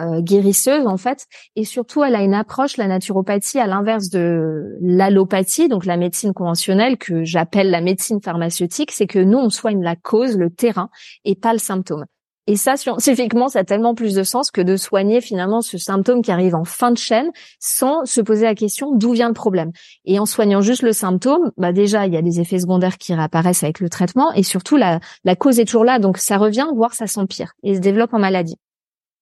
euh, 0.00 0.20
guérisseuse 0.20 0.86
en 0.86 0.96
fait 0.96 1.26
et 1.56 1.64
surtout 1.64 2.02
elle 2.02 2.14
a 2.14 2.22
une 2.22 2.34
approche 2.34 2.76
la 2.76 2.86
naturopathie 2.86 3.58
à 3.58 3.66
l'inverse 3.66 4.08
de 4.10 4.76
l'allopathie 4.80 5.68
donc 5.68 5.86
la 5.86 5.96
médecine 5.96 6.32
conventionnelle 6.32 6.98
que 6.98 7.24
j'appelle 7.24 7.70
la 7.70 7.80
médecine 7.80 8.20
pharmaceutique 8.20 8.92
c'est 8.92 9.06
que 9.06 9.18
nous 9.18 9.38
on 9.38 9.50
soigne 9.50 9.82
la 9.82 9.96
cause 9.96 10.36
le 10.36 10.50
terrain 10.50 10.90
et 11.24 11.34
pas 11.34 11.52
le 11.52 11.58
symptôme 11.58 12.06
et 12.46 12.56
ça, 12.56 12.76
scientifiquement, 12.76 13.48
ça 13.48 13.60
a 13.60 13.64
tellement 13.64 13.94
plus 13.94 14.14
de 14.14 14.22
sens 14.22 14.50
que 14.50 14.60
de 14.60 14.76
soigner 14.76 15.22
finalement 15.22 15.62
ce 15.62 15.78
symptôme 15.78 16.20
qui 16.20 16.30
arrive 16.30 16.54
en 16.54 16.64
fin 16.64 16.90
de 16.90 16.98
chaîne 16.98 17.30
sans 17.58 18.04
se 18.04 18.20
poser 18.20 18.44
la 18.44 18.54
question 18.54 18.94
d'où 18.94 19.12
vient 19.12 19.28
le 19.28 19.34
problème. 19.34 19.72
Et 20.04 20.18
en 20.18 20.26
soignant 20.26 20.60
juste 20.60 20.82
le 20.82 20.92
symptôme, 20.92 21.52
bah 21.56 21.72
déjà, 21.72 22.06
il 22.06 22.12
y 22.12 22.18
a 22.18 22.22
des 22.22 22.40
effets 22.40 22.58
secondaires 22.58 22.98
qui 22.98 23.14
réapparaissent 23.14 23.62
avec 23.62 23.80
le 23.80 23.88
traitement 23.88 24.30
et 24.34 24.42
surtout 24.42 24.76
la, 24.76 25.00
la 25.24 25.36
cause 25.36 25.58
est 25.58 25.64
toujours 25.64 25.84
là. 25.84 25.98
Donc 25.98 26.18
ça 26.18 26.36
revient, 26.36 26.66
voire 26.74 26.92
ça 26.92 27.06
s'empire 27.06 27.52
et 27.62 27.76
se 27.76 27.80
développe 27.80 28.12
en 28.12 28.18
maladie. 28.18 28.56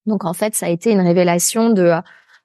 Donc 0.06 0.24
en 0.24 0.32
fait, 0.32 0.54
ça 0.54 0.66
a 0.66 0.68
été 0.68 0.90
une 0.90 1.00
révélation 1.00 1.70
de 1.70 1.92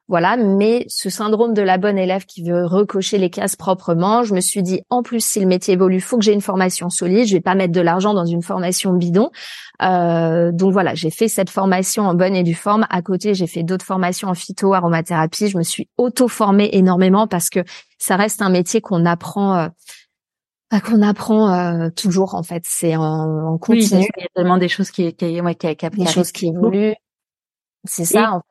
voilà, 0.10 0.38
mais 0.38 0.86
ce 0.88 1.10
syndrome 1.10 1.54
de 1.54 1.62
la 1.62 1.78
bonne 1.78 1.98
élève 1.98 2.26
qui 2.26 2.42
veut 2.42 2.66
recocher 2.66 3.18
les 3.18 3.30
cases 3.30 3.58
proprement, 3.58 4.24
je 4.24 4.34
me 4.34 4.40
suis 4.40 4.64
dit 4.64 4.80
en 4.90 5.04
plus 5.04 5.20
si 5.24 5.42
le 5.42 5.46
métier 5.46 5.74
évolue, 5.74 6.00
faut 6.00 6.18
que 6.18 6.24
j'ai 6.24 6.32
une 6.32 6.42
formation 6.42 6.90
solide, 6.90 7.28
je 7.28 7.34
vais 7.34 7.42
pas 7.42 7.56
mettre 7.56 7.74
de 7.74 7.82
l'argent 7.82 8.14
dans 8.14 8.26
une 8.26 8.42
formation 8.42 8.94
bidon. 8.94 9.32
Euh, 9.82 10.54
donc 10.54 10.72
voilà, 10.72 10.96
j'ai 10.96 11.10
fait 11.10 11.28
cette 11.28 11.50
formation 11.50 12.04
en 12.04 12.14
bonne 12.14 12.36
et 12.36 12.44
due 12.44 12.54
forme. 12.54 12.88
À 12.90 13.02
côté, 13.02 13.34
j'ai 13.34 13.48
fait 13.48 13.64
d'autres 13.64 13.86
formations 13.86 14.30
en 14.30 14.34
phyto, 14.34 14.74
aromathérapie. 14.74 15.50
Je 15.50 15.58
me 15.58 15.64
suis 15.64 15.90
auto-formée 15.98 16.70
énormément 16.72 17.28
parce 17.28 17.50
que 17.50 17.60
ça 17.98 18.16
reste 18.16 18.42
un 18.42 18.50
métier 18.50 18.80
qu'on 18.80 19.06
apprend. 19.06 19.58
Euh, 19.58 19.68
bah, 20.72 20.82
qu'on 20.82 21.02
apprend 21.02 21.54
euh, 21.54 21.90
toujours 21.90 22.36
en 22.36 22.44
fait, 22.44 22.64
c'est 22.66 22.96
en, 22.98 23.58
continu. 23.58 24.06
il 24.18 24.22
y 24.22 24.26
a 24.26 24.28
tellement 24.36 24.58
des 24.58 24.68
choses 24.68 24.92
qui, 24.92 25.14
qui, 25.14 25.40
ouais, 25.40 25.56
qui, 25.56 25.76
qui, 25.76 25.90
des 25.90 26.06
choses 26.08 26.32
qui 26.32 26.48
évoluent. 26.48 26.94
C'est 27.88 28.06
ça. 28.06 28.32
En 28.32 28.42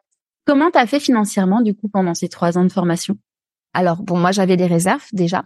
Comment 0.47 0.71
t'as 0.71 0.87
fait 0.87 1.01
financièrement 1.01 1.61
du 1.61 1.75
coup 1.75 1.89
pendant 1.89 2.15
ces 2.15 2.29
trois 2.29 2.57
ans 2.57 2.63
de 2.63 2.71
formation? 2.71 3.17
Alors 3.75 4.03
bon, 4.03 4.17
moi 4.17 4.31
j'avais 4.31 4.57
des 4.57 4.67
réserves 4.67 5.05
déjà 5.13 5.45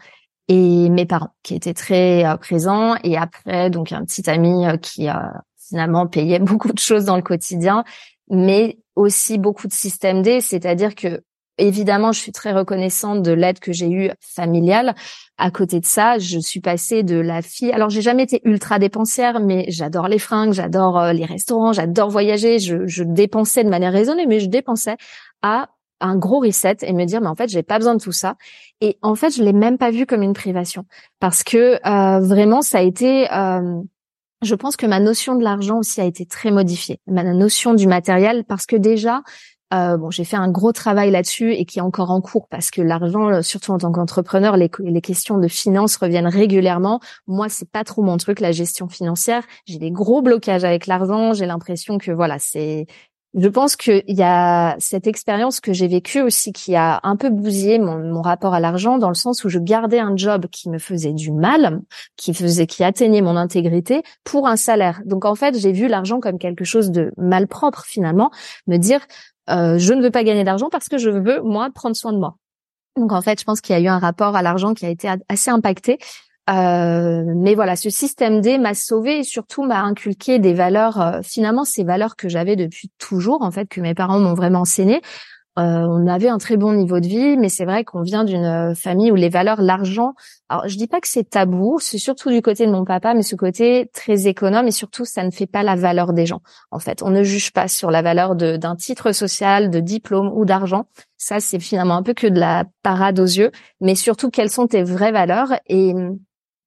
et 0.48 0.90
mes 0.90 1.06
parents 1.06 1.34
qui 1.42 1.54
étaient 1.54 1.72
très 1.72 2.24
euh, 2.26 2.36
présents 2.36 2.96
et 3.02 3.16
après 3.16 3.70
donc 3.70 3.92
un 3.92 4.04
petit 4.04 4.28
ami 4.28 4.66
euh, 4.66 4.76
qui 4.76 5.08
euh, 5.08 5.14
finalement 5.56 6.06
payait 6.06 6.38
beaucoup 6.40 6.72
de 6.72 6.78
choses 6.78 7.06
dans 7.06 7.16
le 7.16 7.22
quotidien, 7.22 7.84
mais 8.28 8.78
aussi 8.94 9.38
beaucoup 9.38 9.68
de 9.68 9.72
système 9.72 10.20
D, 10.20 10.42
c'est-à-dire 10.42 10.94
que 10.94 11.22
évidemment, 11.60 12.12
je 12.12 12.20
suis 12.20 12.32
très 12.32 12.52
reconnaissante 12.52 13.22
de 13.22 13.32
l'aide 13.32 13.60
que 13.60 13.72
j'ai 13.72 13.90
eue 13.90 14.10
familiale. 14.20 14.94
À 15.38 15.50
côté 15.50 15.80
de 15.80 15.86
ça, 15.86 16.18
je 16.18 16.38
suis 16.38 16.60
passée 16.60 17.02
de 17.02 17.16
la 17.16 17.42
fille. 17.42 17.72
Alors, 17.72 17.90
j'ai 17.90 18.02
jamais 18.02 18.24
été 18.24 18.40
ultra 18.44 18.78
dépensière, 18.78 19.40
mais 19.40 19.64
j'adore 19.68 20.08
les 20.08 20.18
fringues, 20.18 20.52
j'adore 20.52 20.98
euh, 20.98 21.12
les 21.12 21.24
restaurants, 21.24 21.72
j'adore 21.72 22.10
voyager. 22.10 22.58
Je, 22.58 22.86
je 22.86 23.04
dépensais 23.04 23.64
de 23.64 23.70
manière 23.70 23.92
raisonnée, 23.92 24.26
mais 24.26 24.40
je 24.40 24.46
dépensais 24.46 24.96
à 25.42 25.68
un 26.00 26.16
gros 26.16 26.40
reset 26.40 26.78
et 26.82 26.92
me 26.92 27.04
dire 27.04 27.20
mais 27.20 27.28
en 27.28 27.34
fait 27.34 27.48
j'ai 27.48 27.62
pas 27.62 27.78
besoin 27.78 27.94
de 27.94 28.00
tout 28.00 28.12
ça 28.12 28.36
et 28.80 28.98
en 29.02 29.14
fait 29.14 29.36
je 29.36 29.42
l'ai 29.42 29.52
même 29.52 29.78
pas 29.78 29.90
vu 29.90 30.06
comme 30.06 30.22
une 30.22 30.32
privation 30.32 30.84
parce 31.18 31.42
que 31.42 31.78
euh, 31.86 32.20
vraiment 32.20 32.62
ça 32.62 32.78
a 32.78 32.82
été 32.82 33.30
euh, 33.32 33.82
je 34.42 34.54
pense 34.54 34.76
que 34.76 34.86
ma 34.86 35.00
notion 35.00 35.34
de 35.34 35.44
l'argent 35.44 35.78
aussi 35.78 36.00
a 36.00 36.04
été 36.04 36.24
très 36.24 36.50
modifiée 36.50 37.00
ma 37.06 37.22
notion 37.22 37.74
du 37.74 37.86
matériel 37.86 38.44
parce 38.44 38.66
que 38.66 38.76
déjà 38.76 39.22
euh, 39.72 39.96
bon, 39.96 40.10
j'ai 40.10 40.24
fait 40.24 40.36
un 40.36 40.50
gros 40.50 40.72
travail 40.72 41.10
là-dessus 41.10 41.52
et 41.54 41.64
qui 41.64 41.78
est 41.78 41.82
encore 41.82 42.10
en 42.10 42.20
cours 42.20 42.48
parce 42.48 42.70
que 42.70 42.82
l'argent, 42.82 43.28
euh, 43.28 43.42
surtout 43.42 43.70
en 43.70 43.78
tant 43.78 43.92
qu'entrepreneur, 43.92 44.56
les, 44.56 44.70
les, 44.80 45.00
questions 45.00 45.38
de 45.38 45.46
finances 45.46 45.96
reviennent 45.96 46.26
régulièrement. 46.26 47.00
Moi, 47.28 47.48
c'est 47.48 47.70
pas 47.70 47.84
trop 47.84 48.02
mon 48.02 48.16
truc, 48.16 48.40
la 48.40 48.50
gestion 48.50 48.88
financière. 48.88 49.44
J'ai 49.66 49.78
des 49.78 49.92
gros 49.92 50.22
blocages 50.22 50.64
avec 50.64 50.88
l'argent. 50.88 51.34
J'ai 51.34 51.46
l'impression 51.46 51.98
que 51.98 52.10
voilà, 52.10 52.38
c'est. 52.40 52.86
Je 53.34 53.46
pense 53.46 53.76
qu'il 53.76 54.02
y 54.08 54.24
a 54.24 54.74
cette 54.80 55.06
expérience 55.06 55.60
que 55.60 55.72
j'ai 55.72 55.86
vécue 55.86 56.20
aussi 56.20 56.52
qui 56.52 56.74
a 56.74 56.98
un 57.04 57.14
peu 57.14 57.30
bousillé 57.30 57.78
mon, 57.78 57.96
mon 57.98 58.22
rapport 58.22 58.54
à 58.54 58.58
l'argent 58.58 58.98
dans 58.98 59.08
le 59.08 59.14
sens 59.14 59.44
où 59.44 59.48
je 59.48 59.60
gardais 59.60 60.00
un 60.00 60.16
job 60.16 60.46
qui 60.50 60.68
me 60.68 60.80
faisait 60.80 61.12
du 61.12 61.30
mal, 61.30 61.80
qui 62.16 62.34
faisait, 62.34 62.66
qui 62.66 62.82
atteignait 62.82 63.22
mon 63.22 63.36
intégrité 63.36 64.02
pour 64.24 64.48
un 64.48 64.56
salaire. 64.56 65.00
Donc 65.06 65.24
en 65.24 65.36
fait, 65.36 65.56
j'ai 65.56 65.70
vu 65.70 65.86
l'argent 65.86 66.18
comme 66.18 66.38
quelque 66.38 66.64
chose 66.64 66.90
de 66.90 67.12
malpropre 67.18 67.84
finalement, 67.84 68.32
me 68.66 68.78
dire 68.78 69.00
euh, 69.48 69.78
je 69.78 69.92
ne 69.92 70.02
veux 70.02 70.10
pas 70.10 70.24
gagner 70.24 70.44
d'argent 70.44 70.68
parce 70.70 70.88
que 70.88 70.98
je 70.98 71.10
veux 71.10 71.40
moi 71.42 71.70
prendre 71.74 71.96
soin 71.96 72.12
de 72.12 72.18
moi. 72.18 72.36
Donc 72.96 73.12
en 73.12 73.22
fait, 73.22 73.40
je 73.40 73.44
pense 73.44 73.60
qu'il 73.60 73.74
y 73.74 73.78
a 73.78 73.80
eu 73.80 73.88
un 73.88 73.98
rapport 73.98 74.36
à 74.36 74.42
l'argent 74.42 74.74
qui 74.74 74.84
a 74.86 74.90
été 74.90 75.08
assez 75.28 75.50
impacté. 75.50 75.98
Euh, 76.50 77.24
mais 77.36 77.54
voilà, 77.54 77.76
ce 77.76 77.90
système 77.90 78.40
D 78.40 78.58
m'a 78.58 78.74
sauvé 78.74 79.18
et 79.18 79.22
surtout 79.22 79.62
m'a 79.62 79.82
inculqué 79.82 80.38
des 80.38 80.52
valeurs, 80.52 81.00
euh, 81.00 81.20
finalement 81.22 81.64
ces 81.64 81.84
valeurs 81.84 82.16
que 82.16 82.28
j'avais 82.28 82.56
depuis 82.56 82.90
toujours, 82.98 83.42
en 83.42 83.50
fait, 83.52 83.66
que 83.66 83.80
mes 83.80 83.94
parents 83.94 84.18
m'ont 84.18 84.34
vraiment 84.34 84.60
enseigné. 84.60 85.00
Euh, 85.58 85.84
on 85.88 86.06
avait 86.06 86.28
un 86.28 86.38
très 86.38 86.56
bon 86.56 86.72
niveau 86.72 87.00
de 87.00 87.06
vie, 87.06 87.36
mais 87.36 87.48
c'est 87.48 87.64
vrai 87.64 87.84
qu'on 87.84 88.02
vient 88.02 88.24
d'une 88.24 88.44
euh, 88.44 88.74
famille 88.74 89.10
où 89.10 89.16
les 89.16 89.28
valeurs, 89.28 89.60
l'argent. 89.60 90.14
Alors, 90.48 90.68
je 90.68 90.76
dis 90.76 90.86
pas 90.86 91.00
que 91.00 91.08
c'est 91.08 91.28
tabou, 91.28 91.78
c'est 91.80 91.98
surtout 91.98 92.30
du 92.30 92.40
côté 92.40 92.66
de 92.66 92.72
mon 92.72 92.84
papa, 92.84 93.14
mais 93.14 93.22
ce 93.22 93.34
côté 93.34 93.90
très 93.92 94.28
économe 94.28 94.68
et 94.68 94.70
surtout, 94.70 95.04
ça 95.04 95.24
ne 95.24 95.30
fait 95.30 95.48
pas 95.48 95.64
la 95.64 95.74
valeur 95.74 96.12
des 96.12 96.24
gens. 96.24 96.40
En 96.70 96.78
fait, 96.78 97.02
on 97.02 97.10
ne 97.10 97.24
juge 97.24 97.52
pas 97.52 97.66
sur 97.66 97.90
la 97.90 98.00
valeur 98.00 98.36
d'un 98.36 98.76
titre 98.76 99.12
social, 99.12 99.70
de 99.70 99.80
diplôme 99.80 100.30
ou 100.32 100.44
d'argent. 100.44 100.86
Ça, 101.18 101.40
c'est 101.40 101.58
finalement 101.58 101.96
un 101.96 102.02
peu 102.04 102.14
que 102.14 102.28
de 102.28 102.38
la 102.38 102.64
parade 102.82 103.18
aux 103.18 103.24
yeux, 103.24 103.50
mais 103.80 103.96
surtout, 103.96 104.30
quelles 104.30 104.50
sont 104.50 104.68
tes 104.68 104.84
vraies 104.84 105.12
valeurs? 105.12 105.52
Et 105.66 105.94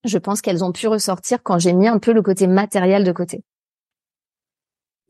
je 0.04 0.18
pense 0.18 0.42
qu'elles 0.42 0.64
ont 0.64 0.74
pu 0.74 0.88
ressortir 0.88 1.42
quand 1.42 1.58
j'ai 1.58 1.74
mis 1.74 1.88
un 1.88 2.00
peu 2.00 2.12
le 2.12 2.22
côté 2.22 2.48
matériel 2.48 3.06
de 3.06 3.12
côté. 3.14 3.44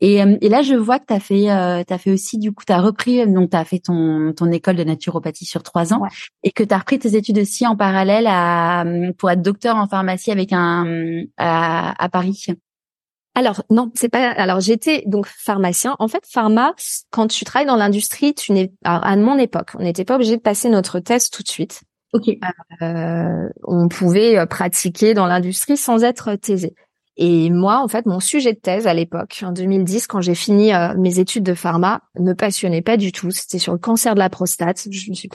Et, 0.04 0.22
euh, 0.22 0.36
et, 0.42 0.50
là, 0.50 0.60
je 0.60 0.74
vois 0.74 0.98
que 0.98 1.06
tu 1.08 1.14
as 1.14 1.20
fait, 1.20 1.50
euh, 1.50 1.82
as 1.88 1.98
fait 1.98 2.10
aussi, 2.10 2.36
du 2.36 2.52
coup, 2.52 2.62
tu 2.66 2.74
as 2.74 2.80
repris, 2.82 3.26
donc 3.26 3.48
tu 3.48 3.56
as 3.56 3.64
fait 3.64 3.78
ton, 3.78 4.34
ton 4.36 4.52
école 4.52 4.76
de 4.76 4.84
naturopathie 4.84 5.46
sur 5.46 5.62
trois 5.62 5.94
ans 5.94 6.02
et 6.42 6.50
que 6.50 6.62
tu 6.62 6.74
as 6.74 6.78
repris 6.78 6.98
tes 6.98 7.16
études 7.16 7.38
aussi 7.38 7.66
en 7.66 7.74
parallèle 7.74 8.26
à, 8.28 8.84
pour 9.16 9.30
être 9.30 9.40
docteur 9.40 9.76
en 9.76 9.88
pharmacie 9.88 10.30
avec 10.30 10.52
un, 10.52 11.24
à, 11.38 12.04
à 12.04 12.08
Paris. 12.10 12.44
Alors 13.34 13.62
non, 13.70 13.90
c'est 13.94 14.10
pas. 14.10 14.30
Alors 14.32 14.60
j'étais 14.60 15.04
donc 15.06 15.26
pharmacien. 15.26 15.96
En 15.98 16.06
fait, 16.06 16.22
pharma, 16.28 16.74
quand 17.10 17.26
tu 17.26 17.46
travailles 17.46 17.66
dans 17.66 17.76
l'industrie, 17.76 18.34
tu 18.34 18.52
n'es. 18.52 18.72
à 18.84 19.16
mon 19.16 19.38
époque, 19.38 19.70
on 19.78 19.82
n'était 19.82 20.04
pas 20.04 20.16
obligé 20.16 20.36
de 20.36 20.42
passer 20.42 20.68
notre 20.68 21.00
test 21.00 21.32
tout 21.32 21.42
de 21.42 21.48
suite. 21.48 21.80
Ok. 22.12 22.28
Euh, 22.82 23.48
on 23.64 23.88
pouvait 23.88 24.46
pratiquer 24.46 25.14
dans 25.14 25.26
l'industrie 25.26 25.78
sans 25.78 26.04
être 26.04 26.34
taisé. 26.34 26.74
Et 27.16 27.48
moi, 27.50 27.80
en 27.80 27.86
fait, 27.86 28.06
mon 28.06 28.18
sujet 28.18 28.54
de 28.54 28.58
thèse 28.58 28.88
à 28.88 28.94
l'époque, 28.94 29.40
en 29.44 29.52
2010, 29.52 30.08
quand 30.08 30.20
j'ai 30.20 30.34
fini 30.34 30.74
euh, 30.74 30.94
mes 30.98 31.20
études 31.20 31.44
de 31.44 31.54
pharma, 31.54 32.00
me 32.18 32.32
passionnait 32.32 32.82
pas 32.82 32.96
du 32.96 33.12
tout. 33.12 33.30
C'était 33.30 33.60
sur 33.60 33.72
le 33.72 33.78
cancer 33.78 34.14
de 34.14 34.18
la 34.18 34.28
prostate. 34.28 34.88
Je 34.90 35.10
me 35.10 35.14
suis 35.14 35.28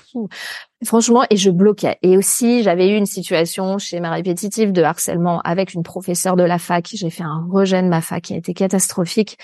franchement, 0.83 1.23
et 1.29 1.37
je 1.37 1.49
bloquais. 1.49 1.97
Et 2.01 2.17
aussi, 2.17 2.63
j'avais 2.63 2.89
eu 2.89 2.97
une 2.97 3.05
situation 3.05 3.77
chez 3.77 4.01
ma 4.01 4.11
répétitive 4.11 4.73
de 4.73 4.83
harcèlement 4.83 5.39
avec 5.41 5.73
une 5.73 5.83
professeure 5.83 6.35
de 6.35 6.43
la 6.43 6.59
fac. 6.59 6.89
J'ai 6.93 7.09
fait 7.09 7.23
un 7.23 7.47
rejet 7.49 7.81
de 7.81 7.87
ma 7.87 8.01
fac 8.01 8.23
qui 8.23 8.33
a 8.33 8.37
été 8.37 8.53
catastrophique. 8.53 9.37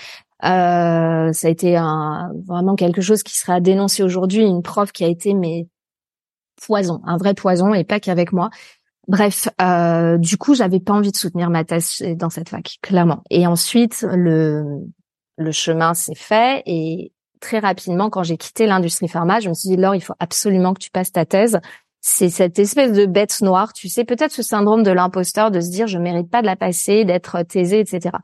Euh, 0.44 1.32
ça 1.32 1.48
a 1.48 1.50
été 1.50 1.76
un, 1.76 2.32
vraiment 2.46 2.74
quelque 2.74 3.00
chose 3.00 3.22
qui 3.22 3.34
serait 3.34 3.54
à 3.54 3.60
dénoncer 3.60 4.02
aujourd'hui. 4.02 4.44
Une 4.44 4.62
prof 4.62 4.92
qui 4.92 5.04
a 5.04 5.08
été 5.08 5.32
mais 5.32 5.68
poison, 6.66 7.00
un 7.04 7.16
vrai 7.16 7.34
poison, 7.34 7.74
et 7.74 7.84
pas 7.84 8.00
qu'avec 8.00 8.32
moi. 8.32 8.50
Bref, 9.08 9.48
euh, 9.60 10.18
du 10.18 10.36
coup, 10.36 10.54
j'avais 10.54 10.80
pas 10.80 10.92
envie 10.92 11.12
de 11.12 11.16
soutenir 11.16 11.48
ma 11.50 11.64
thèse 11.64 12.02
dans 12.16 12.30
cette 12.30 12.48
fac, 12.48 12.78
clairement. 12.82 13.22
Et 13.30 13.46
ensuite, 13.46 14.04
le 14.08 14.82
le 15.38 15.52
chemin 15.52 15.94
s'est 15.94 16.14
fait 16.14 16.62
et 16.66 17.12
très 17.40 17.58
rapidement, 17.58 18.10
quand 18.10 18.22
j'ai 18.22 18.36
quitté 18.36 18.66
l'industrie 18.66 19.08
pharma, 19.08 19.40
je 19.40 19.48
me 19.48 19.54
suis 19.54 19.68
dit 19.68 19.76
Laure, 19.76 19.94
il 19.94 20.00
faut 20.00 20.14
absolument 20.18 20.74
que 20.74 20.80
tu 20.80 20.90
passes 20.90 21.12
ta 21.12 21.24
thèse. 21.24 21.58
C'est 22.00 22.30
cette 22.30 22.58
espèce 22.58 22.92
de 22.92 23.04
bête 23.04 23.40
noire, 23.42 23.72
tu 23.72 23.88
sais, 23.88 24.04
peut-être 24.04 24.32
ce 24.32 24.42
syndrome 24.42 24.82
de 24.82 24.92
l'imposteur 24.92 25.50
de 25.50 25.60
se 25.60 25.70
dire 25.70 25.86
je 25.86 25.98
mérite 25.98 26.30
pas 26.30 26.40
de 26.40 26.46
la 26.46 26.56
passer, 26.56 27.04
d'être 27.04 27.42
taisé, 27.42 27.80
etc. 27.80 28.16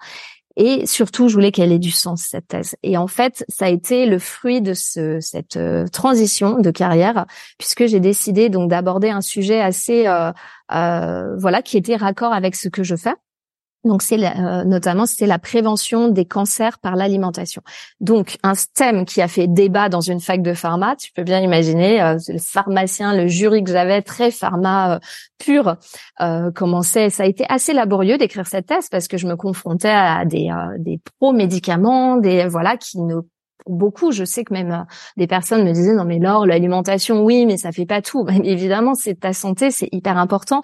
Et 0.56 0.86
surtout, 0.86 1.28
je 1.28 1.34
voulais 1.34 1.52
qu'elle 1.52 1.72
ait 1.72 1.78
du 1.78 1.90
sens 1.90 2.22
cette 2.22 2.48
thèse. 2.48 2.76
Et 2.82 2.96
en 2.96 3.06
fait, 3.06 3.44
ça 3.48 3.66
a 3.66 3.68
été 3.68 4.06
le 4.06 4.18
fruit 4.18 4.60
de 4.60 4.74
ce, 4.74 5.18
cette 5.20 5.56
euh, 5.56 5.86
transition 5.86 6.58
de 6.58 6.70
carrière, 6.70 7.26
puisque 7.58 7.86
j'ai 7.86 8.00
décidé 8.00 8.48
donc 8.48 8.70
d'aborder 8.70 9.10
un 9.10 9.22
sujet 9.22 9.60
assez, 9.60 10.06
euh, 10.06 10.32
euh, 10.74 11.36
voilà, 11.36 11.62
qui 11.62 11.76
était 11.76 11.96
raccord 11.96 12.32
avec 12.32 12.54
ce 12.54 12.68
que 12.68 12.82
je 12.82 12.96
fais. 12.96 13.14
Donc 13.84 14.02
c'est 14.02 14.18
euh, 14.24 14.64
notamment 14.64 15.06
c'était 15.06 15.26
la 15.26 15.38
prévention 15.38 16.08
des 16.08 16.24
cancers 16.24 16.78
par 16.78 16.96
l'alimentation. 16.96 17.62
Donc 18.00 18.38
un 18.42 18.52
thème 18.74 19.04
qui 19.04 19.20
a 19.20 19.28
fait 19.28 19.46
débat 19.46 19.88
dans 19.88 20.00
une 20.00 20.20
fac 20.20 20.42
de 20.42 20.54
pharma, 20.54 20.96
tu 20.96 21.12
peux 21.12 21.24
bien 21.24 21.40
imaginer 21.40 22.00
euh, 22.00 22.16
le 22.28 22.38
pharmacien, 22.38 23.14
le 23.14 23.26
jury 23.26 23.64
que 23.64 23.72
j'avais 23.72 24.02
très 24.02 24.30
pharma 24.30 24.96
euh, 24.96 24.98
pur 25.38 25.76
commençait 26.54 27.10
ça 27.10 27.24
a 27.24 27.26
été 27.26 27.44
assez 27.48 27.72
laborieux 27.72 28.16
d'écrire 28.16 28.46
cette 28.46 28.66
thèse 28.66 28.88
parce 28.88 29.08
que 29.08 29.16
je 29.16 29.26
me 29.26 29.34
confrontais 29.34 29.88
à 29.88 30.24
des 30.24 30.50
des 30.78 31.00
pro 31.18 31.32
médicaments, 31.32 32.16
des 32.16 32.46
voilà 32.46 32.76
qui 32.76 33.00
ne 33.00 33.22
beaucoup, 33.66 34.12
je 34.12 34.24
sais 34.24 34.44
que 34.44 34.52
même 34.52 34.72
euh, 34.72 34.84
des 35.16 35.26
personnes 35.26 35.64
me 35.64 35.72
disaient 35.72 35.94
non 35.94 36.04
mais 36.04 36.18
Laure, 36.18 36.46
l'alimentation, 36.46 37.24
oui, 37.24 37.46
mais 37.46 37.56
ça 37.56 37.72
fait 37.72 37.86
pas 37.86 38.02
tout. 38.02 38.26
évidemment, 38.44 38.94
c'est 38.94 39.20
ta 39.20 39.32
santé, 39.32 39.70
c'est 39.70 39.88
hyper 39.92 40.16
important. 40.16 40.62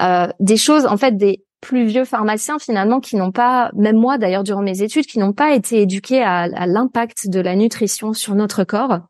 Euh, 0.00 0.28
des 0.40 0.56
choses, 0.56 0.86
en 0.86 0.96
fait, 0.96 1.16
des 1.16 1.44
plus 1.60 1.84
vieux 1.84 2.04
pharmaciens 2.04 2.58
finalement 2.58 3.00
qui 3.00 3.16
n'ont 3.16 3.32
pas, 3.32 3.70
même 3.74 3.96
moi 3.96 4.18
d'ailleurs 4.18 4.44
durant 4.44 4.62
mes 4.62 4.82
études, 4.82 5.06
qui 5.06 5.18
n'ont 5.18 5.32
pas 5.32 5.54
été 5.54 5.82
éduqués 5.82 6.22
à, 6.22 6.42
à 6.42 6.66
l'impact 6.66 7.28
de 7.28 7.40
la 7.40 7.54
nutrition 7.56 8.12
sur 8.12 8.34
notre 8.34 8.64
corps. 8.64 9.00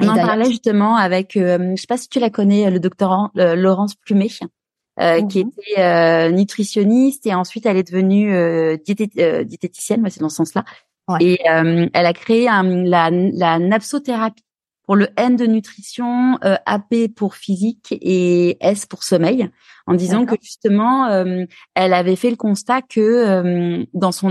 On 0.00 0.08
en 0.08 0.16
parlait 0.16 0.46
justement 0.46 0.96
avec, 0.96 1.36
euh, 1.36 1.74
je 1.76 1.80
sais 1.80 1.86
pas 1.86 1.98
si 1.98 2.08
tu 2.08 2.18
la 2.18 2.30
connais, 2.30 2.70
le 2.70 2.80
docteur 2.80 3.30
Laurence 3.34 3.94
Plumet. 3.94 4.28
Euh, 5.00 5.26
qui 5.26 5.42
mhm. 5.42 5.50
était 5.56 5.80
euh, 5.80 6.30
nutritionniste 6.30 7.26
et 7.26 7.32
ensuite 7.32 7.64
elle 7.64 7.78
est 7.78 7.90
devenue 7.90 8.34
euh, 8.34 8.76
diététicienne, 8.76 10.06
c'est 10.10 10.20
dans 10.20 10.28
ce 10.28 10.36
sens-là. 10.36 10.64
Et 11.18 11.38
elle 11.44 12.06
a 12.06 12.12
créé 12.12 12.44
la, 12.44 13.10
la 13.10 13.58
napsothérapie 13.58 14.44
pour 14.84 14.96
le 14.96 15.08
N 15.16 15.36
de 15.36 15.46
nutrition, 15.46 16.38
AP 16.42 17.08
pour 17.14 17.34
physique 17.34 17.88
et 17.92 18.56
S 18.60 18.86
pour 18.86 19.04
sommeil, 19.04 19.48
en 19.86 19.94
disant 19.94 20.26
que 20.26 20.34
justement 20.40 21.08
elle 21.74 21.94
avait 21.94 22.16
fait 22.16 22.30
le 22.30 22.36
constat 22.36 22.82
que 22.82 23.86
dans 23.94 24.12
son 24.12 24.30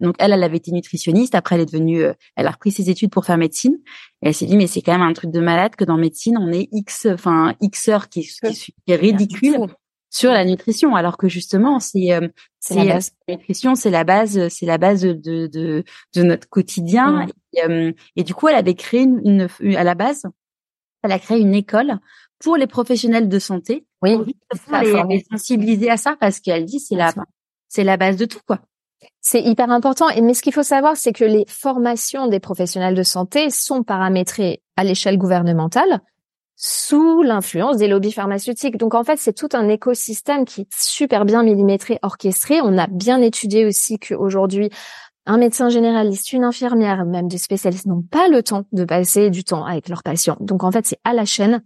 donc 0.00 0.16
elle 0.18 0.32
elle 0.32 0.42
avait 0.42 0.56
été 0.56 0.72
nutritionniste, 0.72 1.34
après 1.34 1.54
elle 1.54 1.62
est 1.62 1.72
devenue 1.72 2.04
elle 2.36 2.46
a 2.46 2.50
repris 2.50 2.72
ses 2.72 2.90
études 2.90 3.10
pour 3.10 3.24
faire 3.24 3.38
médecine. 3.38 3.76
Et 4.22 4.28
elle 4.28 4.34
s'est 4.34 4.46
dit 4.46 4.56
mais 4.56 4.66
c'est 4.66 4.82
quand 4.82 4.92
même 4.92 5.02
un 5.02 5.12
truc 5.12 5.30
de 5.30 5.40
malade 5.40 5.76
que 5.76 5.84
dans 5.84 5.96
médecine 5.96 6.36
on 6.38 6.52
est 6.52 6.68
X 6.72 7.06
enfin 7.06 7.54
X 7.60 7.88
heures 7.88 8.08
qui, 8.08 8.22
qui, 8.22 8.54
qui 8.54 8.74
est 8.88 8.96
ridicule 8.96 9.68
sur 10.12 10.30
la 10.30 10.44
nutrition, 10.44 10.94
alors 10.94 11.16
que 11.16 11.26
justement, 11.26 11.80
c'est 11.80 12.12
euh, 12.12 12.28
c'est 12.60 12.74
la, 12.74 12.84
base. 12.84 13.12
la 13.26 13.36
nutrition, 13.36 13.74
c'est 13.74 13.90
la 13.90 14.04
base, 14.04 14.48
c'est 14.48 14.66
la 14.66 14.76
base 14.76 15.00
de 15.00 15.46
de, 15.46 15.84
de 16.14 16.22
notre 16.22 16.48
quotidien. 16.48 17.26
Et, 17.54 17.64
euh, 17.64 17.92
et, 18.14 18.22
du 18.22 18.34
coup, 18.34 18.46
elle 18.48 18.56
avait 18.56 18.74
créé 18.74 19.00
une, 19.00 19.48
à 19.74 19.84
la 19.84 19.94
base, 19.94 20.24
elle 21.02 21.12
a 21.12 21.18
créé 21.18 21.40
une 21.40 21.54
école 21.54 21.98
pour 22.38 22.56
les 22.56 22.66
professionnels 22.66 23.28
de 23.28 23.38
santé, 23.38 23.86
oui, 24.02 24.16
pour 24.16 24.78
les, 25.08 25.24
sensibiliser 25.30 25.88
à 25.88 25.96
ça, 25.96 26.14
parce 26.20 26.40
qu'elle 26.40 26.66
dit 26.66 26.78
c'est 26.78 26.94
la 26.96 27.14
c'est 27.68 27.84
la 27.84 27.96
base 27.96 28.16
de 28.16 28.26
tout 28.26 28.40
quoi. 28.46 28.60
C'est 29.22 29.40
hyper 29.40 29.70
important. 29.70 30.10
Et 30.10 30.20
mais 30.20 30.34
ce 30.34 30.42
qu'il 30.42 30.52
faut 30.52 30.62
savoir, 30.62 30.96
c'est 30.96 31.14
que 31.14 31.24
les 31.24 31.46
formations 31.48 32.28
des 32.28 32.38
professionnels 32.38 32.94
de 32.94 33.02
santé 33.02 33.48
sont 33.48 33.82
paramétrées 33.82 34.62
à 34.76 34.84
l'échelle 34.84 35.16
gouvernementale 35.16 36.00
sous 36.64 37.22
l'influence 37.22 37.76
des 37.78 37.88
lobbies 37.88 38.12
pharmaceutiques. 38.12 38.76
Donc 38.76 38.94
en 38.94 39.02
fait, 39.02 39.16
c'est 39.18 39.32
tout 39.32 39.48
un 39.52 39.68
écosystème 39.68 40.44
qui 40.44 40.60
est 40.60 40.72
super 40.72 41.24
bien 41.24 41.42
millimétré, 41.42 41.98
orchestré. 42.02 42.60
On 42.62 42.78
a 42.78 42.86
bien 42.86 43.20
étudié 43.20 43.66
aussi 43.66 43.98
qu'aujourd'hui, 43.98 44.70
un 45.26 45.38
médecin 45.38 45.70
généraliste, 45.70 46.32
une 46.32 46.44
infirmière, 46.44 47.04
même 47.04 47.26
des 47.26 47.38
spécialistes 47.38 47.86
n'ont 47.86 48.02
pas 48.02 48.28
le 48.28 48.44
temps 48.44 48.62
de 48.70 48.84
passer 48.84 49.28
du 49.28 49.42
temps 49.42 49.64
avec 49.64 49.88
leurs 49.88 50.04
patients. 50.04 50.36
Donc 50.38 50.62
en 50.62 50.70
fait, 50.70 50.86
c'est 50.86 51.00
à 51.02 51.14
la 51.14 51.24
chaîne. 51.24 51.64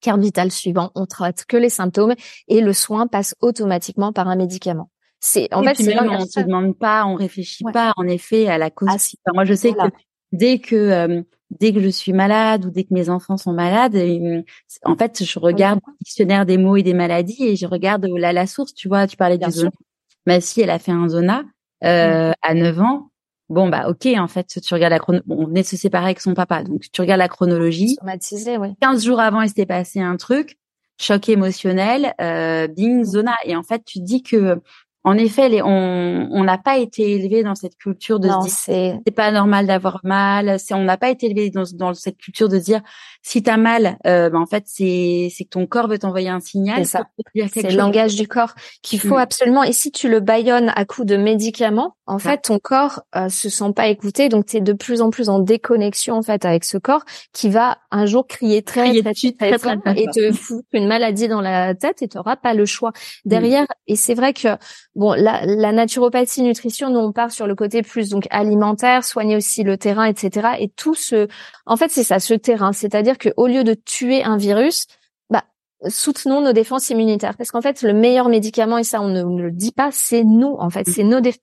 Carte 0.00 0.20
vitale 0.20 0.50
suivant, 0.50 0.90
on 0.96 1.06
traite 1.06 1.44
que 1.46 1.56
les 1.56 1.70
symptômes 1.70 2.14
et 2.48 2.60
le 2.60 2.72
soin 2.72 3.06
passe 3.06 3.36
automatiquement 3.40 4.12
par 4.12 4.26
un 4.26 4.34
médicament. 4.34 4.90
C'est 5.20 5.48
en 5.54 5.62
fait, 5.62 5.76
c'est 5.76 5.96
on 5.96 6.26
se 6.26 6.40
demande 6.40 6.76
pas, 6.76 7.06
on 7.06 7.14
réfléchit 7.14 7.64
pas 7.72 7.92
en 7.96 8.08
effet 8.08 8.48
à 8.48 8.58
la 8.58 8.70
cause. 8.70 8.88
Ah, 8.90 9.30
moi, 9.32 9.44
je 9.44 9.54
sais 9.54 9.72
que 9.72 9.78
dès 10.32 10.58
que 10.58 10.74
euh, 10.74 11.22
dès 11.50 11.72
que 11.72 11.80
je 11.80 11.88
suis 11.88 12.12
malade 12.12 12.66
ou 12.66 12.70
dès 12.70 12.84
que 12.84 12.92
mes 12.92 13.08
enfants 13.10 13.36
sont 13.36 13.52
malades, 13.52 13.96
en 14.84 14.96
fait, 14.96 15.24
je 15.24 15.38
regarde 15.38 15.80
le 15.86 15.92
dictionnaire 16.00 16.46
des 16.46 16.58
mots 16.58 16.76
et 16.76 16.82
des 16.82 16.94
maladies 16.94 17.44
et 17.44 17.56
je 17.56 17.66
regarde 17.66 18.06
la, 18.06 18.32
la 18.32 18.46
source. 18.46 18.74
Tu 18.74 18.88
vois, 18.88 19.06
tu 19.06 19.16
parlais 19.16 19.38
du 19.38 19.50
zona. 19.50 19.70
Ma 20.26 20.40
fille, 20.40 20.62
elle 20.62 20.70
a 20.70 20.78
fait 20.78 20.92
un 20.92 21.08
zona 21.08 21.42
euh, 21.84 22.32
à 22.42 22.54
9 22.54 22.80
ans. 22.80 23.10
Bon 23.50 23.68
bah 23.68 23.88
ok, 23.88 24.06
en 24.16 24.26
fait, 24.26 24.58
tu 24.62 24.72
regardes 24.72 24.92
la 24.92 24.98
chrono... 24.98 25.20
on 25.28 25.46
venait 25.46 25.60
de 25.60 25.66
se 25.66 25.76
séparer 25.76 26.06
avec 26.06 26.20
son 26.20 26.32
papa, 26.32 26.64
donc 26.64 26.84
tu 26.90 27.00
regardes 27.02 27.18
la 27.18 27.28
chronologie. 27.28 27.96
Traumatisé, 27.96 28.56
oui. 28.56 28.68
15 28.80 29.04
jours 29.04 29.20
avant, 29.20 29.42
il 29.42 29.48
s'était 29.48 29.66
passé 29.66 30.00
un 30.00 30.16
truc, 30.16 30.58
choc 30.98 31.28
émotionnel, 31.28 32.14
euh, 32.22 32.66
bing, 32.68 33.04
zona. 33.04 33.34
Et 33.44 33.54
en 33.54 33.62
fait, 33.62 33.84
tu 33.84 34.00
dis 34.00 34.22
que 34.22 34.62
en 35.06 35.18
effet, 35.18 35.50
les, 35.50 35.60
on 35.62 36.44
n'a 36.44 36.56
pas 36.56 36.78
été 36.78 37.12
élevé 37.12 37.42
dans 37.42 37.54
cette 37.54 37.76
culture 37.76 38.18
de 38.18 38.28
se 38.28 38.40
dire 38.40 39.00
c'est 39.04 39.14
pas 39.14 39.30
normal 39.30 39.66
d'avoir 39.66 40.00
mal. 40.02 40.58
C'est 40.58 40.72
on 40.72 40.84
n'a 40.84 40.96
pas 40.96 41.10
été 41.10 41.26
élevé 41.26 41.50
dans, 41.50 41.64
dans, 41.74 41.92
cette 41.92 42.16
culture 42.16 42.48
de 42.48 42.58
dire 42.58 42.80
si 43.22 43.42
t'as 43.42 43.58
mal, 43.58 43.98
euh, 44.06 44.30
ben, 44.30 44.40
en 44.40 44.46
fait 44.46 44.64
c'est 44.66 45.28
c'est 45.30 45.44
que 45.44 45.50
ton 45.50 45.66
corps 45.66 45.88
veut 45.88 45.98
t'envoyer 45.98 46.30
un 46.30 46.40
signal. 46.40 46.86
C'est 46.86 46.98
ça. 46.98 47.04
C'est 47.52 47.70
le 47.70 47.76
langage 47.76 48.14
du 48.14 48.26
corps 48.26 48.54
qu'il 48.82 48.98
faut 48.98 49.16
mm. 49.16 49.18
absolument. 49.18 49.62
Et 49.62 49.74
si 49.74 49.92
tu 49.92 50.08
le 50.08 50.20
baillonnes 50.20 50.72
à 50.74 50.86
coup 50.86 51.04
de 51.04 51.18
médicaments, 51.18 51.96
en 52.06 52.18
fait 52.18 52.40
ton 52.40 52.58
corps 52.58 53.02
euh, 53.14 53.28
se 53.28 53.50
sent 53.50 53.74
pas 53.76 53.88
écouté, 53.88 54.30
donc 54.30 54.46
tu 54.46 54.56
es 54.56 54.60
de 54.62 54.72
plus 54.72 55.02
en 55.02 55.10
plus 55.10 55.28
en 55.28 55.38
déconnexion 55.38 56.14
en 56.16 56.22
fait 56.22 56.46
avec 56.46 56.64
ce 56.64 56.78
corps 56.78 57.04
qui 57.34 57.50
va 57.50 57.76
un 57.90 58.06
jour 58.06 58.26
crier 58.26 58.62
très 58.62 58.90
très, 59.02 59.58
très, 59.58 59.58
très, 59.58 60.00
et 60.00 60.06
te 60.06 60.32
foutre 60.32 60.68
une 60.72 60.88
maladie 60.88 61.28
dans 61.28 61.42
la 61.42 61.74
tête 61.74 62.00
et 62.00 62.08
tu 62.08 62.16
n'auras 62.16 62.36
pas 62.36 62.54
le 62.54 62.64
choix 62.64 62.92
derrière. 63.26 63.66
Et 63.86 63.96
c'est 63.96 64.14
vrai 64.14 64.32
que 64.32 64.48
Bon, 64.96 65.12
la, 65.12 65.44
la, 65.44 65.72
naturopathie, 65.72 66.42
nutrition, 66.42 66.88
nous 66.88 67.00
on 67.00 67.10
part 67.10 67.32
sur 67.32 67.48
le 67.48 67.56
côté 67.56 67.82
plus 67.82 68.10
donc 68.10 68.28
alimentaire, 68.30 69.02
soigner 69.02 69.36
aussi 69.36 69.64
le 69.64 69.76
terrain, 69.76 70.04
etc. 70.04 70.50
Et 70.60 70.68
tout 70.68 70.94
ce, 70.94 71.26
en 71.66 71.76
fait, 71.76 71.90
c'est 71.90 72.04
ça, 72.04 72.20
ce 72.20 72.34
terrain. 72.34 72.72
C'est-à-dire 72.72 73.18
que 73.18 73.30
au 73.36 73.48
lieu 73.48 73.64
de 73.64 73.74
tuer 73.74 74.22
un 74.22 74.36
virus, 74.36 74.86
bah, 75.30 75.42
soutenons 75.88 76.40
nos 76.40 76.52
défenses 76.52 76.90
immunitaires. 76.90 77.36
Parce 77.36 77.50
qu'en 77.50 77.60
fait, 77.60 77.82
le 77.82 77.92
meilleur 77.92 78.28
médicament, 78.28 78.78
et 78.78 78.84
ça 78.84 79.00
on 79.00 79.08
ne, 79.08 79.42
le 79.42 79.50
dit 79.50 79.72
pas, 79.72 79.90
c'est 79.92 80.22
nous. 80.22 80.54
En 80.60 80.70
fait, 80.70 80.88
c'est 80.88 81.02
nos, 81.02 81.20
défenses 81.20 81.40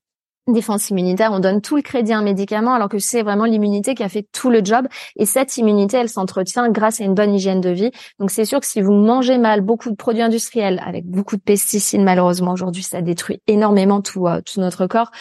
défense 0.48 0.90
immunitaire, 0.90 1.32
on 1.32 1.40
donne 1.40 1.62
tout 1.62 1.76
le 1.76 1.82
crédit 1.82 2.14
à 2.14 2.18
un 2.18 2.24
médicament 2.24 2.74
alors 2.74 2.90
que 2.90 3.00
c'est 3.00 3.22
vraiment 3.22 3.46
l'immunité 3.46 3.94
qui 3.94 4.04
a 4.04 4.10
fait 4.10 4.28
tout 4.32 4.50
le 4.50 4.64
job 4.64 4.88
et 5.16 5.26
cette 5.26 5.58
immunité 5.58 5.98
elle 5.98 6.10
s'entretient 6.10 6.70
grâce 6.70 7.02
à 7.02 7.04
une 7.04 7.14
bonne 7.14 7.34
hygiène 7.34 7.62
de 7.62 7.70
vie. 7.70 7.92
Donc 8.20 8.32
c'est 8.32 8.46
sûr 8.46 8.60
que 8.60 8.66
si 8.66 8.82
vous 8.82 8.94
mangez 8.94 9.38
mal 9.38 9.62
beaucoup 9.62 9.90
de 9.90 9.96
produits 9.96 10.24
industriels 10.24 10.82
avec 10.86 11.06
beaucoup 11.06 11.38
de 11.38 11.42
pesticides 11.42 12.02
malheureusement 12.02 12.54
aujourd'hui 12.54 12.84
ça 12.84 13.02
détruit 13.02 13.42
énormément 13.48 14.02
tout 14.02 14.28
euh, 14.28 14.42
tout 14.42 14.60
notre 14.60 14.88
corps. 14.88 15.12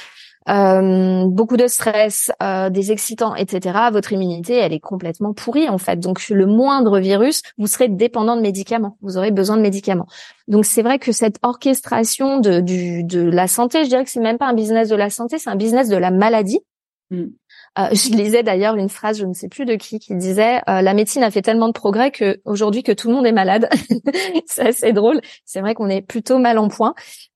Euh, 0.48 1.26
beaucoup 1.26 1.58
de 1.58 1.66
stress, 1.66 2.32
euh, 2.42 2.70
des 2.70 2.92
excitants, 2.92 3.34
etc., 3.34 3.78
votre 3.92 4.12
immunité, 4.12 4.54
elle 4.54 4.72
est 4.72 4.80
complètement 4.80 5.34
pourrie 5.34 5.68
en 5.68 5.76
fait. 5.76 6.00
Donc 6.00 6.26
le 6.30 6.46
moindre 6.46 6.98
virus, 6.98 7.42
vous 7.58 7.66
serez 7.66 7.88
dépendant 7.88 8.36
de 8.36 8.40
médicaments. 8.40 8.96
Vous 9.02 9.18
aurez 9.18 9.32
besoin 9.32 9.58
de 9.58 9.62
médicaments. 9.62 10.06
Donc 10.48 10.64
c'est 10.64 10.82
vrai 10.82 10.98
que 10.98 11.12
cette 11.12 11.36
orchestration 11.42 12.40
de, 12.40 12.60
du, 12.60 13.04
de 13.04 13.20
la 13.20 13.48
santé, 13.48 13.84
je 13.84 13.90
dirais 13.90 14.04
que 14.04 14.10
c'est 14.10 14.20
même 14.20 14.38
pas 14.38 14.46
un 14.46 14.54
business 14.54 14.88
de 14.88 14.96
la 14.96 15.10
santé, 15.10 15.38
c'est 15.38 15.50
un 15.50 15.56
business 15.56 15.88
de 15.88 15.96
la 15.96 16.10
maladie. 16.10 16.60
Mm. 17.10 17.26
Euh, 17.78 17.88
je 17.92 18.10
lisais 18.10 18.42
d'ailleurs 18.42 18.74
une 18.74 18.88
phrase, 18.88 19.18
je 19.18 19.24
ne 19.24 19.32
sais 19.32 19.48
plus 19.48 19.64
de 19.64 19.74
qui, 19.74 20.00
qui 20.00 20.14
disait 20.16 20.60
euh, 20.68 20.82
la 20.82 20.92
médecine 20.92 21.22
a 21.22 21.30
fait 21.30 21.42
tellement 21.42 21.68
de 21.68 21.72
progrès 21.72 22.10
que 22.10 22.40
aujourd'hui 22.44 22.82
que 22.82 22.90
tout 22.90 23.08
le 23.08 23.14
monde 23.14 23.26
est 23.26 23.32
malade. 23.32 23.68
c'est 24.46 24.68
assez 24.68 24.92
drôle. 24.92 25.20
C'est 25.44 25.60
vrai 25.60 25.74
qu'on 25.74 25.88
est 25.88 26.02
plutôt 26.02 26.38
mal 26.38 26.58
en 26.58 26.68
point, 26.68 26.94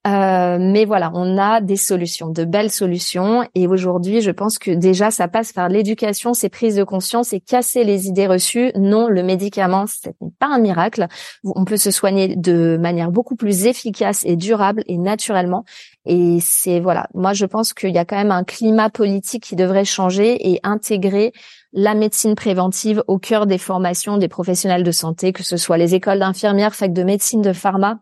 euh, 0.09 0.59
mais 0.61 0.85
voilà, 0.85 1.12
on 1.14 1.39
a 1.39 1.61
des 1.61 1.76
solutions, 1.76 2.30
de 2.30 2.45
belles 2.45 2.72
solutions. 2.72 3.49
Et 3.55 3.68
aujourd'hui, 3.68 4.22
je 4.22 4.32
pense 4.32 4.59
que 4.59 4.72
déjà 4.72 5.12
ça 5.12 5.28
passe 5.28 5.53
par 5.53 5.68
l'éducation, 5.68 6.35
ces 6.35 6.49
prises 6.49 6.76
de 6.76 6.85
conscience 6.85 7.32
et 7.32 7.41
casser 7.41 7.85
les 7.85 8.09
idées 8.09 8.26
reçues. 8.26 8.72
Non, 8.74 9.07
le 9.07 9.22
médicament, 9.22 9.87
ce 9.87 10.09
n'est 10.09 10.30
pas 10.41 10.49
un 10.49 10.59
miracle. 10.59 11.07
On 11.45 11.64
peut 11.64 11.76
se 11.76 11.93
soigner 11.93 12.35
de 12.35 12.76
manière 12.76 13.12
beaucoup 13.12 13.37
plus 13.37 13.66
efficace 13.66 14.22
et 14.24 14.35
durable 14.35 14.82
et 14.87 14.99
naturellement. 14.99 15.64
Et 16.07 16.38
c'est 16.40 16.80
voilà, 16.80 17.09
moi 17.14 17.32
je 17.32 17.46
pense 17.46 17.72
qu'il 17.72 17.94
y 17.94 17.98
a 17.98 18.05
quand 18.05 18.16
même 18.16 18.30
un 18.30 18.44
climat 18.44 18.90
politique 18.90 19.44
qui 19.44 19.57
devrait 19.57 19.86
changer 19.86 20.50
et 20.50 20.61
intégrer 20.62 21.32
la 21.72 21.94
médecine 21.94 22.34
préventive 22.34 23.02
au 23.09 23.18
cœur 23.18 23.46
des 23.46 23.59
formations 23.59 24.18
des 24.18 24.28
professionnels 24.28 24.82
de 24.82 24.92
santé, 24.92 25.32
que 25.32 25.42
ce 25.42 25.57
soit 25.57 25.78
les 25.78 25.94
écoles 25.94 26.18
d'infirmières, 26.18 26.74
fac 26.74 26.92
de 26.92 27.02
médecine, 27.02 27.40
de 27.40 27.52
pharma, 27.52 28.00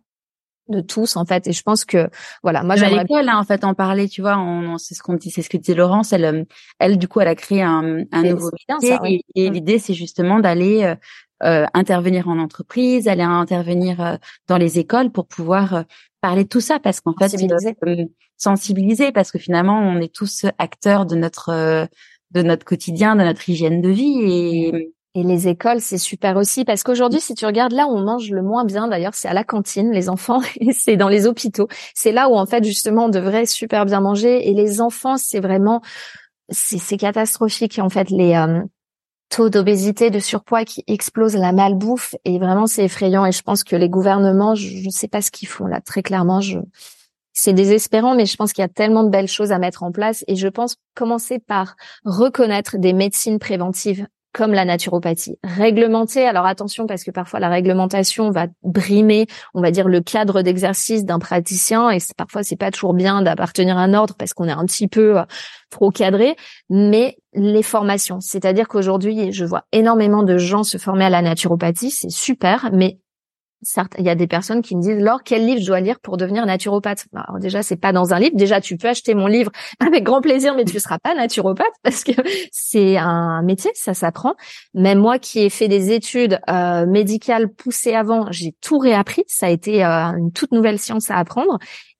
de 0.68 0.80
tous 0.80 1.16
en 1.16 1.24
fait. 1.24 1.46
Et 1.46 1.52
je 1.52 1.62
pense 1.62 1.84
que 1.84 2.10
voilà 2.42 2.64
moi 2.64 2.74
j'aimerais 2.74 3.02
l'école 3.02 3.28
hein, 3.28 3.38
en 3.38 3.44
fait 3.44 3.62
en 3.62 3.74
parler 3.74 4.08
tu 4.08 4.20
vois 4.20 4.36
on, 4.36 4.78
c'est 4.78 4.94
ce 4.94 5.02
qu'on 5.02 5.14
dit 5.14 5.30
c'est 5.30 5.42
ce 5.42 5.48
que 5.48 5.56
disait 5.56 5.74
Laurence. 5.74 6.12
Elle 6.12 6.24
euh, 6.24 6.44
elle 6.80 6.98
du 6.98 7.06
coup 7.06 7.20
elle 7.20 7.28
a 7.28 7.36
créé 7.36 7.62
un, 7.62 8.02
un 8.10 8.22
nouveau 8.22 8.50
métier 8.68 9.22
et, 9.36 9.48
mm. 9.48 9.52
l'idée 9.52 9.78
c'est 9.78 9.94
justement 9.94 10.40
d'aller 10.40 10.82
euh, 10.82 10.94
euh, 11.44 11.66
intervenir 11.74 12.28
en 12.28 12.38
entreprise 12.38 13.06
aller 13.06 13.22
intervenir 13.22 14.18
dans 14.48 14.58
les 14.58 14.78
écoles 14.78 15.10
pour 15.10 15.26
pouvoir 15.26 15.84
parler 16.22 16.44
de 16.44 16.48
tout 16.48 16.62
ça 16.62 16.78
parce 16.78 17.02
qu'en 17.02 17.12
fait 17.18 17.28
sensibiliser. 17.28 17.76
sensibiliser 18.38 19.12
parce 19.12 19.30
que 19.30 19.38
finalement 19.38 19.78
on 19.78 20.00
est 20.00 20.14
tous 20.14 20.46
acteurs 20.58 21.04
de 21.04 21.16
notre 21.16 21.88
de 22.30 22.42
notre 22.42 22.64
quotidien 22.64 23.14
de 23.16 23.24
notre 23.24 23.46
hygiène 23.46 23.82
de 23.82 23.90
vie 23.90 24.20
et 24.22 24.92
et 25.14 25.24
les 25.24 25.46
écoles, 25.46 25.82
c'est 25.82 25.98
super 25.98 26.38
aussi 26.38 26.64
parce 26.64 26.82
qu'aujourd'hui, 26.82 27.20
si 27.20 27.34
tu 27.34 27.44
regardes 27.44 27.72
là 27.72 27.86
où 27.86 27.90
on 27.90 28.00
mange 28.02 28.30
le 28.30 28.42
moins 28.42 28.64
bien, 28.64 28.88
d'ailleurs, 28.88 29.14
c'est 29.14 29.28
à 29.28 29.34
la 29.34 29.44
cantine, 29.44 29.90
les 29.92 30.08
enfants, 30.08 30.40
et 30.60 30.72
c'est 30.72 30.96
dans 30.96 31.10
les 31.10 31.26
hôpitaux. 31.26 31.68
C'est 31.94 32.12
là 32.12 32.30
où 32.30 32.34
en 32.34 32.46
fait 32.46 32.64
justement 32.64 33.06
on 33.06 33.08
devrait 33.10 33.44
super 33.44 33.84
bien 33.84 34.00
manger. 34.00 34.48
Et 34.48 34.54
les 34.54 34.80
enfants, 34.80 35.18
c'est 35.18 35.40
vraiment, 35.40 35.82
c'est 36.48 36.96
catastrophique 36.96 37.78
en 37.78 37.90
fait 37.90 38.08
les 38.08 38.34
euh, 38.34 38.62
taux 39.34 39.48
d'obésité, 39.48 40.10
de 40.10 40.18
surpoids 40.18 40.64
qui 40.64 40.84
explosent, 40.86 41.36
la 41.36 41.52
malbouffe, 41.52 42.14
et 42.24 42.38
vraiment 42.38 42.66
c'est 42.66 42.84
effrayant. 42.84 43.24
Et 43.24 43.32
je 43.32 43.42
pense 43.42 43.64
que 43.64 43.76
les 43.76 43.88
gouvernements, 43.88 44.54
je 44.54 44.84
ne 44.84 44.90
sais 44.90 45.08
pas 45.08 45.22
ce 45.22 45.30
qu'ils 45.30 45.48
font 45.48 45.66
là, 45.66 45.80
très 45.80 46.02
clairement, 46.02 46.40
je 46.40 46.58
c'est 47.34 47.54
désespérant, 47.54 48.14
mais 48.14 48.26
je 48.26 48.36
pense 48.36 48.52
qu'il 48.52 48.60
y 48.60 48.64
a 48.64 48.68
tellement 48.68 49.04
de 49.04 49.08
belles 49.08 49.26
choses 49.26 49.52
à 49.52 49.58
mettre 49.58 49.84
en 49.84 49.90
place 49.90 50.22
et 50.28 50.36
je 50.36 50.48
pense 50.48 50.76
commencer 50.94 51.38
par 51.38 51.76
reconnaître 52.04 52.76
des 52.76 52.92
médecines 52.92 53.38
préventives 53.38 54.06
comme 54.32 54.52
la 54.52 54.64
naturopathie. 54.64 55.38
Réglementer, 55.44 56.26
alors 56.26 56.46
attention 56.46 56.86
parce 56.86 57.04
que 57.04 57.10
parfois 57.10 57.40
la 57.40 57.48
réglementation 57.48 58.30
va 58.30 58.46
brimer, 58.62 59.26
on 59.54 59.60
va 59.60 59.70
dire, 59.70 59.88
le 59.88 60.00
cadre 60.00 60.42
d'exercice 60.42 61.04
d'un 61.04 61.18
praticien 61.18 61.90
et 61.90 61.98
parfois 62.16 62.42
c'est 62.42 62.56
pas 62.56 62.70
toujours 62.70 62.94
bien 62.94 63.22
d'appartenir 63.22 63.76
à 63.76 63.82
un 63.82 63.94
ordre 63.94 64.14
parce 64.16 64.32
qu'on 64.32 64.48
est 64.48 64.52
un 64.52 64.64
petit 64.64 64.88
peu 64.88 65.18
euh, 65.18 65.24
trop 65.70 65.90
cadré, 65.90 66.36
mais 66.70 67.16
les 67.34 67.62
formations, 67.62 68.20
c'est-à-dire 68.20 68.68
qu'aujourd'hui, 68.68 69.32
je 69.32 69.44
vois 69.44 69.64
énormément 69.72 70.22
de 70.22 70.36
gens 70.36 70.62
se 70.62 70.78
former 70.78 71.06
à 71.06 71.10
la 71.10 71.22
naturopathie, 71.22 71.90
c'est 71.90 72.10
super, 72.10 72.70
mais 72.72 72.98
il 73.98 74.04
y 74.04 74.08
a 74.08 74.14
des 74.14 74.26
personnes 74.26 74.62
qui 74.62 74.76
me 74.76 74.82
disent 74.82 74.98
Laure, 74.98 75.22
quel 75.24 75.46
livre 75.46 75.60
je 75.60 75.66
dois 75.66 75.80
lire 75.80 76.00
pour 76.00 76.16
devenir 76.16 76.44
naturopathe? 76.46 77.06
Bah, 77.12 77.24
Alors 77.28 77.40
déjà, 77.40 77.62
c'est 77.62 77.76
pas 77.76 77.92
dans 77.92 78.12
un 78.12 78.18
livre. 78.18 78.36
Déjà, 78.36 78.60
tu 78.60 78.76
peux 78.76 78.88
acheter 78.88 79.14
mon 79.14 79.26
livre 79.26 79.52
avec 79.80 80.04
grand 80.04 80.20
plaisir, 80.20 80.54
mais 80.54 80.64
tu 80.64 80.78
seras 80.80 80.98
pas 80.98 81.14
naturopathe 81.14 81.72
parce 81.82 82.04
que 82.04 82.12
c'est 82.50 82.96
un 82.96 83.42
métier, 83.42 83.70
ça 83.74 83.94
s'apprend. 83.94 84.34
Même 84.74 84.98
moi, 84.98 85.18
qui 85.18 85.40
ai 85.40 85.50
fait 85.50 85.68
des 85.68 85.92
études 85.92 86.40
euh, 86.50 86.86
médicales 86.86 87.48
poussées 87.48 87.94
avant, 87.94 88.26
j'ai 88.30 88.54
tout 88.60 88.78
réappris. 88.78 89.24
Ça 89.28 89.46
a 89.46 89.50
été 89.50 89.84
euh, 89.84 90.16
une 90.16 90.32
toute 90.32 90.52
nouvelle 90.52 90.78
science 90.78 91.10
à 91.10 91.16
apprendre. 91.16 91.58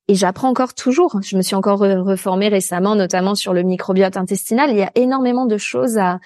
Et 0.08 0.14
j'apprends 0.14 0.48
encore 0.48 0.74
toujours. 0.74 1.20
Je 1.22 1.36
me 1.36 1.42
suis 1.42 1.54
encore 1.54 1.78
reformée 1.78 2.48
récemment, 2.48 2.96
notamment 2.96 3.34
sur 3.34 3.52
le 3.52 3.62
microbiote 3.62 4.16
intestinal. 4.16 4.70
Il 4.70 4.76
y 4.76 4.82
a 4.82 4.90
énormément 4.96 5.46
de 5.46 5.56
choses 5.56 5.96
à, 5.96 6.18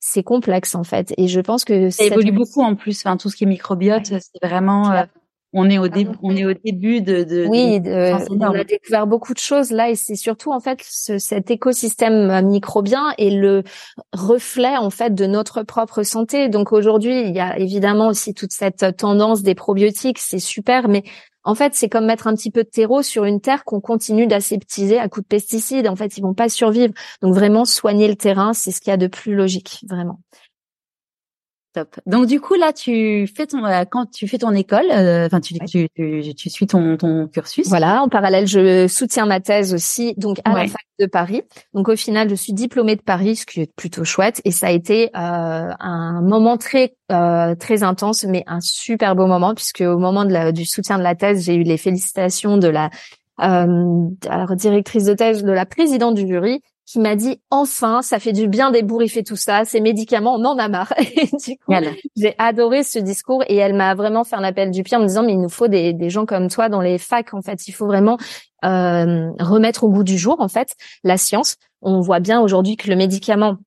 c'est 0.00 0.22
complexe 0.22 0.74
en 0.74 0.82
fait. 0.82 1.14
Et 1.18 1.28
je 1.28 1.40
pense 1.40 1.64
que 1.64 1.90
ça 1.90 2.04
évolue 2.04 2.32
beaucoup 2.32 2.62
en 2.62 2.74
plus. 2.74 3.00
Enfin, 3.04 3.16
tout 3.16 3.28
ce 3.28 3.36
qui 3.36 3.44
est 3.44 3.46
microbiote, 3.46 4.06
c'est 4.06 4.42
vraiment. 4.42 4.90
Euh, 4.90 5.02
on 5.52 5.68
est 5.68 5.78
au 5.78 5.88
début, 5.88 6.16
on 6.22 6.36
est 6.36 6.44
au 6.44 6.54
début 6.54 7.02
de. 7.02 7.24
de 7.24 7.44
oui, 7.46 7.80
on 8.30 8.40
a 8.40 8.64
découvert 8.64 9.06
beaucoup 9.06 9.34
de 9.34 9.38
choses 9.38 9.72
là, 9.72 9.90
et 9.90 9.96
c'est 9.96 10.14
surtout 10.14 10.52
en 10.52 10.60
fait 10.60 10.80
ce, 10.82 11.18
cet 11.18 11.50
écosystème 11.50 12.30
euh, 12.30 12.40
microbien 12.40 13.12
et 13.18 13.30
le 13.30 13.64
reflet 14.12 14.76
en 14.76 14.90
fait 14.90 15.12
de 15.12 15.26
notre 15.26 15.62
propre 15.64 16.04
santé. 16.04 16.48
Donc 16.48 16.72
aujourd'hui, 16.72 17.22
il 17.22 17.34
y 17.34 17.40
a 17.40 17.58
évidemment 17.58 18.08
aussi 18.08 18.32
toute 18.32 18.52
cette 18.52 18.96
tendance 18.96 19.42
des 19.42 19.56
probiotiques, 19.56 20.20
c'est 20.20 20.38
super, 20.38 20.88
mais 20.88 21.02
en 21.44 21.54
fait, 21.54 21.74
c'est 21.74 21.88
comme 21.88 22.06
mettre 22.06 22.26
un 22.26 22.34
petit 22.34 22.50
peu 22.50 22.64
de 22.64 22.68
terreau 22.68 23.02
sur 23.02 23.24
une 23.24 23.40
terre 23.40 23.64
qu'on 23.64 23.80
continue 23.80 24.26
d'aseptiser 24.26 24.98
à 24.98 25.08
coups 25.08 25.24
de 25.24 25.28
pesticides. 25.28 25.88
En 25.88 25.96
fait, 25.96 26.16
ils 26.18 26.22
vont 26.22 26.34
pas 26.34 26.48
survivre. 26.48 26.92
Donc 27.22 27.34
vraiment, 27.34 27.64
soigner 27.64 28.08
le 28.08 28.16
terrain, 28.16 28.52
c'est 28.52 28.70
ce 28.70 28.80
qu'il 28.80 28.90
y 28.90 28.94
a 28.94 28.98
de 28.98 29.06
plus 29.06 29.34
logique, 29.34 29.84
vraiment. 29.88 30.20
Top. 31.72 32.00
Donc 32.06 32.26
du 32.26 32.40
coup 32.40 32.54
là, 32.54 32.72
tu 32.72 33.28
fais 33.28 33.46
ton 33.46 33.64
euh, 33.64 33.84
quand 33.88 34.10
tu 34.10 34.26
fais 34.26 34.38
ton 34.38 34.50
école, 34.52 34.86
euh, 34.90 35.26
enfin 35.26 35.40
tu, 35.40 35.54
tu, 35.68 35.88
tu, 35.94 36.34
tu, 36.34 36.50
suis 36.50 36.66
ton, 36.66 36.96
ton 36.96 37.28
cursus. 37.28 37.68
Voilà. 37.68 38.02
En 38.02 38.08
parallèle, 38.08 38.48
je 38.48 38.88
soutiens 38.88 39.24
ma 39.24 39.38
thèse 39.38 39.72
aussi, 39.72 40.14
donc 40.16 40.38
à 40.44 40.52
la 40.52 40.66
fac 40.66 40.82
de 40.98 41.06
Paris. 41.06 41.42
Donc 41.72 41.88
au 41.88 41.94
final, 41.94 42.28
je 42.28 42.34
suis 42.34 42.52
diplômée 42.52 42.96
de 42.96 43.02
Paris, 43.02 43.36
ce 43.36 43.46
qui 43.46 43.60
est 43.60 43.72
plutôt 43.74 44.02
chouette. 44.02 44.40
Et 44.44 44.50
ça 44.50 44.66
a 44.66 44.70
été 44.70 45.10
euh, 45.16 45.70
un 45.78 46.20
moment 46.22 46.56
très 46.56 46.96
euh, 47.12 47.54
très 47.54 47.84
intense, 47.84 48.24
mais 48.24 48.42
un 48.48 48.60
super 48.60 49.14
beau 49.14 49.28
moment 49.28 49.54
puisque 49.54 49.82
au 49.82 49.98
moment 49.98 50.24
de 50.24 50.32
la, 50.32 50.50
du 50.50 50.64
soutien 50.64 50.98
de 50.98 51.04
la 51.04 51.14
thèse, 51.14 51.44
j'ai 51.44 51.54
eu 51.54 51.62
les 51.62 51.76
félicitations 51.76 52.56
de 52.56 52.68
la 52.68 52.90
euh, 53.40 54.08
alors, 54.28 54.54
directrice 54.54 55.04
de 55.04 55.14
thèse, 55.14 55.42
de 55.42 55.52
la 55.52 55.66
présidente 55.66 56.14
du 56.14 56.26
jury, 56.26 56.60
qui 56.90 56.98
m'a 56.98 57.14
dit 57.14 57.40
enfin, 57.50 58.02
ça 58.02 58.18
fait 58.18 58.32
du 58.32 58.48
bien 58.48 58.72
d'ébouriffer 58.72 59.22
tout 59.22 59.36
ça, 59.36 59.64
ces 59.64 59.80
médicaments, 59.80 60.34
on 60.34 60.44
en 60.44 60.58
a 60.58 60.68
marre. 60.68 60.92
j'ai 62.16 62.34
adoré 62.36 62.82
ce 62.82 62.98
discours 62.98 63.44
et 63.46 63.54
elle 63.54 63.74
m'a 63.74 63.94
vraiment 63.94 64.24
fait 64.24 64.34
un 64.34 64.42
appel 64.42 64.72
du 64.72 64.82
pied 64.82 64.96
en 64.96 65.00
me 65.00 65.06
disant 65.06 65.22
mais 65.22 65.34
il 65.34 65.40
nous 65.40 65.48
faut 65.48 65.68
des, 65.68 65.92
des 65.92 66.10
gens 66.10 66.26
comme 66.26 66.48
toi 66.48 66.68
dans 66.68 66.80
les 66.80 66.98
facs 66.98 67.32
en 67.32 67.42
fait, 67.42 67.68
il 67.68 67.72
faut 67.72 67.86
vraiment 67.86 68.18
euh, 68.64 69.30
remettre 69.38 69.84
au 69.84 69.88
goût 69.88 70.02
du 70.02 70.18
jour 70.18 70.40
en 70.40 70.48
fait 70.48 70.74
la 71.04 71.16
science. 71.16 71.58
On 71.80 72.00
voit 72.00 72.18
bien 72.18 72.40
aujourd'hui 72.40 72.76
que 72.76 72.90
le 72.90 72.96
médicament 72.96 73.58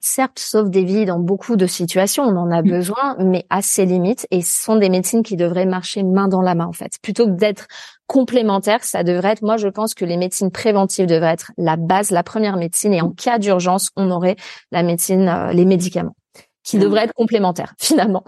certes 0.00 0.38
sauve 0.38 0.70
des 0.70 0.84
vies 0.84 1.04
dans 1.04 1.18
beaucoup 1.18 1.56
de 1.56 1.66
situations, 1.66 2.24
on 2.24 2.36
en 2.36 2.50
a 2.50 2.62
mm. 2.62 2.68
besoin, 2.68 3.16
mais 3.18 3.46
à 3.50 3.62
ses 3.62 3.86
limites. 3.86 4.26
Et 4.30 4.42
ce 4.42 4.64
sont 4.64 4.76
des 4.76 4.88
médecines 4.88 5.22
qui 5.22 5.36
devraient 5.36 5.66
marcher 5.66 6.02
main 6.02 6.28
dans 6.28 6.42
la 6.42 6.54
main, 6.54 6.66
en 6.66 6.72
fait. 6.72 6.92
Plutôt 7.02 7.26
que 7.26 7.32
d'être 7.32 7.66
complémentaires, 8.06 8.84
ça 8.84 9.02
devrait 9.02 9.32
être, 9.32 9.42
moi 9.42 9.56
je 9.56 9.68
pense 9.68 9.94
que 9.94 10.04
les 10.04 10.16
médecines 10.16 10.50
préventives 10.50 11.06
devraient 11.06 11.32
être 11.32 11.52
la 11.58 11.76
base, 11.76 12.10
la 12.10 12.22
première 12.22 12.56
médecine. 12.56 12.94
Et 12.94 13.00
en 13.00 13.10
cas 13.10 13.38
d'urgence, 13.38 13.90
on 13.96 14.10
aurait 14.10 14.36
la 14.70 14.82
médecine, 14.82 15.28
euh, 15.28 15.52
les 15.52 15.64
médicaments, 15.64 16.16
qui 16.62 16.76
mm. 16.76 16.80
devraient 16.80 17.04
être 17.04 17.14
complémentaires, 17.14 17.74
finalement. 17.80 18.24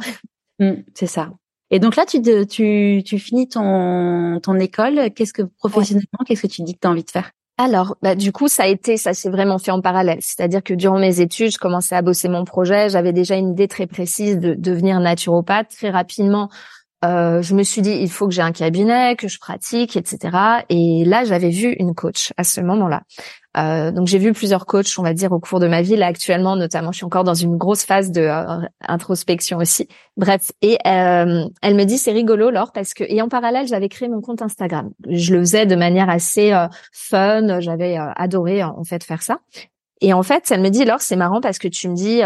Mm, 0.58 0.72
c'est 0.94 1.06
ça. 1.06 1.30
Et 1.70 1.80
donc 1.80 1.96
là, 1.96 2.06
tu, 2.06 2.22
tu, 2.46 3.02
tu 3.04 3.18
finis 3.18 3.48
ton, 3.48 4.40
ton 4.42 4.54
école. 4.58 5.10
Qu'est-ce 5.14 5.34
que 5.34 5.42
professionnellement, 5.42 6.20
qu'est-ce 6.26 6.42
que 6.42 6.46
tu 6.46 6.62
dis 6.62 6.74
que 6.74 6.80
tu 6.80 6.88
as 6.88 6.90
envie 6.90 7.04
de 7.04 7.10
faire? 7.10 7.30
Alors, 7.60 7.96
bah, 8.02 8.14
du 8.14 8.30
coup, 8.30 8.46
ça 8.46 8.62
a 8.62 8.66
été, 8.68 8.96
ça 8.96 9.14
s'est 9.14 9.30
vraiment 9.30 9.58
fait 9.58 9.72
en 9.72 9.80
parallèle. 9.80 10.18
C'est-à-dire 10.20 10.62
que 10.62 10.74
durant 10.74 11.00
mes 11.00 11.20
études, 11.20 11.50
je 11.52 11.58
commençais 11.58 11.96
à 11.96 12.02
bosser 12.02 12.28
mon 12.28 12.44
projet. 12.44 12.88
J'avais 12.88 13.12
déjà 13.12 13.34
une 13.34 13.50
idée 13.50 13.66
très 13.66 13.88
précise 13.88 14.38
de 14.38 14.54
devenir 14.54 15.00
naturopathe. 15.00 15.68
Très 15.76 15.90
rapidement, 15.90 16.50
euh, 17.04 17.42
je 17.42 17.56
me 17.56 17.64
suis 17.64 17.82
dit, 17.82 17.90
il 17.90 18.10
faut 18.10 18.28
que 18.28 18.34
j'ai 18.34 18.42
un 18.42 18.52
cabinet, 18.52 19.16
que 19.16 19.26
je 19.26 19.40
pratique, 19.40 19.96
etc. 19.96 20.36
Et 20.68 21.04
là, 21.04 21.24
j'avais 21.24 21.50
vu 21.50 21.74
une 21.80 21.94
coach 21.96 22.32
à 22.36 22.44
ce 22.44 22.60
moment-là. 22.60 23.02
Euh, 23.58 23.90
donc 23.90 24.06
j'ai 24.06 24.18
vu 24.18 24.32
plusieurs 24.32 24.66
coachs, 24.66 24.98
on 24.98 25.02
va 25.02 25.14
dire, 25.14 25.32
au 25.32 25.40
cours 25.40 25.60
de 25.60 25.66
ma 25.66 25.82
vie. 25.82 25.96
Là 25.96 26.06
actuellement, 26.06 26.56
notamment, 26.56 26.92
je 26.92 26.98
suis 26.98 27.04
encore 27.04 27.24
dans 27.24 27.34
une 27.34 27.56
grosse 27.56 27.84
phase 27.84 28.10
de 28.10 28.22
euh, 28.22 28.66
introspection 28.86 29.58
aussi. 29.58 29.88
Bref, 30.16 30.52
et 30.62 30.78
euh, 30.86 31.44
elle 31.62 31.74
me 31.74 31.84
dit 31.84 31.98
c'est 31.98 32.12
rigolo, 32.12 32.50
Laure, 32.50 32.72
parce 32.72 32.94
que 32.94 33.04
et 33.08 33.20
en 33.22 33.28
parallèle, 33.28 33.66
j'avais 33.66 33.88
créé 33.88 34.08
mon 34.08 34.20
compte 34.20 34.42
Instagram. 34.42 34.90
Je 35.08 35.34
le 35.34 35.40
faisais 35.40 35.66
de 35.66 35.76
manière 35.76 36.08
assez 36.08 36.52
fun. 36.92 37.60
J'avais 37.60 37.98
adoré 38.16 38.62
en 38.62 38.84
fait 38.84 39.04
faire 39.04 39.22
ça. 39.22 39.38
Et 40.00 40.12
en 40.12 40.22
fait, 40.22 40.50
elle 40.50 40.60
me 40.60 40.70
dit 40.70 40.84
Laure, 40.84 41.00
c'est 41.00 41.16
marrant 41.16 41.40
parce 41.40 41.58
que 41.58 41.68
tu 41.68 41.88
me 41.88 41.94
dis 41.94 42.22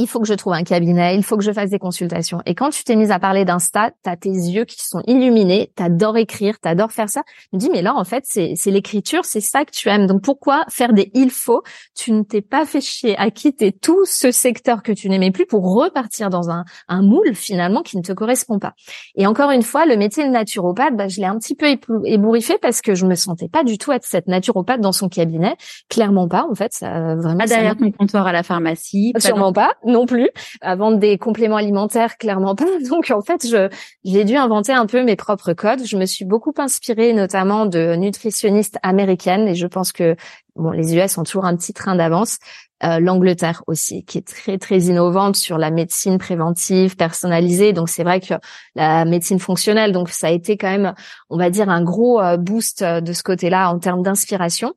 il 0.00 0.06
faut 0.06 0.18
que 0.18 0.26
je 0.26 0.34
trouve 0.34 0.54
un 0.54 0.64
cabinet, 0.64 1.14
il 1.14 1.22
faut 1.22 1.36
que 1.36 1.44
je 1.44 1.52
fasse 1.52 1.70
des 1.70 1.78
consultations. 1.78 2.40
Et 2.46 2.54
quand 2.54 2.70
tu 2.70 2.84
t'es 2.84 2.96
mise 2.96 3.10
à 3.10 3.18
parler 3.18 3.44
d'Insta, 3.44 3.90
t'as 4.02 4.16
tes 4.16 4.30
yeux 4.30 4.64
qui 4.64 4.82
sont 4.82 5.02
illuminés, 5.06 5.72
t'adores 5.76 6.16
écrire, 6.16 6.58
t'adores 6.58 6.90
faire 6.90 7.10
ça. 7.10 7.22
Je 7.52 7.56
me 7.56 7.60
dis, 7.60 7.70
mais 7.70 7.82
là, 7.82 7.94
en 7.94 8.04
fait, 8.04 8.24
c'est, 8.26 8.54
l'écriture, 8.66 9.24
c'est 9.24 9.42
ça 9.42 9.64
que 9.64 9.70
tu 9.70 9.88
aimes. 9.88 10.06
Donc, 10.06 10.22
pourquoi 10.22 10.64
faire 10.70 10.94
des 10.94 11.10
il 11.12 11.30
faut? 11.30 11.62
Tu 11.94 12.12
ne 12.12 12.22
t'es 12.22 12.40
pas 12.40 12.64
fait 12.64 12.80
chier 12.80 13.16
à 13.18 13.30
quitter 13.30 13.72
tout 13.72 14.06
ce 14.06 14.30
secteur 14.30 14.82
que 14.82 14.92
tu 14.92 15.10
n'aimais 15.10 15.30
plus 15.30 15.44
pour 15.44 15.74
repartir 15.74 16.30
dans 16.30 16.48
un, 16.48 16.64
un 16.88 17.02
moule, 17.02 17.34
finalement, 17.34 17.82
qui 17.82 17.98
ne 17.98 18.02
te 18.02 18.12
correspond 18.12 18.58
pas. 18.58 18.72
Et 19.16 19.26
encore 19.26 19.50
une 19.50 19.62
fois, 19.62 19.84
le 19.84 19.96
métier 19.96 20.24
de 20.24 20.30
naturopathe, 20.30 20.96
bah, 20.96 21.08
je 21.08 21.20
l'ai 21.20 21.26
un 21.26 21.38
petit 21.38 21.54
peu 21.54 21.66
ébouriffé 22.06 22.56
parce 22.62 22.80
que 22.80 22.94
je 22.94 23.04
me 23.04 23.14
sentais 23.14 23.48
pas 23.48 23.64
du 23.64 23.76
tout 23.76 23.92
être 23.92 24.06
cette 24.06 24.28
naturopathe 24.28 24.80
dans 24.80 24.92
son 24.92 25.10
cabinet. 25.10 25.56
Clairement 25.90 26.26
pas, 26.26 26.46
en 26.50 26.54
fait. 26.54 26.72
Ça, 26.72 27.16
vraiment, 27.16 27.38
pas 27.38 27.46
derrière 27.46 27.76
ton 27.76 27.90
comptoir 27.90 28.26
à 28.26 28.32
la 28.32 28.42
pharmacie. 28.42 29.12
Sûrement 29.18 29.52
pas 29.52 29.72
non 29.90 30.06
plus. 30.06 30.30
À 30.60 30.76
vendre 30.76 30.98
des 30.98 31.18
compléments 31.18 31.56
alimentaires, 31.56 32.16
clairement 32.16 32.54
pas. 32.54 32.66
Donc 32.90 33.10
en 33.10 33.22
fait, 33.22 33.46
je 33.46 33.68
j'ai 34.04 34.24
dû 34.24 34.36
inventer 34.36 34.72
un 34.72 34.86
peu 34.86 35.02
mes 35.02 35.16
propres 35.16 35.52
codes. 35.52 35.84
Je 35.84 35.96
me 35.96 36.06
suis 36.06 36.24
beaucoup 36.24 36.54
inspirée 36.58 37.12
notamment 37.12 37.66
de 37.66 37.94
nutritionnistes 37.96 38.78
américaines 38.82 39.48
et 39.48 39.54
je 39.54 39.66
pense 39.66 39.92
que 39.92 40.16
bon, 40.56 40.70
les 40.70 40.96
US 40.96 41.18
ont 41.18 41.24
toujours 41.24 41.44
un 41.44 41.56
petit 41.56 41.72
train 41.72 41.96
d'avance. 41.96 42.38
Euh, 42.82 42.98
L'Angleterre 42.98 43.62
aussi, 43.66 44.04
qui 44.04 44.18
est 44.18 44.26
très 44.26 44.56
très 44.56 44.78
innovante 44.78 45.36
sur 45.36 45.58
la 45.58 45.70
médecine 45.70 46.16
préventive, 46.16 46.96
personnalisée. 46.96 47.72
Donc 47.74 47.90
c'est 47.90 48.04
vrai 48.04 48.20
que 48.20 48.34
la 48.74 49.04
médecine 49.04 49.38
fonctionnelle, 49.38 49.92
donc 49.92 50.08
ça 50.08 50.28
a 50.28 50.30
été 50.30 50.56
quand 50.56 50.70
même, 50.70 50.94
on 51.28 51.36
va 51.36 51.50
dire, 51.50 51.68
un 51.68 51.82
gros 51.82 52.20
euh, 52.20 52.38
boost 52.38 52.80
euh, 52.82 53.00
de 53.02 53.12
ce 53.12 53.22
côté-là 53.22 53.70
en 53.70 53.78
termes 53.78 54.02
d'inspiration. 54.02 54.72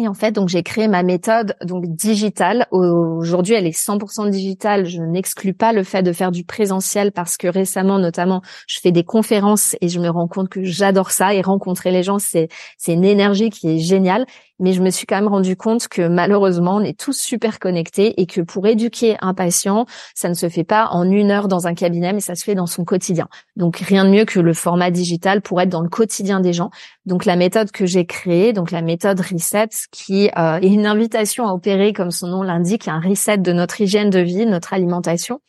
Et 0.00 0.06
en 0.06 0.14
fait, 0.14 0.30
donc 0.30 0.48
j'ai 0.48 0.62
créé 0.62 0.86
ma 0.86 1.02
méthode 1.02 1.56
donc 1.64 1.84
digitale. 1.88 2.68
Aujourd'hui, 2.70 3.54
elle 3.54 3.66
est 3.66 3.76
100% 3.76 4.30
digitale. 4.30 4.86
Je 4.86 5.02
n'exclus 5.02 5.54
pas 5.54 5.72
le 5.72 5.82
fait 5.82 6.04
de 6.04 6.12
faire 6.12 6.30
du 6.30 6.44
présentiel 6.44 7.10
parce 7.10 7.36
que 7.36 7.48
récemment, 7.48 7.98
notamment, 7.98 8.40
je 8.68 8.78
fais 8.78 8.92
des 8.92 9.02
conférences 9.02 9.74
et 9.80 9.88
je 9.88 9.98
me 9.98 10.08
rends 10.08 10.28
compte 10.28 10.50
que 10.50 10.62
j'adore 10.62 11.10
ça 11.10 11.34
et 11.34 11.40
rencontrer 11.40 11.90
les 11.90 12.04
gens, 12.04 12.20
c'est 12.20 12.48
c'est 12.76 12.92
une 12.92 13.04
énergie 13.04 13.50
qui 13.50 13.70
est 13.70 13.78
géniale 13.80 14.24
mais 14.58 14.72
je 14.72 14.82
me 14.82 14.90
suis 14.90 15.06
quand 15.06 15.16
même 15.16 15.28
rendu 15.28 15.56
compte 15.56 15.88
que 15.88 16.08
malheureusement, 16.08 16.76
on 16.76 16.80
est 16.80 16.98
tous 16.98 17.16
super 17.16 17.58
connectés 17.58 18.20
et 18.20 18.26
que 18.26 18.40
pour 18.40 18.66
éduquer 18.66 19.16
un 19.20 19.34
patient, 19.34 19.86
ça 20.14 20.28
ne 20.28 20.34
se 20.34 20.48
fait 20.48 20.64
pas 20.64 20.88
en 20.90 21.08
une 21.10 21.30
heure 21.30 21.48
dans 21.48 21.66
un 21.66 21.74
cabinet, 21.74 22.12
mais 22.12 22.20
ça 22.20 22.34
se 22.34 22.44
fait 22.44 22.54
dans 22.54 22.66
son 22.66 22.84
quotidien. 22.84 23.28
Donc 23.56 23.78
rien 23.78 24.04
de 24.04 24.10
mieux 24.10 24.24
que 24.24 24.40
le 24.40 24.52
format 24.54 24.90
digital 24.90 25.42
pour 25.42 25.60
être 25.60 25.68
dans 25.68 25.82
le 25.82 25.88
quotidien 25.88 26.40
des 26.40 26.52
gens. 26.52 26.70
Donc 27.06 27.24
la 27.24 27.36
méthode 27.36 27.70
que 27.70 27.86
j'ai 27.86 28.04
créée, 28.04 28.52
donc 28.52 28.70
la 28.70 28.82
méthode 28.82 29.20
Reset, 29.20 29.68
qui 29.92 30.30
euh, 30.36 30.58
est 30.60 30.68
une 30.68 30.86
invitation 30.86 31.46
à 31.46 31.52
opérer, 31.52 31.92
comme 31.92 32.10
son 32.10 32.28
nom 32.28 32.42
l'indique, 32.42 32.88
un 32.88 33.00
reset 33.00 33.38
de 33.38 33.52
notre 33.52 33.80
hygiène 33.80 34.10
de 34.10 34.20
vie, 34.20 34.46
notre 34.46 34.72
alimentation. 34.72 35.40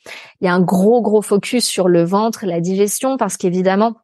Il 0.41 0.45
y 0.45 0.47
a 0.47 0.53
un 0.53 0.61
gros 0.61 1.01
gros 1.01 1.21
focus 1.21 1.65
sur 1.65 1.87
le 1.87 2.03
ventre, 2.03 2.45
la 2.45 2.61
digestion, 2.61 3.17
parce 3.17 3.37
qu'évidemment 3.37 3.95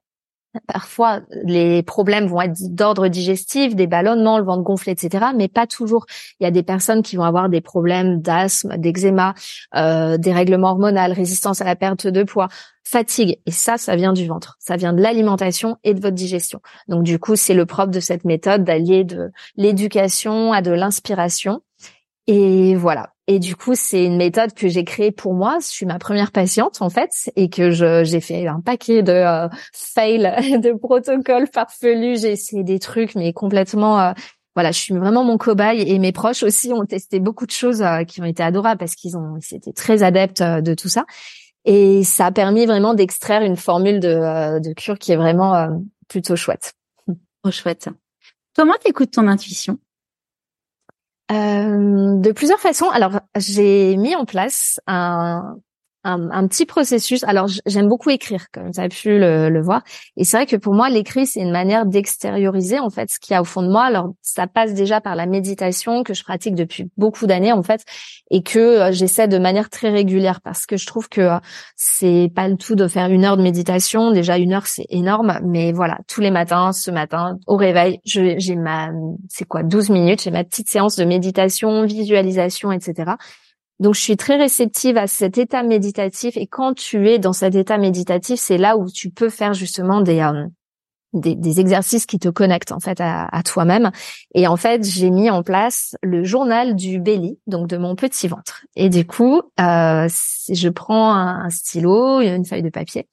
Parfois, 0.68 1.22
les 1.44 1.84
problèmes 1.84 2.28
vont 2.28 2.42
être 2.42 2.58
d'ordre 2.74 3.08
digestif, 3.08 3.76
des 3.76 3.88
ballonnements, 3.88 4.38
le 4.38 4.46
ventre 4.46 4.64
gonflé, 4.64 4.94
etc. 4.94 5.28
Mais 5.36 5.48
pas 5.48 5.68
toujours. 5.68 6.06
Il 6.40 6.44
y 6.44 6.48
a 6.48 6.52
des 6.52 6.64
personnes 6.64 7.02
qui 7.02 7.16
vont 7.16 7.24
avoir 7.24 7.50
des 7.50 7.62
problèmes 7.62 8.22
d'asthme, 8.22 8.78
d'eczéma, 8.78 9.34
euh, 9.76 10.18
des 10.18 10.34
règlements 10.34 10.72
hormonaux, 10.72 11.14
résistance 11.14 11.62
à 11.62 11.66
la 11.66 11.76
perte 11.76 12.08
de 12.08 12.24
poids, 12.24 12.48
fatigue. 12.84 13.40
Et 13.46 13.52
ça, 13.52 13.78
ça 13.78 13.96
vient 13.96 14.14
du 14.14 14.28
ventre. 14.28 14.56
Ça 14.60 14.78
vient 14.78 14.94
de 14.94 15.02
l'alimentation 15.02 15.78
et 15.84 15.94
de 15.94 16.02
votre 16.02 16.16
digestion. 16.16 16.62
Donc, 16.88 17.04
du 17.04 17.20
coup, 17.20 17.36
c'est 17.36 17.54
le 17.54 17.66
propre 17.66 17.92
de 17.92 18.00
cette 18.00 18.26
méthode 18.26 18.64
d'allier 18.64 19.04
de 19.04 19.32
l'éducation 19.56 20.54
à 20.54 20.62
de 20.62 20.72
l'inspiration. 20.72 21.62
Et 22.28 22.76
voilà. 22.76 23.15
Et 23.28 23.40
du 23.40 23.56
coup, 23.56 23.74
c'est 23.74 24.06
une 24.06 24.18
méthode 24.18 24.54
que 24.54 24.68
j'ai 24.68 24.84
créée 24.84 25.12
pour 25.12 25.34
moi. 25.34 25.58
Je 25.60 25.66
suis 25.66 25.86
ma 25.86 25.98
première 25.98 26.32
patiente 26.32 26.82
en 26.82 26.90
fait, 26.90 27.10
et 27.36 27.50
que 27.50 27.72
j'ai 27.72 28.22
fait 28.22 28.46
un 28.48 28.62
paquet 28.62 29.02
de 29.02 29.12
euh, 29.12 29.50
fails, 29.74 30.60
de 30.62 30.74
protocoles 30.74 31.48
farfelus. 31.52 32.22
J'ai 32.22 32.32
essayé 32.32 32.64
des 32.64 32.80
trucs, 32.80 33.16
mais 33.16 33.34
complètement. 33.34 34.00
Euh, 34.00 34.14
voilà, 34.54 34.72
je 34.72 34.80
suis 34.80 34.94
vraiment 34.94 35.26
mon 35.26 35.38
cobaye 35.38 35.82
et 35.82 36.00
mes 36.00 36.14
proches 36.14 36.44
aussi 36.44 36.72
ont 36.72 36.86
testé 36.86 37.20
beaucoup 37.20 37.46
de 37.46 37.52
choses 37.52 37.82
euh, 37.82 38.04
qui 38.04 38.22
ont 38.22 38.26
été 38.26 38.42
adorables 38.42 38.78
parce 38.78 38.96
qu'ils 38.96 39.18
ont, 39.18 39.38
été 39.38 39.74
très 39.74 40.02
adeptes 40.02 40.42
de 40.42 40.74
tout 40.74 40.88
ça. 40.88 41.06
Et 41.66 42.04
ça 42.04 42.28
a 42.28 42.32
permis 42.32 42.66
vraiment 42.66 42.94
d'extraire 42.94 43.42
une 43.42 43.58
formule 43.58 44.00
de, 44.00 44.60
de 44.60 44.74
cure 44.74 45.00
qui 45.00 45.12
est 45.12 45.18
vraiment 45.18 45.68
plutôt 46.08 46.36
chouette. 46.36 46.74
Trop 47.42 47.52
chouette. 47.52 47.90
Comment 48.56 48.76
t'écoutes 48.82 49.12
ton 49.12 49.28
intuition? 49.28 49.80
Euh, 51.32 52.18
de 52.18 52.32
plusieurs 52.32 52.60
façons. 52.60 52.90
Alors, 52.90 53.20
j'ai 53.36 53.98
mis 53.98 54.16
en 54.16 54.26
place 54.26 54.80
un, 54.88 55.58
un, 56.06 56.48
petit 56.48 56.66
processus. 56.66 57.24
Alors 57.24 57.48
j'aime 57.66 57.88
beaucoup 57.88 58.10
écrire, 58.10 58.52
comme 58.52 58.72
tu 58.72 58.80
as 58.80 58.90
pu 58.90 59.20
le, 59.20 59.62
voir. 59.62 59.84
Et 60.18 60.24
c'est 60.24 60.38
vrai 60.38 60.46
que 60.46 60.56
pour 60.56 60.74
moi, 60.74 60.90
l'écrit, 60.90 61.26
c'est 61.26 61.42
une 61.42 61.52
manière 61.52 61.86
d'extérioriser 61.86 62.80
en 62.80 62.90
fait 62.90 63.10
ce 63.10 63.20
qu'il 63.20 63.34
y 63.34 63.38
a 63.38 63.42
au 63.42 63.46
fond 63.46 63.64
de 63.64 63.70
moi. 63.70 63.84
Alors 63.84 64.14
ça 64.22 64.48
passe 64.48 64.74
déjà 64.74 65.02
par 65.02 65.16
la 65.16 65.26
méditation 65.26 66.04
que 66.04 66.14
je 66.14 66.24
pratique 66.24 66.56
depuis 66.56 66.90
beaucoup 66.98 67.26
d'années 67.26 67.52
en 67.52 67.64
fait, 67.64 67.84
et 68.30 68.44
que 68.44 68.60
euh, 68.60 68.92
j'essaie 68.92 69.28
de 69.28 69.38
manière 69.38 69.70
très 69.70 69.90
régulière 69.90 70.42
parce 70.42 70.66
que 70.66 70.78
je 70.78 70.86
trouve 70.86 71.10
que 71.10 71.22
euh, 71.22 71.38
c'est 71.76 72.32
pas 72.36 72.48
le 72.48 72.58
tout 72.58 72.76
de 72.76 72.88
faire 72.88 73.10
une 73.10 73.26
heure 73.26 73.38
de 73.38 73.44
méditation. 73.44 74.12
Déjà 74.12 74.38
une 74.38 74.54
heure, 74.54 74.68
c'est 74.68 74.86
énorme, 74.90 75.40
mais 75.44 75.72
voilà, 75.72 75.98
tous 76.08 76.22
les 76.22 76.32
matins, 76.32 76.72
ce 76.72 76.92
matin, 76.92 77.38
au 77.48 77.56
réveil, 77.56 78.00
j'ai 78.06 78.56
ma, 78.56 78.90
c'est 79.30 79.46
quoi, 79.46 79.64
12 79.64 79.90
minutes, 79.90 80.22
j'ai 80.24 80.32
ma 80.32 80.44
petite 80.44 80.70
séance 80.70 80.96
de 80.96 81.06
méditation, 81.06 81.86
visualisation, 81.86 82.72
etc. 82.72 83.14
Donc, 83.80 83.96
je 83.96 84.02
suis 84.02 84.18
très 84.18 84.38
réceptive 84.38 84.98
à 84.98 85.08
cet 85.08 85.38
état 85.38 85.64
méditatif. 85.64 86.38
Et 86.38 86.48
quand 86.48 86.74
tu 86.74 87.10
es 87.10 87.20
dans 87.20 87.34
cet 87.34 87.56
état 87.56 87.78
méditatif, 87.78 88.40
c'est 88.40 88.58
là 88.58 88.78
où 88.78 88.90
tu 88.90 89.10
peux 89.10 89.30
faire 89.30 89.54
justement 89.54 90.02
des, 90.02 90.22
euh, 90.22 90.46
des, 91.16 91.60
exercices 91.60 92.06
qui 92.06 92.20
te 92.20 92.30
connectent 92.30 92.72
en 92.72 92.80
fait 92.80 93.00
à, 93.02 93.42
toi-même. 93.44 93.92
Et 94.34 94.48
en 94.48 94.58
fait, 94.58 94.84
j'ai 94.84 95.10
mis 95.10 95.30
en 95.30 95.44
place 95.44 95.96
le 96.04 96.24
journal 96.24 96.76
du 96.76 97.00
belly, 97.00 97.40
donc 97.48 97.68
de 97.68 97.78
mon 97.78 97.96
petit 97.96 98.28
ventre. 98.28 98.66
Et 98.76 98.90
du 98.90 99.06
coup, 99.06 99.42
euh, 99.60 100.08
je 100.50 100.70
prends 100.70 101.14
un 101.14 101.50
stylo, 101.50 102.22
une 102.22 102.46
feuille 102.46 102.64
de 102.64 102.70
papier, 102.70 103.08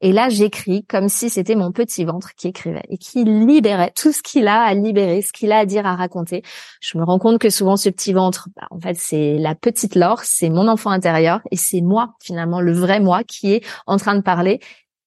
et 0.00 0.12
là, 0.12 0.28
j'écris 0.28 0.84
comme 0.84 1.08
si 1.08 1.30
c'était 1.30 1.54
mon 1.54 1.72
petit 1.72 2.04
ventre 2.04 2.34
qui 2.34 2.48
écrivait 2.48 2.84
et 2.90 2.98
qui 2.98 3.24
libérait 3.24 3.92
tout 3.96 4.12
ce 4.12 4.22
qu'il 4.22 4.46
a 4.46 4.62
à 4.62 4.74
libérer, 4.74 5.22
ce 5.22 5.32
qu'il 5.32 5.52
a 5.52 5.58
à 5.58 5.66
dire, 5.66 5.86
à 5.86 5.96
raconter. 5.96 6.42
Je 6.80 6.98
me 6.98 7.04
rends 7.04 7.18
compte 7.18 7.38
que 7.38 7.48
souvent, 7.48 7.76
ce 7.76 7.88
petit 7.88 8.12
ventre, 8.12 8.48
bah, 8.56 8.66
en 8.70 8.78
fait, 8.78 8.96
c'est 8.98 9.38
la 9.38 9.54
petite 9.54 9.94
Laure, 9.94 10.20
c'est 10.22 10.50
mon 10.50 10.68
enfant 10.68 10.90
intérieur 10.90 11.40
et 11.50 11.56
c'est 11.56 11.80
moi, 11.80 12.14
finalement, 12.20 12.60
le 12.60 12.72
vrai 12.72 13.00
moi 13.00 13.24
qui 13.24 13.54
est 13.54 13.64
en 13.86 13.96
train 13.96 14.14
de 14.14 14.20
parler 14.20 14.60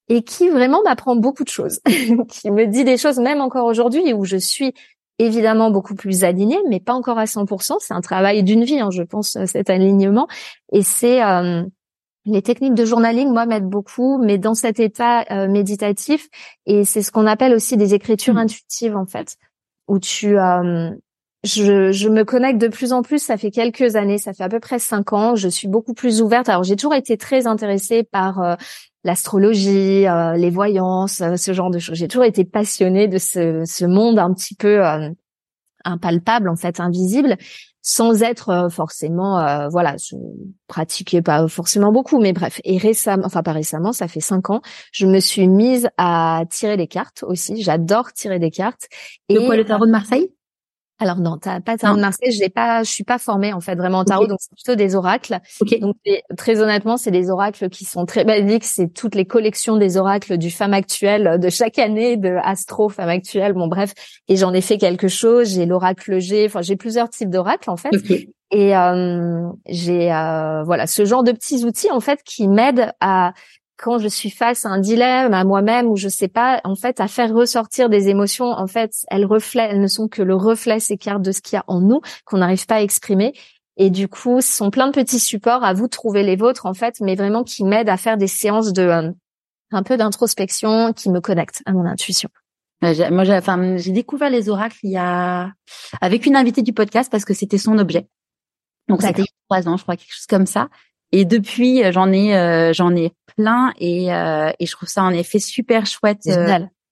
et 0.08 0.24
qui 0.24 0.50
vraiment 0.50 0.82
m'apprend 0.84 1.16
beaucoup 1.16 1.44
de 1.44 1.50
choses, 1.50 1.82
qui 2.30 2.50
me 2.50 2.66
dit 2.66 2.84
des 2.84 2.98
choses 2.98 3.20
même 3.20 3.42
encore 3.42 3.66
aujourd'hui 3.66 4.14
où 4.14 4.26
je 4.26 4.38
suis 4.38 4.74
évidemment 5.20 5.70
beaucoup 5.70 5.94
plus 5.94 6.24
alignée, 6.24 6.60
mais 6.68 6.80
pas 6.80 6.94
encore 6.94 7.20
à 7.20 7.26
100%. 7.26 7.76
C'est 7.80 7.94
un 7.94 8.02
travail 8.02 8.42
d'une 8.42 8.64
vie, 8.64 8.80
hein, 8.80 8.90
je 8.90 9.04
pense, 9.04 9.38
cet 9.46 9.70
alignement. 9.70 10.28
Et 10.72 10.82
c'est... 10.82 11.24
Euh, 11.24 11.64
les 12.32 12.42
techniques 12.42 12.74
de 12.74 12.86
journaling, 12.86 13.30
moi, 13.30 13.46
m'aident 13.46 13.70
beaucoup, 13.70 14.18
mais 14.18 14.38
dans 14.38 14.54
cet 14.54 14.80
état 14.80 15.26
euh, 15.32 15.48
méditatif, 15.48 16.28
et 16.66 16.86
c'est 16.86 17.02
ce 17.02 17.12
qu'on 17.12 17.26
appelle 17.26 17.54
aussi 17.54 17.78
des 17.78 17.94
écritures 17.94 18.36
mmh. 18.36 18.40
intuitives, 18.40 18.96
en 18.96 19.06
fait, 19.06 19.38
où 19.88 20.00
tu, 20.00 20.38
euh, 20.38 20.92
je, 21.44 21.92
je, 21.92 22.10
me 22.10 22.24
connecte 22.24 22.60
de 22.60 22.68
plus 22.68 22.94
en 22.94 23.02
plus. 23.02 23.20
Ça 23.20 23.38
fait 23.38 23.52
quelques 23.52 23.96
années, 23.96 24.18
ça 24.18 24.34
fait 24.34 24.44
à 24.44 24.50
peu 24.50 24.60
près 24.60 24.80
cinq 24.80 25.14
ans. 25.14 25.36
Je 25.36 25.48
suis 25.48 25.68
beaucoup 25.68 25.94
plus 25.94 26.22
ouverte. 26.22 26.50
Alors, 26.50 26.64
j'ai 26.64 26.76
toujours 26.76 26.96
été 26.96 27.18
très 27.18 27.48
intéressée 27.48 28.04
par 28.04 28.42
euh, 28.42 28.56
l'astrologie, 29.04 30.06
les 30.36 30.50
voyances, 30.50 31.24
ce 31.38 31.54
genre 31.54 31.72
de 31.72 31.80
choses. 31.80 31.96
J'ai 31.96 32.10
toujours 32.10 32.26
été 32.26 32.44
passionnée 32.44 33.08
de 33.08 33.18
ce, 33.18 33.64
ce 33.66 33.86
monde 33.86 34.20
un 34.20 34.34
petit 34.34 34.56
peu 34.56 34.82
impalpable, 35.86 36.50
en 36.50 36.58
fait, 36.58 36.82
invisible 36.82 37.38
sans 37.82 38.24
être 38.24 38.50
euh, 38.50 38.70
forcément 38.70 39.40
euh, 39.40 39.70
voilà 39.70 39.96
je 39.98 40.16
pratiquais 40.68 41.22
pas 41.22 41.48
forcément 41.48 41.92
beaucoup 41.92 42.20
mais 42.20 42.34
bref. 42.34 42.60
Et 42.64 42.78
récemment 42.78 43.24
enfin 43.26 43.44
pas 43.44 43.54
récemment 43.54 43.94
ça 43.94 44.08
fait 44.08 44.20
cinq 44.20 44.50
ans 44.50 44.62
je 44.92 45.06
me 45.06 45.20
suis 45.20 45.48
mise 45.48 45.90
à 45.98 46.44
tirer 46.50 46.78
des 46.78 46.88
cartes 46.88 47.24
aussi. 47.24 47.62
J'adore 47.62 48.14
tirer 48.14 48.40
des 48.40 48.52
cartes. 48.52 48.88
Et 49.30 49.36
quoi 49.36 49.56
le 49.56 49.66
tarot 49.66 49.86
de 49.86 49.92
Marseille? 49.92 50.32
Alors 51.00 51.18
non, 51.18 51.38
t'as 51.38 51.62
pas 51.62 51.78
tarot 51.78 51.96
de 51.96 52.02
Marseille. 52.02 52.32
J'ai 52.32 52.50
pas, 52.50 52.84
je 52.84 52.92
suis 52.92 53.06
pas 53.06 53.18
formée 53.18 53.54
en 53.54 53.62
fait 53.62 53.76
vraiment 53.76 54.00
en 54.00 54.04
tarot, 54.04 54.28
donc 54.28 54.40
c'est 54.42 54.54
plutôt 54.54 54.76
des 54.76 54.96
oracles. 54.96 55.40
Donc 55.80 55.96
très 56.38 56.62
honnêtement, 56.62 56.98
c'est 56.98 57.12
des 57.12 57.30
oracles 57.30 57.70
qui 57.70 57.86
sont 57.86 58.06
très 58.06 58.26
basiques. 58.26 58.66
C'est 58.66 58.94
toutes 58.94 59.16
les 59.16 59.26
collections 59.26 59.78
des 59.78 59.96
oracles 59.96 60.38
du 60.38 60.52
Femme 60.52 60.74
Actuelle 60.74 61.40
de 61.40 61.50
chaque 61.50 61.80
année, 61.80 62.18
de 62.18 62.36
Astro 62.44 62.90
Femme 62.90 63.10
Actuelle. 63.10 63.54
Bon 63.54 63.68
bref, 63.68 63.94
et 64.28 64.36
j'en 64.36 64.54
ai 64.54 64.62
fait 64.62 64.78
quelque 64.78 65.08
chose. 65.08 65.54
J'ai 65.54 65.66
l'oracle 65.66 66.20
G. 66.20 66.46
Enfin, 66.46 66.62
j'ai 66.62 66.76
plusieurs 66.76 67.10
types 67.10 67.30
d'oracles 67.30 67.70
en 67.70 67.78
fait. 67.78 67.92
Et 68.52 68.76
euh, 68.76 69.48
j'ai 69.68 70.12
euh, 70.12 70.64
voilà 70.64 70.88
ce 70.88 71.06
genre 71.06 71.24
de 71.24 71.32
petits 71.32 71.64
outils 71.66 71.92
en 71.92 72.00
fait 72.00 72.24
qui 72.24 72.48
m'aident 72.48 72.92
à 73.00 73.34
quand 73.80 73.98
je 73.98 74.10
suis 74.10 74.30
face 74.30 74.66
à 74.66 74.70
un 74.70 74.80
dilemme 74.80 75.34
à 75.34 75.44
moi-même 75.46 75.88
ou 75.88 75.96
je 75.96 76.10
sais 76.10 76.28
pas, 76.28 76.60
en 76.66 76.76
fait, 76.76 77.00
à 77.00 77.08
faire 77.08 77.34
ressortir 77.34 77.90
des 77.90 78.10
émotions, 78.10 78.48
en 78.48 78.68
fait, 78.68 78.92
elles 79.10 79.26
reflètent, 79.26 79.72
elles 79.72 79.82
ne 79.82 79.88
sont 79.88 80.10
que 80.10 80.22
le 80.22 80.36
reflet, 80.36 80.80
ces 80.80 80.98
cartes 80.98 81.22
de 81.22 81.32
ce 81.32 81.42
qu'il 81.42 81.56
y 81.56 81.60
a 81.60 81.64
en 81.68 81.80
nous 81.80 82.02
qu'on 82.26 82.40
n'arrive 82.40 82.66
pas 82.66 82.76
à 82.76 82.82
exprimer. 82.82 83.34
Et 83.78 83.90
du 83.90 84.10
coup, 84.10 84.42
ce 84.42 84.52
sont 84.52 84.70
plein 84.70 84.88
de 84.88 84.92
petits 84.92 85.20
supports 85.20 85.64
à 85.64 85.74
vous 85.74 85.88
trouver 85.88 86.24
les 86.24 86.36
vôtres, 86.36 86.66
en 86.66 86.74
fait, 86.74 86.96
mais 87.00 87.16
vraiment 87.16 87.44
qui 87.44 87.64
m'aident 87.64 87.90
à 87.90 87.96
faire 87.96 88.18
des 88.18 88.28
séances 88.28 88.74
de 88.74 88.82
euh, 88.82 89.12
un 89.72 89.84
peu 89.84 89.96
d'introspection, 89.96 90.92
qui 90.92 91.10
me 91.10 91.22
connectent 91.22 91.64
à 91.66 91.72
mon 91.72 91.86
intuition. 91.86 92.30
Moi, 92.82 92.94
j'ai, 92.94 93.34
enfin, 93.34 93.78
j'ai 93.78 93.92
découvert 93.92 94.30
les 94.30 94.50
oracles 94.50 94.80
il 94.84 94.92
y 94.92 94.98
a 94.98 95.52
avec 96.02 96.26
une 96.26 96.36
invitée 96.36 96.62
du 96.62 96.74
podcast 96.74 97.10
parce 97.10 97.26
que 97.26 97.34
c'était 97.34 97.58
son 97.58 97.78
objet. 97.78 98.08
Donc 98.90 99.02
c'était 99.02 99.22
il 99.22 99.26
y 99.26 99.28
a 99.28 99.62
trois 99.62 99.72
ans, 99.72 99.78
je 99.78 99.84
crois, 99.84 99.96
quelque 99.96 100.14
chose 100.14 100.26
comme 100.28 100.46
ça. 100.46 100.70
Et 101.12 101.26
depuis, 101.26 101.84
euh, 101.84 101.92
j'en 101.92 102.12
ai, 102.12 102.36
euh, 102.36 102.74
j'en 102.74 102.96
ai 102.96 103.14
plein 103.36 103.74
et, 103.80 104.14
euh, 104.14 104.52
et 104.60 104.66
je 104.66 104.72
trouve 104.72 104.90
ça 104.90 105.04
en 105.04 105.12
effet 105.12 105.40
super 105.40 105.86
chouette. 105.86 106.28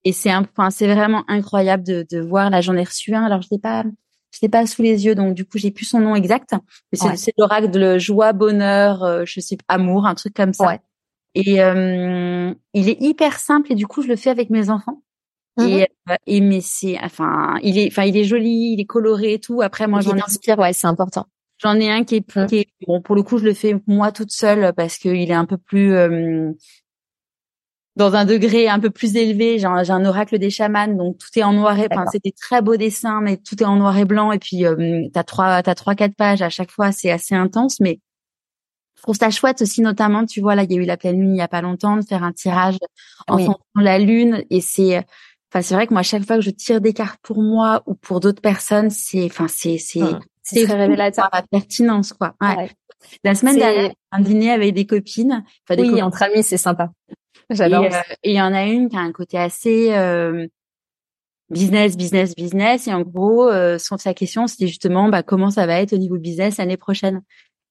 et 0.03 0.11
c'est 0.11 0.31
un, 0.31 0.43
enfin, 0.43 0.69
c'est 0.69 0.87
vraiment 0.87 1.23
incroyable 1.27 1.83
de, 1.83 2.05
de 2.09 2.19
voir. 2.19 2.49
Là, 2.49 2.61
j'en 2.61 2.75
ai 2.75 2.83
reçu 2.83 3.13
un. 3.13 3.23
Alors, 3.23 3.41
je 3.41 3.49
l'ai 3.51 3.59
pas, 3.59 3.83
je 4.31 4.39
l'ai 4.41 4.49
pas 4.49 4.65
sous 4.65 4.81
les 4.81 5.05
yeux, 5.05 5.15
donc 5.15 5.35
du 5.35 5.45
coup, 5.45 5.57
j'ai 5.57 5.71
plus 5.71 5.85
son 5.85 5.99
nom 5.99 6.15
exact. 6.15 6.53
Mais 6.91 7.15
c'est, 7.15 7.33
l'oracle 7.37 7.69
de 7.69 7.97
joie, 7.97 8.33
bonheur, 8.33 9.25
je 9.25 9.39
sais, 9.39 9.57
amour, 9.67 10.05
un 10.05 10.15
truc 10.15 10.33
comme 10.33 10.53
ça. 10.53 10.67
Ouais. 10.67 10.79
Et 11.35 11.57
il 12.73 12.89
est 12.89 13.01
hyper 13.01 13.37
simple 13.37 13.71
et 13.71 13.75
du 13.75 13.85
coup, 13.85 14.01
je 14.01 14.07
le 14.07 14.15
fais 14.15 14.29
avec 14.29 14.49
mes 14.49 14.69
enfants. 14.69 15.03
Et, 15.59 15.87
mm-hmm. 16.07 16.17
et 16.27 16.41
mais 16.41 16.61
c'est, 16.61 16.99
enfin, 17.03 17.57
il 17.63 17.79
est, 17.79 17.87
enfin, 17.87 18.03
il 18.03 18.15
est 18.15 18.25
joli, 18.25 18.73
il 18.73 18.79
est 18.79 18.85
coloré 18.85 19.33
et 19.33 19.39
tout. 19.39 19.61
Après, 19.63 19.87
moi, 19.87 20.01
j'en 20.01 20.15
inspire. 20.15 20.59
Ouais, 20.59 20.71
c'est 20.71 20.85
important. 20.85 21.25
J'en 21.59 21.75
ai 21.79 21.89
un 21.89 22.03
qui 22.03 22.17
est, 22.17 22.47
qui 22.47 22.57
est, 22.57 22.67
bon 22.85 23.01
pour 23.01 23.15
le 23.15 23.23
coup 23.23 23.39
je 23.39 23.45
le 23.45 23.53
fais 23.53 23.75
moi 23.87 24.11
toute 24.11 24.31
seule 24.31 24.73
parce 24.75 24.97
qu'il 24.97 25.29
est 25.29 25.33
un 25.33 25.45
peu 25.45 25.57
plus 25.57 25.93
euh, 25.93 26.51
dans 27.95 28.13
un 28.13 28.25
degré 28.25 28.69
un 28.69 28.79
peu 28.79 28.91
plus 28.91 29.15
élevé. 29.15 29.57
J'ai 29.57 29.65
un, 29.65 29.89
un, 29.89 30.05
oracle 30.05 30.37
des 30.37 30.51
chamans 30.51 30.87
donc 30.87 31.17
tout 31.17 31.27
est 31.37 31.43
en 31.43 31.53
noir 31.53 31.79
et 31.79 31.87
enfin 31.91 32.05
c'est 32.11 32.23
des 32.23 32.31
très 32.31 32.61
beaux 32.61 32.77
dessins 32.77 33.21
mais 33.21 33.37
tout 33.37 33.61
est 33.61 33.65
en 33.65 33.77
noir 33.77 33.97
et 33.97 34.05
blanc. 34.05 34.31
Et 34.31 34.39
puis 34.39 34.65
euh, 34.65 35.07
t'as 35.13 35.23
trois 35.23 35.63
t'as 35.63 35.73
trois 35.73 35.95
quatre 35.95 36.15
pages 36.15 36.43
à 36.43 36.49
chaque 36.49 36.69
fois 36.71 36.91
c'est 36.91 37.09
assez 37.09 37.33
intense. 37.33 37.79
Mais 37.79 37.99
je 38.95 39.01
trouve 39.01 39.15
ça 39.15 39.31
chouette 39.31 39.63
aussi 39.63 39.81
notamment 39.81 40.27
tu 40.27 40.41
vois 40.41 40.53
là 40.53 40.63
il 40.63 40.71
y 40.71 40.77
a 40.77 40.81
eu 40.81 40.85
la 40.85 40.97
pleine 40.97 41.19
lune 41.19 41.33
il 41.35 41.39
y 41.39 41.41
a 41.41 41.47
pas 41.47 41.61
longtemps 41.61 41.97
de 41.97 42.03
faire 42.03 42.23
un 42.23 42.33
tirage 42.33 42.77
en 43.27 43.39
fonction 43.39 43.59
de 43.75 43.83
la 43.83 43.97
lune. 43.97 44.43
Et 44.51 44.61
c'est 44.61 44.97
enfin 45.51 45.63
c'est 45.63 45.73
vrai 45.73 45.87
que 45.87 45.93
moi 45.93 46.03
chaque 46.03 46.23
fois 46.23 46.35
que 46.35 46.43
je 46.43 46.51
tire 46.51 46.81
des 46.81 46.93
cartes 46.93 47.19
pour 47.23 47.41
moi 47.41 47.81
ou 47.87 47.95
pour 47.95 48.19
d'autres 48.19 48.43
personnes 48.43 48.91
c'est 48.91 49.25
enfin 49.25 49.47
c'est 49.47 49.79
c'est 49.79 50.01
mmh. 50.01 50.19
C'est 50.49 50.65
révélateur. 50.65 51.29
La 51.31 51.43
pertinence, 51.43 52.13
quoi. 52.13 52.35
Ouais. 52.41 52.69
La 53.23 53.35
semaine 53.35 53.57
dernière, 53.57 53.91
un 54.11 54.21
dîner 54.21 54.51
avec 54.51 54.73
des 54.73 54.85
copines. 54.85 55.43
Enfin, 55.69 55.81
oui, 55.81 56.01
entre 56.01 56.23
amis, 56.23 56.43
c'est 56.43 56.57
sympa. 56.57 56.89
J'adore. 57.49 57.85
Euh, 57.85 58.01
et 58.23 58.31
il 58.31 58.35
y 58.35 58.41
en 58.41 58.53
a 58.53 58.65
une 58.65 58.89
qui 58.89 58.97
a 58.97 58.99
un 58.99 59.11
côté 59.11 59.37
assez 59.37 59.93
euh, 59.93 60.47
business, 61.49 61.95
business, 61.95 62.35
business. 62.35 62.87
Et 62.87 62.93
en 62.93 63.01
gros, 63.01 63.47
euh, 63.49 63.77
sa 63.77 64.13
question, 64.13 64.47
c'était 64.47 64.67
justement 64.67 65.09
bah, 65.09 65.23
comment 65.23 65.49
ça 65.49 65.65
va 65.65 65.81
être 65.81 65.93
au 65.93 65.97
niveau 65.97 66.17
business 66.17 66.57
l'année 66.57 66.77
prochaine? 66.77 67.21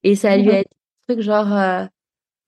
Et 0.03 0.15
ça 0.15 0.37
lui 0.37 0.51
a 0.51 0.61
été 0.61 0.71
un 0.71 1.15
truc 1.15 1.25
genre, 1.25 1.53
euh, 1.53 1.85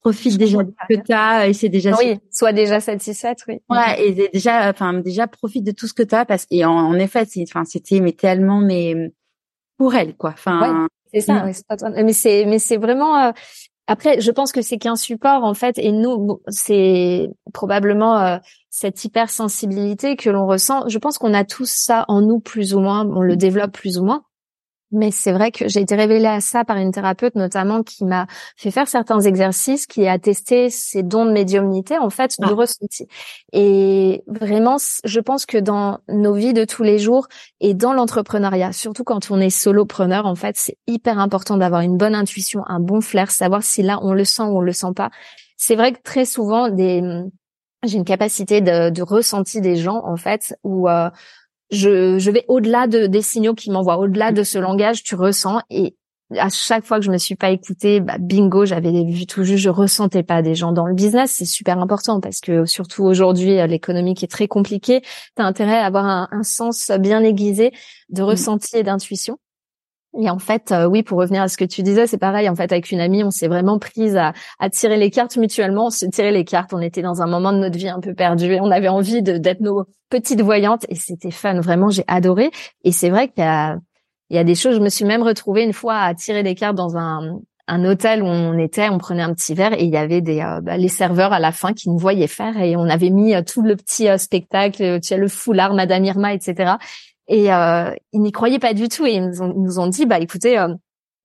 profite 0.01 0.39
déjà 0.39 0.63
de 0.63 0.71
ce 0.71 0.95
que 0.95 1.03
tu 1.03 1.13
as 1.13 1.49
et 1.49 1.53
c'est 1.53 1.69
déjà 1.69 1.93
oui 1.99 2.19
soit 2.31 2.53
déjà 2.53 2.79
satisfaite 2.79 3.41
oui 3.49 3.59
ouais 3.69 4.07
et 4.07 4.31
déjà 4.33 4.71
enfin 4.71 4.95
déjà 4.95 5.27
profite 5.27 5.65
de 5.65 5.73
tout 5.73 5.89
ce 5.89 5.93
que 5.93 6.05
tu 6.05 6.15
as 6.15 6.25
parce 6.25 6.47
et 6.53 6.65
en, 6.65 6.95
effet 6.95 7.25
c'est 7.29 7.43
enfin 7.43 7.65
c'était 7.65 7.99
mais 7.99 8.13
tellement 8.13 8.61
mais 8.61 9.13
pour 9.79 9.95
elle 9.95 10.15
quoi. 10.15 10.31
Enfin 10.35 10.87
c'est 11.13 11.21
ça. 11.21 11.47
mais 12.05 12.13
c'est 12.13 12.45
mais 12.45 12.59
c'est 12.59 12.77
vraiment 12.77 13.17
euh, 13.17 13.33
après 13.87 14.21
je 14.21 14.31
pense 14.31 14.53
que 14.53 14.61
c'est 14.61 14.77
qu'un 14.77 14.97
support 14.97 15.45
en 15.45 15.55
fait. 15.55 15.79
Et 15.79 15.93
nous 15.93 16.43
c'est 16.49 17.31
probablement 17.55 18.19
euh, 18.19 18.37
cette 18.69 19.03
hypersensibilité 19.05 20.17
que 20.17 20.29
l'on 20.29 20.47
ressent. 20.47 20.87
Je 20.89 20.99
pense 20.99 21.17
qu'on 21.17 21.33
a 21.33 21.45
tous 21.45 21.71
ça 21.73 22.05
en 22.09 22.21
nous 22.21 22.41
plus 22.41 22.75
ou 22.75 22.81
moins. 22.81 23.09
On 23.09 23.23
le 23.23 23.37
développe 23.37 23.73
plus 23.73 23.99
ou 23.99 24.05
moins 24.05 24.25
mais 24.91 25.11
c'est 25.11 25.33
vrai 25.33 25.51
que 25.51 25.69
j'ai 25.69 25.81
été 25.81 25.95
révélée 25.95 26.27
à 26.27 26.41
ça 26.41 26.65
par 26.65 26.77
une 26.77 26.93
thérapeute 26.93 27.35
notamment 27.35 27.83
qui 27.83 28.05
m'a 28.05 28.27
fait 28.57 28.71
faire 28.71 28.89
certains 28.89 29.21
exercices, 29.21 29.87
qui 29.87 30.07
a 30.07 30.19
testé 30.19 30.71
ces 30.71 31.03
dons 31.03 31.27
de 31.27 31.33
médiumnité 31.33 31.99
en 31.99 32.11
fait 32.11 32.37
du 32.39 32.49
ah. 32.51 32.55
ressenti. 32.55 33.07
Et 33.53 34.23
vraiment, 34.27 34.77
je 35.05 35.21
pense 35.21 35.47
que 35.47 35.59
dans 35.59 35.99
nos 36.09 36.35
vies 36.35 36.55
de 36.55 36.65
tous 36.65 36.83
les 36.83 36.99
jours 36.99 37.29
et 37.61 37.75
dans 37.75 37.93
l'entrepreneuriat, 37.93 38.73
surtout 38.73 39.05
quand 39.05 39.31
on 39.31 39.41
est 39.41 39.51
solopreneur, 39.51 40.27
en 40.27 40.35
fait, 40.35 40.57
c'est 40.57 40.79
hyper 40.87 41.19
important 41.19 41.57
d'avoir 41.57 41.83
une 41.83 41.97
bonne 41.97 42.15
intuition, 42.15 42.63
un 42.67 42.81
bon 42.81 43.01
flair, 43.01 43.31
savoir 43.31 43.63
si 43.63 43.83
là 43.83 43.99
on 44.03 44.13
le 44.13 44.25
sent 44.25 44.43
ou 44.43 44.59
on 44.59 44.63
le 44.63 44.73
sent 44.73 44.93
pas. 44.97 45.11
C'est 45.57 45.77
vrai 45.77 45.93
que 45.93 46.03
très 46.03 46.25
souvent 46.25 46.69
des 46.69 47.03
j'ai 47.85 47.97
une 47.97 48.05
capacité 48.05 48.61
de, 48.61 48.91
de 48.91 49.03
ressenti 49.03 49.61
des 49.61 49.77
gens 49.77 50.03
en 50.05 50.17
fait 50.17 50.57
où 50.65 50.89
euh, 50.89 51.11
je, 51.71 52.19
je 52.19 52.31
vais 52.31 52.45
au-delà 52.49 52.87
de, 52.87 53.07
des 53.07 53.23
signaux 53.23 53.55
qui 53.55 53.71
m'envoient, 53.71 53.99
au-delà 53.99 54.33
de 54.33 54.43
ce 54.43 54.59
langage, 54.59 55.03
tu 55.03 55.15
ressens. 55.15 55.61
Et 55.71 55.97
à 56.37 56.49
chaque 56.51 56.85
fois 56.85 56.99
que 56.99 57.05
je 57.05 57.11
me 57.11 57.19
suis 57.19 57.37
pas 57.37 57.51
écoutée, 57.51 58.01
bah, 58.01 58.17
bingo, 58.19 58.67
j'avais 58.67 59.05
vu 59.05 59.27
tout 59.27 59.45
juste, 59.45 59.63
je 59.63 59.71
ressentais 59.71 60.23
pas 60.23 60.43
des 60.43 60.55
gens 60.55 60.73
dans 60.73 60.87
le 60.87 60.95
business. 60.95 61.33
C'est 61.33 61.47
super 61.47 61.79
important 61.79 62.21
parce 62.21 62.41
que 62.41 62.65
surtout 62.67 63.05
aujourd'hui, 63.05 63.59
euh, 63.59 63.67
l'économie 63.67 64.15
qui 64.15 64.25
est 64.25 64.29
très 64.29 64.49
compliquée, 64.49 65.01
tu 65.01 65.43
as 65.43 65.45
intérêt 65.45 65.79
à 65.79 65.87
avoir 65.87 66.05
un, 66.05 66.29
un, 66.31 66.43
sens 66.43 66.91
bien 66.99 67.23
aiguisé 67.23 67.73
de 68.11 68.23
mmh. 68.23 68.25
ressenti 68.25 68.77
et 68.77 68.83
d'intuition. 68.83 69.39
Et 70.17 70.31
en 70.31 70.39
fait, 70.39 70.73
euh, 70.73 70.87
oui, 70.87 71.03
pour 71.03 71.19
revenir 71.19 71.43
à 71.43 71.49
ce 71.49 71.57
que 71.57 71.65
tu 71.65 71.83
disais, 71.83 72.07
c'est 72.07 72.19
pareil. 72.19 72.49
En 72.49 72.57
fait, 72.57 72.73
avec 72.73 72.91
une 72.91 73.01
amie, 73.01 73.23
on 73.23 73.31
s'est 73.31 73.49
vraiment 73.49 73.79
prise 73.79 74.17
à, 74.17 74.33
à, 74.59 74.71
tirer 74.71 74.97
les 74.97 75.11
cartes 75.11 75.37
mutuellement. 75.37 75.87
On 75.87 75.91
se 75.91 76.07
tirait 76.07 76.33
les 76.33 76.45
cartes. 76.45 76.73
On 76.73 76.81
était 76.81 77.03
dans 77.03 77.21
un 77.21 77.27
moment 77.27 77.53
de 77.53 77.59
notre 77.59 77.77
vie 77.77 77.89
un 77.89 78.01
peu 78.01 78.15
perdu 78.15 78.53
et 78.55 78.61
on 78.61 78.71
avait 78.71 78.89
envie 78.89 79.23
d'être 79.23 79.61
nos 79.61 79.85
petites 80.09 80.41
voyantes. 80.41 80.87
Et 80.89 80.95
c'était 80.95 81.31
fun. 81.31 81.61
Vraiment, 81.61 81.91
j'ai 81.91 82.05
adoré. 82.07 82.51
Et 82.85 82.93
c'est 82.93 83.11
vrai 83.11 83.29
qu'il 83.29 83.45
y 83.45 83.47
a, 83.47 83.77
il 84.31 84.37
y 84.37 84.39
a 84.39 84.45
des 84.45 84.55
choses. 84.55 84.77
Je 84.77 84.81
me 84.81 84.89
suis 84.89 85.05
même 85.05 85.23
retrouvée 85.23 85.63
une 85.63 85.75
fois 85.75 85.99
à 85.99 86.15
tirer 86.15 86.43
les 86.43 86.55
cartes 86.55 86.77
dans 86.77 86.97
un, 86.97 87.41
un 87.67 87.85
hôtel 87.85 88.23
où 88.23 88.27
on 88.27 88.59
était. 88.59 88.89
On 88.89 88.99
prenait 88.99 89.23
un 89.23 89.35
petit 89.35 89.55
verre 89.55 89.75
et 89.75 89.85
il 89.85 89.91
y 89.91 89.99
avait 89.99 90.23
des 90.23 90.41
euh, 90.41 90.63
bah, 90.63 90.79
les 90.79 90.89
serveurs 90.89 91.35
à 91.35 91.39
la 91.39 91.53
fin 91.53 91.75
qui 91.75 91.91
nous 91.91 91.99
voyaient 91.99 92.27
faire 92.27 92.59
et 92.61 92.77
on 92.77 92.89
avait 92.89 93.11
mis 93.11 93.35
euh, 93.35 93.43
tout 93.43 93.63
le 93.63 93.77
petit 93.77 94.09
spectacle, 94.19 95.01
tu 95.01 95.13
as 95.13 95.19
le 95.19 95.29
foulard, 95.29 95.75
Madame 95.75 96.05
Irma, 96.07 96.33
etc. 96.33 96.77
Et 97.29 97.53
euh, 97.53 97.95
ils 98.13 98.21
n'y 98.21 98.33
croyaient 98.33 98.59
pas 98.59 98.75
du 98.75 98.89
tout 98.89 99.07
et 99.07 99.13
ils 99.13 99.25
nous 99.27 99.43
ont, 99.43 99.53
nous 99.55 99.79
ont 99.79 99.87
dit 99.87 100.07
bah 100.07 100.19
écoutez, 100.19 100.59
euh, 100.59 100.75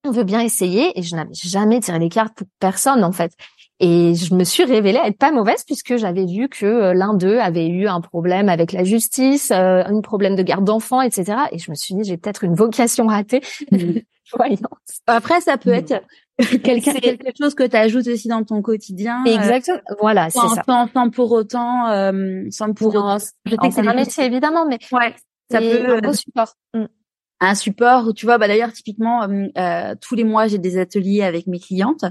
on 0.04 0.10
veut 0.10 0.24
bien 0.24 0.40
essayer. 0.40 0.98
Et 0.98 1.02
je 1.02 1.16
n'avais 1.16 1.32
jamais 1.32 1.80
tiré 1.80 1.98
les 1.98 2.08
cartes 2.08 2.34
pour 2.34 2.46
personne 2.60 3.02
en 3.04 3.12
fait. 3.12 3.32
Et 3.80 4.14
je 4.14 4.34
me 4.34 4.44
suis 4.44 4.64
révélée 4.64 5.00
être 5.04 5.18
pas 5.18 5.32
mauvaise 5.32 5.64
puisque 5.64 5.96
j'avais 5.96 6.26
vu 6.26 6.48
que 6.48 6.64
euh, 6.64 6.94
l'un 6.94 7.14
d'eux 7.14 7.38
avait 7.40 7.66
eu 7.66 7.88
un 7.88 8.00
problème 8.00 8.48
avec 8.48 8.72
la 8.72 8.84
justice, 8.84 9.50
euh, 9.50 9.82
un 9.84 10.00
problème 10.00 10.36
de 10.36 10.42
garde 10.42 10.64
d'enfants, 10.64 11.02
etc. 11.02 11.38
Et 11.50 11.58
je 11.58 11.70
me 11.70 11.74
suis 11.74 11.94
dit 11.94 12.04
j'ai 12.04 12.16
peut-être 12.16 12.44
une 12.44 12.54
vocation 12.54 13.06
ratée. 13.06 13.40
Après, 15.06 15.40
ça 15.40 15.58
peut 15.58 15.70
être 15.70 16.02
quelqu'un 16.62 16.94
quelque 16.94 17.32
chose 17.38 17.54
que 17.54 17.64
tu 17.64 17.76
ajoutes 17.76 18.06
aussi 18.06 18.28
dans 18.28 18.44
ton 18.44 18.62
quotidien. 18.62 19.24
Euh, 19.26 19.34
Exactement. 19.34 19.80
voilà, 20.00 20.30
c'est 20.30 20.38
ça. 20.38 20.62
Sans, 20.66 20.88
sans, 20.92 21.10
pour 21.10 21.32
autant, 21.32 21.88
euh, 21.90 22.44
sans 22.50 22.72
pour 22.72 22.94
autant. 22.94 23.18
Je 23.44 23.50
sais 23.50 23.56
que 23.56 23.70
c'est 23.70 23.86
un 23.86 23.94
métier 23.94 24.24
évidemment, 24.24 24.66
mais 24.66 24.78
ouais 24.92 25.14
ça 25.50 25.60
peut 25.60 26.00
un 26.02 26.12
support. 26.12 26.54
Mm. 26.74 26.84
Un 27.40 27.54
support 27.54 28.06
où 28.06 28.12
tu 28.12 28.26
vois, 28.26 28.38
bah 28.38 28.48
d'ailleurs 28.48 28.72
typiquement 28.72 29.24
euh, 29.24 29.46
euh, 29.58 29.94
tous 30.00 30.14
les 30.14 30.24
mois 30.24 30.46
j'ai 30.46 30.58
des 30.58 30.78
ateliers 30.78 31.22
avec 31.22 31.46
mes 31.46 31.58
clientes 31.58 32.04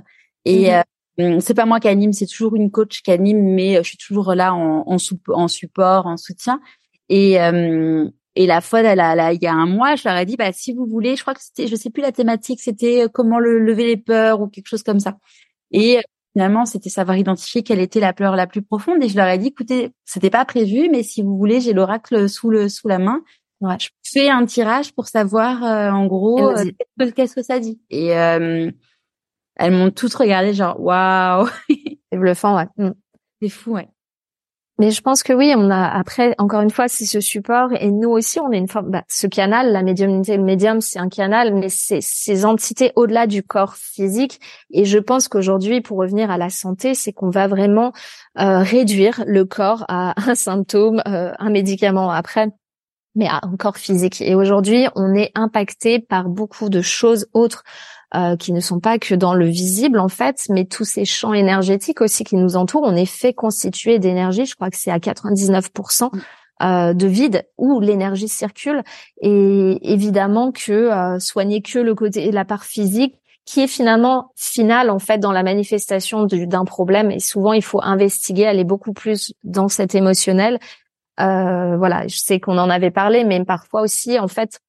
et 0.45 0.69
mm-hmm. 0.69 0.83
euh, 1.19 1.39
c'est 1.39 1.53
pas 1.53 1.65
moi 1.65 1.79
qui 1.79 1.87
anime, 1.87 2.13
c'est 2.13 2.27
toujours 2.27 2.55
une 2.55 2.71
coach 2.71 3.01
qui 3.01 3.11
anime, 3.11 3.53
mais 3.53 3.75
je 3.77 3.87
suis 3.87 3.97
toujours 3.97 4.35
là 4.35 4.53
en, 4.53 4.83
en, 4.85 4.97
en 5.27 5.47
support, 5.47 6.05
en 6.05 6.17
soutien. 6.17 6.59
Et 7.09 7.37
et 8.35 8.47
la 8.47 8.61
fois, 8.61 8.81
là, 8.81 9.31
il 9.31 9.43
y 9.43 9.45
a 9.45 9.53
un 9.53 9.67
mois, 9.67 9.95
je 9.95 10.07
leur 10.07 10.17
ai 10.17 10.25
dit, 10.25 10.37
bah 10.37 10.51
si 10.51 10.73
vous 10.73 10.87
voulez, 10.87 11.15
je 11.15 11.21
crois 11.21 11.35
que 11.35 11.43
c'était, 11.43 11.67
je 11.67 11.75
sais 11.75 11.91
plus 11.91 12.01
la 12.01 12.11
thématique, 12.11 12.61
c'était 12.61 13.05
comment 13.13 13.37
le, 13.37 13.59
lever 13.59 13.85
les 13.85 13.97
peurs 13.97 14.41
ou 14.41 14.47
quelque 14.47 14.67
chose 14.67 14.81
comme 14.81 14.99
ça. 14.99 15.17
Et 15.71 15.99
finalement, 16.33 16.65
c'était 16.65 16.89
savoir 16.89 17.17
identifier 17.17 17.63
quelle 17.63 17.79
était 17.79 17.99
la 17.99 18.13
peur 18.13 18.35
la 18.35 18.47
plus 18.47 18.61
profonde. 18.61 19.03
Et 19.03 19.09
je 19.09 19.15
leur 19.15 19.27
ai 19.27 19.37
dit, 19.37 19.47
écoutez, 19.47 19.91
c'était 20.03 20.29
pas 20.29 20.43
prévu, 20.45 20.89
mais 20.89 21.03
si 21.03 21.21
vous 21.21 21.37
voulez, 21.37 21.61
j'ai 21.61 21.73
l'oracle 21.73 22.27
sous 22.27 22.49
le 22.49 22.69
sous 22.69 22.87
la 22.87 22.99
main. 22.99 23.23
Ouais. 23.61 23.77
Je 23.79 23.89
fais 24.03 24.29
un 24.29 24.45
tirage 24.45 24.93
pour 24.93 25.07
savoir 25.07 25.63
euh, 25.63 25.89
en 25.91 26.05
gros 26.05 26.49
euh, 26.49 26.65
qu'est-ce 27.15 27.35
que 27.35 27.43
ça 27.43 27.59
dit. 27.59 27.79
Et 27.89 28.17
euh, 28.17 28.69
elles 29.55 29.71
m'ont 29.71 29.91
toutes 29.91 30.13
regardé 30.15 30.53
genre 30.53 30.79
waouh. 30.81 31.47
C'est 32.11 32.17
bluffant, 32.17 32.57
ouais. 32.57 32.67
Mm. 32.77 32.91
C'est 33.41 33.49
fou, 33.49 33.71
ouais. 33.71 33.87
Mais 34.79 34.89
je 34.89 35.01
pense 35.01 35.21
que 35.21 35.33
oui, 35.33 35.53
on 35.55 35.69
a 35.69 35.87
après 35.87 36.33
encore 36.39 36.61
une 36.61 36.71
fois 36.71 36.87
c'est 36.87 37.05
ce 37.05 37.19
support 37.19 37.69
et 37.79 37.91
nous 37.91 38.09
aussi 38.09 38.39
on 38.39 38.51
est 38.51 38.57
une 38.57 38.67
forme. 38.67 38.89
Bah, 38.89 39.03
ce 39.07 39.27
canal, 39.27 39.71
la 39.71 39.83
médiumnité, 39.83 40.35
le 40.35 40.43
médium, 40.43 40.81
c'est 40.81 40.97
un 40.97 41.09
canal, 41.09 41.53
mais 41.53 41.69
c'est 41.69 42.01
ces 42.01 42.43
entités 42.43 42.91
au-delà 42.95 43.27
du 43.27 43.43
corps 43.43 43.75
physique. 43.75 44.39
Et 44.71 44.85
je 44.85 44.97
pense 44.97 45.27
qu'aujourd'hui, 45.27 45.81
pour 45.81 45.99
revenir 45.99 46.31
à 46.31 46.39
la 46.39 46.49
santé, 46.49 46.95
c'est 46.95 47.13
qu'on 47.13 47.29
va 47.29 47.47
vraiment 47.47 47.93
euh, 48.39 48.59
réduire 48.59 49.23
le 49.27 49.45
corps 49.45 49.85
à 49.89 50.15
un 50.29 50.33
symptôme, 50.33 51.03
euh, 51.07 51.31
un 51.37 51.51
médicament 51.51 52.09
après, 52.09 52.49
mais 53.15 53.27
corps 53.59 53.77
physique. 53.77 54.21
Et 54.21 54.35
aujourd'hui, 54.35 54.87
on 54.95 55.13
est 55.13 55.31
impacté 55.35 55.99
par 55.99 56.29
beaucoup 56.29 56.69
de 56.69 56.81
choses 56.81 57.27
autres 57.33 57.63
euh, 58.15 58.35
qui 58.37 58.53
ne 58.53 58.59
sont 58.59 58.79
pas 58.79 58.99
que 58.99 59.15
dans 59.15 59.33
le 59.33 59.47
visible 59.47 59.99
en 59.99 60.07
fait, 60.07 60.45
mais 60.49 60.65
tous 60.65 60.85
ces 60.85 61.03
champs 61.05 61.33
énergétiques 61.33 62.01
aussi 62.01 62.23
qui 62.23 62.35
nous 62.35 62.55
entourent. 62.55 62.83
On 62.85 62.95
est 62.95 63.07
fait 63.07 63.33
constituer 63.33 63.97
d'énergie. 63.97 64.45
Je 64.45 64.55
crois 64.55 64.69
que 64.69 64.77
c'est 64.77 64.91
à 64.91 64.99
99% 64.99 66.11
euh, 66.61 66.93
de 66.93 67.07
vide 67.07 67.47
où 67.57 67.79
l'énergie 67.79 68.27
circule. 68.27 68.83
Et 69.21 69.79
évidemment 69.81 70.51
que 70.51 70.71
euh, 70.71 71.19
soigner 71.19 71.61
que 71.61 71.79
le 71.79 71.95
côté 71.95 72.31
la 72.31 72.45
part 72.45 72.65
physique 72.65 73.15
qui 73.45 73.61
est 73.61 73.67
finalement 73.67 74.31
finale 74.35 74.89
en 74.89 74.99
fait 74.99 75.17
dans 75.17 75.31
la 75.31 75.43
manifestation 75.43 76.25
d'un 76.25 76.65
problème 76.65 77.11
et 77.11 77.19
souvent 77.19 77.53
il 77.53 77.63
faut 77.63 77.81
investiguer 77.83 78.45
aller 78.45 78.63
beaucoup 78.63 78.93
plus 78.93 79.33
dans 79.43 79.67
cet 79.67 79.95
émotionnel 79.95 80.59
euh, 81.19 81.77
voilà 81.77 82.07
je 82.07 82.17
sais 82.17 82.39
qu'on 82.39 82.57
en 82.57 82.69
avait 82.69 82.91
parlé 82.91 83.23
mais 83.23 83.43
parfois 83.45 83.81
aussi 83.81 84.19
en 84.19 84.27
fait 84.27 84.59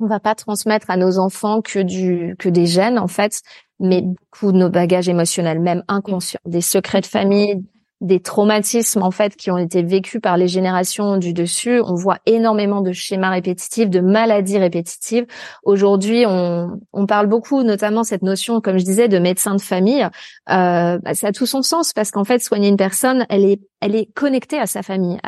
on 0.00 0.06
va 0.06 0.18
pas 0.18 0.34
transmettre 0.34 0.90
à 0.90 0.96
nos 0.96 1.18
enfants 1.18 1.60
que 1.60 1.78
du 1.78 2.34
que 2.38 2.48
des 2.48 2.66
gènes 2.66 2.98
en 2.98 3.06
fait, 3.06 3.42
mais 3.78 4.02
beaucoup 4.02 4.50
de 4.50 4.56
nos 4.56 4.70
bagages 4.70 5.08
émotionnels, 5.08 5.60
même 5.60 5.84
inconscients, 5.88 6.40
des 6.46 6.62
secrets 6.62 7.02
de 7.02 7.06
famille, 7.06 7.62
des 8.00 8.20
traumatismes 8.20 9.02
en 9.02 9.10
fait 9.10 9.36
qui 9.36 9.50
ont 9.50 9.58
été 9.58 9.82
vécus 9.82 10.20
par 10.20 10.36
les 10.36 10.48
générations 10.48 11.18
du 11.18 11.32
dessus. 11.32 11.80
On 11.84 11.94
voit 11.94 12.18
énormément 12.26 12.80
de 12.80 12.92
schémas 12.92 13.30
répétitifs, 13.30 13.90
de 13.90 14.00
maladies 14.00 14.58
répétitives. 14.58 15.26
Aujourd'hui, 15.64 16.24
on, 16.26 16.80
on 16.92 17.06
parle 17.06 17.26
beaucoup, 17.26 17.62
notamment 17.62 18.02
cette 18.02 18.22
notion, 18.22 18.60
comme 18.60 18.78
je 18.78 18.84
disais, 18.84 19.08
de 19.08 19.18
médecin 19.18 19.54
de 19.54 19.60
famille. 19.60 20.02
Euh, 20.02 20.98
bah, 20.98 21.14
ça 21.14 21.28
a 21.28 21.32
tout 21.32 21.46
son 21.46 21.62
sens 21.62 21.92
parce 21.92 22.10
qu'en 22.10 22.24
fait, 22.24 22.38
soigner 22.40 22.68
une 22.68 22.76
personne, 22.76 23.26
elle 23.28 23.44
est 23.44 23.60
elle 23.80 23.96
est 23.96 24.12
connectée 24.12 24.58
à 24.58 24.66
sa 24.66 24.82
famille, 24.82 25.18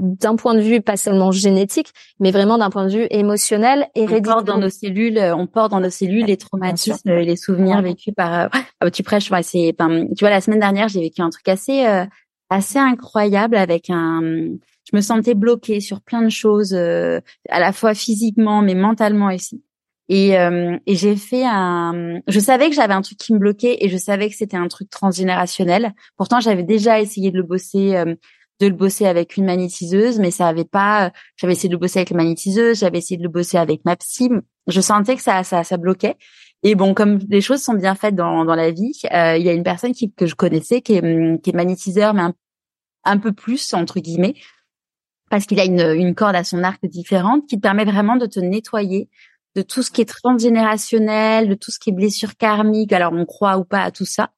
d'un 0.00 0.34
point 0.34 0.54
de 0.54 0.60
vue 0.60 0.80
pas 0.80 0.96
seulement 0.96 1.30
génétique, 1.30 1.92
mais 2.18 2.32
vraiment 2.32 2.58
d'un 2.58 2.70
point 2.70 2.86
de 2.86 2.90
vue 2.90 3.06
émotionnel 3.10 3.86
et 3.94 4.06
on 4.08 4.20
porte 4.20 4.44
dans 4.44 4.58
nos 4.58 4.70
cellules, 4.70 5.18
on 5.18 5.46
porte 5.46 5.70
dans 5.70 5.80
nos 5.80 5.90
cellules 5.90 6.26
les 6.26 6.36
traumatismes, 6.36 7.12
les 7.12 7.36
souvenirs 7.36 7.80
vécus 7.80 8.12
par. 8.14 8.50
Euh, 8.82 8.90
tu 8.92 9.02
prêches, 9.04 9.30
c'est. 9.42 9.74
tu 9.78 10.20
vois, 10.20 10.30
la 10.30 10.40
semaine 10.40 10.58
dernière, 10.58 10.88
j'ai 10.88 11.00
vécu 11.00 11.22
un 11.22 11.30
truc 11.30 11.46
assez 11.48 11.86
euh, 11.86 12.04
assez 12.52 12.78
incroyable 12.78 13.56
avec 13.56 13.90
un. 13.90 14.20
Je 14.22 14.96
me 14.96 15.00
sentais 15.00 15.34
bloquée 15.34 15.80
sur 15.80 16.00
plein 16.00 16.22
de 16.22 16.28
choses, 16.28 16.74
euh, 16.74 17.20
à 17.48 17.60
la 17.60 17.72
fois 17.72 17.94
physiquement, 17.94 18.62
mais 18.62 18.74
mentalement 18.74 19.26
aussi. 19.26 19.62
Et, 20.08 20.38
euh, 20.38 20.76
et 20.86 20.96
j'ai 20.96 21.16
fait 21.16 21.44
un. 21.46 22.20
Je 22.26 22.40
savais 22.40 22.68
que 22.68 22.74
j'avais 22.74 22.94
un 22.94 23.02
truc 23.02 23.18
qui 23.18 23.32
me 23.32 23.38
bloquait 23.38 23.78
et 23.80 23.88
je 23.88 23.96
savais 23.96 24.28
que 24.28 24.36
c'était 24.36 24.56
un 24.56 24.68
truc 24.68 24.90
transgénérationnel. 24.90 25.94
Pourtant, 26.16 26.40
j'avais 26.40 26.64
déjà 26.64 27.00
essayé 27.00 27.30
de 27.30 27.36
le 27.36 27.44
bosser, 27.44 27.96
euh, 27.96 28.14
de 28.60 28.66
le 28.66 28.74
bosser 28.74 29.06
avec 29.06 29.36
une 29.36 29.46
magnétiseuse, 29.46 30.18
mais 30.18 30.30
ça 30.30 30.48
avait 30.48 30.64
pas. 30.64 31.12
J'avais 31.36 31.54
essayé 31.54 31.68
de 31.68 31.74
le 31.74 31.80
bosser 31.80 32.00
avec 32.00 32.10
la 32.10 32.16
magnétiseuse, 32.16 32.80
j'avais 32.80 32.98
essayé 32.98 33.16
de 33.16 33.22
le 33.22 33.28
bosser 33.28 33.58
avec 33.58 33.84
ma 33.84 33.96
psy. 33.96 34.30
Je 34.66 34.80
sentais 34.80 35.16
que 35.16 35.22
ça, 35.22 35.44
ça, 35.44 35.64
ça 35.64 35.76
bloquait. 35.76 36.16
Et 36.62 36.74
bon, 36.74 36.94
comme 36.94 37.18
les 37.28 37.40
choses 37.40 37.62
sont 37.62 37.74
bien 37.74 37.94
faites 37.94 38.14
dans, 38.14 38.44
dans 38.44 38.54
la 38.54 38.70
vie, 38.70 38.92
euh, 39.12 39.36
il 39.36 39.44
y 39.44 39.48
a 39.48 39.52
une 39.52 39.64
personne 39.64 39.92
qui, 39.92 40.12
que 40.12 40.26
je 40.26 40.36
connaissais 40.36 40.80
qui 40.80 40.94
est, 40.94 41.42
qui 41.42 41.50
est 41.50 41.54
magnétiseur, 41.54 42.14
mais 42.14 42.22
un, 42.22 42.34
un 43.04 43.18
peu 43.18 43.32
plus 43.32 43.74
entre 43.74 44.00
guillemets, 44.00 44.34
parce 45.30 45.46
qu'il 45.46 45.60
a 45.60 45.64
une, 45.64 45.80
une 45.80 46.14
corde 46.14 46.36
à 46.36 46.44
son 46.44 46.62
arc 46.62 46.84
différente 46.86 47.46
qui 47.48 47.56
te 47.56 47.60
permet 47.60 47.84
vraiment 47.84 48.16
de 48.16 48.26
te 48.26 48.40
nettoyer 48.40 49.08
de 49.54 49.62
tout 49.62 49.82
ce 49.82 49.90
qui 49.90 50.00
est 50.00 50.08
transgénérationnel, 50.08 51.48
de 51.48 51.54
tout 51.54 51.70
ce 51.70 51.78
qui 51.78 51.90
est 51.90 51.92
blessure 51.92 52.36
karmique. 52.36 52.92
Alors 52.92 53.12
on 53.12 53.24
croit 53.24 53.58
ou 53.58 53.64
pas 53.64 53.82
à 53.82 53.90
tout 53.90 54.04
ça, 54.04 54.30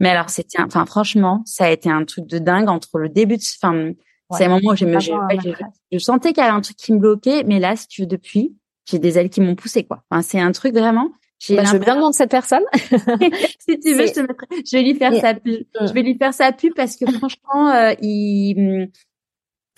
Mais 0.00 0.10
alors 0.10 0.30
c'était, 0.30 0.60
enfin 0.60 0.86
franchement, 0.86 1.42
ça 1.46 1.66
a 1.66 1.70
été 1.70 1.90
un 1.90 2.04
truc 2.04 2.26
de 2.26 2.38
dingue 2.38 2.68
entre 2.68 2.98
le 2.98 3.08
début 3.08 3.36
de, 3.36 3.42
enfin, 3.62 3.92
c'est 4.30 4.44
un 4.44 4.48
moment 4.48 4.72
où 4.72 4.76
je 4.76 4.84
me, 4.84 5.00
je, 5.00 5.98
sentais 5.98 6.32
qu'il 6.32 6.42
y 6.42 6.46
avait 6.46 6.56
un 6.56 6.60
truc 6.60 6.76
qui 6.76 6.92
me 6.92 6.98
bloquait, 6.98 7.44
mais 7.44 7.58
là, 7.58 7.76
si 7.76 7.88
tu 7.88 8.02
veux, 8.02 8.06
depuis, 8.06 8.54
j'ai 8.84 8.98
des 8.98 9.18
ailes 9.18 9.30
qui 9.30 9.40
m'ont 9.40 9.54
poussé 9.54 9.84
quoi. 9.84 10.02
Enfin, 10.10 10.22
c'est 10.22 10.40
un 10.40 10.52
truc 10.52 10.74
vraiment. 10.74 11.10
Bah, 11.50 11.64
je 11.64 11.72
veux 11.72 11.78
bien 11.78 11.94
le 11.94 12.00
nom 12.00 12.10
de 12.10 12.14
cette 12.14 12.30
personne. 12.30 12.64
si 12.72 13.78
tu 13.78 13.94
veux, 13.94 14.06
je, 14.06 14.12
te 14.12 14.20
mettrai... 14.20 14.46
je 14.50 14.76
vais 14.76 14.82
lui 14.82 14.94
faire 14.94 15.14
sa 15.20 15.34
pub. 15.34 15.62
Je 15.80 15.92
vais 15.92 16.02
lui 16.02 16.16
faire 16.16 16.34
sa 16.34 16.52
pub 16.52 16.74
parce 16.74 16.96
que 16.96 17.06
franchement, 17.10 17.70
euh, 17.70 17.94
il, 18.02 18.90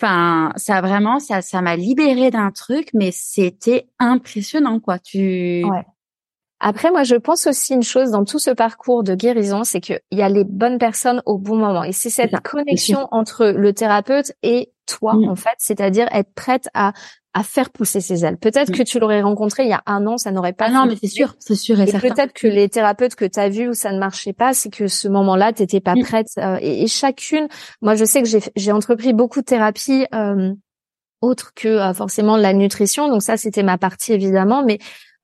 enfin, 0.01 0.51
ça 0.55 0.81
vraiment, 0.81 1.19
ça, 1.19 1.41
ça 1.41 1.61
m'a 1.61 1.75
libéré 1.75 2.31
d'un 2.31 2.51
truc, 2.51 2.89
mais 2.93 3.11
c'était 3.11 3.87
impressionnant 3.99 4.79
quoi. 4.79 4.99
Tu. 4.99 5.63
Ouais. 5.63 5.85
Après, 6.63 6.91
moi, 6.91 7.01
je 7.03 7.15
pense 7.15 7.47
aussi 7.47 7.73
une 7.73 7.81
chose 7.81 8.11
dans 8.11 8.23
tout 8.23 8.37
ce 8.37 8.51
parcours 8.51 9.03
de 9.03 9.15
guérison, 9.15 9.63
c'est 9.63 9.81
qu'il 9.81 9.99
y 10.11 10.21
a 10.21 10.29
les 10.29 10.43
bonnes 10.43 10.77
personnes 10.77 11.23
au 11.25 11.39
bon 11.39 11.55
moment. 11.55 11.83
Et 11.83 11.91
c'est 11.91 12.11
cette 12.11 12.39
connexion 12.41 13.07
entre 13.09 13.47
le 13.47 13.73
thérapeute 13.73 14.31
et 14.43 14.71
toi, 14.85 15.15
mm. 15.15 15.29
en 15.29 15.35
fait, 15.35 15.55
c'est-à-dire 15.57 16.07
être 16.11 16.31
prête 16.35 16.69
à 16.75 16.93
à 17.33 17.43
faire 17.43 17.69
pousser 17.69 18.01
ses 18.01 18.25
ailes. 18.25 18.37
Peut-être 18.37 18.71
mm. 18.71 18.75
que 18.75 18.83
tu 18.83 18.99
l'aurais 18.99 19.21
rencontré 19.21 19.63
il 19.63 19.69
y 19.69 19.73
a 19.73 19.81
un 19.85 20.05
an, 20.05 20.17
ça 20.17 20.31
n'aurait 20.31 20.53
pas. 20.53 20.65
Ah 20.67 20.71
non, 20.71 20.85
mais 20.85 20.97
c'est 21.01 21.07
sûr, 21.07 21.35
c'est 21.39 21.55
sûr 21.55 21.79
et, 21.79 21.85
peut-être 21.85 22.33
que 22.33 22.47
les 22.47 22.67
thérapeutes 22.67 23.15
que 23.15 23.25
tu 23.25 23.39
as 23.39 23.49
vus 23.49 23.69
où 23.69 23.73
ça 23.73 23.91
ne 23.91 23.99
marchait 23.99 24.33
pas, 24.33 24.53
c'est 24.53 24.69
que 24.69 24.87
ce 24.87 25.07
moment-là, 25.07 25.53
t'étais 25.53 25.79
pas 25.79 25.95
mm. 25.95 26.03
prête. 26.03 26.27
Euh, 26.37 26.57
et, 26.61 26.87
chacune, 26.87 27.47
moi, 27.81 27.95
je 27.95 28.05
sais 28.05 28.21
que 28.21 28.27
j'ai 28.27 28.41
j'ai 28.55 28.71
entrepris 28.71 29.13
beaucoup 29.13 29.39
de 29.39 29.45
thérapies. 29.45 30.05
Euh, 30.13 30.53
autres 31.21 31.53
que 31.53 31.67
euh, 31.67 31.93
forcément 31.93 32.35
la 32.35 32.51
nutrition 32.51 33.07
donc 33.07 33.21
ça 33.21 33.37
c'était 33.37 33.61
ma 33.61 33.77
partie 33.77 34.11
évidemment 34.11 34.63
mais 34.65 34.79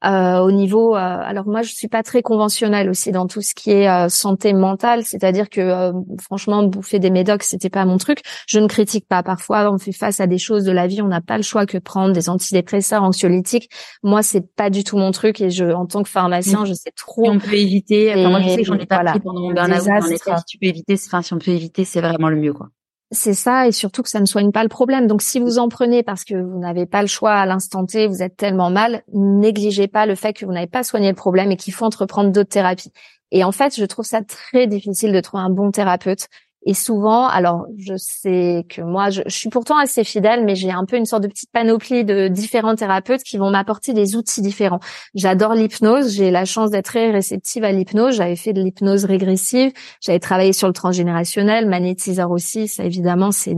euh, 0.05 0.39
au 0.39 0.51
niveau, 0.51 0.95
euh, 0.95 0.99
alors 0.99 1.47
moi 1.47 1.63
je 1.63 1.73
suis 1.73 1.87
pas 1.87 2.03
très 2.03 2.21
conventionnelle 2.21 2.87
aussi 2.89 3.11
dans 3.11 3.25
tout 3.25 3.41
ce 3.41 3.55
qui 3.55 3.71
est 3.71 3.89
euh, 3.89 4.09
santé 4.09 4.53
mentale, 4.53 5.03
c'est-à-dire 5.03 5.49
que 5.49 5.91
franchement 6.21 6.61
bouffer 6.63 6.99
des 6.99 7.09
médocs 7.09 7.41
c'était 7.41 7.71
pas 7.71 7.83
mon 7.85 7.97
truc. 7.97 8.21
Je 8.47 8.59
ne 8.59 8.67
critique 8.67 9.07
pas. 9.07 9.23
Parfois 9.23 9.71
on 9.71 9.79
fait 9.79 9.91
face 9.91 10.19
à 10.19 10.27
des 10.27 10.37
choses 10.37 10.63
de 10.65 10.71
la 10.71 10.85
vie, 10.85 11.01
on 11.01 11.07
n'a 11.07 11.21
pas 11.21 11.37
le 11.37 11.43
choix 11.43 11.65
que 11.65 11.77
de 11.77 11.81
prendre 11.81 12.13
des 12.13 12.29
antidépresseurs, 12.29 13.01
anxiolytiques. 13.01 13.69
Moi 14.03 14.21
c'est 14.21 14.53
pas 14.55 14.69
du 14.69 14.83
tout 14.83 14.97
mon 14.97 15.11
truc 15.11 15.41
et 15.41 15.49
je, 15.49 15.65
en 15.65 15.87
tant 15.87 16.03
que 16.03 16.09
pharmacien, 16.09 16.63
je 16.65 16.73
sais 16.73 16.91
trop. 16.95 17.27
on 17.27 17.39
peut 17.39 17.55
éviter. 17.55 18.13
Enfin, 18.13 18.29
moi 18.29 18.41
je 18.41 18.49
sais 18.49 18.57
que 18.57 18.65
j'en 18.65 18.77
ai 18.77 18.85
pas 18.85 19.03
pris 19.03 19.19
pendant 19.19 19.41
mon 19.41 19.53
burn-out. 19.53 20.03
Si 20.03 20.45
tu 20.47 20.57
peux 20.59 20.67
éviter, 20.67 20.93
enfin 20.93 21.23
si 21.23 21.33
on 21.33 21.39
peut 21.39 21.51
éviter, 21.51 21.85
c'est 21.85 22.01
vraiment 22.01 22.29
le 22.29 22.35
mieux 22.35 22.53
quoi 22.53 22.69
c'est 23.11 23.33
ça 23.33 23.67
et 23.67 23.71
surtout 23.71 24.03
que 24.03 24.09
ça 24.09 24.19
ne 24.19 24.25
soigne 24.25 24.51
pas 24.51 24.63
le 24.63 24.69
problème. 24.69 25.07
Donc 25.07 25.21
si 25.21 25.39
vous 25.39 25.59
en 25.59 25.69
prenez 25.69 26.03
parce 26.03 26.23
que 26.23 26.35
vous 26.35 26.59
n'avez 26.59 26.85
pas 26.85 27.01
le 27.01 27.07
choix 27.07 27.33
à 27.33 27.45
l'instant 27.45 27.85
T, 27.85 28.07
vous 28.07 28.21
êtes 28.21 28.35
tellement 28.35 28.69
mal, 28.69 29.03
négligez 29.13 29.87
pas 29.87 30.05
le 30.05 30.15
fait 30.15 30.33
que 30.33 30.45
vous 30.45 30.51
n'avez 30.51 30.67
pas 30.67 30.83
soigné 30.83 31.09
le 31.09 31.15
problème 31.15 31.51
et 31.51 31.57
qu'il 31.57 31.73
faut 31.73 31.85
entreprendre 31.85 32.31
d'autres 32.31 32.49
thérapies. 32.49 32.91
Et 33.31 33.43
en 33.43 33.51
fait, 33.51 33.75
je 33.75 33.85
trouve 33.85 34.05
ça 34.05 34.21
très 34.21 34.67
difficile 34.67 35.11
de 35.11 35.19
trouver 35.19 35.43
un 35.43 35.49
bon 35.49 35.71
thérapeute 35.71 36.27
et 36.65 36.73
souvent, 36.73 37.27
alors 37.27 37.65
je 37.77 37.95
sais 37.95 38.65
que 38.67 38.81
moi, 38.81 39.09
je, 39.09 39.21
suis 39.27 39.49
pourtant 39.49 39.77
assez 39.77 40.03
fidèle, 40.03 40.43
mais 40.43 40.55
j'ai 40.55 40.71
un 40.71 40.85
peu 40.85 40.97
une 40.97 41.05
sorte 41.05 41.23
de 41.23 41.27
petite 41.27 41.51
panoplie 41.51 42.03
de 42.03 42.27
différents 42.27 42.75
thérapeutes 42.75 43.23
qui 43.23 43.37
vont 43.37 43.51
m'apporter 43.51 43.93
des 43.93 44.15
outils 44.15 44.41
différents. 44.41 44.79
J'adore 45.15 45.53
l'hypnose, 45.53 46.13
j'ai 46.13 46.31
la 46.31 46.45
chance 46.45 46.71
d'être 46.71 46.85
très 46.85 47.11
réceptive 47.11 47.63
à 47.63 47.71
l'hypnose. 47.71 48.15
J'avais 48.15 48.35
fait 48.35 48.53
de 48.53 48.61
l'hypnose 48.61 49.05
régressive, 49.05 49.71
j'avais 50.01 50.19
travaillé 50.19 50.51
sur 50.51 50.67
le 50.67 50.73
transgénérationnel, 50.73 51.69
magnétiseur 51.69 52.31
aussi. 52.31 52.67
Ça, 52.67 52.83
évidemment, 52.83 53.31
c'est 53.31 53.55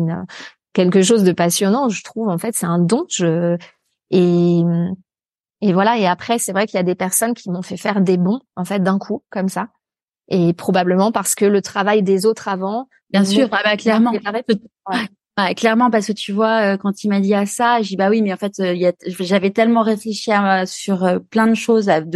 quelque 0.73 1.01
chose 1.01 1.23
de 1.23 1.31
passionnant. 1.31 1.89
Je 1.89 2.03
trouve, 2.03 2.27
en 2.27 2.37
fait, 2.37 2.53
c'est 2.53 2.67
un 2.67 2.79
don. 2.79 3.05
Je 3.09 3.57
et 4.11 4.61
et 5.61 5.73
voilà. 5.73 5.97
Et 5.97 6.05
après, 6.05 6.37
c'est 6.37 6.51
vrai 6.51 6.67
qu'il 6.67 6.77
y 6.77 6.79
a 6.79 6.83
des 6.83 6.95
personnes 6.95 7.33
qui 7.33 7.49
m'ont 7.49 7.61
fait 7.61 7.77
faire 7.77 8.01
des 8.01 8.17
bons, 8.17 8.39
en 8.55 8.65
fait, 8.65 8.83
d'un 8.83 8.99
coup, 8.99 9.23
comme 9.29 9.49
ça 9.49 9.69
et 10.29 10.53
probablement 10.53 11.11
parce 11.11 11.35
que 11.35 11.45
le 11.45 11.61
travail 11.61 12.03
des 12.03 12.25
autres 12.25 12.47
avant. 12.47 12.87
Bien 13.09 13.25
sûr, 13.25 13.49
ah 13.51 13.61
bah, 13.63 13.75
clairement. 13.75 14.11
Ouais. 14.11 15.55
clairement, 15.55 15.89
parce 15.89 16.07
que 16.07 16.11
tu 16.11 16.31
vois, 16.31 16.73
euh, 16.73 16.77
quand 16.77 17.03
il 17.03 17.07
m'a 17.07 17.19
dit 17.19 17.33
à 17.33 17.45
ça, 17.47 17.81
j'ai 17.81 17.89
dit 17.89 17.95
bah 17.95 18.09
oui, 18.09 18.21
mais 18.21 18.31
en 18.31 18.37
fait, 18.37 18.59
euh, 18.59 18.91
j'avais 19.07 19.49
tellement 19.49 19.81
réfléchi 19.81 20.31
sur 20.65 21.03
euh, 21.03 21.17
plein 21.17 21.47
de 21.47 21.55
choses 21.55 21.89
avec 21.89 22.09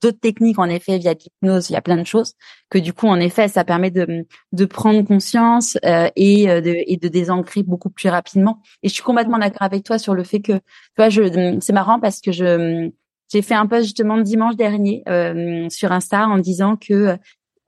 d'autres 0.00 0.20
techniques, 0.20 0.58
en 0.58 0.68
effet, 0.68 0.98
via 0.98 1.14
l'hypnose, 1.14 1.70
il 1.70 1.72
y 1.72 1.76
a 1.76 1.80
plein 1.80 1.96
de 1.96 2.06
choses 2.06 2.34
que 2.68 2.78
du 2.78 2.92
coup, 2.92 3.08
en 3.08 3.18
effet, 3.18 3.48
ça 3.48 3.64
permet 3.64 3.90
de, 3.90 4.26
de 4.52 4.64
prendre 4.66 5.02
conscience 5.02 5.76
et 5.82 6.46
de 6.46 6.74
et 6.86 6.96
de 6.96 7.08
désancrer 7.08 7.64
beaucoup 7.64 7.90
plus 7.90 8.08
rapidement. 8.08 8.60
Et 8.84 8.88
je 8.88 8.94
suis 8.94 9.02
complètement 9.02 9.38
d'accord 9.38 9.62
avec 9.62 9.82
toi 9.82 9.98
sur 9.98 10.14
le 10.14 10.22
fait 10.22 10.40
que, 10.40 10.52
tu 10.52 10.60
vois, 10.96 11.08
je, 11.08 11.58
c'est 11.60 11.72
marrant 11.72 11.98
parce 11.98 12.20
que 12.20 12.30
je 12.30 12.90
j'ai 13.32 13.42
fait 13.42 13.54
un 13.54 13.66
post 13.66 13.84
justement 13.84 14.18
dimanche 14.18 14.56
dernier 14.56 15.02
sur 15.70 15.90
Insta 15.92 16.28
en 16.28 16.38
disant 16.38 16.76
que 16.76 17.16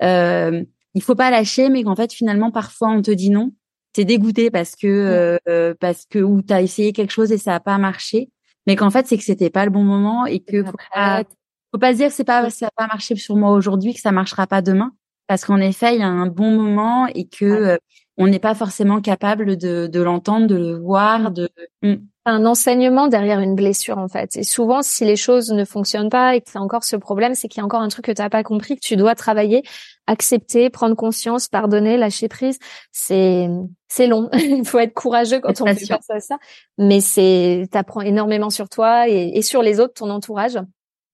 euh, 0.03 0.63
il 0.95 1.03
faut 1.03 1.15
pas 1.15 1.31
lâcher, 1.31 1.69
mais 1.69 1.85
qu'en 1.85 1.97
fait 1.97 2.13
finalement 2.13 2.51
parfois 2.51 2.89
on 2.91 3.03
te 3.03 3.11
dit 3.11 3.31
non, 3.31 3.53
t'es 3.93 4.05
dégoûté 4.05 4.51
parce 4.51 4.77
que 4.77 5.39
euh, 5.49 5.75
parce 5.81 6.07
que 6.07 6.19
ou 6.19 6.43
t'as 6.43 6.63
essayé 6.63 6.93
quelque 6.93 7.11
chose 7.13 7.33
et 7.33 7.39
ça 7.39 7.55
a 7.55 7.61
pas 7.61 7.79
marché, 7.79 8.31
mais 8.67 8.77
qu'en 8.77 8.91
fait 8.91 9.07
c'est 9.07 9.19
que 9.19 9.25
c'était 9.25 9.51
pas 9.51 9.65
le 9.65 9.71
bon 9.71 9.85
moment 9.85 10.27
et 10.27 10.41
que 10.41 10.65
faut 10.65 10.73
pas, 10.95 11.25
faut 11.73 11.79
pas 11.79 11.93
se 11.93 11.99
dire 11.99 12.13
c'est 12.13 12.25
pas 12.25 12.51
ça 12.51 12.67
a 12.69 12.71
pas 12.77 12.87
marché 12.87 13.17
sur 13.17 13.37
moi 13.37 13.53
aujourd'hui 13.53 13.95
que 13.95 14.01
ça 14.01 14.13
marchera 14.13 14.47
pas 14.47 14.63
demain. 14.63 14.93
Parce 15.29 15.45
qu'en 15.45 15.59
effet 15.59 15.95
il 15.95 16.01
y 16.01 16.05
a 16.05 16.09
un 16.09 16.27
bon 16.27 16.51
moment 16.51 17.07
et 17.07 17.27
que 17.29 17.45
euh, 17.45 17.77
on 18.19 18.27
n'est 18.27 18.39
pas 18.39 18.55
forcément 18.55 19.01
capable 19.01 19.57
de, 19.57 19.87
de 19.87 20.01
l'entendre, 20.03 20.47
de 20.47 20.57
le 20.57 20.79
voir, 20.79 21.31
de 21.31 21.49
mm 21.83 21.97
un 22.25 22.47
enseignement 22.47 23.09
derrière 23.09 23.41
une 23.41 23.55
blessure 23.55 23.99
en 23.99 24.09
fait. 24.09 24.37
Et 24.37 24.45
souvent, 24.45 24.83
si 24.83 25.05
les 25.05 25.17
choses 25.17 25.51
ne 25.51 25.65
fonctionnent 25.65 26.11
pas 26.11 26.37
et 26.37 26.41
que 26.41 26.51
c'est 26.51 26.59
encore 26.59 26.85
ce 26.85 26.97
problème, 26.97 27.35
c'est 27.35 27.49
qu'il 27.49 27.61
y 27.61 27.63
a 27.63 27.65
encore 27.65 27.81
un 27.81 27.89
truc 27.89 28.05
que 28.05 28.13
tu 28.13 28.23
n'as 28.23 28.31
pas 28.31 28.45
compris, 28.45 28.77
que 28.77 28.81
tu 28.81 28.97
dois 28.97 29.15
travailler, 29.15 29.63
accepter, 30.07 30.71
prendre 30.71 30.95
conscience, 30.95 31.49
pardonner, 31.49 31.97
lâcher 31.97 32.29
prise. 32.29 32.59
C'est 32.93 33.49
c'est 33.89 34.07
long. 34.07 34.29
Il 34.35 34.65
faut 34.65 34.79
être 34.79 34.95
courageux 34.95 35.41
quand 35.41 35.61
on 35.61 35.67
fait 35.67 35.87
face 35.87 36.11
à 36.11 36.21
ça. 36.21 36.39
Mais 36.79 37.01
c'est 37.01 37.67
t'apprends 37.73 38.03
énormément 38.03 38.51
sur 38.51 38.69
toi 38.69 39.09
et, 39.09 39.33
et, 39.35 39.43
sur 39.43 39.63
les 39.63 39.81
autres, 39.81 39.95
ton 39.95 40.11
entourage. 40.11 40.59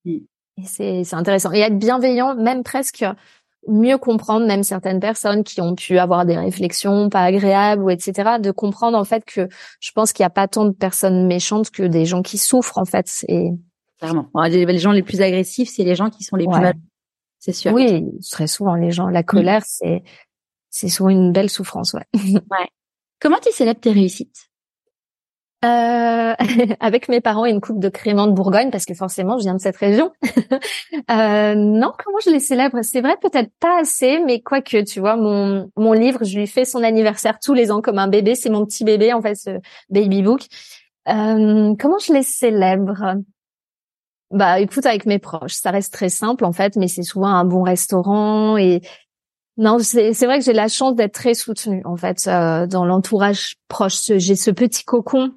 Et 0.05 0.23
c'est 0.65 1.03
c'est 1.03 1.15
intéressant. 1.15 1.51
Et 1.53 1.59
être 1.59 1.79
bienveillant, 1.79 2.35
même 2.35 2.63
presque 2.63 3.03
mieux 3.67 3.97
comprendre 3.97 4.47
même 4.47 4.63
certaines 4.63 4.99
personnes 4.99 5.43
qui 5.43 5.61
ont 5.61 5.75
pu 5.75 5.97
avoir 5.97 6.25
des 6.25 6.37
réflexions 6.37 7.09
pas 7.09 7.23
agréables 7.23 7.83
ou 7.83 7.89
etc. 7.89 8.37
De 8.39 8.51
comprendre 8.51 8.97
en 8.97 9.03
fait 9.03 9.25
que 9.25 9.47
je 9.79 9.91
pense 9.91 10.13
qu'il 10.13 10.23
n'y 10.23 10.27
a 10.27 10.31
pas 10.31 10.47
tant 10.47 10.65
de 10.65 10.71
personnes 10.71 11.27
méchantes 11.27 11.69
que 11.69 11.83
des 11.83 12.05
gens 12.05 12.21
qui 12.21 12.37
souffrent 12.37 12.77
en 12.77 12.85
fait. 12.85 13.07
C'est 13.07 13.51
clairement 13.99 14.29
les 14.47 14.77
gens 14.77 14.91
les 14.91 15.03
plus 15.03 15.21
agressifs, 15.21 15.69
c'est 15.69 15.83
les 15.83 15.95
gens 15.95 16.09
qui 16.09 16.23
sont 16.23 16.35
les 16.35 16.45
plus 16.45 16.59
mal. 16.59 16.75
C'est 17.39 17.53
sûr. 17.53 17.71
Oui, 17.73 18.05
très 18.31 18.47
souvent 18.47 18.75
les 18.75 18.91
gens. 18.91 19.07
La 19.07 19.23
colère, 19.23 19.63
c'est 19.65 20.03
c'est 20.69 20.89
souvent 20.89 21.09
une 21.09 21.31
belle 21.31 21.49
souffrance. 21.49 21.93
Ouais. 21.93 22.05
ouais. 22.13 22.67
Comment 23.19 23.39
tu 23.41 23.51
célèbres 23.51 23.79
tes 23.79 23.91
réussites? 23.91 24.48
Euh, 25.65 26.33
avec 26.79 27.09
mes 27.09 27.19
parents 27.19 27.45
et 27.45 27.51
une 27.51 27.59
coupe 27.59 27.79
de 27.79 27.89
crément 27.89 28.27
de 28.27 28.31
Bourgogne 28.31 28.71
parce 28.71 28.85
que 28.85 28.93
forcément 28.93 29.37
je 29.37 29.43
viens 29.43 29.55
de 29.55 29.59
cette 29.59 29.75
région. 29.75 30.11
euh, 31.11 31.55
non, 31.55 31.91
comment 32.03 32.19
je 32.23 32.29
les 32.29 32.39
célèbre? 32.39 32.79
C'est 32.81 33.01
vrai, 33.01 33.17
peut-être 33.21 33.51
pas 33.59 33.79
assez, 33.81 34.19
mais 34.25 34.41
quoique, 34.41 34.83
tu 34.83 34.99
vois, 34.99 35.17
mon 35.17 35.69
mon 35.75 35.93
livre, 35.93 36.23
je 36.23 36.37
lui 36.37 36.47
fais 36.47 36.63
son 36.63 36.81
anniversaire 36.81 37.39
tous 37.39 37.53
les 37.53 37.71
ans 37.71 37.81
comme 37.81 37.99
un 37.99 38.07
bébé. 38.07 38.35
C'est 38.35 38.49
mon 38.49 38.65
petit 38.65 38.85
bébé 38.85 39.11
en 39.11 39.21
fait, 39.21 39.35
ce 39.35 39.59
baby 39.89 40.21
book. 40.21 40.41
Euh, 41.09 41.75
comment 41.77 41.99
je 41.99 42.13
les 42.13 42.23
célèbre? 42.23 43.15
Bah, 44.31 44.59
écoute, 44.59 44.85
avec 44.85 45.05
mes 45.05 45.19
proches, 45.19 45.55
ça 45.55 45.71
reste 45.71 45.91
très 45.91 46.09
simple 46.09 46.45
en 46.45 46.53
fait, 46.53 46.75
mais 46.75 46.87
c'est 46.87 47.03
souvent 47.03 47.29
un 47.29 47.45
bon 47.45 47.63
restaurant 47.63 48.57
et 48.57 48.81
non, 49.57 49.77
c'est 49.79 50.13
vrai 50.25 50.39
que 50.39 50.45
j'ai 50.45 50.53
la 50.53 50.69
chance 50.69 50.95
d'être 50.95 51.15
très 51.15 51.33
soutenue 51.33 51.81
en 51.83 51.97
fait 51.97 52.27
euh, 52.27 52.65
dans 52.65 52.85
l'entourage 52.85 53.57
proche. 53.67 54.09
J'ai 54.15 54.37
ce 54.37 54.51
petit 54.51 54.85
cocon 54.85 55.33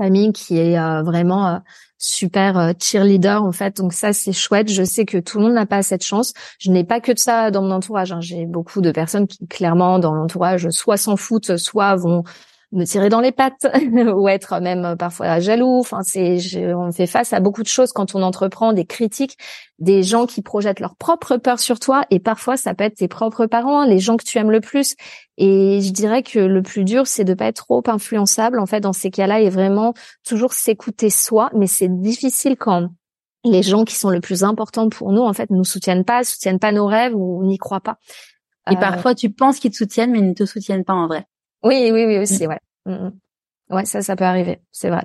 famille 0.00 0.32
qui 0.32 0.58
est 0.58 0.78
euh, 0.78 1.02
vraiment 1.02 1.46
euh, 1.46 1.58
super 1.98 2.58
euh, 2.58 2.72
cheerleader 2.80 3.44
en 3.44 3.52
fait. 3.52 3.76
Donc 3.76 3.92
ça 3.92 4.14
c'est 4.14 4.32
chouette. 4.32 4.70
Je 4.70 4.82
sais 4.82 5.04
que 5.04 5.18
tout 5.18 5.38
le 5.38 5.44
monde 5.44 5.52
n'a 5.54 5.66
pas 5.66 5.82
cette 5.82 6.02
chance. 6.02 6.32
Je 6.58 6.70
n'ai 6.70 6.84
pas 6.84 7.00
que 7.00 7.12
de 7.12 7.18
ça 7.18 7.50
dans 7.50 7.60
mon 7.60 7.72
entourage. 7.72 8.10
Hein. 8.10 8.20
J'ai 8.22 8.46
beaucoup 8.46 8.80
de 8.80 8.92
personnes 8.92 9.26
qui 9.26 9.46
clairement 9.46 9.98
dans 9.98 10.14
l'entourage 10.14 10.70
soit 10.70 10.96
s'en 10.96 11.16
foutent, 11.16 11.58
soit 11.58 11.96
vont 11.96 12.24
me 12.72 12.84
tirer 12.84 13.08
dans 13.08 13.20
les 13.20 13.32
pattes 13.32 13.66
ou 14.14 14.28
être 14.28 14.60
même 14.60 14.84
euh, 14.84 14.96
parfois 14.96 15.40
jaloux. 15.40 15.78
Enfin, 15.78 16.02
c'est, 16.02 16.38
on 16.74 16.92
fait 16.92 17.06
face 17.06 17.32
à 17.32 17.40
beaucoup 17.40 17.62
de 17.62 17.68
choses 17.68 17.92
quand 17.92 18.14
on 18.14 18.22
entreprend 18.22 18.72
des 18.72 18.84
critiques, 18.84 19.36
des 19.78 20.02
gens 20.02 20.26
qui 20.26 20.42
projettent 20.42 20.80
leur 20.80 20.96
propre 20.96 21.36
peur 21.36 21.58
sur 21.58 21.80
toi 21.80 22.04
et 22.10 22.20
parfois 22.20 22.56
ça 22.56 22.74
peut 22.74 22.84
être 22.84 22.96
tes 22.96 23.08
propres 23.08 23.46
parents, 23.46 23.84
les 23.84 23.98
gens 23.98 24.16
que 24.16 24.24
tu 24.24 24.38
aimes 24.38 24.50
le 24.50 24.60
plus. 24.60 24.94
Et 25.36 25.80
je 25.80 25.90
dirais 25.90 26.22
que 26.22 26.38
le 26.38 26.62
plus 26.62 26.84
dur, 26.84 27.06
c'est 27.06 27.24
de 27.24 27.34
pas 27.34 27.46
être 27.46 27.64
trop 27.64 27.82
influençable 27.86 28.60
en 28.60 28.66
fait 28.66 28.80
dans 28.80 28.92
ces 28.92 29.10
cas-là 29.10 29.40
et 29.40 29.50
vraiment 29.50 29.94
toujours 30.26 30.52
s'écouter 30.52 31.10
soi. 31.10 31.50
Mais 31.54 31.66
c'est 31.66 31.88
difficile 31.88 32.56
quand 32.56 32.88
les 33.44 33.62
gens 33.62 33.84
qui 33.84 33.94
sont 33.94 34.10
le 34.10 34.20
plus 34.20 34.44
importants 34.44 34.88
pour 34.90 35.12
nous 35.12 35.22
en 35.22 35.32
fait 35.32 35.50
nous 35.50 35.64
soutiennent 35.64 36.04
pas, 36.04 36.24
soutiennent 36.24 36.58
pas 36.58 36.72
nos 36.72 36.86
rêves 36.86 37.14
ou 37.14 37.42
n'y 37.44 37.58
croient 37.58 37.80
pas. 37.80 37.98
Et 38.70 38.76
parfois 38.76 39.16
tu 39.16 39.30
penses 39.30 39.58
qu'ils 39.58 39.72
te 39.72 39.76
soutiennent 39.76 40.12
mais 40.12 40.20
ils 40.20 40.28
ne 40.28 40.34
te 40.34 40.44
soutiennent 40.44 40.84
pas 40.84 40.92
en 40.92 41.08
vrai. 41.08 41.26
Oui, 41.62 41.90
oui, 41.92 42.06
oui 42.06 42.18
aussi, 42.18 42.46
ouais. 42.46 42.58
Mm, 42.86 42.92
mm. 42.92 43.12
Ouais, 43.70 43.84
ça, 43.84 44.02
ça 44.02 44.16
peut 44.16 44.24
arriver, 44.24 44.60
c'est 44.72 44.90
vrai. 44.90 45.02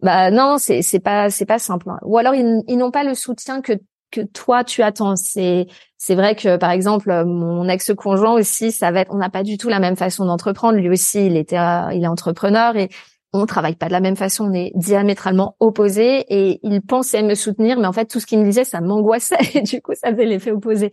Bah 0.00 0.30
non, 0.30 0.58
c'est 0.58 0.82
c'est 0.82 1.00
pas 1.00 1.30
c'est 1.30 1.46
pas 1.46 1.58
simple. 1.58 1.88
Hein. 1.90 1.98
Ou 2.02 2.18
alors 2.18 2.34
ils, 2.34 2.62
ils 2.68 2.76
n'ont 2.76 2.90
pas 2.90 3.04
le 3.04 3.14
soutien 3.14 3.60
que 3.62 3.74
que 4.10 4.20
toi 4.22 4.64
tu 4.64 4.82
attends. 4.82 5.16
C'est 5.16 5.66
c'est 5.98 6.14
vrai 6.16 6.34
que 6.34 6.56
par 6.56 6.70
exemple 6.70 7.24
mon 7.24 7.68
ex-conjoint 7.68 8.32
aussi, 8.32 8.72
ça 8.72 8.90
va 8.90 9.00
être, 9.00 9.14
on 9.14 9.18
n'a 9.18 9.30
pas 9.30 9.44
du 9.44 9.58
tout 9.58 9.68
la 9.68 9.78
même 9.78 9.96
façon 9.96 10.24
d'entreprendre. 10.26 10.78
Lui 10.78 10.90
aussi, 10.90 11.26
il 11.26 11.36
était, 11.36 11.56
il 11.92 12.02
est 12.02 12.08
entrepreneur 12.08 12.76
et 12.76 12.88
on 13.32 13.46
travaille 13.46 13.76
pas 13.76 13.86
de 13.86 13.92
la 13.92 14.00
même 14.00 14.16
façon, 14.16 14.46
on 14.50 14.52
est 14.52 14.72
diamétralement 14.74 15.56
opposés 15.60 16.24
et 16.28 16.60
il 16.62 16.82
pensait 16.82 17.22
me 17.22 17.34
soutenir, 17.34 17.78
mais 17.78 17.86
en 17.86 17.92
fait 17.92 18.06
tout 18.06 18.20
ce 18.20 18.26
qu'il 18.26 18.38
me 18.40 18.44
disait, 18.44 18.64
ça 18.64 18.80
m'angoissait 18.80 19.36
et 19.54 19.62
du 19.62 19.80
coup 19.80 19.92
ça 19.94 20.10
faisait 20.10 20.26
l'effet 20.26 20.50
opposé. 20.50 20.90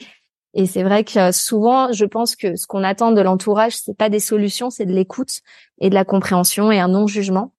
Et 0.53 0.65
c'est 0.65 0.83
vrai 0.83 1.03
que 1.03 1.31
souvent, 1.31 1.91
je 1.91 2.05
pense 2.05 2.35
que 2.35 2.55
ce 2.55 2.65
qu'on 2.65 2.83
attend 2.83 3.11
de 3.11 3.21
l'entourage, 3.21 3.77
c'est 3.77 3.95
pas 3.95 4.09
des 4.09 4.19
solutions, 4.19 4.69
c'est 4.69 4.85
de 4.85 4.93
l'écoute 4.93 5.41
et 5.79 5.89
de 5.89 5.95
la 5.95 6.05
compréhension 6.05 6.71
et 6.71 6.79
un 6.79 6.87
non-jugement. 6.87 7.53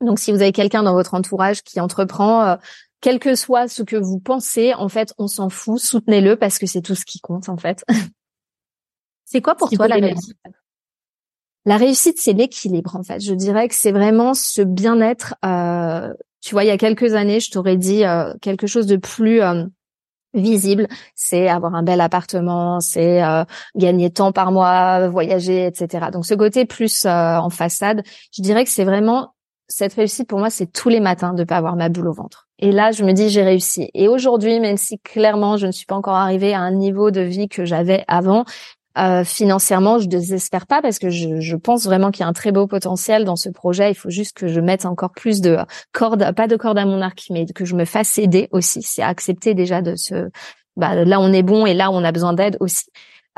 Donc 0.00 0.18
si 0.18 0.32
vous 0.32 0.40
avez 0.40 0.52
quelqu'un 0.52 0.82
dans 0.82 0.94
votre 0.94 1.14
entourage 1.14 1.62
qui 1.62 1.80
entreprend, 1.80 2.44
euh, 2.44 2.56
quel 3.00 3.18
que 3.18 3.34
soit 3.34 3.68
ce 3.68 3.82
que 3.82 3.96
vous 3.96 4.18
pensez, 4.18 4.72
en 4.72 4.88
fait, 4.88 5.12
on 5.18 5.28
s'en 5.28 5.50
fout, 5.50 5.78
soutenez-le 5.78 6.36
parce 6.36 6.58
que 6.58 6.66
c'est 6.66 6.80
tout 6.80 6.94
ce 6.94 7.04
qui 7.04 7.20
compte 7.20 7.50
en 7.50 7.58
fait. 7.58 7.84
c'est 9.26 9.42
quoi 9.42 9.54
pour 9.54 9.68
toi 9.70 9.88
la 9.88 9.96
réussite? 9.96 10.36
La 11.66 11.76
réussite, 11.76 12.18
c'est 12.18 12.32
l'équilibre 12.32 12.96
en 12.96 13.02
fait. 13.02 13.20
Je 13.20 13.34
dirais 13.34 13.68
que 13.68 13.74
c'est 13.74 13.92
vraiment 13.92 14.34
ce 14.34 14.62
bien-être. 14.62 15.34
Euh, 15.44 16.12
tu 16.40 16.54
vois, 16.54 16.64
il 16.64 16.68
y 16.68 16.70
a 16.70 16.78
quelques 16.78 17.14
années, 17.14 17.40
je 17.40 17.50
t'aurais 17.50 17.76
dit 17.76 18.04
euh, 18.04 18.34
quelque 18.42 18.66
chose 18.66 18.86
de 18.86 18.96
plus 18.96 19.40
euh, 19.40 19.64
visible, 20.34 20.88
c'est 21.14 21.48
avoir 21.48 21.74
un 21.74 21.82
bel 21.82 22.00
appartement, 22.00 22.80
c'est 22.80 23.22
gagner 23.76 24.10
tant 24.10 24.32
par 24.32 24.52
mois, 24.52 25.08
voyager, 25.08 25.66
etc. 25.66 26.06
Donc 26.12 26.26
ce 26.26 26.34
côté 26.34 26.64
plus 26.64 27.06
en 27.06 27.50
façade, 27.50 28.02
je 28.36 28.42
dirais 28.42 28.64
que 28.64 28.70
c'est 28.70 28.84
vraiment 28.84 29.34
cette 29.66 29.94
réussite 29.94 30.28
pour 30.28 30.38
moi, 30.38 30.50
c'est 30.50 30.70
tous 30.70 30.90
les 30.90 31.00
matins 31.00 31.32
de 31.32 31.42
pas 31.42 31.56
avoir 31.56 31.74
ma 31.74 31.88
boule 31.88 32.08
au 32.08 32.12
ventre. 32.12 32.48
Et 32.58 32.70
là, 32.70 32.92
je 32.92 33.02
me 33.02 33.12
dis 33.12 33.30
j'ai 33.30 33.42
réussi. 33.42 33.90
Et 33.94 34.08
aujourd'hui, 34.08 34.60
même 34.60 34.76
si 34.76 34.98
clairement 34.98 35.56
je 35.56 35.66
ne 35.66 35.72
suis 35.72 35.86
pas 35.86 35.96
encore 35.96 36.16
arrivée 36.16 36.54
à 36.54 36.60
un 36.60 36.70
niveau 36.70 37.10
de 37.10 37.20
vie 37.20 37.48
que 37.48 37.64
j'avais 37.64 38.04
avant, 38.06 38.44
euh, 38.96 39.24
financièrement, 39.24 39.98
je 39.98 40.06
désespère 40.06 40.66
pas 40.66 40.80
parce 40.80 40.98
que 40.98 41.10
je, 41.10 41.40
je 41.40 41.56
pense 41.56 41.84
vraiment 41.84 42.10
qu'il 42.10 42.22
y 42.22 42.26
a 42.26 42.28
un 42.28 42.32
très 42.32 42.52
beau 42.52 42.66
potentiel 42.66 43.24
dans 43.24 43.36
ce 43.36 43.48
projet. 43.48 43.90
Il 43.90 43.94
faut 43.94 44.10
juste 44.10 44.36
que 44.36 44.46
je 44.46 44.60
mette 44.60 44.86
encore 44.86 45.10
plus 45.10 45.40
de 45.40 45.58
cordes, 45.92 46.32
pas 46.34 46.46
de 46.46 46.56
cordes 46.56 46.78
à 46.78 46.84
mon 46.84 47.00
arc, 47.00 47.24
mais 47.30 47.46
que 47.46 47.64
je 47.64 47.74
me 47.74 47.84
fasse 47.84 48.18
aider 48.18 48.48
aussi. 48.52 48.82
C'est 48.82 49.02
accepter 49.02 49.54
déjà 49.54 49.82
de 49.82 49.96
se, 49.96 50.28
bah, 50.76 51.04
là 51.04 51.20
on 51.20 51.32
est 51.32 51.42
bon 51.42 51.66
et 51.66 51.74
là 51.74 51.90
on 51.90 52.04
a 52.04 52.12
besoin 52.12 52.34
d'aide 52.34 52.56
aussi. 52.60 52.86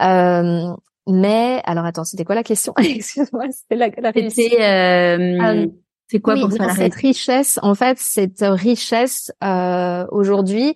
Euh, 0.01 0.75
mais 1.09 1.63
alors 1.65 1.85
attends, 1.85 2.05
c'était 2.05 2.25
quoi 2.25 2.35
la 2.35 2.43
question? 2.43 2.75
Excuse-moi, 2.79 3.47
c'était 3.51 3.77
la, 3.77 3.89
la 3.99 4.11
euh, 4.11 5.41
euh, 5.43 5.67
c'est 6.09 6.21
quoi 6.21 6.35
pour 6.35 6.55
toi 6.55 6.75
cette 6.75 6.95
richesse 6.95 7.59
En 7.63 7.75
fait, 7.75 7.99
cette 7.99 8.43
richesse 8.43 9.33
euh, 9.43 10.07
aujourd'hui, 10.11 10.75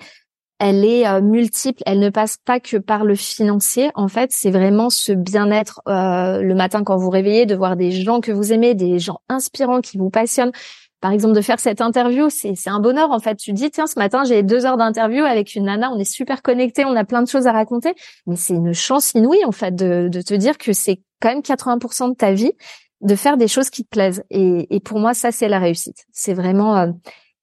elle 0.61 0.85
est 0.85 1.09
euh, 1.09 1.23
multiple, 1.23 1.83
elle 1.87 1.99
ne 1.99 2.11
passe 2.11 2.37
pas 2.37 2.61
que 2.61 2.77
par 2.77 3.05
le 3.05 3.15
financier. 3.15 3.91
En 3.95 4.09
fait, 4.09 4.31
c'est 4.31 4.51
vraiment 4.51 4.91
ce 4.91 5.13
bien-être 5.13 5.81
euh, 5.89 6.43
le 6.43 6.55
matin 6.55 6.85
quand 6.85 6.99
vous 6.99 7.09
réveillez, 7.09 7.47
de 7.47 7.57
voir 7.57 7.77
des 7.77 7.91
gens 7.91 8.21
que 8.21 8.31
vous 8.31 8.53
aimez, 8.53 8.75
des 8.75 8.99
gens 8.99 9.21
inspirants 9.31 9.81
qui 9.81 9.97
vous 9.97 10.11
passionnent. 10.11 10.53
Par 11.01 11.13
exemple, 11.13 11.35
de 11.35 11.41
faire 11.41 11.59
cette 11.59 11.81
interview, 11.81 12.29
c'est 12.29 12.55
un 12.67 12.79
bonheur 12.79 13.11
en 13.11 13.19
fait. 13.21 13.37
Tu 13.37 13.55
dis 13.55 13.71
tiens, 13.71 13.87
ce 13.87 13.99
matin 13.99 14.23
j'ai 14.25 14.43
deux 14.43 14.67
heures 14.67 14.77
d'interview 14.77 15.25
avec 15.25 15.55
une 15.55 15.65
nana, 15.65 15.91
on 15.91 15.99
est 15.99 16.05
super 16.05 16.43
connectés, 16.43 16.85
on 16.85 16.95
a 16.95 17.05
plein 17.05 17.23
de 17.23 17.29
choses 17.29 17.47
à 17.47 17.53
raconter, 17.53 17.95
mais 18.27 18.37
c'est 18.37 18.53
une 18.53 18.75
chance 18.75 19.13
inouïe 19.15 19.43
en 19.47 19.53
fait 19.53 19.75
de 19.75 20.09
de 20.09 20.21
te 20.21 20.35
dire 20.35 20.59
que 20.59 20.75
c'est 20.75 21.01
quand 21.23 21.31
même 21.31 21.41
80% 21.41 22.11
de 22.11 22.15
ta 22.15 22.33
vie 22.33 22.53
de 23.01 23.15
faire 23.15 23.39
des 23.39 23.49
choses 23.49 23.71
qui 23.71 23.85
te 23.85 23.89
plaisent. 23.89 24.23
Et, 24.29 24.77
et 24.77 24.81
pour 24.81 24.99
moi, 24.99 25.15
ça 25.15 25.33
c'est 25.33 25.49
la 25.49 25.59
réussite. 25.59 26.05
C'est 26.13 26.35
vraiment 26.35 26.77
euh, 26.77 26.89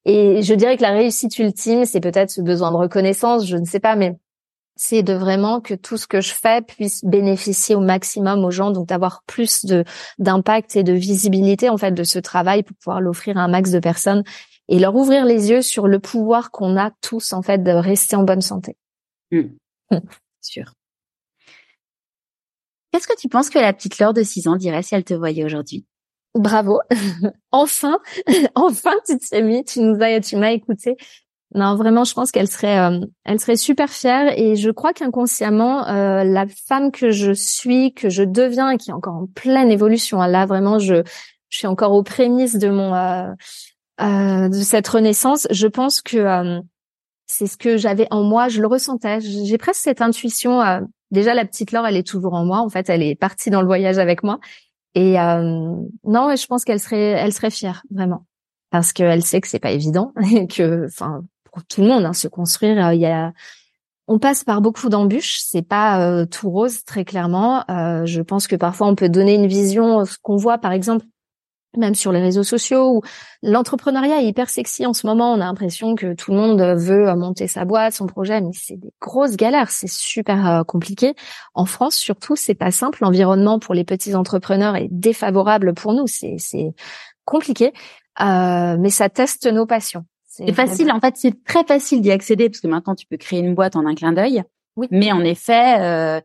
et 0.08 0.42
je 0.42 0.54
dirais 0.54 0.78
que 0.78 0.82
la 0.82 0.92
réussite 0.92 1.38
ultime, 1.38 1.84
c'est 1.84 2.00
peut-être 2.00 2.32
ce 2.32 2.42
besoin 2.42 2.72
de 2.72 2.78
reconnaissance, 2.78 3.46
je 3.46 3.58
ne 3.58 3.66
sais 3.66 3.82
pas, 3.82 3.98
mais 3.98 4.16
c'est 4.78 5.04
de 5.04 5.12
vraiment 5.12 5.60
que 5.60 5.74
tout 5.74 5.98
ce 5.98 6.08
que 6.08 6.22
je 6.22 6.34
fais 6.34 6.62
puisse 6.62 7.04
bénéficier 7.04 7.76
au 7.76 7.82
maximum 7.82 8.46
aux 8.46 8.52
gens, 8.52 8.72
donc 8.72 8.88
d'avoir 8.88 9.24
plus 9.28 9.66
de 9.66 9.84
d'impact 10.18 10.78
et 10.78 10.84
de 10.84 10.94
visibilité 10.94 11.68
en 11.68 11.78
fait 11.78 11.92
de 11.92 12.04
ce 12.04 12.20
travail 12.20 12.64
pour 12.64 12.78
pouvoir 12.78 13.02
l'offrir 13.02 13.38
à 13.38 13.42
un 13.42 13.48
max 13.50 13.72
de 13.72 13.80
personnes 13.80 14.24
et 14.70 14.80
leur 14.80 14.96
ouvrir 14.96 15.26
les 15.26 15.50
yeux 15.50 15.62
sur 15.62 15.88
le 15.88 16.00
pouvoir 16.00 16.52
qu'on 16.52 16.78
a 16.78 16.92
tous 17.02 17.34
en 17.34 17.42
fait 17.42 17.62
de 17.62 17.72
rester 17.72 18.16
en 18.16 18.24
bonne 18.24 18.42
santé. 18.42 18.78
Mmh. 19.32 19.42
Mmh. 19.90 20.00
Sûr. 20.42 20.74
Qu'est-ce 22.92 23.08
que 23.08 23.18
tu 23.18 23.30
penses 23.30 23.50
que 23.50 23.58
la 23.58 23.72
petite 23.72 24.00
Laure 24.00 24.14
de 24.14 24.22
6 24.22 24.50
ans 24.50 24.58
dirait 24.58 24.84
si 24.84 24.96
elle 24.96 25.06
te 25.06 25.14
voyait 25.14 25.46
aujourd'hui? 25.46 25.86
Bravo. 26.40 26.80
enfin, 27.52 28.00
enfin, 28.56 28.94
tu 29.06 29.18
t'es 29.18 29.42
mis, 29.42 29.64
tu 29.64 29.80
nous 29.82 30.02
as, 30.02 30.20
tu 30.20 30.36
m'as 30.36 30.52
écouté. 30.52 30.98
Non, 31.56 31.76
vraiment, 31.76 32.04
je 32.04 32.14
pense 32.14 32.32
qu'elle 32.32 32.50
serait, 32.50 32.78
euh, 32.78 33.00
elle 33.24 33.40
serait 33.40 33.56
super 33.56 33.90
fière 33.90 34.38
et 34.38 34.58
je 34.58 34.70
crois 34.70 34.92
qu'inconsciemment, 34.92 35.88
euh, 35.88 36.24
la 36.26 36.46
femme 36.48 36.92
que 36.92 37.10
je 37.10 37.32
suis, 37.32 37.94
que 37.94 38.10
je 38.10 38.24
deviens 38.24 38.72
et 38.72 38.78
qui 38.78 38.90
est 38.90 38.94
encore 38.94 39.16
en 39.16 39.28
pleine 39.28 39.72
évolution, 39.72 40.22
là 40.22 40.46
vraiment, 40.46 40.78
je, 40.78 41.04
je 41.50 41.58
suis 41.58 41.68
encore 41.68 41.94
aux 41.94 42.04
prémices 42.04 42.58
de 42.58 42.70
mon, 42.70 42.94
euh, 42.94 44.50
de 44.50 44.62
cette 44.62 44.88
renaissance. 44.90 45.48
Je 45.50 45.68
pense 45.68 46.02
que 46.02 46.60
c'est 47.28 47.48
ce 47.48 47.58
que 47.58 47.78
j'avais 47.78 48.08
en 48.12 48.24
moi, 48.24 48.50
je 48.50 48.62
le 48.62 48.68
ressentais. 48.68 49.22
J'ai 49.22 49.58
presque 49.58 49.82
cette 49.82 50.02
intuition. 50.02 50.62
déjà, 51.12 51.34
la 51.34 51.46
petite 51.46 51.72
Laure, 51.72 51.88
elle 51.88 51.98
est 51.98 52.08
toujours 52.08 52.34
en 52.34 52.44
moi. 52.44 52.60
En 52.60 52.70
fait, 52.70 52.90
elle 52.90 53.04
est 53.04 53.16
partie 53.16 53.50
dans 53.50 53.62
le 53.62 53.68
voyage 53.68 53.98
avec 54.00 54.22
moi. 54.22 54.40
Et 54.98 55.20
euh, 55.20 55.76
non, 56.06 56.36
je 56.36 56.48
pense 56.48 56.66
qu'elle 56.66 56.80
serait, 56.80 56.98
elle 56.98 57.32
serait 57.32 57.52
fière 57.52 57.84
vraiment, 57.92 58.26
parce 58.72 58.94
qu'elle 58.94 59.24
sait 59.24 59.42
que 59.42 59.48
c'est 59.48 59.60
pas 59.60 59.70
évident 59.70 60.12
et 60.34 60.48
que, 60.48 60.88
enfin, 60.88 61.22
pour 61.44 61.64
tout 61.66 61.82
le 61.82 61.88
monde, 61.88 62.04
hein, 62.04 62.14
se 62.14 62.28
construire, 62.28 62.84
euh, 62.84 62.96
il 62.96 63.02
y 63.02 63.06
a, 63.06 63.32
on 64.08 64.18
passe 64.18 64.44
par 64.44 64.60
beaucoup 64.60 64.90
d'embûches. 64.90 65.38
C'est 65.46 65.62
pas 65.62 66.02
euh, 66.02 66.26
tout 66.26 66.50
rose 66.50 66.84
très 66.84 67.06
clairement. 67.06 67.64
Euh, 67.70 68.08
je 68.08 68.24
pense 68.24 68.48
que 68.48 68.56
parfois 68.56 68.88
on 68.88 68.96
peut 68.96 69.08
donner 69.08 69.36
une 69.36 69.46
vision, 69.46 70.04
ce 70.04 70.18
qu'on 70.20 70.36
voit 70.36 70.58
par 70.58 70.72
exemple 70.72 71.06
même 71.78 71.96
sur 71.96 72.12
les 72.12 72.22
réseaux 72.22 72.44
sociaux 72.44 72.98
où 72.98 73.02
l'entrepreneuriat 73.44 74.22
est 74.22 74.28
hyper 74.28 74.50
sexy 74.50 74.86
en 74.86 74.94
ce 74.94 75.08
moment. 75.08 75.34
On 75.34 75.42
a 75.42 75.46
l'impression 75.46 75.96
que 75.96 76.14
tout 76.14 76.32
le 76.32 76.38
monde 76.38 76.62
veut 76.62 77.14
monter 77.16 77.48
sa 77.48 77.66
boîte, 77.66 77.94
son 77.94 78.08
projet, 78.08 78.42
mais 78.42 78.52
c'est 78.54 78.78
des 78.78 78.92
grosses 79.02 79.38
galères. 79.38 79.72
C'est 79.72 79.90
super 79.90 80.48
euh, 80.48 80.64
compliqué. 80.64 81.14
En 81.54 81.66
France, 81.66 81.96
surtout, 81.96 82.36
c'est 82.36 82.56
pas 82.56 82.72
simple. 82.72 83.00
L'environnement 83.02 83.60
pour 83.60 83.74
les 83.74 83.84
petits 83.84 84.16
entrepreneurs 84.16 84.76
est 84.76 84.90
défavorable 84.92 85.74
pour 85.74 85.94
nous. 85.94 86.08
C'est, 86.08 86.36
c'est 86.38 86.74
compliqué, 87.26 87.74
euh, 88.22 88.78
mais 88.80 88.90
ça 88.90 89.10
teste 89.10 89.46
nos 89.48 89.66
passions. 89.66 90.06
C'est 90.26 90.54
facile. 90.54 90.92
En 90.92 91.00
fait, 91.00 91.16
c'est 91.18 91.44
très 91.44 91.64
facile 91.64 92.02
d'y 92.02 92.12
accéder 92.12 92.50
parce 92.50 92.62
que 92.62 92.68
maintenant 92.68 92.94
tu 92.94 93.08
peux 93.08 93.18
créer 93.18 93.40
une 93.40 93.56
boîte 93.56 93.76
en 93.76 93.86
un 93.88 93.96
clin 93.96 94.14
d'œil. 94.14 94.44
Oui. 94.76 94.88
Mais 94.92 95.12
en 95.12 95.22
effet, 95.22 95.82
euh, 95.82 96.22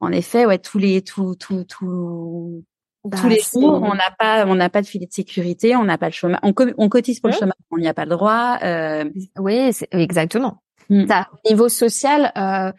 en 0.00 0.10
effet, 0.10 0.46
ouais, 0.46 0.58
tous 0.58 0.78
les, 0.78 1.00
tout, 1.02 1.36
tout, 1.36 1.64
tout, 1.64 2.64
bah, 3.04 3.18
tous 3.20 3.28
les 3.28 3.40
jours, 3.40 3.82
on 3.82 3.94
n'a 3.94 4.10
pas, 4.18 4.46
on 4.46 4.54
n'a 4.54 4.70
pas 4.70 4.80
de 4.80 4.86
filet 4.86 5.06
de 5.06 5.12
sécurité, 5.12 5.74
on 5.76 5.84
n'a 5.84 5.98
pas 5.98 6.06
le 6.06 6.12
chômage, 6.12 6.40
on, 6.42 6.52
on 6.78 6.88
cotise 6.88 7.20
pour 7.20 7.30
le 7.30 7.36
chômage, 7.36 7.54
on 7.70 7.78
n'y 7.78 7.88
a 7.88 7.94
pas 7.94 8.04
le 8.04 8.10
droit. 8.10 8.58
Euh... 8.62 9.04
Oui, 9.38 9.70
exactement. 9.90 10.62
Mmh. 10.88 11.06
niveau 11.48 11.68
social, 11.68 12.32
euh, 12.36 12.72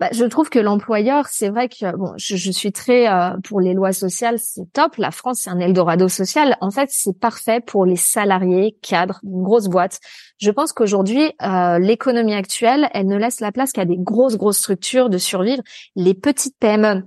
bah, 0.00 0.08
je 0.12 0.24
trouve 0.24 0.48
que 0.48 0.60
l'employeur, 0.60 1.26
c'est 1.28 1.48
vrai 1.48 1.68
que 1.68 1.96
bon, 1.96 2.12
je, 2.16 2.36
je 2.36 2.52
suis 2.52 2.70
très 2.70 3.08
euh, 3.08 3.30
pour 3.42 3.60
les 3.60 3.74
lois 3.74 3.92
sociales, 3.92 4.38
c'est 4.38 4.72
top. 4.72 4.96
La 4.96 5.10
France, 5.10 5.40
c'est 5.42 5.50
un 5.50 5.58
Eldorado 5.58 6.08
social. 6.08 6.56
En 6.60 6.70
fait, 6.70 6.88
c'est 6.92 7.18
parfait 7.18 7.60
pour 7.60 7.84
les 7.84 7.96
salariés 7.96 8.76
cadres 8.80 9.18
d'une 9.24 9.42
grosse 9.42 9.66
boîte. 9.66 9.98
Je 10.40 10.52
pense 10.52 10.72
qu'aujourd'hui, 10.72 11.32
euh, 11.42 11.78
l'économie 11.80 12.34
actuelle, 12.34 12.88
elle 12.94 13.06
ne 13.06 13.16
laisse 13.16 13.40
la 13.40 13.50
place 13.50 13.72
qu'à 13.72 13.84
des 13.84 13.98
grosses 13.98 14.36
grosses 14.36 14.58
structures 14.58 15.10
de 15.10 15.18
survivre. 15.18 15.62
Les 15.96 16.14
petites 16.14 16.56
PME, 16.60 17.02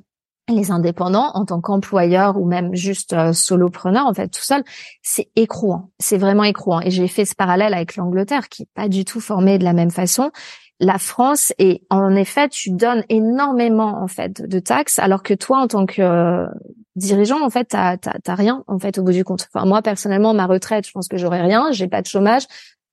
les 0.49 0.71
indépendants 0.71 1.31
en 1.33 1.45
tant 1.45 1.61
qu'employeurs 1.61 2.37
ou 2.37 2.45
même 2.45 2.75
juste 2.75 3.13
euh, 3.13 3.33
solopreneurs 3.33 4.05
en 4.05 4.13
fait 4.13 4.27
tout 4.27 4.41
seul 4.41 4.63
c'est 5.01 5.29
écrouant. 5.35 5.91
C'est 5.99 6.17
vraiment 6.17 6.43
écrouant. 6.43 6.81
Et 6.81 6.91
j'ai 6.91 7.07
fait 7.07 7.25
ce 7.25 7.35
parallèle 7.35 7.73
avec 7.73 7.95
l'Angleterre 7.95 8.49
qui 8.49 8.63
est 8.63 8.69
pas 8.73 8.87
du 8.87 9.05
tout 9.05 9.19
formée 9.19 9.57
de 9.57 9.63
la 9.63 9.73
même 9.73 9.91
façon. 9.91 10.31
La 10.79 10.97
France 10.97 11.53
et 11.59 11.83
en 11.89 12.15
effet 12.15 12.49
tu 12.49 12.71
donnes 12.71 13.03
énormément 13.09 14.01
en 14.01 14.07
fait 14.07 14.41
de 14.41 14.59
taxes 14.59 14.99
alors 14.99 15.23
que 15.23 15.33
toi 15.33 15.59
en 15.59 15.67
tant 15.67 15.85
que 15.85 16.01
euh, 16.01 16.47
dirigeant 16.95 17.43
en 17.43 17.49
fait 17.49 17.65
t'as 17.65 17.97
rien 18.35 18.63
en 18.67 18.79
fait 18.79 18.97
au 18.97 19.03
bout 19.03 19.11
du 19.11 19.23
compte. 19.23 19.47
Enfin 19.53 19.65
moi 19.65 19.81
personnellement 19.81 20.33
ma 20.33 20.47
retraite 20.47 20.87
je 20.87 20.91
pense 20.91 21.07
que 21.07 21.17
j'aurai 21.17 21.41
rien 21.41 21.71
j'ai 21.71 21.87
pas 21.87 22.01
de 22.01 22.07
chômage. 22.07 22.43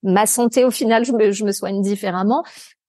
Ma 0.03 0.25
santé 0.27 0.63
au 0.63 0.71
final 0.71 1.03
je 1.03 1.11
me, 1.11 1.31
je 1.31 1.43
me 1.43 1.51
soigne 1.51 1.81
différemment 1.81 2.43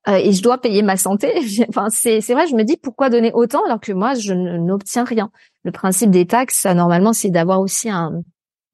euh, 0.08 0.14
et 0.14 0.32
je 0.32 0.42
dois 0.42 0.58
payer 0.58 0.82
ma 0.82 0.96
santé. 0.96 1.32
enfin, 1.68 1.88
c'est 1.90 2.20
c'est 2.20 2.34
vrai, 2.34 2.46
je 2.46 2.54
me 2.54 2.62
dis 2.62 2.76
pourquoi 2.76 3.10
donner 3.10 3.32
autant 3.32 3.64
alors 3.64 3.80
que 3.80 3.92
moi 3.92 4.14
je 4.14 4.32
n'obtiens 4.32 5.04
rien? 5.04 5.30
Le 5.64 5.72
principe 5.72 6.10
des 6.10 6.26
taxes, 6.26 6.64
normalement, 6.66 7.12
c'est 7.12 7.30
d'avoir 7.30 7.60
aussi 7.60 7.90
un 7.90 8.22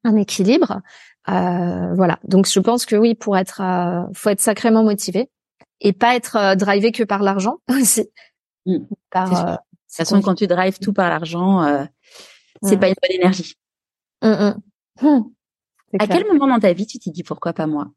un 0.05 0.17
équilibre. 0.17 0.81
Euh, 1.29 1.95
voilà. 1.95 2.19
Donc 2.25 2.47
je 2.49 2.61
pense 2.61 2.87
que 2.87 2.97
oui, 2.97 3.15
pour 3.15 3.37
être, 3.37 3.61
euh, 3.61 4.03
faut 4.15 4.31
être 4.31 4.41
sacrément 4.41 4.85
motivé 4.85 5.29
et 5.81 5.93
pas 5.93 6.15
être 6.15 6.37
euh, 6.37 6.55
drivé 6.55 6.93
que 6.93 7.03
par 7.03 7.23
l'argent 7.23 7.57
aussi. 7.71 8.09
Mmh. 8.67 8.79
Par, 9.11 9.31
de 9.31 9.57
toute 9.57 9.61
façon, 9.91 10.21
quand 10.23 10.35
tu 10.35 10.47
drives 10.47 10.79
tout 10.79 10.93
par 10.93 11.09
l'argent, 11.09 11.87
c'est 12.63 12.77
mmh. 12.77 12.81
pas 12.81 12.89
une 12.89 12.95
bonne 13.03 13.21
énergie. 13.21 13.55
Mmh, 14.23 15.21
à 15.99 16.07
quel 16.07 16.27
moment 16.27 16.49
dans 16.49 16.59
ta 16.59 16.73
vie 16.73 16.87
tu 16.87 16.99
t'es 16.99 17.11
dit 17.11 17.23
pourquoi 17.23 17.53
pas 17.53 17.67
moi? 17.67 17.89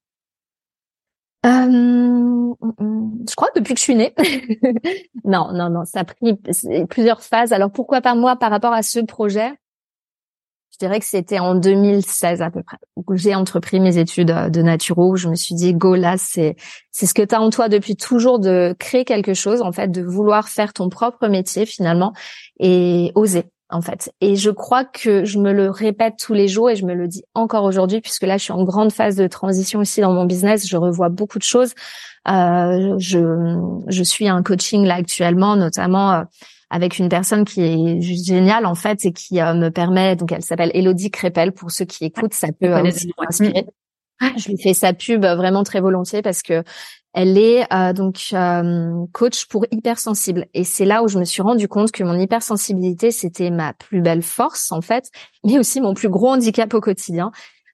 Euh, 1.45 2.53
je 3.29 3.35
crois 3.35 3.49
depuis 3.55 3.73
que 3.73 3.79
je 3.79 3.83
suis 3.83 3.95
née. 3.95 4.13
non, 5.23 5.51
non, 5.53 5.69
non, 5.69 5.85
ça 5.85 6.01
a 6.01 6.03
pris 6.03 6.35
plusieurs 6.89 7.21
phases. 7.21 7.53
Alors 7.53 7.71
pourquoi 7.71 8.01
pas 8.01 8.15
moi 8.15 8.35
par 8.35 8.51
rapport 8.51 8.73
à 8.73 8.83
ce 8.83 8.99
projet? 8.99 9.51
Je 10.71 10.85
dirais 10.85 10.99
que 10.99 11.05
c'était 11.05 11.39
en 11.39 11.55
2016 11.55 12.41
à 12.41 12.51
peu 12.51 12.63
près 12.63 12.77
où 12.95 13.03
j'ai 13.17 13.35
entrepris 13.35 13.79
mes 13.79 13.97
études 13.97 14.31
euh, 14.31 14.49
de 14.49 14.61
naturo. 14.61 15.11
Où 15.11 15.15
je 15.17 15.27
me 15.27 15.35
suis 15.35 15.55
dit 15.55 15.73
go 15.73 15.95
là, 15.95 16.17
c'est 16.17 16.55
c'est 16.91 17.05
ce 17.05 17.13
que 17.13 17.21
tu 17.21 17.35
as 17.35 17.41
en 17.41 17.49
toi 17.49 17.69
depuis 17.69 17.95
toujours 17.95 18.39
de 18.39 18.75
créer 18.79 19.05
quelque 19.05 19.33
chose 19.33 19.61
en 19.61 19.71
fait, 19.71 19.89
de 19.89 20.01
vouloir 20.01 20.49
faire 20.49 20.73
ton 20.73 20.89
propre 20.89 21.27
métier 21.27 21.65
finalement 21.65 22.13
et 22.59 23.11
oser 23.15 23.45
en 23.69 23.81
fait. 23.81 24.11
Et 24.21 24.35
je 24.35 24.49
crois 24.49 24.83
que 24.83 25.25
je 25.25 25.37
me 25.37 25.53
le 25.53 25.69
répète 25.69 26.15
tous 26.17 26.33
les 26.33 26.47
jours 26.47 26.69
et 26.69 26.75
je 26.75 26.85
me 26.85 26.93
le 26.93 27.07
dis 27.07 27.23
encore 27.33 27.63
aujourd'hui 27.63 28.01
puisque 28.01 28.23
là 28.23 28.37
je 28.37 28.43
suis 28.43 28.53
en 28.53 28.63
grande 28.63 28.91
phase 28.91 29.15
de 29.15 29.27
transition 29.27 29.79
aussi 29.79 30.01
dans 30.01 30.11
mon 30.11 30.25
business. 30.25 30.67
Je 30.67 30.77
revois 30.77 31.09
beaucoup 31.09 31.37
de 31.37 31.43
choses. 31.43 31.73
Euh, 32.27 32.95
je, 32.97 33.57
je 33.87 34.03
suis 34.03 34.27
un 34.27 34.43
coaching 34.43 34.85
là 34.85 34.95
actuellement, 34.95 35.55
notamment 35.55 36.13
euh, 36.13 36.23
avec 36.69 36.99
une 36.99 37.09
personne 37.09 37.45
qui 37.45 37.61
est 37.61 38.01
juste 38.01 38.25
géniale 38.25 38.65
en 38.65 38.75
fait 38.75 39.05
et 39.05 39.13
qui 39.13 39.39
euh, 39.39 39.53
me 39.53 39.69
permet. 39.69 40.15
Donc 40.15 40.31
elle 40.31 40.43
s'appelle 40.43 40.71
Elodie 40.73 41.11
Crépel 41.11 41.51
pour 41.51 41.71
ceux 41.71 41.85
qui 41.85 42.05
écoutent, 42.05 42.33
ça 42.33 42.47
peut 42.59 42.73
aussi 42.81 43.11
inspirer. 43.17 43.65
Je 44.37 44.49
lui 44.49 44.61
fais 44.61 44.73
sa 44.73 44.93
pub 44.93 45.23
vraiment 45.23 45.63
très 45.63 45.79
volontiers 45.79 46.21
parce 46.21 46.41
que 46.41 46.63
elle 47.13 47.37
est 47.37 47.65
euh, 47.73 47.93
donc 47.93 48.29
euh, 48.33 49.05
coach 49.13 49.45
pour 49.47 49.65
hypersensible 49.71 50.45
et 50.53 50.63
c'est 50.63 50.85
là 50.85 51.03
où 51.03 51.07
je 51.07 51.17
me 51.17 51.25
suis 51.25 51.41
rendu 51.41 51.67
compte 51.67 51.91
que 51.91 52.03
mon 52.03 52.19
hypersensibilité 52.19 53.11
c'était 53.11 53.49
ma 53.49 53.73
plus 53.73 54.01
belle 54.01 54.21
force 54.21 54.71
en 54.71 54.81
fait, 54.81 55.09
mais 55.43 55.57
aussi 55.57 55.81
mon 55.81 55.93
plus 55.93 56.09
gros 56.09 56.29
handicap 56.29 56.73
au 56.73 56.81
quotidien. 56.81 57.31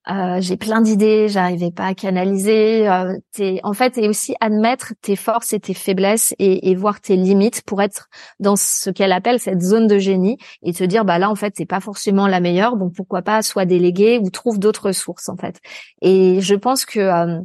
Euh, 0.07 0.40
j'ai 0.40 0.56
plein 0.56 0.82
d'idées, 0.82 1.28
j'arrivais 1.30 1.72
pas 1.72 1.86
à 1.86 1.95
canaliser. 1.95 2.88
Euh, 2.88 3.16
en 3.64 3.74
fait, 3.74 3.98
et 3.98 4.07
aussi 4.07 4.36
admettre 4.40 4.94
tes 5.02 5.16
forces 5.16 5.53
et 5.53 5.60
tes 5.60 5.74
faiblesses 5.74 6.36
et, 6.38 6.70
et 6.70 6.76
voir 6.76 7.02
tes 7.02 7.16
limites 7.16 7.64
pour 7.64 7.82
être 7.82 8.07
dans 8.40 8.56
ce 8.56 8.91
qu'elle 8.91 9.12
appelle 9.12 9.40
cette 9.40 9.62
zone 9.62 9.88
de 9.88 9.98
génie 9.98 10.38
et 10.62 10.74
te 10.74 10.84
dire 10.84 11.06
bah 11.06 11.18
là 11.18 11.30
en 11.30 11.36
fait 11.36 11.56
c'est 11.57 11.66
pas 11.66 11.80
forcément 11.80 12.28
la 12.28 12.40
meilleure, 12.40 12.78
donc 12.78 12.94
pourquoi 12.94 13.24
pas 13.24 13.41
soit 13.41 13.66
déléguer 13.66 14.20
ou 14.20 14.30
trouve 14.30 14.60
d'autres 14.60 14.88
ressources 14.88 15.28
en 15.28 15.38
fait. 15.38 15.60
Et 16.02 16.40
je 16.40 16.56
pense 16.56 16.86
que 16.86 16.99
euh, 16.99 17.41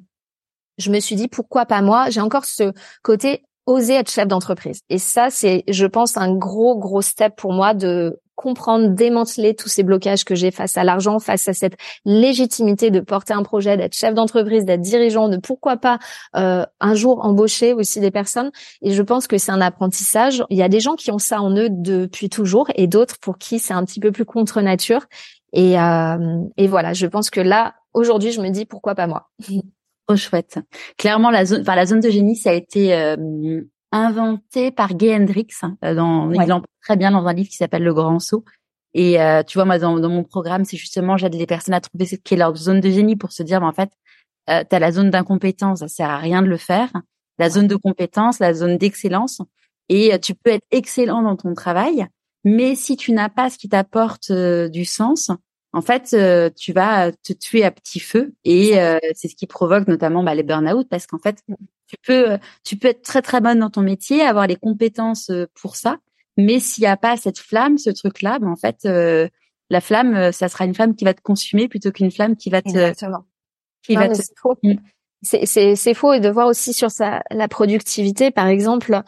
je 0.80 0.90
me 0.90 1.00
suis 1.00 1.16
dit 1.16 1.28
pourquoi 1.28 1.66
pas 1.66 1.82
moi? 1.82 2.10
J'ai 2.10 2.20
encore 2.20 2.44
ce 2.44 2.72
côté 3.02 3.44
oser 3.66 3.94
être 3.94 4.10
chef 4.10 4.26
d'entreprise. 4.26 4.80
Et 4.88 4.98
ça, 4.98 5.28
c'est, 5.30 5.64
je 5.68 5.86
pense, 5.86 6.16
un 6.16 6.34
gros, 6.34 6.76
gros 6.76 7.02
step 7.02 7.36
pour 7.36 7.52
moi 7.52 7.74
de 7.74 8.18
comprendre, 8.34 8.88
démanteler 8.88 9.54
tous 9.54 9.68
ces 9.68 9.82
blocages 9.82 10.24
que 10.24 10.34
j'ai 10.34 10.50
face 10.50 10.78
à 10.78 10.82
l'argent, 10.82 11.18
face 11.18 11.46
à 11.46 11.52
cette 11.52 11.76
légitimité 12.06 12.90
de 12.90 13.00
porter 13.00 13.34
un 13.34 13.42
projet, 13.42 13.76
d'être 13.76 13.94
chef 13.94 14.14
d'entreprise, 14.14 14.64
d'être 14.64 14.80
dirigeant, 14.80 15.28
de 15.28 15.36
pourquoi 15.36 15.76
pas 15.76 15.98
euh, 16.36 16.64
un 16.80 16.94
jour 16.94 17.22
embaucher 17.22 17.74
aussi 17.74 18.00
des 18.00 18.10
personnes. 18.10 18.50
Et 18.80 18.92
je 18.92 19.02
pense 19.02 19.26
que 19.26 19.36
c'est 19.36 19.52
un 19.52 19.60
apprentissage. 19.60 20.42
Il 20.48 20.56
y 20.56 20.62
a 20.62 20.70
des 20.70 20.80
gens 20.80 20.94
qui 20.94 21.10
ont 21.10 21.18
ça 21.18 21.42
en 21.42 21.54
eux 21.54 21.68
depuis 21.70 22.30
toujours 22.30 22.68
et 22.76 22.86
d'autres 22.86 23.18
pour 23.18 23.36
qui 23.36 23.58
c'est 23.58 23.74
un 23.74 23.84
petit 23.84 24.00
peu 24.00 24.10
plus 24.10 24.24
contre 24.24 24.62
nature. 24.62 25.04
Et, 25.52 25.78
euh, 25.78 26.38
et 26.56 26.66
voilà, 26.66 26.94
je 26.94 27.06
pense 27.06 27.28
que 27.28 27.40
là, 27.40 27.74
aujourd'hui, 27.92 28.32
je 28.32 28.40
me 28.40 28.48
dis 28.48 28.64
pourquoi 28.64 28.94
pas 28.94 29.06
moi? 29.06 29.28
Trop 30.10 30.16
chouette. 30.16 30.58
Clairement, 30.98 31.30
la 31.30 31.44
zone, 31.44 31.60
enfin 31.60 31.76
la 31.76 31.86
zone 31.86 32.00
de 32.00 32.10
génie, 32.10 32.34
ça 32.34 32.50
a 32.50 32.54
été 32.54 32.92
euh, 32.94 33.60
inventé 33.92 34.72
par 34.72 34.94
Gay 34.94 35.14
Hendrix. 35.14 35.46
Hein, 35.62 35.76
dans, 35.94 36.32
Il 36.32 36.52
en 36.52 36.62
très 36.82 36.96
bien 36.96 37.12
dans 37.12 37.24
un 37.26 37.32
livre 37.32 37.48
qui 37.48 37.54
s'appelle 37.54 37.84
Le 37.84 37.94
Grand 37.94 38.18
Saut. 38.18 38.44
Et 38.92 39.20
euh, 39.20 39.44
tu 39.44 39.56
vois, 39.56 39.64
moi, 39.64 39.78
dans, 39.78 39.96
mon 40.08 40.24
programme, 40.24 40.64
c'est 40.64 40.76
justement 40.76 41.16
j'aide 41.16 41.36
les 41.36 41.46
personnes 41.46 41.74
à 41.74 41.80
trouver 41.80 42.06
ce 42.06 42.16
qu'est 42.16 42.34
leur 42.34 42.56
zone 42.56 42.80
de 42.80 42.90
génie 42.90 43.14
pour 43.14 43.30
se 43.30 43.44
dire, 43.44 43.60
mais 43.60 43.68
en 43.68 43.72
fait, 43.72 43.92
euh, 44.48 44.64
tu 44.68 44.74
as 44.74 44.80
la 44.80 44.90
zone 44.90 45.10
d'incompétence, 45.10 45.78
ça 45.78 45.86
sert 45.86 46.10
à 46.10 46.18
rien 46.18 46.42
de 46.42 46.48
le 46.48 46.56
faire. 46.56 46.90
La 47.38 47.48
zone 47.48 47.68
de 47.68 47.76
compétence, 47.76 48.40
la 48.40 48.52
zone 48.52 48.78
d'excellence. 48.78 49.42
Et 49.88 50.12
euh, 50.12 50.18
tu 50.18 50.34
peux 50.34 50.50
être 50.50 50.66
excellent 50.72 51.22
dans 51.22 51.36
ton 51.36 51.54
travail, 51.54 52.04
mais 52.42 52.74
si 52.74 52.96
tu 52.96 53.12
n'as 53.12 53.28
pas 53.28 53.48
ce 53.48 53.58
qui 53.58 53.68
t'apporte 53.68 54.32
du 54.32 54.84
sens, 54.84 55.30
en 55.72 55.82
fait, 55.82 56.14
euh, 56.14 56.50
tu 56.56 56.72
vas 56.72 57.12
te 57.12 57.32
tuer 57.32 57.64
à 57.64 57.70
petit 57.70 58.00
feu 58.00 58.34
et 58.44 58.80
euh, 58.80 58.98
c'est 59.14 59.28
ce 59.28 59.36
qui 59.36 59.46
provoque 59.46 59.86
notamment 59.86 60.24
bah, 60.24 60.34
les 60.34 60.42
burn-out 60.42 60.88
parce 60.88 61.06
qu'en 61.06 61.18
fait, 61.18 61.38
mm. 61.46 61.54
tu 61.86 61.96
peux, 62.04 62.38
tu 62.64 62.76
peux 62.76 62.88
être 62.88 63.02
très 63.02 63.22
très 63.22 63.40
bonne 63.40 63.60
dans 63.60 63.70
ton 63.70 63.82
métier, 63.82 64.22
avoir 64.22 64.46
les 64.48 64.56
compétences 64.56 65.30
euh, 65.30 65.46
pour 65.60 65.76
ça, 65.76 65.98
mais 66.36 66.58
s'il 66.58 66.82
n'y 66.82 66.88
a 66.88 66.96
pas 66.96 67.16
cette 67.16 67.38
flamme, 67.38 67.78
ce 67.78 67.90
truc-là, 67.90 68.38
bah, 68.40 68.48
en 68.48 68.56
fait, 68.56 68.84
la 68.84 69.80
flamme, 69.80 70.32
ça 70.32 70.48
sera 70.48 70.64
une 70.64 70.74
flamme 70.74 70.96
qui 70.96 71.04
va 71.04 71.14
te 71.14 71.22
consumer 71.22 71.68
plutôt 71.68 71.92
qu'une 71.92 72.10
flamme 72.10 72.36
qui 72.36 72.50
va 72.50 72.62
te, 72.62 72.68
Exactement. 72.68 73.24
qui 73.82 73.94
va 73.94 74.08
te. 74.08 74.12
Mm. 74.12 74.16
C'est 75.22 75.46
faux. 75.46 75.76
C'est 75.76 75.94
faux 75.94 76.12
et 76.14 76.20
de 76.20 76.30
voir 76.30 76.48
aussi 76.48 76.72
sur 76.72 76.90
sa 76.90 77.22
la 77.30 77.46
productivité, 77.46 78.30
par 78.30 78.48
exemple, 78.48 79.02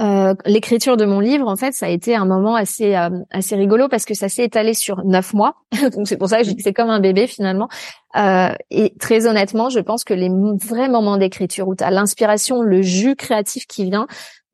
euh, 0.00 0.34
l'écriture 0.46 0.96
de 0.96 1.04
mon 1.04 1.20
livre, 1.20 1.46
en 1.46 1.56
fait, 1.56 1.72
ça 1.72 1.86
a 1.86 1.88
été 1.90 2.14
un 2.16 2.24
moment 2.24 2.54
assez 2.54 2.96
euh, 2.96 3.10
assez 3.30 3.54
rigolo 3.54 3.88
parce 3.88 4.04
que 4.06 4.14
ça 4.14 4.28
s'est 4.28 4.44
étalé 4.44 4.72
sur 4.72 5.04
neuf 5.04 5.34
mois. 5.34 5.56
Donc 5.94 6.08
c'est 6.08 6.16
pour 6.16 6.28
ça 6.28 6.42
que 6.42 6.50
que 6.50 6.62
c'est 6.62 6.72
comme 6.72 6.90
un 6.90 7.00
bébé 7.00 7.26
finalement. 7.26 7.68
Euh, 8.16 8.54
et 8.70 8.94
très 8.98 9.26
honnêtement, 9.26 9.68
je 9.68 9.80
pense 9.80 10.04
que 10.04 10.14
les 10.14 10.30
vrais 10.62 10.88
moments 10.88 11.18
d'écriture 11.18 11.68
où 11.68 11.74
tu 11.74 11.84
as 11.84 11.90
l'inspiration, 11.90 12.62
le 12.62 12.80
jus 12.80 13.14
créatif 13.14 13.66
qui 13.66 13.84
vient, 13.84 14.06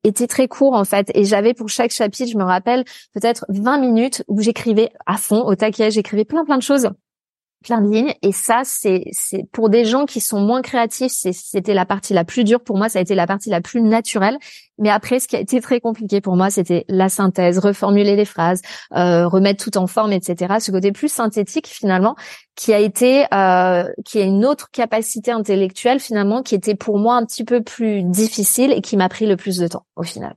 étaient 0.03 0.27
très 0.27 0.49
courts 0.49 0.75
en 0.75 0.85
fait. 0.85 1.11
Et 1.15 1.25
j'avais 1.25 1.55
pour 1.55 1.69
chaque 1.69 1.93
chapitre, 1.93 2.31
je 2.33 2.39
me 2.39 2.45
rappelle, 2.45 2.85
peut-être 3.15 3.47
20 3.49 3.79
minutes 3.79 4.25
où 4.29 4.41
j'écrivais 4.41 4.91
à 5.07 5.17
fond, 5.17 5.43
au 5.43 5.55
taquet, 5.55 5.91
j'écrivais 5.91 6.25
plein 6.25 6.45
plein 6.45 6.59
de 6.59 6.63
choses 6.63 6.91
plein 7.67 7.81
de 7.81 7.93
lignes. 7.93 8.15
Et 8.23 8.33
ça, 8.33 8.63
c'est 8.65 9.05
c'est 9.13 9.45
pour 9.53 9.69
des 9.69 9.85
gens 9.85 10.07
qui 10.07 10.21
sont 10.21 10.41
moins 10.41 10.63
créatifs, 10.63 11.13
c'était 11.13 11.75
la 11.75 11.85
partie 11.85 12.15
la 12.15 12.25
plus 12.25 12.45
dure 12.45 12.61
pour 12.61 12.79
moi. 12.79 12.89
Ça 12.89 13.01
a 13.01 13.03
été 13.03 13.15
la 13.15 13.27
partie 13.27 13.51
la 13.51 13.61
plus 13.61 13.83
naturelle. 13.83 14.39
Mais 14.79 14.91
après, 14.91 15.21
ce 15.21 15.27
qui 15.27 15.37
a 15.37 15.41
été 15.41 15.61
très 15.61 15.81
compliqué 15.81 16.21
pour 16.21 16.37
moi, 16.37 16.51
c'était 16.51 16.85
la 16.89 17.09
synthèse, 17.09 17.59
reformuler 17.59 18.15
les 18.15 18.25
phrases, 18.25 18.61
euh, 18.95 19.27
remettre 19.27 19.65
tout 19.65 19.77
en 19.79 19.87
forme, 19.87 20.13
etc. 20.13 20.55
Ce 20.61 20.71
côté 20.71 20.93
plus 20.93 21.11
synthétique 21.11 21.67
finalement, 21.67 22.15
qui 22.55 22.73
a 22.73 22.79
été, 22.79 23.25
euh, 23.35 23.85
qui 24.05 24.21
a 24.21 24.25
une 24.25 24.45
autre 24.45 24.71
capacité 24.71 25.31
intellectuelle 25.33 25.99
finalement, 25.99 26.43
qui 26.43 26.55
était 26.55 26.75
pour 26.75 26.99
moi 26.99 27.17
un 27.17 27.25
petit 27.25 27.45
peu 27.45 27.63
plus 27.63 28.03
difficile 28.03 28.73
et 28.73 28.81
qui 28.81 28.97
m'a 28.97 29.09
pris 29.09 29.27
le 29.27 29.37
plus 29.37 29.57
de 29.57 29.67
temps 29.67 29.87
au 29.97 30.03
final. 30.03 30.37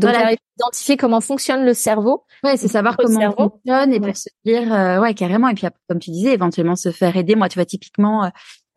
Donc, 0.00 0.10
voilà. 0.10 0.34
identifier 0.58 0.96
comment 0.96 1.20
fonctionne 1.20 1.64
le 1.64 1.74
cerveau. 1.74 2.24
Ouais, 2.42 2.56
c'est 2.56 2.68
savoir 2.68 2.96
comment 2.96 3.20
il 3.20 3.32
fonctionne 3.32 3.92
et 3.92 4.00
pour 4.00 4.16
se 4.16 4.28
dire, 4.44 4.72
euh, 4.72 5.00
ouais, 5.00 5.14
carrément. 5.14 5.48
Et 5.48 5.54
puis, 5.54 5.66
comme 5.88 5.98
tu 5.98 6.10
disais, 6.10 6.32
éventuellement 6.32 6.76
se 6.76 6.90
faire 6.90 7.16
aider. 7.16 7.34
Moi, 7.34 7.48
tu 7.48 7.58
vois, 7.58 7.66
typiquement, 7.66 8.24
euh, 8.24 8.28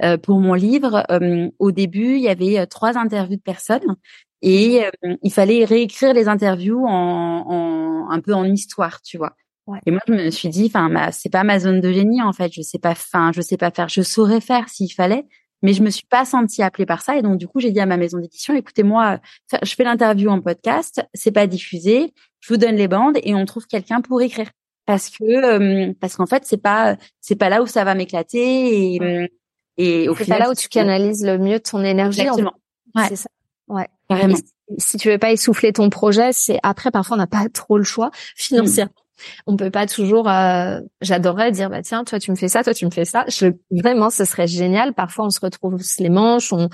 euh 0.03 0.17
pour 0.17 0.39
mon 0.39 0.53
livre, 0.53 1.03
euh, 1.11 1.49
au 1.59 1.71
début, 1.71 2.15
il 2.15 2.21
y 2.21 2.29
avait 2.29 2.65
trois 2.67 2.97
interviews 2.97 3.37
de 3.37 3.41
personnes 3.41 3.95
et 4.41 4.81
il 5.21 5.31
fallait 5.31 5.63
réécrire 5.63 6.13
les 6.13 6.27
interviews 6.27 6.85
en, 6.85 7.45
en, 7.47 8.09
un 8.09 8.19
peu 8.19 8.33
en 8.33 8.43
histoire, 8.43 9.01
tu 9.01 9.17
vois. 9.17 9.35
Ouais. 9.65 9.79
Et 9.85 9.91
moi, 9.91 10.01
je 10.07 10.13
me 10.13 10.29
suis 10.29 10.49
dit, 10.49 10.65
enfin, 10.65 11.11
c'est 11.11 11.31
pas 11.31 11.45
ma 11.45 11.59
zone 11.59 11.79
de 11.79 11.91
génie 11.91 12.21
en 12.21 12.33
fait. 12.33 12.51
Je 12.51 12.61
sais 12.61 12.79
pas, 12.79 12.91
enfin, 12.91 13.31
je 13.33 13.41
sais 13.41 13.55
pas 13.55 13.71
faire. 13.71 13.87
Je 13.87 14.01
saurais 14.01 14.41
faire 14.41 14.67
s'il 14.67 14.91
fallait, 14.91 15.25
mais 15.63 15.73
je 15.73 15.81
me 15.81 15.89
suis 15.89 16.05
pas 16.05 16.25
sentie 16.25 16.61
appelée 16.61 16.85
par 16.85 17.01
ça. 17.01 17.17
Et 17.17 17.23
donc 17.23 17.37
du 17.37 17.47
coup 17.47 17.59
j'ai 17.59 17.71
dit 17.71 17.79
à 17.79 17.87
ma 17.87 17.97
maison 17.97 18.19
d'édition 18.19 18.53
écoutez-moi 18.53 19.19
je 19.63 19.73
fais 19.73 19.83
l'interview 19.83 20.29
en 20.29 20.39
podcast 20.39 21.01
c'est 21.15 21.31
pas 21.31 21.47
diffusé 21.47 22.13
je 22.41 22.53
vous 22.53 22.57
donne 22.57 22.75
les 22.75 22.87
bandes 22.87 23.17
et 23.23 23.33
on 23.33 23.45
trouve 23.45 23.65
quelqu'un 23.65 24.01
pour 24.01 24.21
écrire. 24.21 24.49
Parce 24.85 25.09
que 25.09 25.23
euh, 25.23 25.93
parce 25.99 26.17
qu'en 26.17 26.25
fait 26.25 26.43
c'est 26.45 26.61
pas 26.61 26.97
c'est 27.21 27.37
pas 27.37 27.49
là 27.49 27.63
où 27.63 27.67
ça 27.67 27.85
va 27.85 27.95
m'éclater 27.95 28.95
et 28.95 29.29
et 29.77 30.09
au 30.09 30.15
c'est 30.15 30.27
pas 30.27 30.39
là 30.39 30.51
où 30.51 30.53
tu 30.53 30.67
canalises 30.67 31.25
le 31.25 31.37
mieux 31.37 31.59
ton 31.59 31.83
énergie 31.83 32.21
exactement. 32.21 32.53
ouais. 32.95 33.05
c'est 33.07 33.15
ça. 33.15 33.29
Ouais. 33.69 33.87
Carrément. 34.09 34.35
Si 34.77 34.97
tu 34.97 35.09
veux 35.09 35.17
pas 35.17 35.31
essouffler 35.31 35.71
ton 35.71 35.89
projet 35.89 36.33
c'est 36.33 36.59
après 36.63 36.91
parfois 36.91 37.15
on 37.15 37.19
n'a 37.19 37.27
pas 37.27 37.47
trop 37.47 37.77
le 37.77 37.85
choix 37.85 38.11
financièrement 38.35 38.91
on 39.47 39.55
peut 39.55 39.71
pas 39.71 39.85
toujours. 39.85 40.29
Euh, 40.29 40.79
J'adorerais 41.01 41.51
dire 41.51 41.69
bah 41.69 41.81
tiens, 41.81 42.03
toi 42.03 42.19
tu 42.19 42.31
me 42.31 42.35
fais 42.35 42.47
ça, 42.47 42.63
toi 42.63 42.73
tu 42.73 42.85
me 42.85 42.91
fais 42.91 43.05
ça. 43.05 43.25
Je, 43.27 43.47
vraiment, 43.71 44.09
ce 44.09 44.25
serait 44.25 44.47
génial. 44.47 44.93
Parfois, 44.93 45.25
on 45.25 45.29
se 45.29 45.39
retrouve 45.39 45.81
les 45.99 46.09
manches, 46.09 46.53
on, 46.53 46.69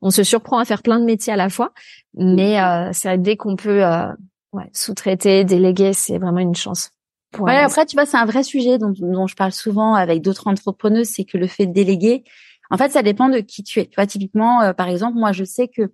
on 0.00 0.10
se 0.10 0.24
surprend 0.24 0.58
à 0.58 0.64
faire 0.64 0.82
plein 0.82 0.98
de 0.98 1.04
métiers 1.04 1.32
à 1.32 1.36
la 1.36 1.48
fois. 1.48 1.72
Mais 2.14 2.60
euh, 2.60 2.90
c'est 2.92 3.18
dès 3.18 3.36
qu'on 3.36 3.56
peut 3.56 3.84
euh, 3.84 4.06
ouais, 4.52 4.68
sous-traiter, 4.72 5.44
déléguer, 5.44 5.92
c'est 5.92 6.18
vraiment 6.18 6.40
une 6.40 6.54
chance. 6.54 6.90
Ouais, 7.38 7.56
après, 7.56 7.86
tu 7.86 7.96
vois, 7.96 8.04
c'est 8.04 8.18
un 8.18 8.26
vrai 8.26 8.42
sujet 8.42 8.76
dont, 8.76 8.92
dont 8.94 9.26
je 9.26 9.34
parle 9.34 9.52
souvent 9.52 9.94
avec 9.94 10.20
d'autres 10.20 10.48
entrepreneuses, 10.48 11.08
c'est 11.08 11.24
que 11.24 11.38
le 11.38 11.46
fait 11.46 11.66
de 11.66 11.72
déléguer, 11.72 12.24
en 12.70 12.76
fait, 12.76 12.90
ça 12.90 13.02
dépend 13.02 13.28
de 13.28 13.38
qui 13.40 13.62
tu 13.62 13.80
es. 13.80 13.86
Tu 13.86 13.94
vois, 13.96 14.06
typiquement, 14.06 14.62
euh, 14.62 14.72
par 14.72 14.88
exemple, 14.88 15.18
moi, 15.18 15.32
je 15.32 15.44
sais 15.44 15.68
que 15.68 15.92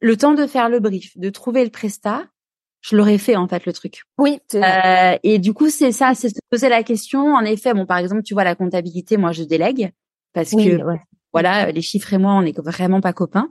le 0.00 0.16
temps 0.16 0.34
de 0.34 0.46
faire 0.46 0.68
le 0.68 0.80
brief, 0.80 1.16
de 1.16 1.30
trouver 1.30 1.64
le 1.64 1.70
prestat, 1.70 2.24
je 2.86 2.96
l'aurais 2.96 3.18
fait 3.18 3.36
en 3.36 3.48
fait 3.48 3.66
le 3.66 3.72
truc. 3.72 4.02
Oui. 4.18 4.38
Euh, 4.54 5.16
et 5.22 5.38
du 5.38 5.52
coup 5.52 5.68
c'est 5.70 5.92
ça, 5.92 6.12
c'est 6.14 6.28
se 6.28 6.38
poser 6.50 6.68
la 6.68 6.82
question. 6.82 7.34
En 7.34 7.44
effet, 7.44 7.74
bon 7.74 7.86
par 7.86 7.98
exemple 7.98 8.22
tu 8.22 8.34
vois 8.34 8.44
la 8.44 8.54
comptabilité, 8.54 9.16
moi 9.16 9.32
je 9.32 9.42
délègue 9.42 9.90
parce 10.32 10.52
que 10.52 10.80
voilà 11.32 11.72
les 11.72 11.82
chiffres 11.82 12.12
et 12.12 12.18
moi 12.18 12.32
on 12.34 12.42
est 12.42 12.58
vraiment 12.58 13.00
pas 13.00 13.12
copains. 13.12 13.48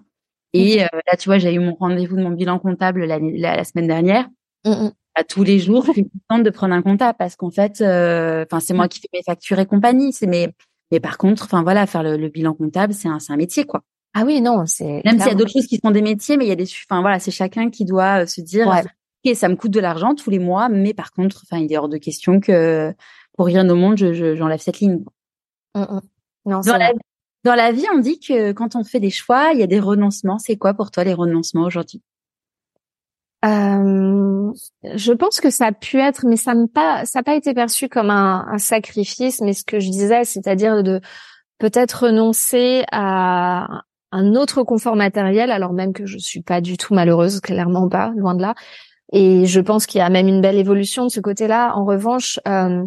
Et 0.53 0.83
euh, 0.83 0.87
là 0.93 1.17
tu 1.17 1.27
vois 1.27 1.37
j'ai 1.37 1.53
eu 1.53 1.59
mon 1.59 1.75
rendez-vous 1.75 2.15
de 2.15 2.23
mon 2.23 2.31
bilan 2.31 2.59
comptable 2.59 3.03
la, 3.03 3.19
la, 3.19 3.63
semaine 3.65 3.87
dernière. 3.87 4.27
À 5.17 5.23
tous 5.23 5.43
les 5.43 5.59
jours, 5.59 5.85
je 5.85 5.91
suis 5.93 6.09
contente 6.09 6.43
de 6.43 6.49
prendre 6.49 6.73
un 6.73 6.81
comptable 6.81 7.15
parce 7.17 7.35
qu'en 7.35 7.51
fait, 7.51 7.81
euh, 7.81 8.45
enfin 8.49 8.59
c'est 8.59 8.73
moi 8.73 8.87
qui 8.87 8.99
fais 8.99 9.09
mes 9.13 9.23
factures 9.23 9.59
et 9.59 9.65
compagnie. 9.65 10.11
C'est 10.11 10.27
mais 10.27 10.49
Mais 10.91 10.99
par 10.99 11.17
contre, 11.17 11.43
enfin 11.43 11.63
voilà, 11.63 11.85
faire 11.87 12.03
le, 12.03 12.29
bilan 12.29 12.53
comptable, 12.53 12.93
c'est 12.93 13.07
un, 13.07 13.19
c'est 13.19 13.31
un 13.31 13.37
métier, 13.37 13.65
quoi. 13.65 13.81
Ah 14.13 14.23
oui, 14.25 14.39
non, 14.39 14.65
c'est 14.65 15.01
même 15.03 15.19
s'il 15.19 15.27
y 15.27 15.31
a 15.31 15.35
d'autres 15.35 15.51
choses 15.51 15.67
qui 15.67 15.77
sont 15.77 15.91
des 15.91 16.01
métiers, 16.01 16.37
mais 16.37 16.45
il 16.45 16.47
y 16.47 16.53
a 16.53 16.55
des, 16.55 16.67
enfin 16.89 17.01
voilà, 17.01 17.19
c'est 17.19 17.31
chacun 17.31 17.69
qui 17.69 17.83
doit 17.83 18.23
euh, 18.23 18.25
se 18.25 18.39
dire, 18.39 18.67
ok, 19.25 19.35
ça 19.35 19.49
me 19.49 19.55
coûte 19.55 19.71
de 19.71 19.79
l'argent 19.79 20.15
tous 20.15 20.29
les 20.29 20.39
mois, 20.39 20.69
mais 20.69 20.93
par 20.93 21.11
contre, 21.11 21.41
enfin, 21.43 21.61
il 21.61 21.71
est 21.71 21.77
hors 21.77 21.89
de 21.89 21.97
question 21.97 22.39
que 22.39 22.93
pour 23.35 23.45
rien 23.45 23.67
au 23.69 23.75
monde, 23.75 23.97
je, 23.97 24.35
j'enlève 24.35 24.59
cette 24.59 24.79
ligne. 24.79 25.03
Mmh, 25.75 25.81
mmh. 25.81 26.01
Non, 26.45 26.59
dans, 26.61 26.77
la, 26.77 26.93
dans 27.43 27.55
la 27.55 27.71
vie, 27.71 27.85
on 27.93 27.99
dit 27.99 28.19
que 28.19 28.51
quand 28.51 28.75
on 28.75 28.83
fait 28.83 28.99
des 28.99 29.09
choix, 29.09 29.51
il 29.53 29.59
y 29.59 29.63
a 29.63 29.67
des 29.67 29.79
renoncements. 29.79 30.37
C'est 30.37 30.57
quoi 30.57 30.73
pour 30.73 30.91
toi 30.91 31.03
les 31.03 31.13
renoncements 31.13 31.63
aujourd'hui? 31.63 32.01
Euh, 33.43 34.51
je 34.95 35.13
pense 35.13 35.41
que 35.41 35.49
ça 35.49 35.67
a 35.67 35.71
pu 35.71 35.99
être, 35.99 36.25
mais 36.25 36.37
ça 36.37 36.53
n'a 36.53 36.67
pas, 36.67 37.05
ça 37.05 37.23
pas 37.23 37.35
été 37.35 37.53
perçu 37.53 37.89
comme 37.89 38.09
un, 38.09 38.45
un, 38.49 38.57
sacrifice. 38.57 39.41
Mais 39.41 39.53
ce 39.53 39.63
que 39.63 39.79
je 39.79 39.89
disais, 39.89 40.23
c'est-à-dire 40.23 40.81
de 40.83 41.01
peut-être 41.57 42.05
renoncer 42.05 42.83
à 42.91 43.81
un 44.11 44.35
autre 44.35 44.63
confort 44.63 44.95
matériel, 44.95 45.51
alors 45.51 45.73
même 45.73 45.93
que 45.93 46.05
je 46.05 46.17
suis 46.17 46.41
pas 46.41 46.61
du 46.61 46.77
tout 46.77 46.93
malheureuse, 46.93 47.41
clairement 47.41 47.89
pas, 47.89 48.13
loin 48.15 48.33
de 48.33 48.41
là. 48.41 48.55
Et 49.13 49.45
je 49.45 49.59
pense 49.61 49.85
qu'il 49.85 49.99
y 49.99 50.01
a 50.01 50.09
même 50.09 50.27
une 50.27 50.41
belle 50.41 50.57
évolution 50.57 51.05
de 51.05 51.09
ce 51.09 51.19
côté-là. 51.19 51.73
En 51.75 51.85
revanche, 51.85 52.39
euh, 52.47 52.85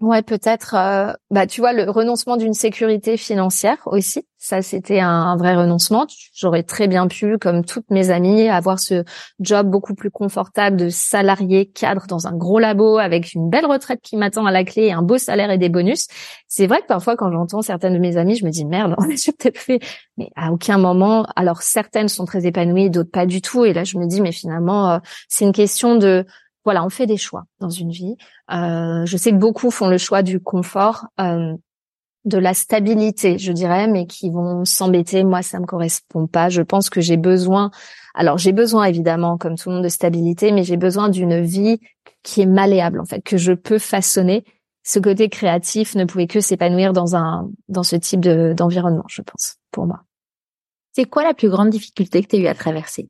Ouais, 0.00 0.22
peut-être. 0.22 0.74
Euh, 0.74 1.12
bah, 1.30 1.46
tu 1.46 1.60
vois, 1.60 1.74
le 1.74 1.90
renoncement 1.90 2.38
d'une 2.38 2.54
sécurité 2.54 3.18
financière 3.18 3.76
aussi. 3.84 4.26
Ça, 4.38 4.62
c'était 4.62 5.00
un, 5.00 5.36
vrai 5.36 5.54
renoncement. 5.54 6.06
J'aurais 6.32 6.62
très 6.62 6.88
bien 6.88 7.06
pu, 7.06 7.36
comme 7.36 7.66
toutes 7.66 7.90
mes 7.90 8.08
amies, 8.08 8.48
avoir 8.48 8.80
ce 8.80 9.04
job 9.40 9.68
beaucoup 9.68 9.94
plus 9.94 10.10
confortable 10.10 10.78
de 10.78 10.88
salarié 10.88 11.66
cadre 11.66 12.06
dans 12.06 12.26
un 12.26 12.32
gros 12.32 12.58
labo 12.58 12.96
avec 12.96 13.34
une 13.34 13.50
belle 13.50 13.66
retraite 13.66 14.00
qui 14.02 14.16
m'attend 14.16 14.46
à 14.46 14.52
la 14.52 14.64
clé, 14.64 14.84
et 14.84 14.92
un 14.92 15.02
beau 15.02 15.18
salaire 15.18 15.50
et 15.50 15.58
des 15.58 15.68
bonus. 15.68 16.06
C'est 16.48 16.66
vrai 16.66 16.80
que 16.80 16.86
parfois, 16.86 17.14
quand 17.16 17.30
j'entends 17.30 17.60
certaines 17.60 17.92
de 17.92 17.98
mes 17.98 18.16
amies, 18.16 18.36
je 18.36 18.46
me 18.46 18.50
dis 18.50 18.64
merde, 18.64 18.94
on 18.96 19.04
a 19.04 19.06
peut-être 19.08 19.58
fait. 19.58 19.80
Mais 20.16 20.30
à 20.34 20.50
aucun 20.50 20.78
moment. 20.78 21.26
Alors 21.36 21.60
certaines 21.60 22.08
sont 22.08 22.24
très 22.24 22.46
épanouies, 22.46 22.88
d'autres 22.88 23.10
pas 23.10 23.26
du 23.26 23.42
tout. 23.42 23.66
Et 23.66 23.74
là, 23.74 23.84
je 23.84 23.98
me 23.98 24.06
dis 24.06 24.22
mais 24.22 24.32
finalement, 24.32 24.92
euh, 24.92 24.98
c'est 25.28 25.44
une 25.44 25.52
question 25.52 25.96
de 25.96 26.24
voilà, 26.64 26.84
on 26.84 26.90
fait 26.90 27.06
des 27.06 27.16
choix 27.16 27.44
dans 27.58 27.70
une 27.70 27.90
vie. 27.90 28.16
Euh, 28.52 29.04
je 29.06 29.16
sais 29.16 29.30
que 29.30 29.36
beaucoup 29.36 29.70
font 29.70 29.88
le 29.88 29.98
choix 29.98 30.22
du 30.22 30.40
confort, 30.40 31.06
euh, 31.20 31.54
de 32.24 32.38
la 32.38 32.52
stabilité, 32.52 33.38
je 33.38 33.52
dirais, 33.52 33.88
mais 33.88 34.06
qui 34.06 34.30
vont 34.30 34.64
s'embêter. 34.64 35.24
Moi, 35.24 35.42
ça 35.42 35.58
me 35.58 35.64
correspond 35.64 36.26
pas. 36.26 36.50
Je 36.50 36.62
pense 36.62 36.90
que 36.90 37.00
j'ai 37.00 37.16
besoin. 37.16 37.70
Alors, 38.14 38.36
j'ai 38.36 38.52
besoin 38.52 38.84
évidemment, 38.84 39.38
comme 39.38 39.56
tout 39.56 39.70
le 39.70 39.76
monde, 39.76 39.84
de 39.84 39.88
stabilité, 39.88 40.52
mais 40.52 40.62
j'ai 40.62 40.76
besoin 40.76 41.08
d'une 41.08 41.40
vie 41.40 41.80
qui 42.22 42.42
est 42.42 42.46
malléable, 42.46 43.00
en 43.00 43.06
fait, 43.06 43.22
que 43.22 43.38
je 43.38 43.52
peux 43.52 43.78
façonner. 43.78 44.44
Ce 44.82 44.98
côté 44.98 45.28
créatif 45.28 45.94
ne 45.94 46.04
pouvait 46.04 46.26
que 46.26 46.40
s'épanouir 46.40 46.92
dans 46.92 47.16
un 47.16 47.50
dans 47.68 47.82
ce 47.82 47.96
type 47.96 48.20
de 48.20 48.52
d'environnement, 48.54 49.04
je 49.08 49.22
pense, 49.22 49.56
pour 49.70 49.86
moi. 49.86 50.02
C'est 50.92 51.04
quoi 51.04 51.22
la 51.22 51.34
plus 51.34 51.48
grande 51.48 51.70
difficulté 51.70 52.22
que 52.22 52.28
tu 52.28 52.36
as 52.36 52.38
eu 52.40 52.46
à 52.46 52.54
traverser? 52.54 53.08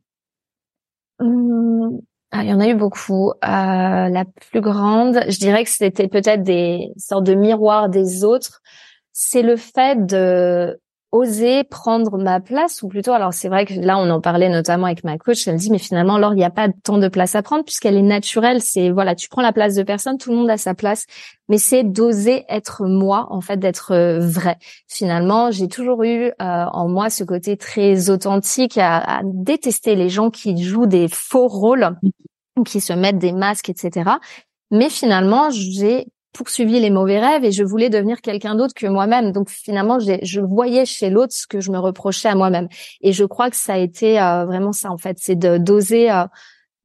Hum, 1.18 2.01
ah, 2.32 2.44
il 2.44 2.51
y 2.51 2.52
en 2.52 2.61
a 2.61 2.69
eu 2.69 2.74
beaucoup. 2.74 3.31
Euh, 3.31 3.35
la 3.43 4.24
plus 4.51 4.61
grande, 4.61 5.20
je 5.28 5.39
dirais 5.39 5.65
que 5.65 5.70
c'était 5.70 6.07
peut-être 6.07 6.43
des 6.43 6.93
sortes 6.97 7.24
de 7.24 7.35
miroirs 7.35 7.89
des 7.89 8.23
autres. 8.24 8.61
C'est 9.12 9.43
le 9.43 9.57
fait 9.57 10.07
de 10.07 10.81
oser 11.12 11.65
prendre 11.65 12.19
ma 12.19 12.41
place, 12.41 12.82
ou 12.82 12.89
plutôt, 12.89 13.12
alors 13.12 13.35
c'est 13.35 13.49
vrai 13.49 13.66
que 13.66 13.74
là 13.74 13.99
on 13.99 14.09
en 14.11 14.20
parlait 14.20 14.49
notamment 14.49 14.87
avec 14.87 15.03
ma 15.03 15.19
coach, 15.19 15.47
elle 15.49 15.57
dit 15.57 15.70
mais 15.70 15.78
finalement 15.78 16.15
alors 16.15 16.35
il 16.35 16.37
n'y 16.37 16.45
a 16.45 16.51
pas 16.51 16.69
tant 16.69 16.99
de 16.99 17.09
place 17.09 17.35
à 17.35 17.43
prendre 17.43 17.65
puisqu'elle 17.65 17.97
est 17.97 18.03
naturelle. 18.03 18.61
C'est 18.62 18.91
voilà, 18.91 19.15
tu 19.15 19.28
prends 19.28 19.43
la 19.43 19.53
place 19.53 19.74
de 19.74 19.82
personne, 19.82 20.19
tout 20.19 20.31
le 20.31 20.37
monde 20.37 20.51
a 20.51 20.57
sa 20.57 20.74
place, 20.74 21.07
mais 21.49 21.59
c'est 21.59 21.82
d'oser 21.82 22.45
être 22.49 22.85
moi, 22.87 23.27
en 23.31 23.41
fait, 23.41 23.57
d'être 23.57 23.93
euh, 23.93 24.20
vrai. 24.20 24.57
Finalement, 24.89 25.51
j'ai 25.51 25.69
toujours 25.69 26.05
eu 26.05 26.27
euh, 26.27 26.32
en 26.39 26.89
moi 26.89 27.11
ce 27.11 27.24
côté 27.24 27.57
très 27.57 28.09
authentique 28.11 28.78
à, 28.78 28.99
à 28.99 29.20
détester 29.24 29.97
les 29.97 30.09
gens 30.09 30.31
qui 30.31 30.62
jouent 30.62 30.87
des 30.87 31.09
faux 31.09 31.49
rôles, 31.49 31.97
qui 32.65 32.81
se 32.81 32.93
mettent 32.93 33.19
des 33.19 33.32
masques, 33.32 33.69
etc. 33.69 34.11
Mais 34.70 34.91
finalement, 34.91 35.51
j'ai 35.51 36.07
poursuivi 36.32 36.81
les 36.81 36.90
mauvais 36.90 37.19
rêves 37.19 37.44
et 37.44 37.52
je 37.52 37.65
voulais 37.65 37.90
devenir 37.90 38.20
quelqu'un 38.20 38.55
d'autre 38.55 38.74
que 38.74 38.86
moi-même. 38.86 39.32
Donc 39.32 39.51
finalement, 39.51 39.98
je 39.98 40.40
voyais 40.40 40.86
chez 40.86 41.11
l'autre 41.11 41.32
ce 41.32 41.47
que 41.47 41.61
je 41.61 41.70
me 41.70 41.78
reprochais 41.78 42.28
à 42.28 42.35
moi-même. 42.35 42.69
Et 43.01 43.12
je 43.12 43.24
crois 43.24 43.51
que 43.51 43.57
ça 43.57 43.74
a 43.74 43.78
été 43.78 44.20
euh, 44.20 44.44
vraiment 44.44 44.73
ça 44.73 44.90
en 44.90 44.98
fait, 44.98 45.16
c'est 45.20 45.36
d'oser 45.36 46.11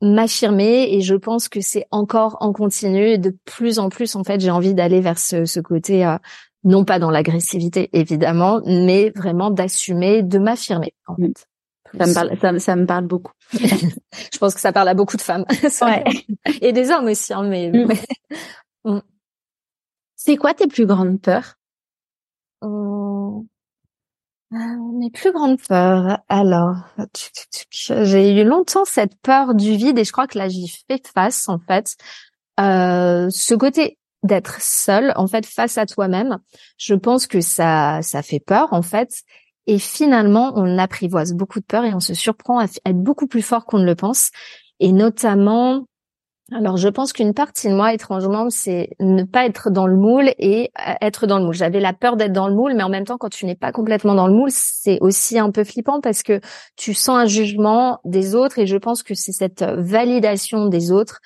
m'affirmer 0.02 0.94
et 0.94 1.02
je 1.02 1.16
pense 1.16 1.48
que 1.48 1.62
c'est 1.62 1.86
encore 1.92 2.38
en 2.42 2.54
continu 2.54 3.08
et 3.08 3.18
de 3.18 3.36
plus 3.46 3.80
en 3.80 3.90
plus 3.90 4.16
en 4.16 4.24
fait 4.24 4.40
j'ai 4.40 4.52
envie 4.52 4.74
d'aller 4.74 5.00
vers 5.00 5.18
ce, 5.18 5.46
ce 5.46 5.60
côté 5.60 6.06
euh, 6.06 6.18
non 6.64 6.84
pas 6.84 7.00
dans 7.00 7.12
l'agressivité 7.12 7.90
évidemment 7.94 8.62
mais 8.66 9.12
vraiment 9.16 9.52
d'assumer 9.52 10.22
de 10.22 10.38
m'affirmer 10.38 10.94
en 11.08 11.16
mm. 11.18 11.28
fait 11.28 11.48
ça 11.98 12.08
me 12.08 12.14
parle 12.14 12.60
ça, 12.60 12.76
me 12.76 12.86
parle 12.86 13.06
beaucoup 13.08 13.32
je 13.54 14.38
pense 14.38 14.54
que 14.54 14.60
ça 14.60 14.74
parle 14.74 14.90
à 14.90 14.94
beaucoup 14.94 15.16
de 15.18 15.22
femmes 15.22 15.46
ouais. 15.82 16.04
et 16.62 16.74
des 16.74 16.92
hommes 16.92 17.06
aussi 17.06 17.34
hein, 17.34 17.44
mais, 17.44 17.72
mm. 18.84 19.00
C'est 20.26 20.38
quoi 20.38 20.56
tes 20.56 20.66
plus 20.66 20.88
grandes 20.88 21.22
peurs? 21.22 21.54
Hum, 22.62 23.46
ah, 24.52 24.76
mes 24.94 25.12
plus 25.12 25.32
grandes 25.32 25.62
peurs. 25.62 26.18
Alors, 26.30 26.78
j'ai 27.70 28.42
eu 28.42 28.44
longtemps 28.44 28.86
cette 28.86 29.16
peur 29.22 29.54
du 29.54 29.76
vide 29.76 30.00
et 30.00 30.04
je 30.04 30.12
crois 30.12 30.26
que 30.26 30.40
là 30.40 30.50
j'y 30.50 30.68
fais 30.68 31.00
face 31.14 31.48
en 31.48 31.60
fait. 31.60 31.96
Euh, 32.60 33.30
ce 33.30 33.54
côté 33.54 34.00
d'être 34.24 34.60
seul 34.62 35.14
en 35.16 35.28
fait 35.28 35.46
face 35.46 35.78
à 35.78 35.86
toi-même, 35.86 36.40
je 36.80 36.96
pense 36.96 37.28
que 37.28 37.42
ça 37.42 38.00
ça 38.02 38.24
fait 38.24 38.40
peur 38.40 38.74
en 38.74 38.82
fait. 38.82 39.22
Et 39.68 39.78
finalement, 39.78 40.54
on 40.56 40.80
apprivoise 40.80 41.34
beaucoup 41.34 41.60
de 41.60 41.66
peur 41.66 41.86
et 41.86 41.94
on 41.94 42.00
se 42.00 42.16
surprend 42.16 42.58
à 42.58 42.66
être 42.66 42.98
beaucoup 42.98 43.28
plus 43.28 43.44
fort 43.44 43.66
qu'on 43.66 43.78
ne 43.78 43.86
le 43.86 43.96
pense. 43.96 44.32
Et 44.80 44.92
notamment, 44.92 45.86
alors, 46.52 46.78
je 46.78 46.88
pense 46.88 47.12
qu'une 47.12 47.34
partie 47.34 47.70
de 47.70 47.74
moi, 47.74 47.92
étrangement, 47.92 48.52
c'est 48.52 48.90
ne 49.00 49.24
pas 49.24 49.48
être 49.48 49.72
dans 49.72 49.88
le 49.88 49.96
moule 49.96 50.32
et 50.38 50.70
euh, 50.88 50.94
être 51.02 51.26
dans 51.26 51.40
le 51.40 51.46
moule. 51.46 51.56
J'avais 51.56 51.80
la 51.80 51.92
peur 51.92 52.18
d'être 52.18 52.34
dans 52.34 52.48
le 52.48 52.54
moule, 52.54 52.76
mais 52.76 52.84
en 52.84 52.90
même 52.90 53.04
temps, 53.04 53.18
quand 53.18 53.30
tu 53.30 53.48
n'es 53.48 53.56
pas 53.56 53.72
complètement 53.72 54.14
dans 54.14 54.28
le 54.28 54.34
moule, 54.34 54.52
c'est 54.52 55.00
aussi 55.02 55.40
un 55.40 55.50
peu 55.50 55.64
flippant 55.64 56.02
parce 56.02 56.22
que 56.22 56.40
tu 56.76 56.94
sens 56.94 57.18
un 57.18 57.26
jugement 57.26 58.00
des 58.06 58.36
autres 58.36 58.60
et 58.60 58.68
je 58.68 58.78
pense 58.78 59.02
que 59.02 59.16
c'est 59.16 59.32
cette 59.32 59.64
validation 59.64 60.68
des 60.68 60.92
autres 60.92 61.20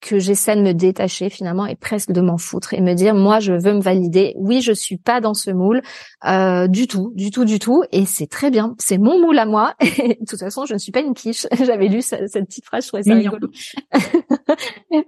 que 0.00 0.18
j'essaie 0.18 0.56
de 0.56 0.62
me 0.62 0.72
détacher 0.72 1.28
finalement 1.28 1.66
et 1.66 1.74
presque 1.74 2.12
de 2.12 2.20
m'en 2.20 2.38
foutre 2.38 2.72
et 2.74 2.80
me 2.80 2.94
dire 2.94 3.14
moi 3.14 3.40
je 3.40 3.52
veux 3.52 3.74
me 3.74 3.80
valider. 3.80 4.34
Oui 4.36 4.60
je 4.60 4.72
suis 4.72 4.96
pas 4.96 5.20
dans 5.20 5.34
ce 5.34 5.50
moule 5.50 5.82
euh, 6.26 6.68
du 6.68 6.86
tout 6.86 7.12
du 7.14 7.30
tout 7.30 7.44
du 7.44 7.58
tout 7.58 7.82
et 7.90 8.06
c'est 8.06 8.28
très 8.28 8.50
bien. 8.50 8.74
C'est 8.78 8.98
mon 8.98 9.20
moule 9.20 9.38
à 9.38 9.46
moi. 9.46 9.74
Et 9.80 10.14
de 10.20 10.24
toute 10.26 10.38
façon 10.38 10.66
je 10.66 10.74
ne 10.74 10.78
suis 10.78 10.92
pas 10.92 11.00
une 11.00 11.14
quiche. 11.14 11.46
J'avais 11.64 11.88
lu 11.88 12.02
cette, 12.02 12.32
petite 12.32 12.64
phrase 12.64 12.84
je 12.84 12.88
trouvais 12.88 13.02
ça 13.02 13.14
rigolo 13.14 13.48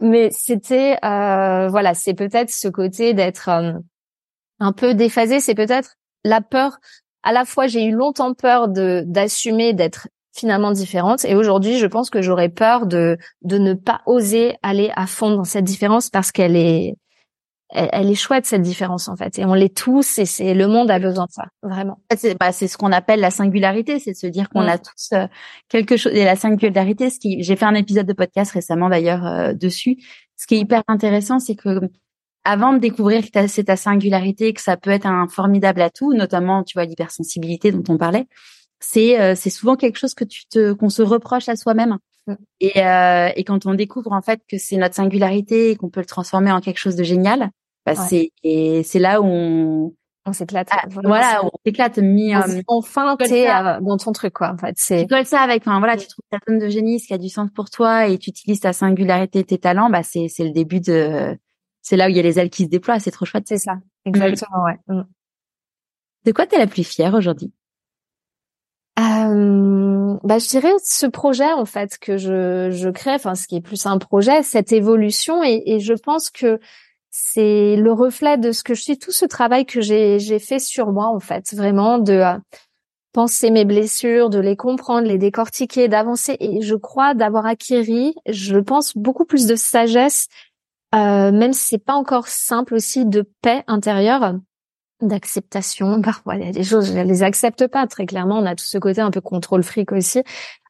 mais 0.00 0.30
c'était 0.30 0.96
euh, 1.04 1.68
voilà 1.68 1.94
c'est 1.94 2.14
peut-être 2.14 2.50
ce 2.50 2.68
côté 2.68 3.14
d'être 3.14 3.48
euh, 3.48 3.72
un 4.58 4.72
peu 4.72 4.94
déphasé 4.94 5.40
c'est 5.40 5.54
peut-être 5.54 5.96
la 6.24 6.40
peur 6.40 6.78
à 7.22 7.32
la 7.32 7.44
fois 7.44 7.66
j'ai 7.66 7.84
eu 7.84 7.92
longtemps 7.92 8.34
peur 8.34 8.68
de 8.68 9.02
d'assumer 9.06 9.72
d'être 9.72 10.08
finalement 10.32 10.72
différente. 10.72 11.24
Et 11.24 11.34
aujourd'hui, 11.34 11.78
je 11.78 11.86
pense 11.86 12.10
que 12.10 12.22
j'aurais 12.22 12.48
peur 12.48 12.86
de 12.86 13.18
de 13.42 13.58
ne 13.58 13.74
pas 13.74 14.00
oser 14.06 14.56
aller 14.62 14.92
à 14.96 15.06
fond 15.06 15.34
dans 15.34 15.44
cette 15.44 15.64
différence 15.64 16.10
parce 16.10 16.32
qu'elle 16.32 16.56
est 16.56 16.94
elle, 17.72 18.10
est 18.10 18.14
chouette 18.14 18.46
cette 18.46 18.62
différence 18.62 19.08
en 19.08 19.16
fait 19.16 19.38
et 19.38 19.44
on 19.44 19.54
l'est 19.54 19.74
tous 19.74 20.18
et 20.18 20.24
c'est 20.24 20.54
le 20.54 20.66
monde 20.66 20.90
a 20.90 20.98
besoin 20.98 21.26
de 21.26 21.30
ça 21.30 21.44
vraiment. 21.62 22.00
C'est 22.16 22.38
bah, 22.38 22.52
c'est 22.52 22.68
ce 22.68 22.76
qu'on 22.76 22.92
appelle 22.92 23.20
la 23.20 23.30
singularité 23.30 23.98
c'est 23.98 24.12
de 24.12 24.16
se 24.16 24.26
dire 24.26 24.48
qu'on 24.48 24.66
a 24.66 24.78
tous 24.78 25.10
euh, 25.12 25.26
quelque 25.68 25.96
chose 25.96 26.12
et 26.12 26.24
la 26.24 26.36
singularité 26.36 27.10
ce 27.10 27.18
qui 27.18 27.42
j'ai 27.42 27.56
fait 27.56 27.66
un 27.66 27.74
épisode 27.74 28.06
de 28.06 28.12
podcast 28.12 28.52
récemment 28.52 28.88
d'ailleurs 28.88 29.26
euh, 29.26 29.52
dessus. 29.52 29.96
Ce 30.36 30.46
qui 30.46 30.56
est 30.56 30.60
hyper 30.60 30.82
intéressant 30.88 31.38
c'est 31.38 31.56
que 31.56 31.80
avant 32.44 32.72
de 32.72 32.78
découvrir 32.78 33.30
que 33.30 33.46
c'est 33.46 33.64
ta 33.64 33.76
singularité 33.76 34.52
que 34.52 34.62
ça 34.62 34.76
peut 34.76 34.90
être 34.90 35.06
un 35.06 35.28
formidable 35.28 35.82
atout 35.82 36.12
notamment 36.12 36.64
tu 36.64 36.78
vois 36.78 36.84
l'hypersensibilité 36.84 37.72
dont 37.72 37.84
on 37.92 37.98
parlait 37.98 38.26
c'est 38.80 39.20
euh, 39.20 39.34
c'est 39.36 39.50
souvent 39.50 39.76
quelque 39.76 39.98
chose 39.98 40.14
que 40.14 40.24
tu 40.24 40.46
te 40.46 40.72
qu'on 40.72 40.88
se 40.88 41.02
reproche 41.02 41.48
à 41.48 41.56
soi-même. 41.56 41.98
Et, 42.60 42.84
euh, 42.84 43.30
et 43.34 43.44
quand 43.44 43.66
on 43.66 43.74
découvre 43.74 44.12
en 44.12 44.22
fait 44.22 44.40
que 44.48 44.56
c'est 44.56 44.76
notre 44.76 44.94
singularité 44.94 45.70
et 45.70 45.76
qu'on 45.76 45.88
peut 45.88 46.00
le 46.00 46.06
transformer 46.06 46.52
en 46.52 46.60
quelque 46.60 46.78
chose 46.78 46.94
de 46.94 47.02
génial, 47.02 47.50
bah 47.86 47.94
c'est 47.94 48.30
et 48.42 48.82
c'est 48.82 48.98
là 48.98 49.20
où 49.20 49.26
on 49.26 49.94
on 50.26 50.32
s'éclate. 50.32 50.68
Ah, 50.70 50.84
voilà, 51.02 51.40
on 51.44 51.50
s'éclate. 51.64 51.98
Mis, 51.98 52.34
euh, 52.34 52.62
enfin, 52.66 53.16
t'es 53.16 53.46
dans 53.80 53.96
ton 53.96 54.12
truc, 54.12 54.34
quoi. 54.34 54.52
En 54.52 54.58
fait, 54.58 54.74
c'est. 54.76 55.02
Tu 55.02 55.06
colles 55.08 55.26
ça 55.26 55.40
avec, 55.40 55.62
enfin 55.62 55.78
voilà, 55.78 55.96
tu 55.96 56.06
trouves 56.06 56.24
ta 56.30 56.38
zone 56.46 56.58
de 56.58 56.68
génie, 56.68 57.00
ce 57.00 57.06
qui 57.06 57.14
a 57.14 57.18
du 57.18 57.28
sens 57.28 57.48
pour 57.54 57.70
toi, 57.70 58.06
et 58.06 58.18
tu 58.18 58.30
utilises 58.30 58.60
ta 58.60 58.72
singularité, 58.72 59.42
tes 59.44 59.58
talents. 59.58 59.90
Bah 59.90 60.02
c'est 60.02 60.28
c'est 60.28 60.44
le 60.44 60.52
début 60.52 60.80
de. 60.80 61.36
C'est 61.82 61.96
là 61.96 62.06
où 62.06 62.10
il 62.10 62.16
y 62.16 62.18
a 62.18 62.22
les 62.22 62.38
ailes 62.38 62.50
qui 62.50 62.64
se 62.64 62.68
déploient. 62.68 63.00
C'est 63.00 63.10
trop 63.10 63.24
chouette. 63.24 63.44
C'est 63.46 63.58
ça. 63.58 63.76
Exactement, 64.04 64.64
ouais. 64.64 64.78
Mm. 64.88 65.02
De 66.26 66.32
quoi 66.32 66.46
t'es 66.46 66.58
la 66.58 66.66
plus 66.66 66.84
fière 66.84 67.14
aujourd'hui? 67.14 67.52
Euh, 68.98 70.18
bah, 70.22 70.38
je 70.38 70.48
dirais 70.48 70.72
ce 70.84 71.06
projet 71.06 71.50
en 71.50 71.64
fait 71.64 71.96
que 71.98 72.18
je, 72.18 72.70
je 72.70 72.90
crée, 72.90 73.14
enfin 73.14 73.34
ce 73.34 73.46
qui 73.46 73.56
est 73.56 73.62
plus 73.62 73.86
un 73.86 73.96
projet, 73.96 74.42
cette 74.42 74.72
évolution 74.72 75.42
et, 75.42 75.62
et 75.64 75.80
je 75.80 75.94
pense 75.94 76.28
que 76.28 76.60
c'est 77.10 77.76
le 77.76 77.92
reflet 77.92 78.38
de 78.38 78.52
ce 78.52 78.62
que 78.62 78.74
je 78.74 78.82
suis, 78.82 78.98
tout 78.98 79.12
ce 79.12 79.24
travail 79.24 79.66
que 79.66 79.80
j'ai 79.80 80.38
fait 80.38 80.58
sur 80.58 80.92
moi 80.92 81.06
en 81.06 81.20
fait, 81.20 81.54
vraiment 81.54 81.98
de 81.98 82.12
euh, 82.12 82.38
penser 83.12 83.50
mes 83.50 83.64
blessures, 83.64 84.30
de 84.30 84.38
les 84.38 84.56
comprendre, 84.56 85.06
les 85.06 85.18
décortiquer, 85.18 85.88
d'avancer. 85.88 86.36
Et 86.40 86.62
je 86.62 86.74
crois 86.74 87.14
d'avoir 87.14 87.46
acquis, 87.46 88.14
je 88.28 88.58
pense, 88.58 88.96
beaucoup 88.96 89.24
plus 89.24 89.46
de 89.46 89.56
sagesse, 89.56 90.28
euh, 90.94 91.32
même 91.32 91.52
si 91.52 91.66
c'est 91.66 91.84
pas 91.84 91.94
encore 91.94 92.28
simple 92.28 92.74
aussi, 92.74 93.04
de 93.06 93.28
paix 93.42 93.64
intérieure, 93.66 94.34
d'acceptation. 95.00 96.00
Parfois, 96.02 96.36
il 96.36 96.44
y 96.44 96.48
a 96.48 96.52
des 96.52 96.64
choses, 96.64 96.92
je 96.92 96.98
les 97.00 97.22
accepte 97.22 97.66
pas 97.66 97.86
très 97.86 98.06
clairement. 98.06 98.38
On 98.38 98.46
a 98.46 98.54
tout 98.54 98.64
ce 98.64 98.78
côté 98.78 99.00
un 99.00 99.10
peu 99.10 99.20
contrôle 99.20 99.62
fric 99.62 99.92
aussi. 99.92 100.22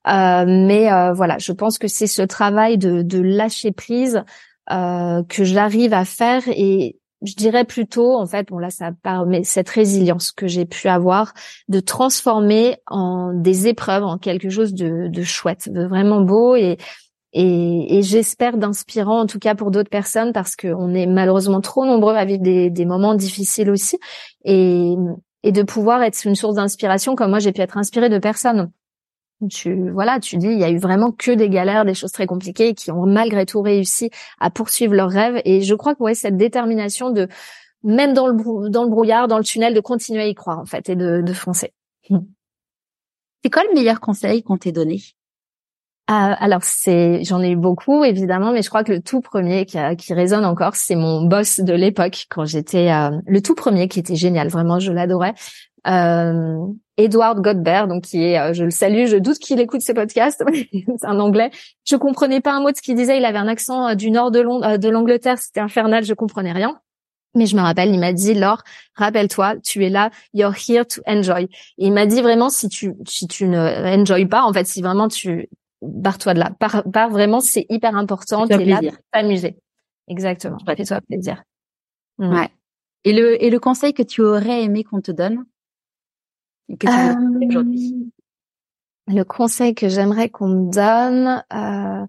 Euh, 0.07 0.45
mais 0.47 0.91
euh, 0.91 1.13
voilà, 1.13 1.37
je 1.39 1.53
pense 1.53 1.79
que 1.79 1.89
c'est 1.89 2.07
ce 2.07 2.23
travail 2.23 2.79
de, 2.79 3.03
de 3.03 3.21
lâcher 3.21 3.71
prise 3.71 4.25
euh, 4.71 5.23
que 5.29 5.45
j'arrive 5.45 5.93
à 5.93 6.05
faire 6.05 6.43
et 6.49 6.97
je 7.23 7.35
dirais 7.35 7.65
plutôt, 7.65 8.15
en 8.15 8.27
fait, 8.27 8.49
bon 8.49 8.59
là 8.59 8.71
ça 8.71 8.93
part, 9.03 9.27
mais 9.27 9.45
cette 9.45 9.69
résilience 9.69 10.33
que 10.33 10.47
j'ai 10.47 10.65
pu 10.65 10.89
avoir 10.89 11.35
de 11.69 11.81
transformer 11.81 12.77
en 12.87 13.35
des 13.35 13.69
épreuves 13.69 14.05
en 14.05 14.17
quelque 14.17 14.49
chose 14.49 14.73
de, 14.73 15.09
de 15.09 15.23
chouette, 15.23 15.71
de 15.71 15.85
vraiment 15.85 16.23
beau 16.23 16.57
et 16.57 16.79
et, 17.33 17.99
et 17.99 18.03
j'espère 18.03 18.57
d'inspirant 18.57 19.21
en 19.21 19.27
tout 19.27 19.39
cas 19.39 19.55
pour 19.55 19.71
d'autres 19.71 19.91
personnes 19.91 20.33
parce 20.33 20.57
qu'on 20.57 20.95
est 20.95 21.07
malheureusement 21.07 21.61
trop 21.61 21.87
nombreux 21.87 22.17
à 22.17 22.25
vivre 22.25 22.43
des, 22.43 22.71
des 22.71 22.85
moments 22.85 23.15
difficiles 23.15 23.71
aussi 23.71 23.99
et 24.45 24.95
et 25.43 25.53
de 25.53 25.63
pouvoir 25.63 26.03
être 26.03 26.27
une 26.27 26.35
source 26.35 26.57
d'inspiration 26.57 27.15
comme 27.15 27.31
moi 27.31 27.39
j'ai 27.39 27.53
pu 27.53 27.61
être 27.61 27.79
inspirée 27.79 28.09
de 28.09 28.19
personnes 28.19 28.73
tu 29.49 29.91
voilà, 29.91 30.21
tu 30.21 30.37
dis 30.37 30.49
il 30.49 30.59
y 30.59 30.65
a 30.65 30.71
eu 30.71 30.79
vraiment 30.79 31.13
que 31.13 31.31
des 31.31 31.49
galères, 31.49 31.85
des 31.85 31.95
choses 31.95 32.13
très 32.13 32.27
compliquées 32.27 32.75
qui 32.75 32.91
ont 32.91 33.07
malgré 33.07 33.47
tout 33.47 33.63
réussi 33.63 34.11
à 34.39 34.51
poursuivre 34.51 34.95
leurs 34.95 35.11
rêves 35.11 35.41
et 35.45 35.63
je 35.63 35.75
crois 35.75 35.95
que 35.95 36.03
ouais 36.03 36.15
cette 36.15 36.37
détermination 36.37 37.11
de 37.11 37.29
même 37.83 38.13
dans 38.13 38.27
le 38.27 38.69
dans 38.69 38.85
le 38.85 38.91
brouillard, 38.91 39.29
dans 39.29 39.39
le 39.39 39.45
tunnel 39.45 39.73
de 39.73 39.81
continuer 39.81 40.23
à 40.23 40.27
y 40.27 40.35
croire 40.35 40.59
en 40.59 40.67
fait 40.67 40.89
et 40.91 40.97
de, 40.97 41.23
de 41.23 41.33
foncer. 41.33 41.73
C'est 43.43 43.51
quoi 43.51 43.63
le 43.65 43.75
meilleur 43.75 44.01
conseil 44.01 44.43
qu'on 44.43 44.59
t'ait 44.59 44.73
donné? 44.73 45.01
Euh, 46.11 46.35
alors 46.41 46.65
c'est, 46.65 47.23
j'en 47.23 47.41
ai 47.41 47.51
eu 47.51 47.57
beaucoup 47.57 48.03
évidemment, 48.03 48.53
mais 48.53 48.63
je 48.63 48.69
crois 48.69 48.83
que 48.83 48.91
le 48.91 49.01
tout 49.01 49.21
premier 49.21 49.65
qui, 49.65 49.79
qui 49.97 50.13
résonne 50.13 50.45
encore, 50.45 50.75
c'est 50.75 50.97
mon 50.97 51.23
boss 51.23 51.61
de 51.61 51.73
l'époque 51.73 52.27
quand 52.29 52.45
j'étais 52.45 52.91
euh, 52.91 53.11
le 53.27 53.41
tout 53.41 53.55
premier 53.55 53.87
qui 53.87 54.01
était 54.01 54.17
génial, 54.17 54.49
vraiment 54.49 54.81
je 54.81 54.91
l'adorais. 54.91 55.35
Euh, 55.87 56.67
Edward 56.97 57.41
Godber, 57.41 57.85
donc 57.89 58.05
qui 58.05 58.23
est, 58.23 58.39
euh, 58.39 58.53
je 58.53 58.65
le 58.65 58.71
salue, 58.71 59.07
je 59.07 59.17
doute 59.17 59.39
qu'il 59.39 59.59
écoute 59.61 59.81
ces 59.81 59.95
podcasts, 59.95 60.45
c'est 60.53 61.07
un 61.07 61.19
anglais. 61.19 61.51
Je 61.87 61.97
comprenais 61.97 62.41
pas 62.41 62.53
un 62.53 62.61
mot 62.61 62.71
de 62.71 62.77
ce 62.77 62.83
qu'il 62.83 62.95
disait, 62.95 63.17
il 63.17 63.25
avait 63.25 63.39
un 63.39 63.49
accent 63.49 63.89
euh, 63.89 63.95
du 63.95 64.11
nord 64.11 64.31
de, 64.31 64.41
Londres, 64.41 64.77
de 64.77 64.89
l'Angleterre, 64.89 65.39
c'était 65.39 65.61
infernal, 65.61 66.05
je 66.05 66.13
comprenais 66.13 66.53
rien. 66.53 66.79
Mais 67.35 67.47
je 67.47 67.57
me 67.57 67.63
rappelle, 67.63 67.95
il 67.95 68.01
m'a 68.01 68.13
dit, 68.13 68.35
Laure, 68.35 68.63
rappelle-toi, 68.97 69.55
tu 69.65 69.85
es 69.85 69.89
là, 69.89 70.11
you're 70.35 70.53
here 70.69 70.85
to 70.85 71.01
enjoy. 71.07 71.45
Et 71.79 71.87
il 71.87 71.93
m'a 71.93 72.05
dit 72.05 72.21
vraiment, 72.21 72.51
si 72.51 72.69
tu, 72.69 72.93
si 73.07 73.29
tu 73.29 73.47
ne 73.47 73.97
enjoy 73.97 74.27
pas, 74.27 74.43
en 74.43 74.53
fait, 74.53 74.67
si 74.67 74.83
vraiment 74.83 75.07
tu, 75.07 75.49
barre-toi 75.81 76.35
de 76.35 76.41
là, 76.41 76.51
pars, 76.59 77.11
vraiment, 77.11 77.41
c'est 77.41 77.67
hyper 77.71 77.97
important, 77.97 78.49
tu 78.49 78.55
es 78.55 78.65
là 78.65 78.81
pour 78.81 78.99
t'amuser. 79.13 79.57
Exactement, 80.09 80.59
fais-toi 80.67 81.01
plaisir. 81.03 81.43
Mm. 82.19 82.35
Ouais. 82.35 82.49
Et 83.05 83.13
le, 83.13 83.43
et 83.43 83.49
le 83.49 83.59
conseil 83.61 83.95
que 83.95 84.03
tu 84.03 84.23
aurais 84.23 84.65
aimé 84.65 84.85
qu'on 84.85 85.01
te 85.01 85.13
donne? 85.13 85.45
Euh, 86.71 87.15
Le 89.09 89.23
conseil 89.23 89.75
que 89.75 89.89
j'aimerais 89.89 90.29
qu'on 90.29 90.49
me 90.49 90.73
donne, 90.73 91.43
euh, 91.53 92.07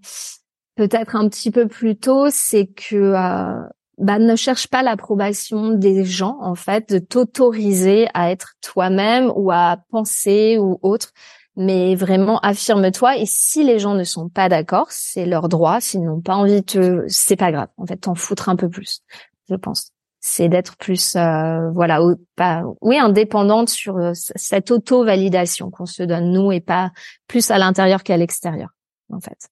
peut-être 0.76 1.16
un 1.16 1.28
petit 1.28 1.52
peu 1.52 1.68
plus 1.68 1.98
tôt, 1.98 2.28
c'est 2.30 2.68
que 2.68 2.96
euh, 2.96 3.68
bah, 3.98 4.20
ne 4.20 4.36
cherche 4.36 4.68
pas 4.68 4.84
l'approbation 4.84 5.72
des 5.72 6.06
gens, 6.06 6.38
en 6.42 6.56
fait, 6.56 6.90
de 6.90 7.00
t'autoriser 7.00 8.08
à 8.14 8.32
être 8.32 8.56
toi-même 8.62 9.32
ou 9.36 9.52
à 9.52 9.78
penser 9.90 10.58
ou 10.60 10.80
autre, 10.82 11.12
mais 11.56 11.96
vraiment 11.96 12.40
affirme-toi. 12.40 13.18
Et 13.18 13.26
si 13.26 13.64
les 13.64 13.80
gens 13.80 13.94
ne 13.94 14.04
sont 14.04 14.30
pas 14.30 14.50
d'accord, 14.50 14.88
c'est 14.90 15.26
leur 15.26 15.50
droit. 15.50 15.82
S'ils 15.82 16.04
n'ont 16.04 16.22
pas 16.22 16.36
envie 16.36 16.62
de 16.62 16.66
te, 16.66 17.04
c'est 17.08 17.36
pas 17.36 17.52
grave. 17.52 17.68
En 17.78 17.86
fait, 17.86 17.98
t'en 17.98 18.16
foutre 18.16 18.50
un 18.50 18.56
peu 18.56 18.70
plus, 18.70 19.02
je 19.50 19.56
pense 19.56 19.92
c'est 20.22 20.48
d'être 20.50 20.78
plus 20.78 21.16
euh, 21.16 21.70
voilà 21.72 22.00
pas 22.36 22.64
oui 22.80 22.98
indépendante 22.98 23.70
sur 23.70 23.98
euh, 23.98 24.12
cette 24.14 24.72
auto 24.72 25.04
validation 25.04 25.72
qu'on 25.72 25.88
se 25.88 26.04
donne 26.04 26.32
nous 26.32 26.52
et 26.52 26.62
pas 26.62 26.92
plus 27.28 27.52
à 27.52 27.58
l'intérieur 27.58 28.04
qu'à 28.04 28.16
l'extérieur 28.18 28.70
en 29.12 29.20
fait. 29.20 29.50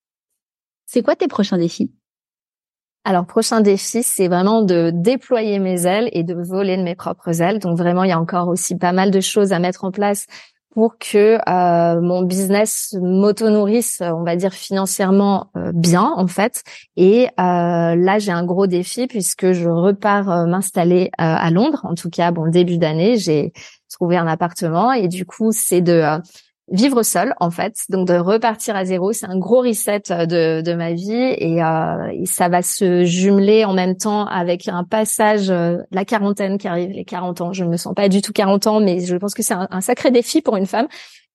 C'est 0.86 1.04
quoi 1.04 1.16
tes 1.16 1.28
prochains 1.28 1.58
défis? 1.58 1.92
Alors 3.04 3.26
prochain 3.26 3.62
défi, 3.62 4.04
c'est 4.04 4.28
vraiment 4.28 4.62
de 4.62 4.92
déployer 4.94 5.58
mes 5.60 5.88
ailes 5.88 6.10
et 6.12 6.24
de 6.24 6.36
voler 6.36 6.78
de 6.78 6.84
mes 6.84 6.96
propres 6.96 7.42
ailes. 7.42 7.60
Donc 7.60 7.78
vraiment, 7.78 8.04
il 8.04 8.10
y 8.10 8.14
a 8.14 8.20
encore 8.20 8.50
aussi 8.50 8.78
pas 8.78 8.92
mal 8.92 9.10
de 9.10 9.20
choses 9.20 9.54
à 9.54 9.60
mettre 9.60 9.86
en 9.86 9.92
place 9.92 10.28
pour 10.74 10.98
que 10.98 11.40
euh, 11.48 12.02
mon 12.02 12.22
business 12.22 12.96
m'auto-nourrisse, 13.02 14.02
on 14.02 14.24
va 14.24 14.36
dire 14.36 14.54
financièrement 14.54 15.50
euh, 15.58 15.72
bien 15.74 16.14
en 16.16 16.28
fait. 16.28 16.64
Et 16.96 17.28
euh, 17.40 17.96
là, 17.96 18.20
j'ai 18.20 18.32
un 18.32 18.46
gros 18.46 18.68
défi 18.68 19.08
puisque 19.08 19.52
je 19.52 19.68
repars 19.68 20.48
m'installer 20.48 21.10
à 21.18 21.50
Londres. 21.52 21.82
En 21.84 21.96
tout 21.96 22.10
cas, 22.10 22.32
bon 22.32 22.50
début 22.50 22.78
d'année, 22.78 23.18
j'ai 23.18 23.52
trouvé 23.90 24.18
un 24.18 24.28
appartement 24.28 24.92
et 24.92 25.08
du 25.08 25.26
coup, 25.26 25.52
c'est 25.52 25.82
de 25.82 26.20
vivre 26.72 27.04
seul 27.04 27.34
en 27.40 27.52
fait, 27.52 27.76
donc 27.90 28.08
de 28.08 28.16
repartir 28.16 28.76
à 28.76 28.86
zéro, 28.86 29.14
c'est 29.14 29.26
un 29.26 29.38
gros 29.38 29.62
reset 29.62 30.04
euh, 30.12 30.26
de, 30.26 30.62
de 30.62 30.74
ma 30.74 30.94
vie 30.94 31.12
et, 31.14 31.64
euh, 31.64 32.08
et, 32.14 32.26
ça 32.26 32.50
va 32.50 32.62
se 32.62 33.04
jumeler 33.06 33.66
en 33.66 33.74
même 33.74 33.96
temps 33.96 34.26
avec 34.26 34.68
un 34.68 34.84
passage, 34.84 35.50
euh, 35.50 35.78
la 35.92 36.06
quarantaine 36.06 36.58
qui 36.58 36.68
arrive, 36.68 36.92
les 36.92 37.06
40 37.06 37.42
ans. 37.42 37.54
Je 37.54 37.64
ne 37.64 37.70
me 37.70 37.78
sens 37.78 37.94
pas 37.94 38.10
du 38.10 38.22
tout 38.22 38.34
40 38.34 38.68
ans, 38.68 38.80
mais 38.80 39.00
je 39.00 39.16
pense 39.16 39.34
que 39.34 39.44
c'est 39.44 39.56
un, 39.56 39.82
sacré 39.82 40.12
défi 40.12 40.42
pour 40.42 40.56
une 40.58 40.66
femme. 40.66 40.88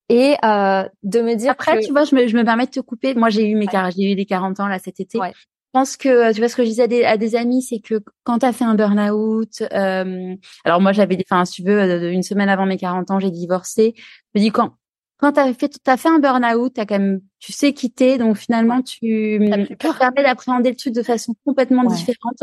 Et 0.08 0.34
euh, 0.44 0.84
de 1.02 1.20
me 1.22 1.34
dire 1.34 1.52
après, 1.52 1.80
tu 1.80 1.90
vois, 1.90 2.04
je 2.04 2.14
me, 2.14 2.26
je 2.26 2.36
me 2.36 2.44
permets 2.44 2.66
de 2.66 2.70
te 2.70 2.80
couper. 2.80 3.14
Moi, 3.14 3.30
j'ai 3.30 3.48
eu 3.48 3.56
mes 3.56 3.66
j'ai 3.96 4.12
eu 4.12 4.14
les 4.14 4.26
40 4.26 4.60
ans 4.60 4.68
là 4.68 4.78
cet 4.78 5.00
été. 5.00 5.18
Ouais. 5.18 5.32
Je 5.74 5.80
pense 5.80 5.96
que 5.96 6.32
tu 6.32 6.38
vois 6.38 6.48
ce 6.48 6.54
que 6.54 6.62
je 6.62 6.68
disais 6.68 6.84
à 6.84 6.86
des, 6.86 7.04
à 7.04 7.16
des 7.16 7.34
amis, 7.34 7.62
c'est 7.62 7.80
que 7.80 8.00
quand 8.22 8.38
tu 8.38 8.46
as 8.46 8.52
fait 8.52 8.64
un 8.64 8.76
burn-out, 8.76 9.62
euh, 9.72 10.36
alors 10.64 10.80
moi 10.80 10.92
j'avais, 10.92 11.18
enfin, 11.28 11.44
si 11.44 11.62
tu 11.62 11.68
veux, 11.68 12.12
une 12.12 12.22
semaine 12.22 12.48
avant 12.48 12.64
mes 12.64 12.76
40 12.76 13.10
ans, 13.10 13.18
j'ai 13.18 13.32
divorcé. 13.32 13.94
Je 13.96 14.40
me 14.40 14.44
dis 14.44 14.50
quand 14.52 14.74
quand 15.18 15.32
tu 15.32 15.40
as 15.40 15.54
fait, 15.54 15.76
as 15.86 15.96
fait 15.96 16.08
un 16.08 16.18
burn-out, 16.18 16.72
quand 16.76 16.90
même, 16.90 17.20
tu 17.38 17.52
sais 17.52 17.72
quitter, 17.72 18.18
donc 18.18 18.36
finalement, 18.36 18.82
tu, 18.82 19.40
tu 19.68 19.76
permets 19.76 20.22
d'appréhender 20.22 20.70
le 20.70 20.76
truc 20.76 20.94
de 20.94 21.02
façon 21.02 21.34
complètement 21.44 21.84
différente. 21.84 22.42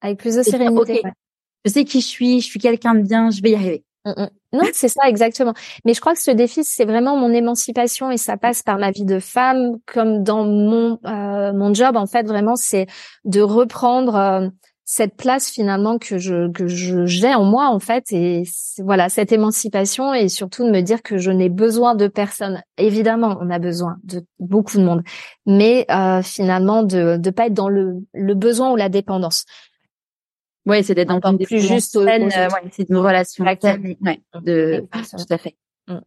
Avec 0.00 0.18
plus 0.18 0.36
de 0.36 0.42
sérénité. 0.42 1.02
Je 1.64 1.70
sais 1.70 1.84
qui 1.84 2.00
je 2.00 2.06
suis, 2.06 2.40
je 2.40 2.46
suis 2.46 2.60
quelqu'un 2.60 2.94
de 2.94 3.02
bien, 3.02 3.30
je 3.30 3.42
vais 3.42 3.50
y 3.50 3.54
arriver. 3.54 3.84
Mmh, 4.04 4.10
mmh. 4.10 4.28
Non, 4.52 4.62
c'est 4.72 4.88
ça 4.88 5.08
exactement. 5.08 5.54
Mais 5.84 5.92
je 5.92 6.00
crois 6.00 6.14
que 6.14 6.22
ce 6.22 6.30
défi, 6.30 6.64
c'est 6.64 6.84
vraiment 6.84 7.16
mon 7.16 7.32
émancipation 7.32 8.10
et 8.10 8.16
ça 8.16 8.36
passe 8.36 8.62
par 8.62 8.78
ma 8.78 8.90
vie 8.90 9.04
de 9.04 9.18
femme, 9.18 9.76
comme 9.86 10.22
dans 10.22 10.44
mon 10.44 10.98
euh, 11.04 11.52
mon 11.52 11.74
job. 11.74 11.96
En 11.96 12.06
fait, 12.06 12.26
vraiment, 12.26 12.56
c'est 12.56 12.86
de 13.24 13.40
reprendre 13.40 14.14
euh, 14.14 14.48
cette 14.90 15.16
place 15.16 15.50
finalement 15.50 15.98
que 15.98 16.16
je 16.16 16.50
que 16.50 16.66
je 16.66 17.04
j'ai 17.04 17.34
en 17.34 17.44
moi 17.44 17.68
en 17.68 17.78
fait 17.78 18.10
et 18.10 18.44
voilà 18.78 19.10
cette 19.10 19.32
émancipation 19.32 20.14
et 20.14 20.30
surtout 20.30 20.64
de 20.64 20.70
me 20.70 20.80
dire 20.80 21.02
que 21.02 21.18
je 21.18 21.30
n'ai 21.30 21.50
besoin 21.50 21.94
de 21.94 22.08
personne. 22.08 22.62
Évidemment 22.78 23.36
on 23.42 23.50
a 23.50 23.58
besoin 23.58 23.98
de 24.04 24.24
beaucoup 24.38 24.78
de 24.78 24.84
monde 24.84 25.02
mais 25.44 25.84
euh, 25.90 26.22
finalement 26.22 26.84
de 26.84 27.18
de 27.18 27.30
pas 27.30 27.48
être 27.48 27.52
dans 27.52 27.68
le 27.68 27.96
le 28.14 28.34
besoin 28.34 28.72
ou 28.72 28.76
la 28.76 28.88
dépendance. 28.88 29.44
Ouais 30.64 30.82
c'est 30.82 30.94
d'être 30.94 31.08
dans 31.08 31.32
une 31.32 31.44
plus 31.44 31.60
juste 31.60 31.94
euh, 31.94 32.06
ouais, 32.06 32.48
c'est 32.72 32.88
une 32.88 32.96
relation 32.96 33.44
ouais, 33.44 33.58
de 34.40 34.86
tout 34.90 35.26
à 35.28 35.36
fait. 35.36 35.58
Mm. 35.86 35.98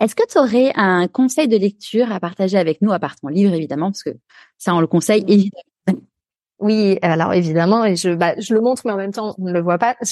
Est-ce 0.00 0.14
que 0.14 0.26
tu 0.26 0.38
aurais 0.38 0.72
un 0.76 1.08
conseil 1.08 1.46
de 1.46 1.58
lecture 1.58 2.10
à 2.10 2.20
partager 2.20 2.56
avec 2.56 2.80
nous, 2.80 2.90
à 2.90 2.98
part 2.98 3.16
ton 3.16 3.28
livre 3.28 3.52
évidemment, 3.52 3.90
parce 3.90 4.02
que 4.02 4.16
ça 4.56 4.74
on 4.74 4.80
le 4.80 4.86
conseille 4.86 5.24
mm. 5.24 5.28
évidemment 5.28 5.67
oui, 6.60 6.98
alors 7.02 7.32
évidemment, 7.34 7.84
et 7.84 7.94
je, 7.94 8.10
bah, 8.10 8.34
je 8.38 8.52
le 8.52 8.60
montre, 8.60 8.82
mais 8.84 8.92
en 8.92 8.96
même 8.96 9.12
temps, 9.12 9.36
on 9.38 9.44
ne 9.44 9.52
le 9.52 9.60
voit 9.60 9.78
pas. 9.78 9.94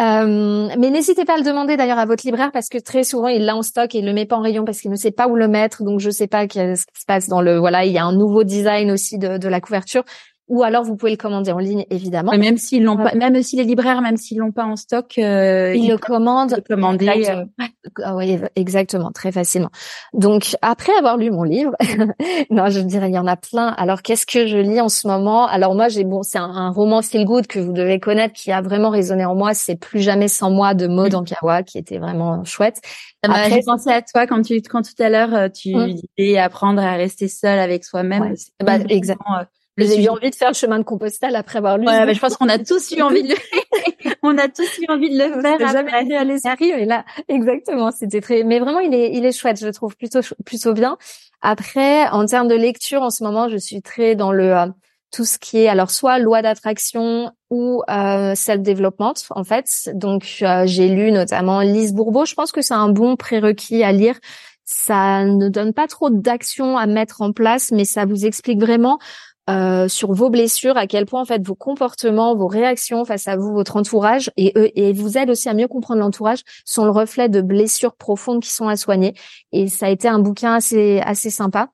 euh, 0.00 0.68
mais 0.78 0.90
n'hésitez 0.90 1.26
pas 1.26 1.34
à 1.34 1.36
le 1.36 1.42
demander 1.42 1.76
d'ailleurs 1.76 1.98
à 1.98 2.06
votre 2.06 2.24
libraire 2.24 2.50
parce 2.52 2.68
que 2.68 2.78
très 2.78 3.04
souvent 3.04 3.28
il 3.28 3.44
l'a 3.44 3.54
en 3.54 3.62
stock 3.62 3.94
et 3.94 3.98
il 3.98 4.06
le 4.06 4.14
met 4.14 4.24
pas 4.24 4.36
en 4.36 4.42
rayon 4.42 4.64
parce 4.64 4.80
qu'il 4.80 4.90
ne 4.90 4.96
sait 4.96 5.10
pas 5.10 5.28
où 5.28 5.36
le 5.36 5.46
mettre. 5.46 5.82
Donc 5.82 6.00
je 6.00 6.08
sais 6.08 6.26
pas 6.26 6.42
ce 6.42 6.86
qui 6.86 7.00
se 7.00 7.06
passe 7.06 7.28
dans 7.28 7.42
le. 7.42 7.58
Voilà, 7.58 7.84
il 7.84 7.92
y 7.92 7.98
a 7.98 8.04
un 8.04 8.14
nouveau 8.14 8.44
design 8.44 8.90
aussi 8.90 9.18
de, 9.18 9.36
de 9.36 9.48
la 9.48 9.60
couverture 9.60 10.04
ou 10.48 10.62
alors 10.62 10.82
vous 10.82 10.96
pouvez 10.96 11.12
le 11.12 11.16
commander 11.16 11.52
en 11.52 11.58
ligne 11.58 11.84
évidemment. 11.90 12.32
même 12.36 12.56
s'ils 12.56 12.82
l'ont 12.82 12.96
pas, 12.96 13.14
même 13.14 13.42
si 13.42 13.56
les 13.56 13.64
libraires, 13.64 14.00
même 14.00 14.16
s'ils 14.16 14.38
l'ont 14.38 14.52
pas 14.52 14.64
en 14.64 14.76
stock, 14.76 15.14
euh, 15.18 15.74
ils, 15.74 15.88
le 15.88 15.98
commandent. 15.98 16.54
Le 16.56 16.62
commander. 16.62 17.08
Euh, 17.28 17.44
ah 18.02 18.16
oui, 18.16 18.38
exactement, 18.56 19.10
très 19.12 19.30
facilement. 19.30 19.70
Donc 20.14 20.56
après 20.62 20.92
avoir 20.98 21.16
lu 21.16 21.30
mon 21.30 21.42
livre, 21.42 21.72
non, 22.50 22.68
je 22.68 22.80
dirais 22.80 23.10
il 23.10 23.14
y 23.14 23.18
en 23.18 23.26
a 23.26 23.36
plein. 23.36 23.68
Alors 23.68 24.02
qu'est-ce 24.02 24.26
que 24.26 24.46
je 24.46 24.56
lis 24.56 24.80
en 24.80 24.88
ce 24.88 25.06
moment? 25.06 25.46
Alors 25.46 25.74
moi 25.74 25.88
j'ai 25.88 26.04
bon, 26.04 26.22
c'est 26.22 26.38
un, 26.38 26.70
roman 26.70 27.02
feel 27.02 27.24
good 27.24 27.46
que 27.46 27.58
vous 27.58 27.72
devez 27.72 28.00
connaître 28.00 28.34
qui 28.34 28.50
a 28.50 28.62
vraiment 28.62 28.90
résonné 28.90 29.24
en 29.24 29.34
moi. 29.34 29.54
C'est 29.54 29.76
plus 29.76 30.00
jamais 30.00 30.28
sans 30.28 30.50
moi 30.50 30.74
de 30.74 30.86
Maud 30.86 31.14
Ankawa 31.14 31.62
qui 31.62 31.78
était 31.78 31.98
vraiment 31.98 32.44
chouette. 32.44 32.80
J'ai 33.48 33.62
pensé 33.62 33.90
à 33.90 34.00
toi 34.00 34.26
quand 34.26 34.42
tu 34.42 34.62
quand 34.62 34.82
tout 34.82 35.02
à 35.02 35.08
l'heure 35.08 35.34
euh, 35.34 35.48
tu 35.48 35.74
hum. 35.74 35.92
disais 36.16 36.38
apprendre 36.38 36.80
à 36.80 36.92
rester 36.94 37.28
seul 37.28 37.58
avec 37.58 37.84
soi-même. 37.84 38.34
Bah, 38.62 38.78
exactement 38.88 39.44
J'ai 39.78 40.04
eu 40.04 40.08
envie 40.08 40.30
de 40.30 40.34
faire 40.34 40.48
le 40.48 40.54
chemin 40.54 40.78
de 40.78 40.84
Compostelle 40.84 41.36
après 41.36 41.58
avoir 41.58 41.78
lu. 41.78 41.86
Ouais, 41.86 42.04
mais 42.04 42.14
je 42.14 42.20
pense 42.20 42.36
qu'on 42.36 42.48
a 42.48 42.58
tous 42.58 42.90
eu 42.92 43.02
envie 43.02 43.22
de 43.22 43.28
le... 43.28 44.10
on 44.22 44.36
a 44.36 44.48
tous 44.48 44.78
eu 44.78 44.86
envie 44.88 45.10
de 45.10 45.18
le 45.18 45.40
faire. 45.40 45.58
jamais 45.72 45.92
allé 45.92 46.14
à 46.16 46.24
l'esprit, 46.24 46.72
mais 46.74 46.84
là, 46.84 47.04
exactement, 47.28 47.90
c'était 47.90 48.20
très, 48.20 48.42
mais 48.42 48.58
vraiment, 48.58 48.80
il 48.80 48.94
est, 48.94 49.12
il 49.12 49.24
est 49.24 49.32
chouette, 49.32 49.60
je 49.60 49.68
trouve 49.68 49.96
plutôt, 49.96 50.20
plutôt 50.44 50.72
bien. 50.72 50.98
Après, 51.40 52.08
en 52.08 52.26
termes 52.26 52.48
de 52.48 52.54
lecture, 52.54 53.02
en 53.02 53.10
ce 53.10 53.22
moment, 53.22 53.48
je 53.48 53.56
suis 53.56 53.80
très 53.80 54.16
dans 54.16 54.32
le, 54.32 54.56
euh, 54.56 54.66
tout 55.10 55.24
ce 55.24 55.38
qui 55.38 55.58
est 55.58 55.68
alors 55.68 55.90
soit 55.90 56.18
loi 56.18 56.42
d'attraction 56.42 57.32
ou 57.50 57.82
euh, 57.88 58.34
self-development 58.34 59.14
en 59.30 59.44
fait. 59.44 59.90
Donc 59.94 60.38
euh, 60.42 60.64
j'ai 60.66 60.88
lu 60.88 61.12
notamment 61.12 61.60
Lise 61.60 61.94
Bourbeau. 61.94 62.24
Je 62.24 62.34
pense 62.34 62.52
que 62.52 62.62
c'est 62.62 62.74
un 62.74 62.90
bon 62.90 63.16
prérequis 63.16 63.82
à 63.82 63.92
lire. 63.92 64.18
Ça 64.64 65.24
ne 65.24 65.48
donne 65.48 65.72
pas 65.72 65.86
trop 65.86 66.10
d'actions 66.10 66.76
à 66.76 66.86
mettre 66.86 67.22
en 67.22 67.32
place, 67.32 67.70
mais 67.72 67.86
ça 67.86 68.04
vous 68.04 68.26
explique 68.26 68.60
vraiment 68.60 68.98
euh, 69.48 69.88
sur 69.88 70.12
vos 70.12 70.30
blessures, 70.30 70.76
à 70.76 70.86
quel 70.86 71.06
point 71.06 71.22
en 71.22 71.24
fait 71.24 71.46
vos 71.46 71.54
comportements, 71.54 72.36
vos 72.36 72.46
réactions 72.46 73.04
face 73.04 73.28
à 73.28 73.36
vous, 73.36 73.52
votre 73.52 73.76
entourage, 73.76 74.30
et, 74.36 74.52
et 74.88 74.92
vous 74.92 75.16
aide 75.16 75.30
aussi 75.30 75.48
à 75.48 75.54
mieux 75.54 75.68
comprendre 75.68 76.00
l'entourage, 76.00 76.40
sont 76.64 76.84
le 76.84 76.90
reflet 76.90 77.28
de 77.28 77.40
blessures 77.40 77.94
profondes 77.96 78.42
qui 78.42 78.50
sont 78.50 78.68
à 78.68 78.76
soigner. 78.76 79.14
Et 79.52 79.68
ça 79.68 79.86
a 79.86 79.88
été 79.90 80.08
un 80.08 80.18
bouquin 80.18 80.54
assez 80.54 81.00
assez 81.00 81.30
sympa. 81.30 81.70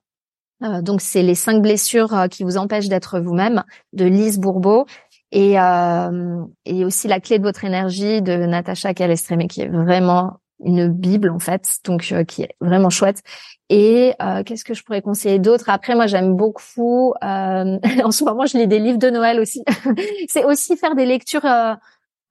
Euh, 0.63 0.81
donc 0.81 1.01
c'est 1.01 1.21
les 1.21 1.35
cinq 1.35 1.61
blessures 1.61 2.13
euh, 2.13 2.27
qui 2.27 2.43
vous 2.43 2.57
empêchent 2.57 2.87
d'être 2.87 3.19
vous-même 3.19 3.63
de 3.93 4.05
Lise 4.05 4.39
Bourbeau 4.39 4.85
et 5.31 5.59
euh, 5.59 6.45
et 6.65 6.85
aussi 6.85 7.07
la 7.09 7.19
clé 7.19 7.39
de 7.39 7.43
votre 7.43 7.65
énergie 7.65 8.21
de 8.21 8.33
Natacha 8.45 8.93
Calestrémé 8.93 9.47
qui 9.47 9.61
est 9.61 9.67
vraiment 9.67 10.37
une 10.63 10.87
bible 10.87 11.29
en 11.29 11.39
fait 11.39 11.79
donc 11.83 12.09
euh, 12.11 12.23
qui 12.23 12.43
est 12.43 12.55
vraiment 12.61 12.89
chouette 12.89 13.21
et 13.69 14.13
qu'est-ce 14.45 14.63
que 14.63 14.75
je 14.75 14.83
pourrais 14.83 15.01
conseiller 15.01 15.39
d'autre? 15.39 15.69
Après 15.69 15.95
moi 15.95 16.05
j'aime 16.05 16.35
beaucoup 16.35 17.13
en 17.21 18.11
ce 18.11 18.23
moment 18.23 18.45
je 18.45 18.57
lis 18.57 18.67
des 18.67 18.79
livres 18.79 18.99
de 18.99 19.09
Noël 19.09 19.39
aussi 19.39 19.63
c'est 20.29 20.45
aussi 20.45 20.77
faire 20.77 20.93
des 20.95 21.05
lectures 21.05 21.45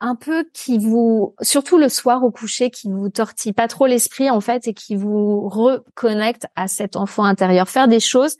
un 0.01 0.17
peu 0.17 0.45
qui 0.53 0.79
vous, 0.79 1.35
surtout 1.41 1.79
le 1.79 1.89
soir 1.89 2.23
au 2.25 2.31
coucher, 2.31 2.71
qui 2.71 2.91
vous 2.91 3.09
tortille 3.09 3.55
pas 3.55 3.69
trop 3.69 3.87
l'esprit 3.87 4.29
en 4.31 4.41
fait 4.41 4.69
et 4.69 4.75
qui 4.75 4.97
vous 4.97 5.49
reconnecte 5.49 6.47
à 6.57 6.69
cet 6.69 6.97
enfant 6.97 7.25
intérieur. 7.25 7.69
Faire 7.69 7.89
des 7.89 8.01
choses, 8.01 8.37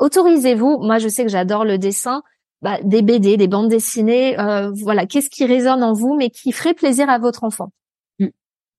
autorisez-vous. 0.00 0.78
Moi, 0.78 0.98
je 0.98 1.08
sais 1.08 1.24
que 1.24 1.30
j'adore 1.30 1.66
le 1.66 1.76
dessin. 1.76 2.22
Bah, 2.62 2.78
des 2.82 3.02
BD, 3.02 3.36
des 3.36 3.48
bandes 3.48 3.68
dessinées, 3.68 4.38
euh, 4.38 4.70
voilà, 4.70 5.04
qu'est-ce 5.04 5.28
qui 5.28 5.44
résonne 5.44 5.82
en 5.82 5.92
vous, 5.92 6.14
mais 6.14 6.30
qui 6.30 6.52
ferait 6.52 6.74
plaisir 6.74 7.10
à 7.10 7.18
votre 7.18 7.42
enfant? 7.42 7.72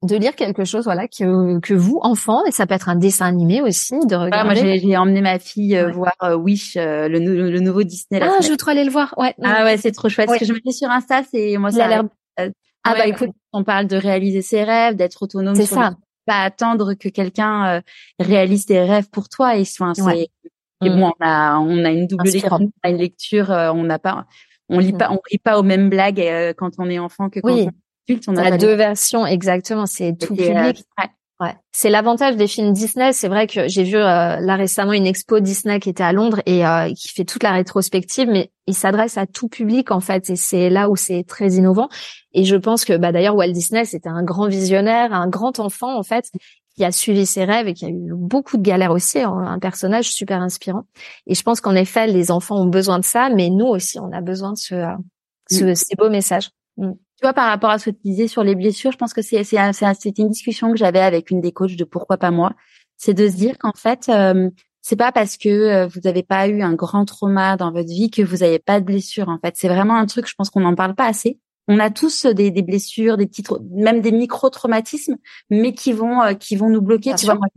De 0.04 0.16
lire 0.16 0.36
quelque 0.36 0.66
chose 0.66 0.84
voilà 0.84 1.08
que 1.08 1.60
que 1.60 1.74
vous 1.74 2.00
enfant 2.04 2.46
et 2.46 2.52
ça 2.52 2.68
peut 2.68 2.76
être 2.76 2.90
un 2.90 2.96
dessin 2.96 3.26
animé 3.26 3.62
aussi 3.62 3.96
de 4.06 4.16
regarder. 4.16 4.64
moi 4.64 4.78
j'ai 4.78 4.98
emmené 4.98 5.22
ma 5.22 5.40
fille 5.40 5.78
euh, 5.78 5.92
voir 5.92 6.14
euh, 6.24 6.36
Wish 6.36 6.76
le, 6.76 7.08
le, 7.08 7.60
nouveau 7.60 7.84
Disney. 7.84 8.22
ah 8.22 8.38
je 8.42 8.50
veux 8.50 8.58
trop 8.58 8.72
aller 8.72 8.84
le 8.84 8.92
voir 8.92 9.14
ouais. 9.18 9.34
Ah 9.42 9.64
ouais 9.64 9.78
c'est 9.78 9.92
trop 9.92 10.10
chouette. 10.10 10.30
Ce 10.30 10.40
que 10.40 10.46
je 10.46 10.54
me 10.54 10.60
dis 10.60 10.74
sur 10.74 10.90
Insta 10.90 11.24
c'est 11.32 11.58
moi 11.58 11.72
ça 11.72 11.86
a 11.86 11.88
l'air 11.88 12.04
euh, 12.40 12.50
ah 12.84 12.96
bah 12.96 13.08
écoute, 13.08 13.30
on 13.54 13.64
parle 13.64 13.88
de 13.88 13.96
réaliser 13.96 14.42
ses 14.42 14.64
rêves, 14.64 14.96
d'être 14.96 15.22
autonome. 15.22 15.56
C'est 15.56 15.66
ça. 15.66 15.96
Pas 16.26 16.44
attendre 16.44 16.94
que 16.94 17.10
quelqu'un 17.10 17.78
euh, 17.78 17.82
réalise 18.20 18.66
tes 18.66 18.82
rêves 18.82 19.10
pour 19.10 19.30
toi. 19.30 19.58
Et, 19.58 19.62
enfin, 19.62 19.94
c'est 19.94 20.30
et 20.82 20.90
mm. 20.90 21.00
bon, 21.00 21.12
on 21.20 21.26
a 21.26 21.60
on 21.60 21.86
a 21.86 21.92
une 21.92 22.08
double 22.08 22.26
lecture, 22.26 22.60
une 22.84 22.98
lecture, 22.98 23.52
euh, 23.52 23.72
on 23.72 23.84
n'a 23.84 24.00
pas, 24.00 24.26
on 24.70 24.80
lit 24.80 24.94
mm. 24.94 24.98
pas, 24.98 25.12
on 25.12 25.20
lit 25.32 25.38
pas 25.38 25.60
aux 25.60 25.64
mêmes 25.64 25.90
blagues 25.90 26.22
quand 26.58 26.72
on 26.78 26.90
est 26.90 27.00
enfant 27.00 27.30
que 27.30 27.40
quand 27.40 27.54
on 27.54 27.58
est 27.58 27.70
adulte. 28.08 28.24
On 28.28 28.38
a, 28.38 28.58
deux 28.58 28.76
versions 28.76 29.26
exactement. 29.26 29.86
C'est 29.86 30.18
tout 30.18 30.36
public. 30.36 30.84
Ouais. 31.40 31.56
C'est 31.72 31.90
l'avantage 31.90 32.36
des 32.36 32.48
films 32.48 32.74
Disney. 32.74 33.12
C'est 33.12 33.28
vrai 33.28 33.48
que 33.48 33.68
j'ai 33.68 33.84
vu 33.84 33.96
euh, 33.96 34.40
là 34.40 34.56
récemment 34.56 34.94
une 34.94 35.08
expo 35.08 35.40
Disney 35.40 35.80
qui 35.80 35.90
était 35.90 36.04
à 36.04 36.14
Londres 36.14 36.42
et 36.46 36.66
euh, 36.66 36.94
qui 36.94 37.10
fait 37.10 37.26
toute 37.26 37.44
la 37.44 37.52
rétrospective, 37.52 38.30
mais 38.30 38.52
il 38.68 38.76
s'adresse 38.76 39.18
à 39.18 39.26
tout 39.26 39.50
public 39.50 39.92
en 39.92 40.00
fait, 40.00 40.30
et 40.30 40.36
c'est 40.36 40.70
là 40.70 40.90
où 40.90 40.96
c'est 40.96 41.24
très 41.28 41.54
innovant. 41.54 41.90
Et 42.34 42.46
je 42.46 42.56
pense 42.56 42.86
que 42.86 42.96
bah 42.96 43.12
d'ailleurs 43.12 43.36
Walt 43.36 43.52
Disney 43.52 43.84
c'était 43.84 44.10
un 44.10 44.24
grand 44.24 44.48
visionnaire, 44.48 45.14
un 45.14 45.28
grand 45.28 45.60
enfant 45.60 45.98
en 45.98 46.04
fait 46.04 46.30
qui 46.76 46.86
a 46.86 46.92
suivi 46.92 47.26
ses 47.26 47.46
rêves 47.46 47.68
et 47.68 47.74
qui 47.74 47.86
a 47.86 47.90
eu 47.90 48.12
beaucoup 48.14 48.58
de 48.58 48.64
galères 48.64 48.92
aussi, 48.92 49.20
hein, 49.20 49.34
un 49.34 49.60
personnage 49.60 50.10
super 50.12 50.42
inspirant. 50.42 50.84
Et 51.28 51.36
je 51.36 51.44
pense 51.44 51.62
qu'en 51.62 51.76
effet 51.76 52.08
les 52.08 52.32
enfants 52.32 52.62
ont 52.62 52.68
besoin 52.68 53.00
de 53.00 53.06
ça, 53.06 53.30
mais 53.30 53.50
nous 53.50 53.68
aussi 53.68 54.00
on 54.00 54.12
a 54.12 54.22
besoin 54.22 54.54
de 54.54 54.58
ce, 54.58 54.76
euh, 54.76 54.96
ce 55.50 55.66
mm. 55.66 55.76
ces 55.76 55.96
beaux 55.96 56.10
messages. 56.10 56.52
Mm 56.78 56.94
vois, 57.24 57.34
par 57.34 57.48
rapport 57.48 57.70
à 57.70 57.80
ce 57.80 57.90
que 57.90 57.96
tu 57.96 58.02
disais 58.04 58.28
sur 58.28 58.44
les 58.44 58.56
blessures, 58.56 58.92
je 58.92 58.98
pense 58.98 59.14
que 59.14 59.22
c'est 59.22 59.44
c'est 59.44 60.18
une 60.20 60.30
discussion 60.30 60.72
que 60.72 60.78
j'avais 60.78 61.00
avec 61.00 61.32
une 61.32 61.42
des 61.42 61.52
coachs 61.52 61.76
de 61.76 61.84
pourquoi 61.84 62.18
pas 62.18 62.32
moi, 62.32 62.54
c'est 62.98 63.14
de 63.14 63.28
se 63.28 63.36
dire 63.36 63.58
qu'en 63.58 63.74
fait 63.74 64.10
euh, 64.10 64.50
c'est 64.84 64.98
pas 64.98 65.14
parce 65.14 65.38
que 65.38 65.50
euh, 65.50 65.88
vous 65.88 66.02
n'avez 66.04 66.24
pas 66.24 66.48
eu 66.48 66.62
un 66.62 66.74
grand 66.74 67.06
trauma 67.06 67.56
dans 67.56 67.72
votre 67.72 67.90
vie 67.90 68.12
que 68.12 68.22
vous 68.22 68.38
n'avez 68.38 68.60
pas 68.60 68.82
de 68.82 68.86
blessures. 68.86 69.30
En 69.30 69.40
fait, 69.40 69.56
c'est 69.56 69.70
vraiment 69.70 69.96
un 69.96 70.06
truc. 70.06 70.28
Je 70.28 70.36
pense 70.38 70.50
qu'on 70.50 70.60
n'en 70.60 70.76
parle 70.76 70.94
pas 70.94 71.06
assez. 71.06 71.40
On 71.70 71.80
a 71.80 71.90
tous 71.90 72.26
des, 72.26 72.52
des 72.52 72.62
blessures, 72.62 73.16
des 73.16 73.26
petits, 73.26 73.46
même 73.72 74.02
des 74.02 74.12
micro-traumatismes, 74.12 75.16
mais 75.50 75.74
qui 75.74 75.94
vont 75.94 76.22
euh, 76.22 76.34
qui 76.34 76.58
vont 76.58 76.70
nous 76.70 76.82
bloquer. 76.82 77.16
tu 77.16 77.26
vois, 77.26 77.36
moi, 77.36 77.48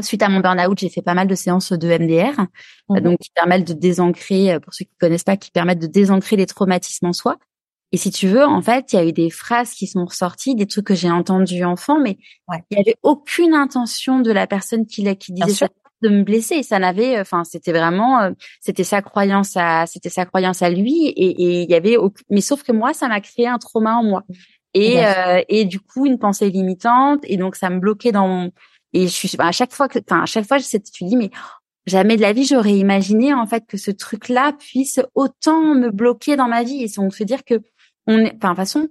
Suite 0.00 0.22
à 0.22 0.30
mon 0.30 0.40
burn-out, 0.40 0.78
j'ai 0.78 0.88
fait 0.88 1.02
pas 1.02 1.12
mal 1.12 1.28
de 1.28 1.34
séances 1.34 1.72
de 1.72 1.86
MDR, 1.86 2.46
mmh 2.88 3.00
donc 3.00 3.18
qui 3.18 3.30
permettent 3.34 3.68
de 3.68 3.74
désancrer, 3.74 4.58
pour 4.60 4.72
ceux 4.72 4.86
qui 4.86 4.96
connaissent 4.98 5.22
pas, 5.22 5.36
qui 5.36 5.50
permettent 5.50 5.80
de 5.80 5.86
désancrer 5.86 6.36
les 6.36 6.46
traumatismes 6.46 7.06
en 7.06 7.12
soi. 7.12 7.36
Et 7.92 7.98
si 7.98 8.10
tu 8.10 8.26
veux, 8.26 8.44
en 8.44 8.62
fait, 8.62 8.92
il 8.92 8.96
y 8.96 8.98
a 8.98 9.04
eu 9.04 9.12
des 9.12 9.28
phrases 9.28 9.72
qui 9.72 9.86
sont 9.86 10.04
ressorties, 10.04 10.54
des 10.54 10.66
trucs 10.66 10.86
que 10.86 10.94
j'ai 10.94 11.10
entendus 11.10 11.62
enfant, 11.64 12.00
mais 12.00 12.16
il 12.70 12.78
y 12.78 12.80
avait 12.80 12.96
aucune 13.02 13.54
intention 13.54 14.20
de 14.20 14.32
la 14.32 14.46
personne 14.46 14.86
qui, 14.86 15.04
qui 15.16 15.32
disait 15.32 15.52
ça 15.52 15.68
de 16.02 16.08
me 16.08 16.22
blesser. 16.22 16.62
Ça 16.62 16.78
n'avait, 16.78 17.20
enfin, 17.20 17.44
c'était 17.44 17.72
vraiment, 17.72 18.20
euh, 18.20 18.30
c'était 18.60 18.84
sa 18.84 19.02
croyance 19.02 19.52
à, 19.56 19.86
c'était 19.86 20.08
sa 20.08 20.24
croyance 20.24 20.62
à 20.62 20.70
lui, 20.70 21.06
et 21.06 21.62
il 21.62 21.70
y 21.70 21.74
avait, 21.74 21.96
mais 22.28 22.40
sauf 22.40 22.62
que 22.62 22.72
moi, 22.72 22.92
ça 22.92 23.08
m'a 23.08 23.20
créé 23.20 23.46
un 23.46 23.58
trauma 23.58 23.94
en 23.96 24.02
moi, 24.02 24.24
et 24.74 25.04
euh, 25.04 25.42
et 25.48 25.64
du 25.64 25.80
coup 25.80 26.06
une 26.06 26.18
pensée 26.18 26.50
limitante, 26.50 27.20
et 27.24 27.36
donc 27.36 27.56
ça 27.56 27.70
me 27.70 27.78
bloquait 27.78 28.12
dans 28.12 28.26
mon, 28.26 28.52
et 28.92 29.02
je 29.02 29.12
suis, 29.12 29.30
à 29.38 29.52
chaque 29.52 29.72
fois 29.72 29.88
que, 29.88 29.98
enfin, 29.98 30.22
à 30.22 30.26
chaque 30.26 30.46
fois, 30.46 30.58
je 30.58 30.78
tu 30.78 31.04
dis, 31.04 31.16
mais 31.16 31.30
jamais 31.86 32.16
de 32.16 32.22
la 32.22 32.32
vie 32.32 32.44
j'aurais 32.44 32.74
imaginé 32.74 33.34
en 33.34 33.46
fait 33.46 33.64
que 33.66 33.76
ce 33.76 33.90
truc-là 33.90 34.52
puisse 34.52 35.00
autant 35.14 35.74
me 35.74 35.90
bloquer 35.90 36.36
dans 36.36 36.48
ma 36.48 36.62
vie, 36.62 36.82
et 36.82 37.00
me 37.00 37.10
fait 37.10 37.24
dire 37.24 37.44
que 37.44 37.60
on 38.06 38.18
est, 38.18 38.34
enfin, 38.36 38.50
de 38.50 38.54
toute 38.54 38.56
façon, 38.56 38.88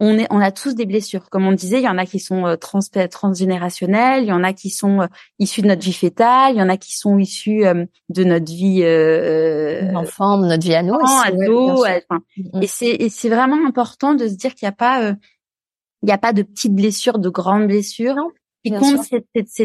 on 0.00 0.18
est, 0.18 0.26
on 0.30 0.40
a 0.40 0.50
tous 0.50 0.74
des 0.74 0.86
blessures. 0.86 1.30
Comme 1.30 1.46
on 1.46 1.52
disait, 1.52 1.78
il 1.78 1.84
y 1.84 1.88
en 1.88 1.98
a 1.98 2.06
qui 2.06 2.18
sont 2.18 2.46
euh, 2.46 2.56
trans, 2.56 2.80
transgénérationnelles, 3.10 4.24
il 4.24 4.28
y 4.28 4.32
en 4.32 4.42
a 4.42 4.52
qui 4.52 4.70
sont 4.70 5.02
euh, 5.02 5.06
issus 5.38 5.62
de 5.62 5.68
notre 5.68 5.82
vie 5.82 5.92
fétale, 5.92 6.54
il 6.54 6.58
y 6.58 6.62
en 6.62 6.68
a 6.68 6.76
qui 6.76 6.96
sont 6.96 7.18
issus 7.18 7.64
euh, 7.64 7.84
de 8.08 8.24
notre 8.24 8.50
vie 8.50 8.82
euh, 8.82 9.92
enfant, 9.94 10.38
de 10.38 10.46
notre 10.46 10.64
vie 10.64 10.74
à 10.74 10.82
nous, 10.82 10.98
ado. 11.24 11.84
Mm. 12.36 12.62
et 12.62 12.66
c'est, 12.66 12.90
et 12.90 13.08
c'est 13.08 13.28
vraiment 13.28 13.66
important 13.66 14.14
de 14.14 14.26
se 14.26 14.34
dire 14.34 14.54
qu'il 14.54 14.66
n'y 14.66 14.72
a 14.72 14.76
pas, 14.76 15.10
il 15.10 16.06
n'y 16.06 16.12
a 16.12 16.18
pas 16.18 16.32
de 16.32 16.42
petites 16.42 16.74
blessures, 16.74 17.18
de 17.18 17.28
grandes 17.28 17.66
blessures. 17.66 18.16
Qui 18.64 18.70
compte, 18.70 19.06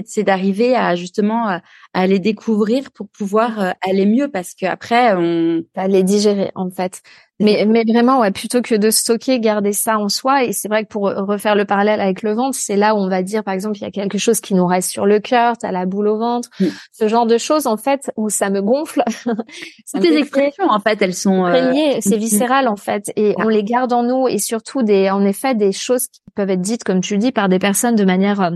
c'est 0.05 0.23
d'arriver 0.23 0.75
à 0.75 0.95
justement 0.95 1.59
à 1.93 2.07
les 2.07 2.19
découvrir 2.19 2.91
pour 2.91 3.07
pouvoir 3.07 3.73
aller 3.81 4.05
mieux, 4.05 4.27
parce 4.27 4.53
qu'après, 4.53 5.13
on 5.15 5.61
à 5.75 5.87
les 5.87 6.03
digérer 6.03 6.51
en 6.55 6.69
fait. 6.69 7.01
Mais, 7.41 7.65
mais 7.65 7.85
vraiment, 7.85 8.19
ouais, 8.19 8.31
plutôt 8.31 8.61
que 8.61 8.75
de 8.75 8.89
stocker, 8.89 9.39
garder 9.39 9.71
ça 9.71 9.97
en 9.97 10.09
soi. 10.09 10.43
Et 10.43 10.51
c'est 10.51 10.67
vrai 10.67 10.83
que 10.83 10.89
pour 10.89 11.03
refaire 11.03 11.55
le 11.55 11.63
parallèle 11.63 12.01
avec 12.01 12.21
le 12.21 12.33
ventre, 12.33 12.57
c'est 12.59 12.75
là 12.75 12.95
où 12.95 12.97
on 12.97 13.07
va 13.07 13.23
dire, 13.23 13.45
par 13.45 13.53
exemple, 13.53 13.77
il 13.77 13.81
y 13.81 13.85
a 13.85 13.91
quelque 13.91 14.17
chose 14.17 14.41
qui 14.41 14.53
nous 14.55 14.65
reste 14.65 14.91
sur 14.91 15.05
le 15.05 15.19
cœur, 15.19 15.57
t'as 15.57 15.71
la 15.71 15.85
boule 15.85 16.09
au 16.09 16.17
ventre, 16.17 16.49
mm. 16.59 16.65
ce 16.91 17.07
genre 17.07 17.25
de 17.25 17.37
choses, 17.37 17.65
en 17.65 17.77
fait, 17.77 18.11
où 18.17 18.29
ça 18.29 18.49
me 18.49 18.61
gonfle. 18.61 19.03
Toutes 19.93 20.03
les 20.03 20.17
expressions, 20.17 20.65
en 20.69 20.79
fait, 20.81 21.01
elles 21.01 21.15
sont 21.15 21.45
euh... 21.45 21.71
c'est 22.01 22.17
mm. 22.17 22.19
viscéral, 22.19 22.67
en 22.67 22.75
fait, 22.75 23.09
et 23.15 23.35
on 23.37 23.47
les 23.47 23.63
garde 23.63 23.93
en 23.93 24.03
nous, 24.03 24.27
et 24.27 24.37
surtout 24.37 24.83
des, 24.83 25.09
en 25.09 25.23
effet, 25.23 25.55
des 25.55 25.71
choses 25.71 26.07
qui 26.07 26.19
peuvent 26.35 26.49
être 26.49 26.61
dites, 26.61 26.83
comme 26.83 26.99
tu 26.99 27.13
le 27.13 27.19
dis, 27.19 27.31
par 27.31 27.47
des 27.47 27.59
personnes 27.59 27.95
de 27.95 28.05
manière 28.05 28.41
euh, 28.41 28.51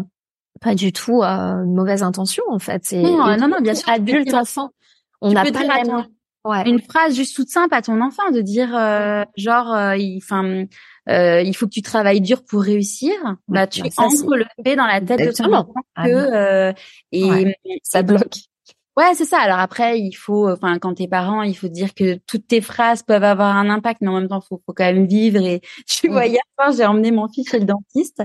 pas 0.62 0.76
du 0.76 0.94
tout 0.94 1.22
euh, 1.22 1.66
mauvaise 1.66 2.04
intention, 2.04 2.44
en 2.50 2.60
fait. 2.60 2.92
Non, 2.94 3.38
non, 3.38 3.48
non, 3.48 3.62
bien 3.62 3.76
sûr. 3.76 3.90
Adulte, 3.90 4.34
enfant, 4.34 4.72
on 5.22 5.32
n'a 5.32 5.44
pas 5.44 5.64
la 5.64 5.84
même 5.84 6.06
Ouais. 6.46 6.70
Une 6.70 6.82
phrase 6.82 7.16
juste 7.16 7.38
toute 7.38 7.48
simple 7.48 7.74
à 7.74 7.82
ton 7.82 8.02
enfant 8.02 8.30
de 8.30 8.42
dire 8.42 8.76
euh, 8.76 9.24
genre 9.38 9.74
euh, 9.74 9.96
il 9.96 10.18
enfin 10.18 10.66
euh, 11.10 11.42
il 11.42 11.56
faut 11.56 11.68
que 11.68 11.72
tu 11.72 11.82
travailles 11.82 12.20
dur 12.20 12.44
pour 12.44 12.62
réussir. 12.64 13.14
Bah 13.48 13.66
tu 13.66 13.82
ancres 13.82 14.36
le 14.36 14.44
fait 14.66 14.76
dans 14.76 14.86
la 14.86 15.00
tête 15.00 15.26
de 15.26 15.32
ton 15.32 15.54
enfant 15.54 15.74
ah 15.96 16.06
que 16.06 16.12
euh, 16.12 16.74
et 17.14 17.56
ça 17.82 18.02
bloque. 18.02 18.36
Ouais, 18.96 19.16
c'est 19.16 19.26
ça. 19.26 19.40
Alors 19.40 19.58
après, 19.58 20.00
il 20.00 20.14
faut, 20.14 20.48
enfin, 20.52 20.78
quand 20.78 20.94
t'es 20.94 21.08
parent, 21.08 21.42
il 21.42 21.58
faut 21.58 21.68
dire 21.68 21.96
que 21.96 22.20
toutes 22.28 22.48
tes 22.48 22.62
phrases 22.62 23.02
peuvent 23.02 23.24
avoir 23.24 23.58
un 23.58 23.68
impact, 23.72 24.02
mais 24.02 24.10
en 24.10 24.20
même 24.20 24.28
temps, 24.28 24.42
faut, 24.42 24.62
faut 24.68 24.74
quand 24.74 24.84
même 24.84 25.08
vivre. 25.08 25.42
Et 25.42 25.62
tu 25.88 26.10
vois, 26.10 26.28
hier 26.28 26.44
soir, 26.60 26.74
j'ai 26.74 26.86
emmené 26.86 27.10
mon 27.10 27.28
fils 27.28 27.50
chez 27.50 27.58
le 27.58 27.66
dentiste. 27.66 28.22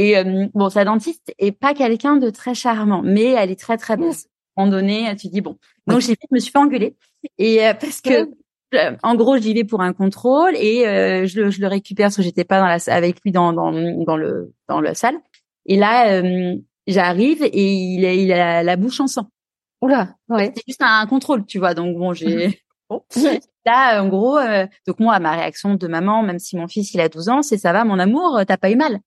Et 0.00 0.14
bon, 0.54 0.70
sa 0.70 0.84
dentiste 0.84 1.34
est 1.38 1.50
pas 1.50 1.74
quelqu'un 1.74 2.18
de 2.18 2.30
très 2.30 2.54
charmant, 2.54 3.02
mais 3.02 3.32
elle 3.32 3.50
est 3.50 3.58
très 3.58 3.76
très 3.76 3.96
belle. 3.96 4.12
À 4.56 4.62
un 4.62 4.66
moment 4.66 4.76
donné, 4.76 5.16
tu 5.16 5.26
dis 5.26 5.40
bon. 5.40 5.58
Donc 5.88 6.02
j'ai 6.02 6.12
je 6.12 6.26
me 6.30 6.38
suis 6.38 6.52
fait 6.52 6.58
engueuler. 6.58 6.96
Et 7.36 7.66
euh, 7.66 7.74
parce 7.74 8.00
que 8.00 8.30
euh, 8.74 8.96
en 9.02 9.16
gros, 9.16 9.38
j'y 9.38 9.54
vais 9.54 9.64
pour 9.64 9.80
un 9.80 9.92
contrôle 9.92 10.54
et 10.54 10.86
euh, 10.86 11.26
je, 11.26 11.40
le, 11.40 11.50
je, 11.50 11.60
le, 11.60 11.66
récupère 11.66 12.06
parce 12.06 12.16
que 12.16 12.22
j'étais 12.22 12.44
pas 12.44 12.60
dans 12.60 12.66
la, 12.66 12.78
avec 12.94 13.20
lui 13.24 13.32
dans, 13.32 13.52
dans, 13.52 13.72
dans 13.72 14.16
le 14.16 14.52
dans 14.68 14.80
la 14.80 14.94
salle. 14.94 15.16
Et 15.66 15.76
là, 15.76 16.22
j'arrive 16.86 17.42
et 17.42 17.72
il 17.72 18.04
a, 18.06 18.12
il 18.14 18.32
a 18.32 18.62
la 18.62 18.76
bouche 18.76 19.00
en 19.00 19.08
sang. 19.08 19.30
Oula, 19.82 20.14
ouais. 20.28 20.52
C'est 20.54 20.62
juste 20.68 20.82
un 20.82 21.06
contrôle, 21.06 21.44
tu 21.44 21.58
vois. 21.58 21.74
Donc 21.74 21.96
bon, 21.96 22.12
j'ai 22.12 22.62
bon. 22.90 23.02
Là, 23.66 24.02
en 24.02 24.08
gros, 24.08 24.38
euh, 24.38 24.66
donc 24.86 24.98
moi, 24.98 25.18
ma 25.18 25.32
réaction 25.32 25.74
de 25.74 25.86
maman, 25.88 26.22
même 26.22 26.38
si 26.38 26.56
mon 26.56 26.68
fils 26.68 26.94
il 26.94 27.00
a 27.00 27.08
12 27.08 27.28
ans, 27.28 27.42
c'est 27.42 27.58
ça 27.58 27.72
va, 27.72 27.84
mon 27.84 27.98
amour, 27.98 28.40
t'as 28.46 28.56
pas 28.56 28.70
eu 28.70 28.76
mal? 28.76 29.00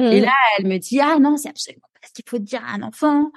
Et 0.00 0.20
mmh. 0.20 0.24
là, 0.24 0.32
elle 0.58 0.66
me 0.66 0.78
dit 0.78 1.00
ah 1.00 1.18
non, 1.18 1.36
c'est 1.36 1.48
absolument 1.48 1.88
pas 1.94 2.08
ce 2.08 2.12
qu'il 2.12 2.24
faut 2.28 2.38
dire 2.38 2.62
à 2.64 2.74
un 2.74 2.82
enfant. 2.82 3.30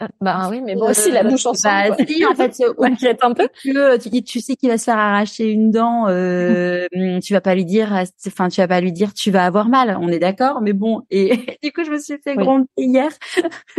Ah, 0.00 0.08
bah 0.20 0.48
oui, 0.50 0.60
mais 0.60 0.74
moi 0.74 0.90
aussi 0.90 1.10
la 1.10 1.24
bouche 1.24 1.46
ensemble. 1.46 1.96
Bah, 1.96 2.04
si, 2.06 2.24
en 2.26 2.34
fait, 2.34 2.54
inquiète 2.82 3.18
un 3.22 3.32
peu. 3.32 3.48
Que 3.64 3.96
tu, 3.96 4.22
tu 4.22 4.40
sais 4.40 4.54
qu'il 4.56 4.68
va 4.68 4.76
se 4.76 4.84
faire 4.84 4.98
arracher 4.98 5.50
une 5.50 5.70
dent, 5.70 6.08
euh, 6.08 6.86
tu 7.22 7.32
vas 7.32 7.40
pas 7.40 7.54
lui 7.54 7.64
dire, 7.64 8.04
enfin 8.26 8.48
tu 8.48 8.60
vas 8.60 8.68
pas 8.68 8.80
lui 8.80 8.92
dire, 8.92 9.14
tu 9.14 9.30
vas 9.30 9.44
avoir 9.44 9.68
mal. 9.68 9.96
On 10.00 10.08
est 10.08 10.18
d'accord, 10.18 10.60
mais 10.60 10.72
bon. 10.74 11.02
Et 11.10 11.30
du 11.62 11.72
coup, 11.72 11.84
je 11.84 11.90
me 11.90 11.98
suis 11.98 12.18
fait 12.22 12.36
gronder 12.36 12.66
hier. 12.76 13.10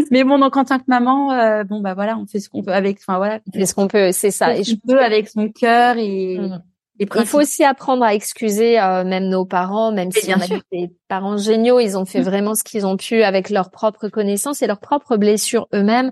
mais 0.10 0.24
bon, 0.24 0.40
donc 0.40 0.58
en 0.58 0.64
tant 0.64 0.80
que 0.80 0.86
maman, 0.88 1.32
euh, 1.34 1.64
bon 1.64 1.80
bah 1.80 1.94
voilà, 1.94 2.18
on 2.18 2.26
fait 2.26 2.40
ce 2.40 2.50
qu'on 2.50 2.64
peut 2.64 2.74
avec, 2.74 2.98
enfin 3.00 3.18
voilà. 3.18 3.40
On 3.54 3.58
fait 3.58 3.66
ce 3.66 3.76
qu'on 3.76 3.88
peut, 3.88 4.12
c'est 4.12 4.32
ça. 4.32 4.58
Et 4.58 4.64
je 4.64 4.76
peux 4.76 5.00
avec 5.00 5.30
son 5.30 5.50
cœur 5.50 5.98
et. 5.98 6.40
Mmh. 6.40 6.64
Il 7.00 7.26
faut 7.26 7.40
aussi 7.40 7.64
apprendre 7.64 8.04
à 8.04 8.14
excuser 8.14 8.80
euh, 8.80 9.06
même 9.06 9.30
nos 9.30 9.46
parents, 9.46 9.92
même 9.92 10.12
si 10.12 10.34
on 10.34 10.42
a 10.42 10.60
des 10.72 10.92
parents 11.08 11.38
géniaux, 11.38 11.80
ils 11.80 11.98
ont 11.98 12.06
fait 12.06 12.20
mm. 12.20 12.24
vraiment 12.24 12.56
ce 12.56 12.64
qu'ils 12.64 12.86
ont 12.86 12.98
pu 12.98 13.24
avec 13.24 13.50
leurs 13.50 13.72
propres 13.72 14.10
connaissances 14.10 14.62
et 14.62 14.68
leurs 14.68 14.82
propres 14.82 15.16
blessures 15.16 15.68
eux-mêmes. 15.74 16.12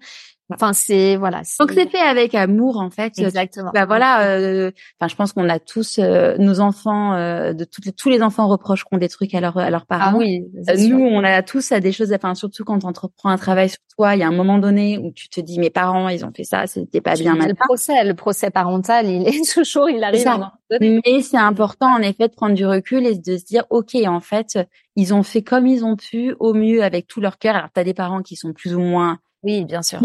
Enfin, 0.54 0.72
c'est 0.72 1.18
voilà. 1.18 1.42
Donc 1.60 1.74
c'est 1.74 1.90
fait 1.90 2.00
avec 2.00 2.34
amour 2.34 2.78
en 2.78 2.90
fait. 2.90 3.20
Exactement. 3.20 3.72
Bah 3.74 3.86
voilà. 3.86 4.28
Euh, 4.28 4.72
enfin, 5.00 5.10
je 5.10 5.16
pense 5.16 5.34
qu'on 5.34 5.50
a 5.50 5.60
tous 5.60 6.00
euh, 6.00 6.38
nos 6.38 6.62
enfants, 6.62 7.14
euh, 7.14 7.54
de 7.54 7.66
toutes, 7.66 7.94
tous 7.98 8.10
les 8.10 8.22
enfants 8.22 8.48
reprochent 8.48 8.86
qu'on 8.86 8.98
des 8.98 9.10
trucs 9.10 9.34
à, 9.36 9.42
leur, 9.42 9.58
à 9.58 9.70
leurs 9.70 9.86
parents. 9.86 10.14
Ah 10.14 10.18
oui. 10.18 10.46
nous, 10.88 11.00
on 11.00 11.24
a 11.24 11.42
tous 11.44 11.72
à 11.74 11.82
des 11.82 11.92
choses. 11.92 12.14
Enfin, 12.14 12.34
surtout 12.34 12.64
quand 12.64 12.80
tu 12.80 12.86
entreprends 12.86 13.30
un 13.30 13.38
travail 13.38 13.70
sur 13.70 13.80
toi, 13.98 14.16
il 14.16 14.20
y 14.20 14.24
a 14.24 14.28
un 14.28 14.32
moment 14.32 14.58
donné 14.58 14.98
où 14.98 15.12
tu 15.12 15.28
te 15.28 15.42
dis 15.42 15.60
mes 15.60 15.70
parents, 15.70 16.08
ils 16.08 16.26
ont 16.26 16.32
fait 16.34 16.46
ça, 16.46 16.66
c'était 16.66 17.02
pas 17.02 17.16
bien. 17.16 17.36
Le 17.36 17.54
procès, 17.54 18.06
le 18.06 18.14
procès 18.14 18.50
parental, 18.50 19.08
il 19.08 19.28
est 19.28 19.54
toujours, 19.54 19.90
il 19.90 20.04
arrive. 20.04 20.26
À 20.28 20.54
Mais 20.80 21.22
c'est 21.22 21.38
important 21.38 21.94
en 21.94 22.02
effet 22.02 22.30
de 22.30 22.34
prendre 22.34 22.56
du 22.56 22.66
recul 22.66 23.06
et 23.06 23.18
de 23.18 23.38
se 23.38 23.44
dire 23.44 23.66
ok, 23.70 23.96
en 24.06 24.22
fait, 24.22 24.58
ils 24.96 25.14
ont 25.14 25.24
fait 25.24 25.44
comme 25.44 25.68
ils 25.68 25.84
ont 25.84 25.98
pu, 25.98 26.36
au 26.40 26.54
mieux 26.54 26.84
avec 26.84 27.08
tout 27.08 27.20
leur 27.20 27.38
cœur. 27.38 27.56
Alors, 27.56 27.70
t'as 27.74 27.84
des 27.84 27.94
parents 27.94 28.22
qui 28.22 28.38
sont 28.38 28.54
plus 28.54 28.76
ou 28.76 28.80
moins 28.80 29.20
oui, 29.44 29.66
bien 29.66 29.82
sûr. 29.84 30.00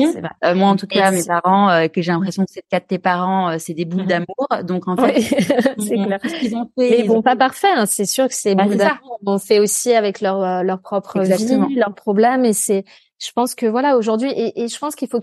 Euh, 0.45 0.55
moi, 0.55 0.69
en 0.69 0.77
tout 0.77 0.87
cas, 0.87 1.11
mes 1.11 1.25
parents, 1.25 1.71
euh, 1.71 1.89
que 1.89 2.03
j'ai 2.03 2.13
l'impression 2.13 2.45
que 2.45 2.53
c'est 2.53 2.63
le 2.65 2.69
cas 2.71 2.81
de 2.81 2.87
tes 2.87 2.99
parents, 2.99 3.51
euh, 3.51 3.57
c'est 3.59 3.73
des 3.73 3.85
boules 3.85 4.07
d'amour. 4.07 4.47
Donc, 4.65 4.89
en 4.89 4.97
fait, 4.97 5.21
c'est 5.79 5.97
clair. 5.97 6.19
Ils 6.43 6.55
ont 6.55 6.71
fait, 6.79 6.99
Mais 6.99 7.03
bon, 7.05 7.23
pas 7.23 7.37
parfait. 7.37 7.73
Hein. 7.75 7.87
C'est 7.87 8.05
sûr 8.05 8.29
que 8.29 8.35
c'est 8.35 8.55
bah, 8.55 8.65
boules 8.65 8.77
d'amour. 8.77 9.19
On 9.25 9.39
fait 9.39 9.59
aussi 9.59 9.95
avec 9.95 10.21
leur 10.21 10.63
leur 10.63 10.81
propre 10.81 11.21
vie, 11.21 11.75
leurs 11.75 11.95
problèmes, 11.95 12.45
et 12.45 12.53
c'est. 12.53 12.85
Je 13.25 13.31
pense 13.33 13.55
que 13.55 13.67
voilà 13.67 13.97
aujourd'hui, 13.97 14.31
et, 14.31 14.63
et 14.63 14.69
je 14.69 14.79
pense 14.79 14.97
qu'il 14.97 15.09
faut 15.09 15.21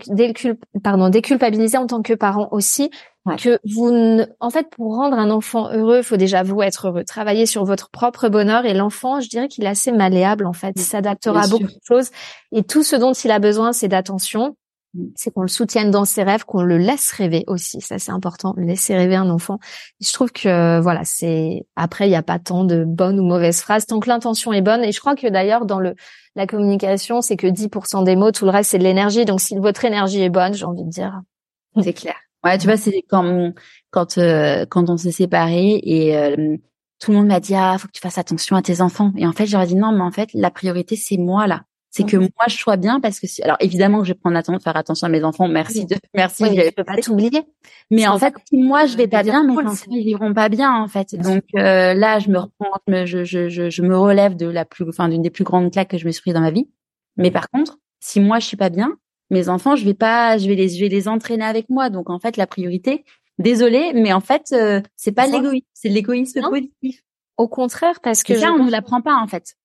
pardon 0.82 1.10
déculpabiliser 1.10 1.76
en 1.76 1.86
tant 1.86 2.00
que 2.00 2.14
parent 2.14 2.48
aussi 2.50 2.90
que 3.36 3.58
vous 3.64 3.90
ne... 3.90 4.24
en 4.40 4.50
fait 4.50 4.68
pour 4.70 4.96
rendre 4.96 5.18
un 5.18 5.30
enfant 5.30 5.70
heureux, 5.70 5.98
il 5.98 6.02
faut 6.02 6.16
déjà 6.16 6.42
vous 6.42 6.62
être 6.62 6.88
heureux, 6.88 7.04
travailler 7.04 7.44
sur 7.46 7.64
votre 7.64 7.90
propre 7.90 8.28
bonheur 8.28 8.64
et 8.64 8.72
l'enfant, 8.72 9.20
je 9.20 9.28
dirais 9.28 9.48
qu'il 9.48 9.64
est 9.64 9.68
assez 9.68 9.92
malléable 9.92 10.46
en 10.46 10.52
fait, 10.52 10.72
il 10.76 10.82
s'adaptera 10.82 11.42
à 11.42 11.46
beaucoup 11.46 11.64
de 11.64 11.80
choses 11.86 12.10
et 12.52 12.62
tout 12.62 12.82
ce 12.82 12.96
dont 12.96 13.12
il 13.12 13.30
a 13.30 13.38
besoin 13.38 13.72
c'est 13.72 13.88
d'attention. 13.88 14.56
C'est 15.14 15.32
qu'on 15.32 15.42
le 15.42 15.48
soutienne 15.48 15.90
dans 15.90 16.04
ses 16.04 16.22
rêves, 16.22 16.44
qu'on 16.44 16.62
le 16.62 16.78
laisse 16.78 17.12
rêver 17.12 17.44
aussi, 17.46 17.80
ça 17.80 17.98
c'est 17.98 18.10
important, 18.10 18.54
laisser 18.56 18.96
rêver 18.96 19.16
un 19.16 19.30
enfant. 19.30 19.58
je 20.00 20.12
trouve 20.12 20.32
que 20.32 20.80
voilà, 20.80 21.02
c'est 21.04 21.64
après 21.76 22.06
il 22.06 22.10
n'y 22.10 22.16
a 22.16 22.22
pas 22.22 22.38
tant 22.38 22.64
de 22.64 22.84
bonnes 22.84 23.20
ou 23.20 23.24
mauvaises 23.24 23.60
phrases 23.60 23.86
tant 23.86 24.00
que 24.00 24.08
l'intention 24.08 24.52
est 24.52 24.62
bonne 24.62 24.82
et 24.82 24.92
je 24.92 25.00
crois 25.00 25.14
que 25.14 25.28
d'ailleurs 25.28 25.66
dans 25.66 25.78
le 25.78 25.94
la 26.36 26.46
communication, 26.46 27.22
c'est 27.22 27.36
que 27.36 27.48
10% 27.48 28.04
des 28.04 28.16
mots, 28.16 28.30
tout 28.30 28.44
le 28.44 28.50
reste 28.50 28.70
c'est 28.70 28.78
de 28.78 28.84
l'énergie. 28.84 29.24
Donc 29.24 29.40
si 29.40 29.56
votre 29.56 29.84
énergie 29.84 30.22
est 30.22 30.30
bonne, 30.30 30.54
j'ai 30.54 30.64
envie 30.64 30.84
de 30.84 30.88
dire, 30.90 31.20
c'est 31.82 31.92
clair. 31.92 32.14
Ouais, 32.44 32.56
tu 32.56 32.66
vois, 32.66 32.76
c'est 32.76 33.02
quand 33.08 33.52
quand 33.90 34.18
euh, 34.18 34.64
quand 34.66 34.88
on 34.88 34.96
s'est 34.96 35.12
séparés 35.12 35.80
et 35.82 36.16
euh, 36.16 36.56
tout 36.98 37.10
le 37.10 37.18
monde 37.18 37.26
m'a 37.26 37.40
dit 37.40 37.54
ah 37.54 37.76
faut 37.78 37.88
que 37.88 37.92
tu 37.92 38.00
fasses 38.00 38.18
attention 38.18 38.56
à 38.56 38.62
tes 38.62 38.80
enfants 38.80 39.12
et 39.16 39.26
en 39.26 39.32
fait 39.32 39.46
j'aurais 39.46 39.66
dit 39.66 39.74
non 39.74 39.92
mais 39.92 40.02
en 40.02 40.10
fait 40.10 40.30
la 40.32 40.50
priorité 40.50 40.96
c'est 40.96 41.16
moi 41.16 41.46
là 41.46 41.62
c'est 41.90 42.04
que 42.04 42.16
moi 42.16 42.30
je 42.48 42.56
sois 42.56 42.76
bien 42.76 43.00
parce 43.00 43.18
que 43.20 43.26
si... 43.26 43.42
alors 43.42 43.56
évidemment 43.60 44.04
je 44.04 44.12
vais 44.12 44.18
prendre 44.18 44.36
attention 44.36 44.60
faire 44.60 44.76
attention 44.76 45.06
à 45.06 45.10
mes 45.10 45.24
enfants. 45.24 45.48
Merci 45.48 45.86
de 45.86 45.96
merci 46.14 46.44
oui, 46.44 46.60
je 46.64 46.70
peux 46.70 46.84
pas 46.84 46.96
t'oublier 46.96 47.42
mais 47.90 48.06
en 48.06 48.18
fait 48.18 48.34
si 48.48 48.56
moi 48.56 48.86
je 48.86 48.96
vais 48.96 49.08
pas 49.08 49.22
bien 49.22 49.42
mes 49.44 49.58
enfants 49.58 49.90
ils 49.90 50.08
iront 50.08 50.32
pas 50.32 50.48
bien 50.48 50.72
en 50.72 50.88
fait. 50.88 51.14
Donc 51.16 51.44
euh, 51.56 51.94
là 51.94 52.18
je 52.18 52.30
me 52.30 52.38
reprends 52.38 52.70
je, 52.88 53.24
je, 53.24 53.48
je, 53.48 53.70
je 53.70 53.82
me 53.82 53.98
relève 53.98 54.36
de 54.36 54.46
la 54.46 54.64
plus 54.64 54.88
enfin 54.88 55.08
d'une 55.08 55.22
des 55.22 55.30
plus 55.30 55.44
grandes 55.44 55.72
claques 55.72 55.90
que 55.90 55.98
je 55.98 56.06
me 56.06 56.12
suis 56.12 56.22
pris 56.22 56.32
dans 56.32 56.40
ma 56.40 56.50
vie. 56.50 56.68
Mais 57.16 57.30
par 57.30 57.48
contre 57.50 57.78
si 58.00 58.20
moi 58.20 58.38
je 58.38 58.46
suis 58.46 58.56
pas 58.56 58.70
bien 58.70 58.96
mes 59.30 59.48
enfants, 59.48 59.76
je 59.76 59.84
vais 59.84 59.94
pas, 59.94 60.38
je 60.38 60.48
vais 60.48 60.56
les, 60.56 60.68
je 60.68 60.80
vais 60.80 60.88
les 60.88 61.08
entraîner 61.08 61.44
avec 61.44 61.70
moi. 61.70 61.88
Donc 61.88 62.10
en 62.10 62.18
fait, 62.18 62.36
la 62.36 62.46
priorité, 62.46 63.04
désolé, 63.38 63.92
mais 63.94 64.12
en 64.12 64.20
fait, 64.20 64.52
euh, 64.52 64.80
c'est 64.96 65.12
pas 65.12 65.26
l'égoïsme, 65.26 65.66
c'est 65.72 65.88
l'égoïsme 65.88 66.42
positif. 66.42 67.02
Au 67.36 67.48
contraire, 67.48 68.00
parce 68.02 68.22
que 68.22 68.34
ça, 68.34 68.52
on 68.52 68.64
ne 68.64 68.70
l'apprend 68.70 69.00
pas 69.00 69.14
en 69.14 69.26
fait. 69.26 69.56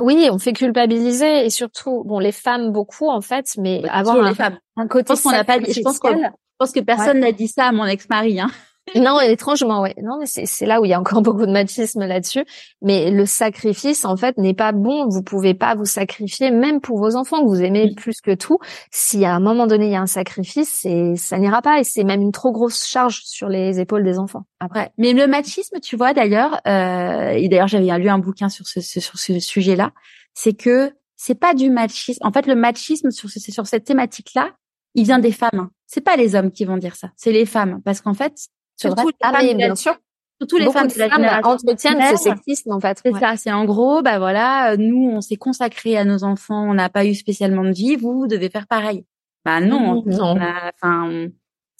Oui, 0.00 0.28
on 0.30 0.38
fait 0.38 0.52
culpabiliser 0.52 1.44
et 1.44 1.50
surtout, 1.50 2.02
bon, 2.04 2.18
les 2.18 2.32
femmes 2.32 2.72
beaucoup 2.72 3.10
en 3.10 3.20
fait, 3.20 3.54
mais 3.58 3.82
avoir 3.88 4.16
un, 4.16 4.28
les 4.28 4.34
femmes. 4.34 4.58
un 4.76 4.88
côté. 4.88 5.04
Je 5.08 5.12
pense 5.12 5.22
qu'on 5.22 5.32
n'a 5.32 5.44
pas 5.44 5.58
dit. 5.58 5.72
Je 5.72 5.80
pense, 5.82 5.98
que, 5.98 6.08
je 6.08 6.28
pense 6.58 6.72
que 6.72 6.80
personne 6.80 7.20
n'a 7.20 7.32
dit 7.32 7.48
ça 7.48 7.66
à 7.66 7.72
mon 7.72 7.84
ex-mari. 7.84 8.40
Hein 8.40 8.50
non, 8.96 9.20
étrangement, 9.20 9.80
ouais. 9.80 9.94
Non, 10.02 10.18
mais 10.18 10.26
c'est 10.26 10.66
là 10.66 10.80
où 10.80 10.84
il 10.84 10.88
y 10.90 10.94
a 10.94 11.00
encore 11.00 11.22
beaucoup 11.22 11.46
de 11.46 11.52
machisme 11.52 12.04
là-dessus. 12.04 12.44
Mais 12.82 13.10
le 13.10 13.26
sacrifice, 13.26 14.04
en 14.04 14.16
fait, 14.16 14.36
n'est 14.38 14.54
pas 14.54 14.72
bon. 14.72 15.08
Vous 15.08 15.22
pouvez 15.22 15.54
pas 15.54 15.74
vous 15.74 15.84
sacrifier, 15.84 16.50
même 16.50 16.80
pour 16.80 16.98
vos 16.98 17.16
enfants 17.16 17.40
que 17.42 17.48
vous 17.48 17.62
aimez 17.62 17.94
plus 17.94 18.20
que 18.20 18.34
tout. 18.34 18.58
Si 18.90 19.24
à 19.24 19.34
un 19.34 19.40
moment 19.40 19.66
donné 19.66 19.86
il 19.86 19.92
y 19.92 19.96
a 19.96 20.00
un 20.00 20.06
sacrifice, 20.06 20.80
c'est 20.82 21.14
ça 21.16 21.38
n'ira 21.38 21.62
pas 21.62 21.80
et 21.80 21.84
c'est 21.84 22.04
même 22.04 22.20
une 22.20 22.32
trop 22.32 22.52
grosse 22.52 22.86
charge 22.86 23.22
sur 23.24 23.48
les 23.48 23.80
épaules 23.80 24.04
des 24.04 24.18
enfants. 24.18 24.44
Après, 24.60 24.92
mais 24.98 25.12
le 25.12 25.26
machisme, 25.26 25.78
tu 25.80 25.96
vois, 25.96 26.12
d'ailleurs, 26.12 26.60
euh, 26.66 27.30
et 27.30 27.48
d'ailleurs 27.48 27.68
j'avais 27.68 27.86
lu 27.98 28.08
un 28.08 28.18
bouquin 28.18 28.48
sur 28.48 28.66
ce, 28.66 28.80
sur 28.80 29.18
ce 29.18 29.40
sujet-là, 29.40 29.92
c'est 30.34 30.54
que 30.54 30.92
c'est 31.16 31.38
pas 31.38 31.54
du 31.54 31.70
machisme. 31.70 32.24
En 32.26 32.32
fait, 32.32 32.46
le 32.46 32.54
machisme 32.54 33.10
sur, 33.10 33.30
sur 33.30 33.66
cette 33.66 33.84
thématique-là, 33.84 34.50
il 34.94 35.04
vient 35.04 35.18
des 35.18 35.32
femmes. 35.32 35.50
Hein. 35.54 35.70
C'est 35.86 36.00
pas 36.00 36.16
les 36.16 36.34
hommes 36.34 36.50
qui 36.50 36.64
vont 36.64 36.76
dire 36.76 36.96
ça, 36.96 37.10
c'est 37.16 37.32
les 37.32 37.46
femmes, 37.46 37.80
parce 37.84 38.00
qu'en 38.00 38.14
fait, 38.14 38.34
Surtout 38.76 39.08
les 39.08 39.14
femmes, 39.20 39.56
bien 39.56 39.74
sûr. 39.74 39.94
Surtout 40.40 40.58
les 40.58 40.72
femmes, 40.72 40.88
de 40.88 41.46
entretiennent 41.46 42.16
ce 42.16 42.16
sexisme 42.16 42.72
en 42.72 42.80
fait. 42.80 43.00
C'est 43.04 43.12
ça, 43.14 43.36
c'est 43.36 43.52
en 43.52 43.64
gros, 43.64 44.02
bah 44.02 44.18
voilà, 44.18 44.76
nous 44.76 45.08
on 45.12 45.20
s'est 45.20 45.36
consacré 45.36 45.96
à 45.96 46.04
nos 46.04 46.24
enfants, 46.24 46.68
on 46.68 46.74
n'a 46.74 46.88
pas 46.88 47.04
eu 47.04 47.14
spécialement 47.14 47.62
de 47.62 47.70
vie, 47.70 47.94
vous, 47.94 48.20
vous 48.20 48.26
devez 48.26 48.50
faire 48.50 48.66
pareil. 48.66 49.04
Bah 49.44 49.60
non, 49.60 50.02
non. 50.04 50.36
Enfin, 50.82 51.28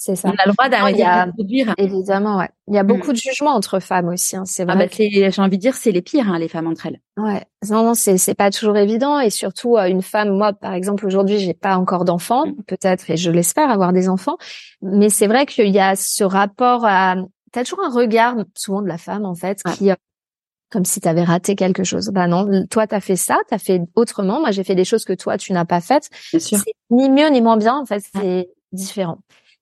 c'est 0.04 0.16
ça. 0.16 0.30
On 0.30 0.32
a 0.32 0.46
le 0.46 0.52
droit 0.52 0.68
d'arrêter 0.68 1.04
de 1.04 1.30
produire. 1.30 1.74
Évidemment, 1.78 2.38
ouais. 2.38 2.48
Il 2.66 2.74
y 2.74 2.78
a 2.78 2.82
beaucoup 2.82 3.10
mm. 3.10 3.12
de 3.12 3.18
jugements 3.18 3.54
entre 3.54 3.78
femmes 3.78 4.08
aussi. 4.08 4.36
Hein. 4.36 4.42
C'est 4.44 4.64
ah 4.68 4.74
vrai. 4.74 4.88
bah, 4.88 4.92
j'ai 4.98 5.42
envie 5.42 5.58
de 5.58 5.62
dire, 5.62 5.76
c'est 5.76 5.92
les 5.92 6.02
pires, 6.02 6.28
hein, 6.28 6.40
les 6.40 6.48
femmes 6.48 6.66
entre 6.66 6.86
elles. 6.86 7.00
Ouais. 7.16 7.44
Non, 7.70 7.84
non, 7.84 7.94
c'est 7.94 8.18
c'est 8.18 8.34
pas 8.34 8.50
toujours 8.50 8.76
évident. 8.76 9.20
Et 9.20 9.30
surtout, 9.30 9.76
euh, 9.76 9.86
une 9.86 10.02
femme, 10.02 10.30
moi, 10.30 10.54
par 10.54 10.74
exemple, 10.74 11.06
aujourd'hui, 11.06 11.38
j'ai 11.38 11.54
pas 11.54 11.76
encore 11.76 12.04
d'enfants, 12.04 12.46
mm. 12.46 12.64
peut-être, 12.66 13.10
et 13.10 13.16
je 13.16 13.30
l'espère 13.30 13.70
avoir 13.70 13.92
des 13.92 14.08
enfants. 14.08 14.38
Mais 14.80 15.08
c'est 15.08 15.28
vrai 15.28 15.46
qu'il 15.46 15.68
y 15.68 15.78
a 15.78 15.94
ce 15.94 16.24
rapport 16.24 16.84
à. 16.84 17.14
T'as 17.52 17.62
toujours 17.62 17.84
un 17.84 17.94
regard, 17.94 18.34
souvent 18.56 18.82
de 18.82 18.88
la 18.88 18.98
femme, 18.98 19.24
en 19.24 19.36
fait, 19.36 19.62
qui 19.76 19.92
euh, 19.92 19.94
comme 20.72 20.84
si 20.84 21.00
tu 21.00 21.06
avais 21.06 21.22
raté 21.22 21.54
quelque 21.54 21.84
chose. 21.84 22.08
Bah 22.12 22.26
non, 22.26 22.66
toi 22.70 22.88
tu 22.88 22.94
as 22.96 23.00
fait 23.00 23.14
ça, 23.14 23.36
tu 23.46 23.54
as 23.54 23.58
fait 23.58 23.82
autrement, 23.94 24.40
moi 24.40 24.50
j'ai 24.50 24.64
fait 24.64 24.74
des 24.74 24.86
choses 24.86 25.04
que 25.04 25.12
toi 25.12 25.36
tu 25.36 25.52
n'as 25.52 25.66
pas 25.66 25.82
faites. 25.82 26.08
C'est 26.12 26.56
ni 26.90 27.10
mieux 27.10 27.28
ni 27.28 27.42
moins 27.42 27.58
bien 27.58 27.76
en 27.76 27.84
fait, 27.84 28.02
c'est 28.14 28.48
différent. 28.72 29.18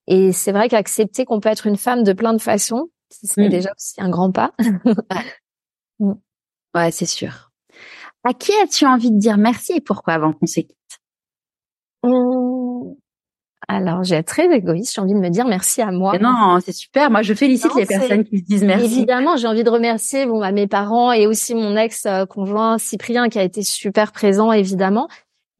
Et 0.07 0.31
c'est 0.31 0.51
vrai 0.51 0.67
qu'accepter 0.67 1.25
qu'on 1.25 1.39
peut 1.39 1.49
être 1.49 1.67
une 1.67 1.77
femme 1.77 2.03
de 2.03 2.13
plein 2.13 2.33
de 2.33 2.41
façons, 2.41 2.89
c'est 3.09 3.47
mm. 3.47 3.49
déjà 3.49 3.69
aussi 3.75 4.01
un 4.01 4.09
grand 4.09 4.31
pas. 4.31 4.51
Mm. 5.99 6.13
ouais, 6.73 6.89
c'est 6.89 7.05
sûr. 7.05 7.51
À 8.23 8.33
qui 8.33 8.51
as-tu 8.63 8.87
envie 8.87 9.11
de 9.11 9.19
dire 9.19 9.37
merci 9.37 9.73
et 9.73 9.81
pourquoi 9.81 10.15
avant 10.15 10.33
qu'on 10.33 10.47
se 10.47 10.61
quitte 10.61 10.71
mmh. 12.03 12.93
Alors, 13.67 14.03
j'ai 14.03 14.21
très 14.23 14.45
égoïste. 14.53 14.95
J'ai 14.95 15.01
envie 15.01 15.13
de 15.13 15.19
me 15.19 15.29
dire 15.29 15.45
merci 15.45 15.81
à 15.81 15.91
moi. 15.91 16.17
non, 16.17 16.59
c'est 16.59 16.73
super. 16.73 17.09
Moi, 17.09 17.21
je 17.21 17.33
félicite 17.33 17.73
les 17.75 17.85
personnes 17.85 18.23
qui 18.23 18.39
se 18.39 18.43
disent 18.43 18.63
merci. 18.63 18.85
Évidemment, 18.85 19.37
j'ai 19.37 19.47
envie 19.47 19.63
de 19.63 19.69
remercier 19.69 20.25
bon, 20.25 20.41
à 20.41 20.51
mes 20.51 20.67
parents 20.67 21.11
et 21.11 21.27
aussi 21.27 21.55
mon 21.55 21.77
ex-conjoint 21.77 22.77
Cyprien 22.77 23.29
qui 23.29 23.39
a 23.39 23.43
été 23.43 23.61
super 23.63 24.11
présent, 24.11 24.51
évidemment. 24.51 25.07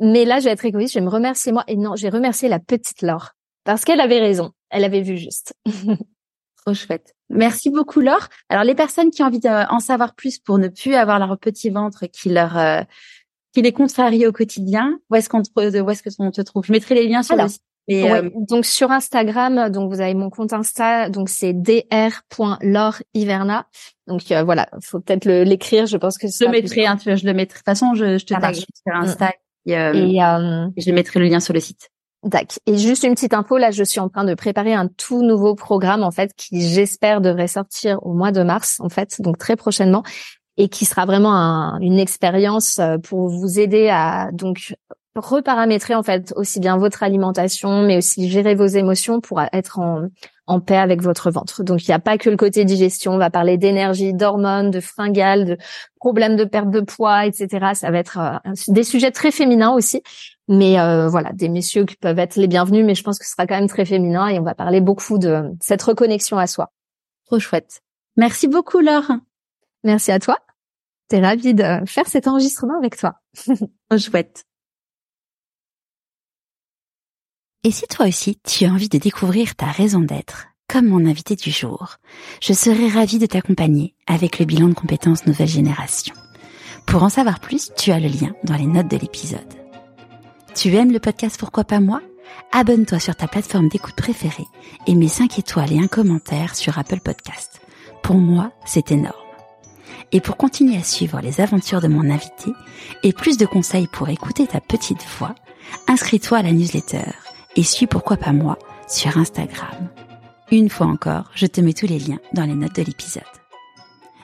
Mais 0.02 0.26
là, 0.26 0.40
je 0.40 0.46
vais 0.46 0.52
être 0.52 0.66
égoïste. 0.66 0.96
Je 0.96 1.00
vais 1.00 1.06
me 1.06 1.12
remercier 1.12 1.52
moi. 1.52 1.64
Et 1.68 1.78
non, 1.78 1.96
j'ai 1.96 2.10
remercié 2.10 2.50
la 2.50 2.60
petite 2.60 3.02
Laure. 3.02 3.34
Parce 3.64 3.86
qu'elle 3.86 4.02
avait 4.02 4.20
raison. 4.20 4.52
Elle 4.70 4.84
avait 4.84 5.02
vu 5.02 5.18
juste. 5.18 5.54
Trop 6.66 6.74
chouette. 6.74 7.14
Merci 7.30 7.70
beaucoup 7.70 8.02
Laure. 8.02 8.28
Alors 8.50 8.64
les 8.64 8.76
personnes 8.76 9.10
qui 9.10 9.24
ont 9.24 9.28
envie 9.28 9.40
d'en 9.40 9.80
savoir 9.80 10.16
plus 10.16 10.38
pour 10.38 10.58
ne 10.58 10.68
plus 10.68 10.96
avoir 10.96 11.20
leur 11.20 11.38
petit 11.38 11.70
ventre 11.70 12.06
qui 12.08 12.30
leur 12.30 12.58
euh, 12.58 12.82
qui 13.54 13.62
les 13.62 13.72
contrarie 13.72 14.28
au 14.28 14.32
quotidien, 14.32 15.00
où 15.10 15.16
est-ce 15.16 15.30
qu'on 15.30 15.42
te, 15.42 15.82
où 15.82 15.90
est-ce 15.90 16.04
que 16.04 16.10
on 16.20 16.32
te 16.32 16.42
trouve? 16.42 16.66
Je 16.66 16.72
mettrai 16.72 16.96
les 16.96 17.08
liens 17.08 17.24
sur 17.24 17.36
le 17.36 17.48
site. 17.48 17.62
Euh, 17.90 18.30
donc 18.48 18.66
sur 18.66 18.92
Instagram, 18.92 19.70
donc 19.70 19.92
vous 19.92 20.02
avez 20.02 20.14
mon 20.14 20.30
compte 20.30 20.54
Insta, 20.54 21.10
donc 21.10 21.30
c'est 21.30 21.54
dr.lauriverna. 21.54 23.66
Donc 24.08 24.32
euh, 24.32 24.44
voilà, 24.44 24.70
faut 24.82 25.02
peut-être 25.02 25.26
l'écrire. 25.26 25.88
Je 25.88 25.98
pense 25.98 26.18
que 26.18 26.28
je 26.28 26.46
le 26.46 26.52
mettrai. 26.52 26.86
Hein, 26.86 26.98
je 27.04 27.26
le 27.26 27.34
mettrai. 27.34 27.56
De 27.56 27.60
toute 27.60 27.66
façon, 27.66 27.94
je, 27.96 28.18
je 28.18 28.26
te 28.26 28.34
tag 28.40 28.56
sur 28.56 28.66
Insta 28.94 29.34
et, 29.66 29.74
et, 29.74 29.76
je 29.76 30.92
mettrai 30.92 31.20
le 31.20 31.26
lien 31.26 31.42
sur 31.42 31.54
le 31.54 31.60
site. 31.60 31.91
D'accord. 32.24 32.60
Et 32.68 32.78
juste 32.78 33.04
une 33.04 33.16
petite 33.16 33.34
info, 33.34 33.58
là, 33.58 33.72
je 33.72 33.84
suis 33.84 34.00
en 34.00 34.08
train 34.08 34.24
de 34.24 34.36
préparer 34.36 34.74
un 34.74 34.88
tout 34.88 35.24
nouveau 35.24 35.56
programme, 35.56 36.04
en 36.04 36.12
fait, 36.12 36.34
qui 36.36 36.62
j'espère 36.62 37.20
devrait 37.20 37.48
sortir 37.48 37.98
au 38.06 38.14
mois 38.14 38.32
de 38.32 38.44
mars, 38.44 38.80
en 38.80 38.90
fait, 38.90 39.22
donc 39.22 39.40
très 39.40 39.56
prochainement, 39.56 40.04
et 40.58 40.70
qui 40.70 40.86
sera 40.86 41.06
vraiment 41.06 41.80
une 41.80 41.98
expérience 41.98 42.78
euh, 42.78 42.98
pour 43.00 43.30
vous 43.30 43.60
aider 43.60 43.90
à 43.90 44.30
donc 44.34 44.76
reparamétrer 45.16 45.94
en 45.94 46.04
fait 46.04 46.32
aussi 46.38 46.60
bien 46.60 46.78
votre 46.78 47.04
alimentation, 47.04 47.82
mais 47.82 47.98
aussi 47.98 48.30
gérer 48.30 48.56
vos 48.56 48.66
émotions 48.66 49.20
pour 49.20 49.42
être 49.52 49.80
en, 49.80 50.08
en 50.48 50.60
paix 50.60 50.78
avec 50.78 51.02
votre 51.02 51.32
ventre. 51.32 51.64
Donc 51.64 51.86
il 51.86 51.90
n'y 51.90 51.96
a 51.96 52.00
pas 52.00 52.18
que 52.18 52.30
le 52.30 52.38
côté 52.38 52.64
digestion, 52.64 53.14
on 53.14 53.18
va 53.18 53.30
parler 53.30 53.58
d'énergie, 53.58 54.14
d'hormones, 54.14 54.72
de 54.72 54.80
fringales, 54.80 55.46
de 55.46 55.58
problèmes 56.00 56.38
de 56.38 56.46
perte 56.46 56.70
de 56.70 56.80
poids, 56.80 57.26
etc. 57.26 57.72
Ça 57.74 57.92
va 57.92 57.98
être 57.98 58.20
euh, 58.20 58.52
des 58.70 58.84
sujets 58.84 59.12
très 59.12 59.32
féminins 59.32 59.72
aussi, 59.72 60.02
mais 60.52 60.78
euh, 60.78 61.08
voilà, 61.08 61.32
des 61.32 61.48
messieurs 61.48 61.86
qui 61.86 61.96
peuvent 61.96 62.20
être 62.20 62.36
les 62.36 62.48
bienvenus, 62.48 62.86
mais 62.86 62.94
je 62.94 63.04
pense 63.04 63.18
que 63.18 63.26
ce 63.26 63.32
sera 63.32 63.48
quand 63.48 63.56
même 63.56 63.70
très 63.70 63.86
féminin 63.86 64.28
et 64.28 64.38
on 64.38 64.44
va 64.44 64.54
parler 64.54 64.82
beaucoup 64.82 65.18
de 65.18 65.46
cette 65.62 65.82
reconnexion 65.82 66.38
à 66.38 66.46
soi. 66.46 66.74
Trop 67.26 67.40
chouette. 67.40 67.82
Merci 68.18 68.50
beaucoup 68.50 68.82
Laure. 68.82 69.14
Merci 69.86 70.12
à 70.12 70.20
toi. 70.20 70.38
T'es 71.08 71.22
ravie 71.22 71.54
de 71.54 71.64
faire 71.86 72.06
cet 72.06 72.28
enregistrement 72.28 72.78
avec 72.78 72.98
toi. 72.98 73.16
Trop 73.48 73.98
chouette. 73.98 74.44
Et 77.64 77.72
si 77.72 77.88
toi 77.88 78.08
aussi 78.08 78.38
tu 78.44 78.66
as 78.66 78.72
envie 78.72 78.90
de 78.90 78.98
découvrir 78.98 79.56
ta 79.56 79.68
raison 79.68 80.02
d'être, 80.02 80.48
comme 80.68 80.88
mon 80.88 81.06
invité 81.06 81.38
du 81.38 81.50
jour, 81.52 81.96
je 82.42 82.52
serai 82.52 82.90
ravie 82.90 83.20
de 83.20 83.26
t'accompagner 83.26 83.96
avec 84.06 84.38
le 84.38 84.46
bilan 84.46 84.68
de 84.68 84.74
compétences 84.74 85.26
nouvelle 85.26 85.48
génération. 85.48 86.14
Pour 86.88 87.04
en 87.04 87.10
savoir 87.10 87.40
plus, 87.40 87.72
tu 87.78 87.92
as 87.92 88.02
le 88.02 88.10
lien 88.10 88.34
dans 88.44 88.56
les 88.56 88.66
notes 88.66 88.90
de 88.90 88.98
l'épisode. 88.98 89.61
Tu 90.54 90.76
aimes 90.76 90.92
le 90.92 91.00
podcast 91.00 91.38
Pourquoi 91.40 91.64
pas 91.64 91.80
moi? 91.80 92.02
Abonne-toi 92.52 93.00
sur 93.00 93.16
ta 93.16 93.28
plateforme 93.28 93.70
d'écoute 93.70 93.96
préférée 93.96 94.48
et 94.86 94.96
mets 94.96 95.08
5 95.08 95.40
étoiles 95.40 95.72
et 95.72 95.80
un 95.80 95.88
commentaire 95.88 96.56
sur 96.56 96.78
Apple 96.78 97.00
Podcast. 97.00 97.62
Pour 98.04 98.18
moi, 98.18 98.52
c'est 98.66 98.92
énorme. 98.92 99.16
Et 100.12 100.20
pour 100.20 100.36
continuer 100.36 100.76
à 100.76 100.84
suivre 100.84 101.22
les 101.22 101.40
aventures 101.40 101.80
de 101.80 101.88
mon 101.88 102.10
invité 102.10 102.52
et 103.02 103.14
plus 103.14 103.38
de 103.38 103.46
conseils 103.46 103.88
pour 103.88 104.10
écouter 104.10 104.46
ta 104.46 104.60
petite 104.60 105.06
voix, 105.18 105.36
inscris-toi 105.88 106.40
à 106.40 106.44
la 106.44 106.52
newsletter 106.52 107.12
et 107.56 107.64
suis 107.64 107.88
pourquoi 107.88 108.18
pas 108.18 108.34
moi 108.34 108.60
sur 108.90 109.18
Instagram. 109.18 109.90
Une 110.52 110.70
fois 110.70 110.88
encore, 110.88 111.32
je 111.34 111.46
te 111.46 111.62
mets 111.62 111.74
tous 111.74 111.88
les 111.88 112.00
liens 112.00 112.20
dans 112.34 112.46
les 112.46 112.56
notes 112.56 112.76
de 112.76 112.84
l'épisode. 112.84 113.24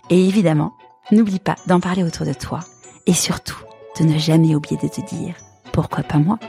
Et 0.09 0.27
évidemment, 0.27 0.73
n'oublie 1.11 1.39
pas 1.39 1.55
d'en 1.67 1.79
parler 1.79 2.03
autour 2.03 2.25
de 2.25 2.33
toi 2.33 2.59
et 3.05 3.13
surtout 3.13 3.63
de 3.97 4.03
ne 4.03 4.17
jamais 4.17 4.55
oublier 4.55 4.77
de 4.81 4.89
te 4.89 5.01
dire 5.01 5.35
pourquoi 5.77 6.01
pas 6.01 6.17
moi 6.17 6.39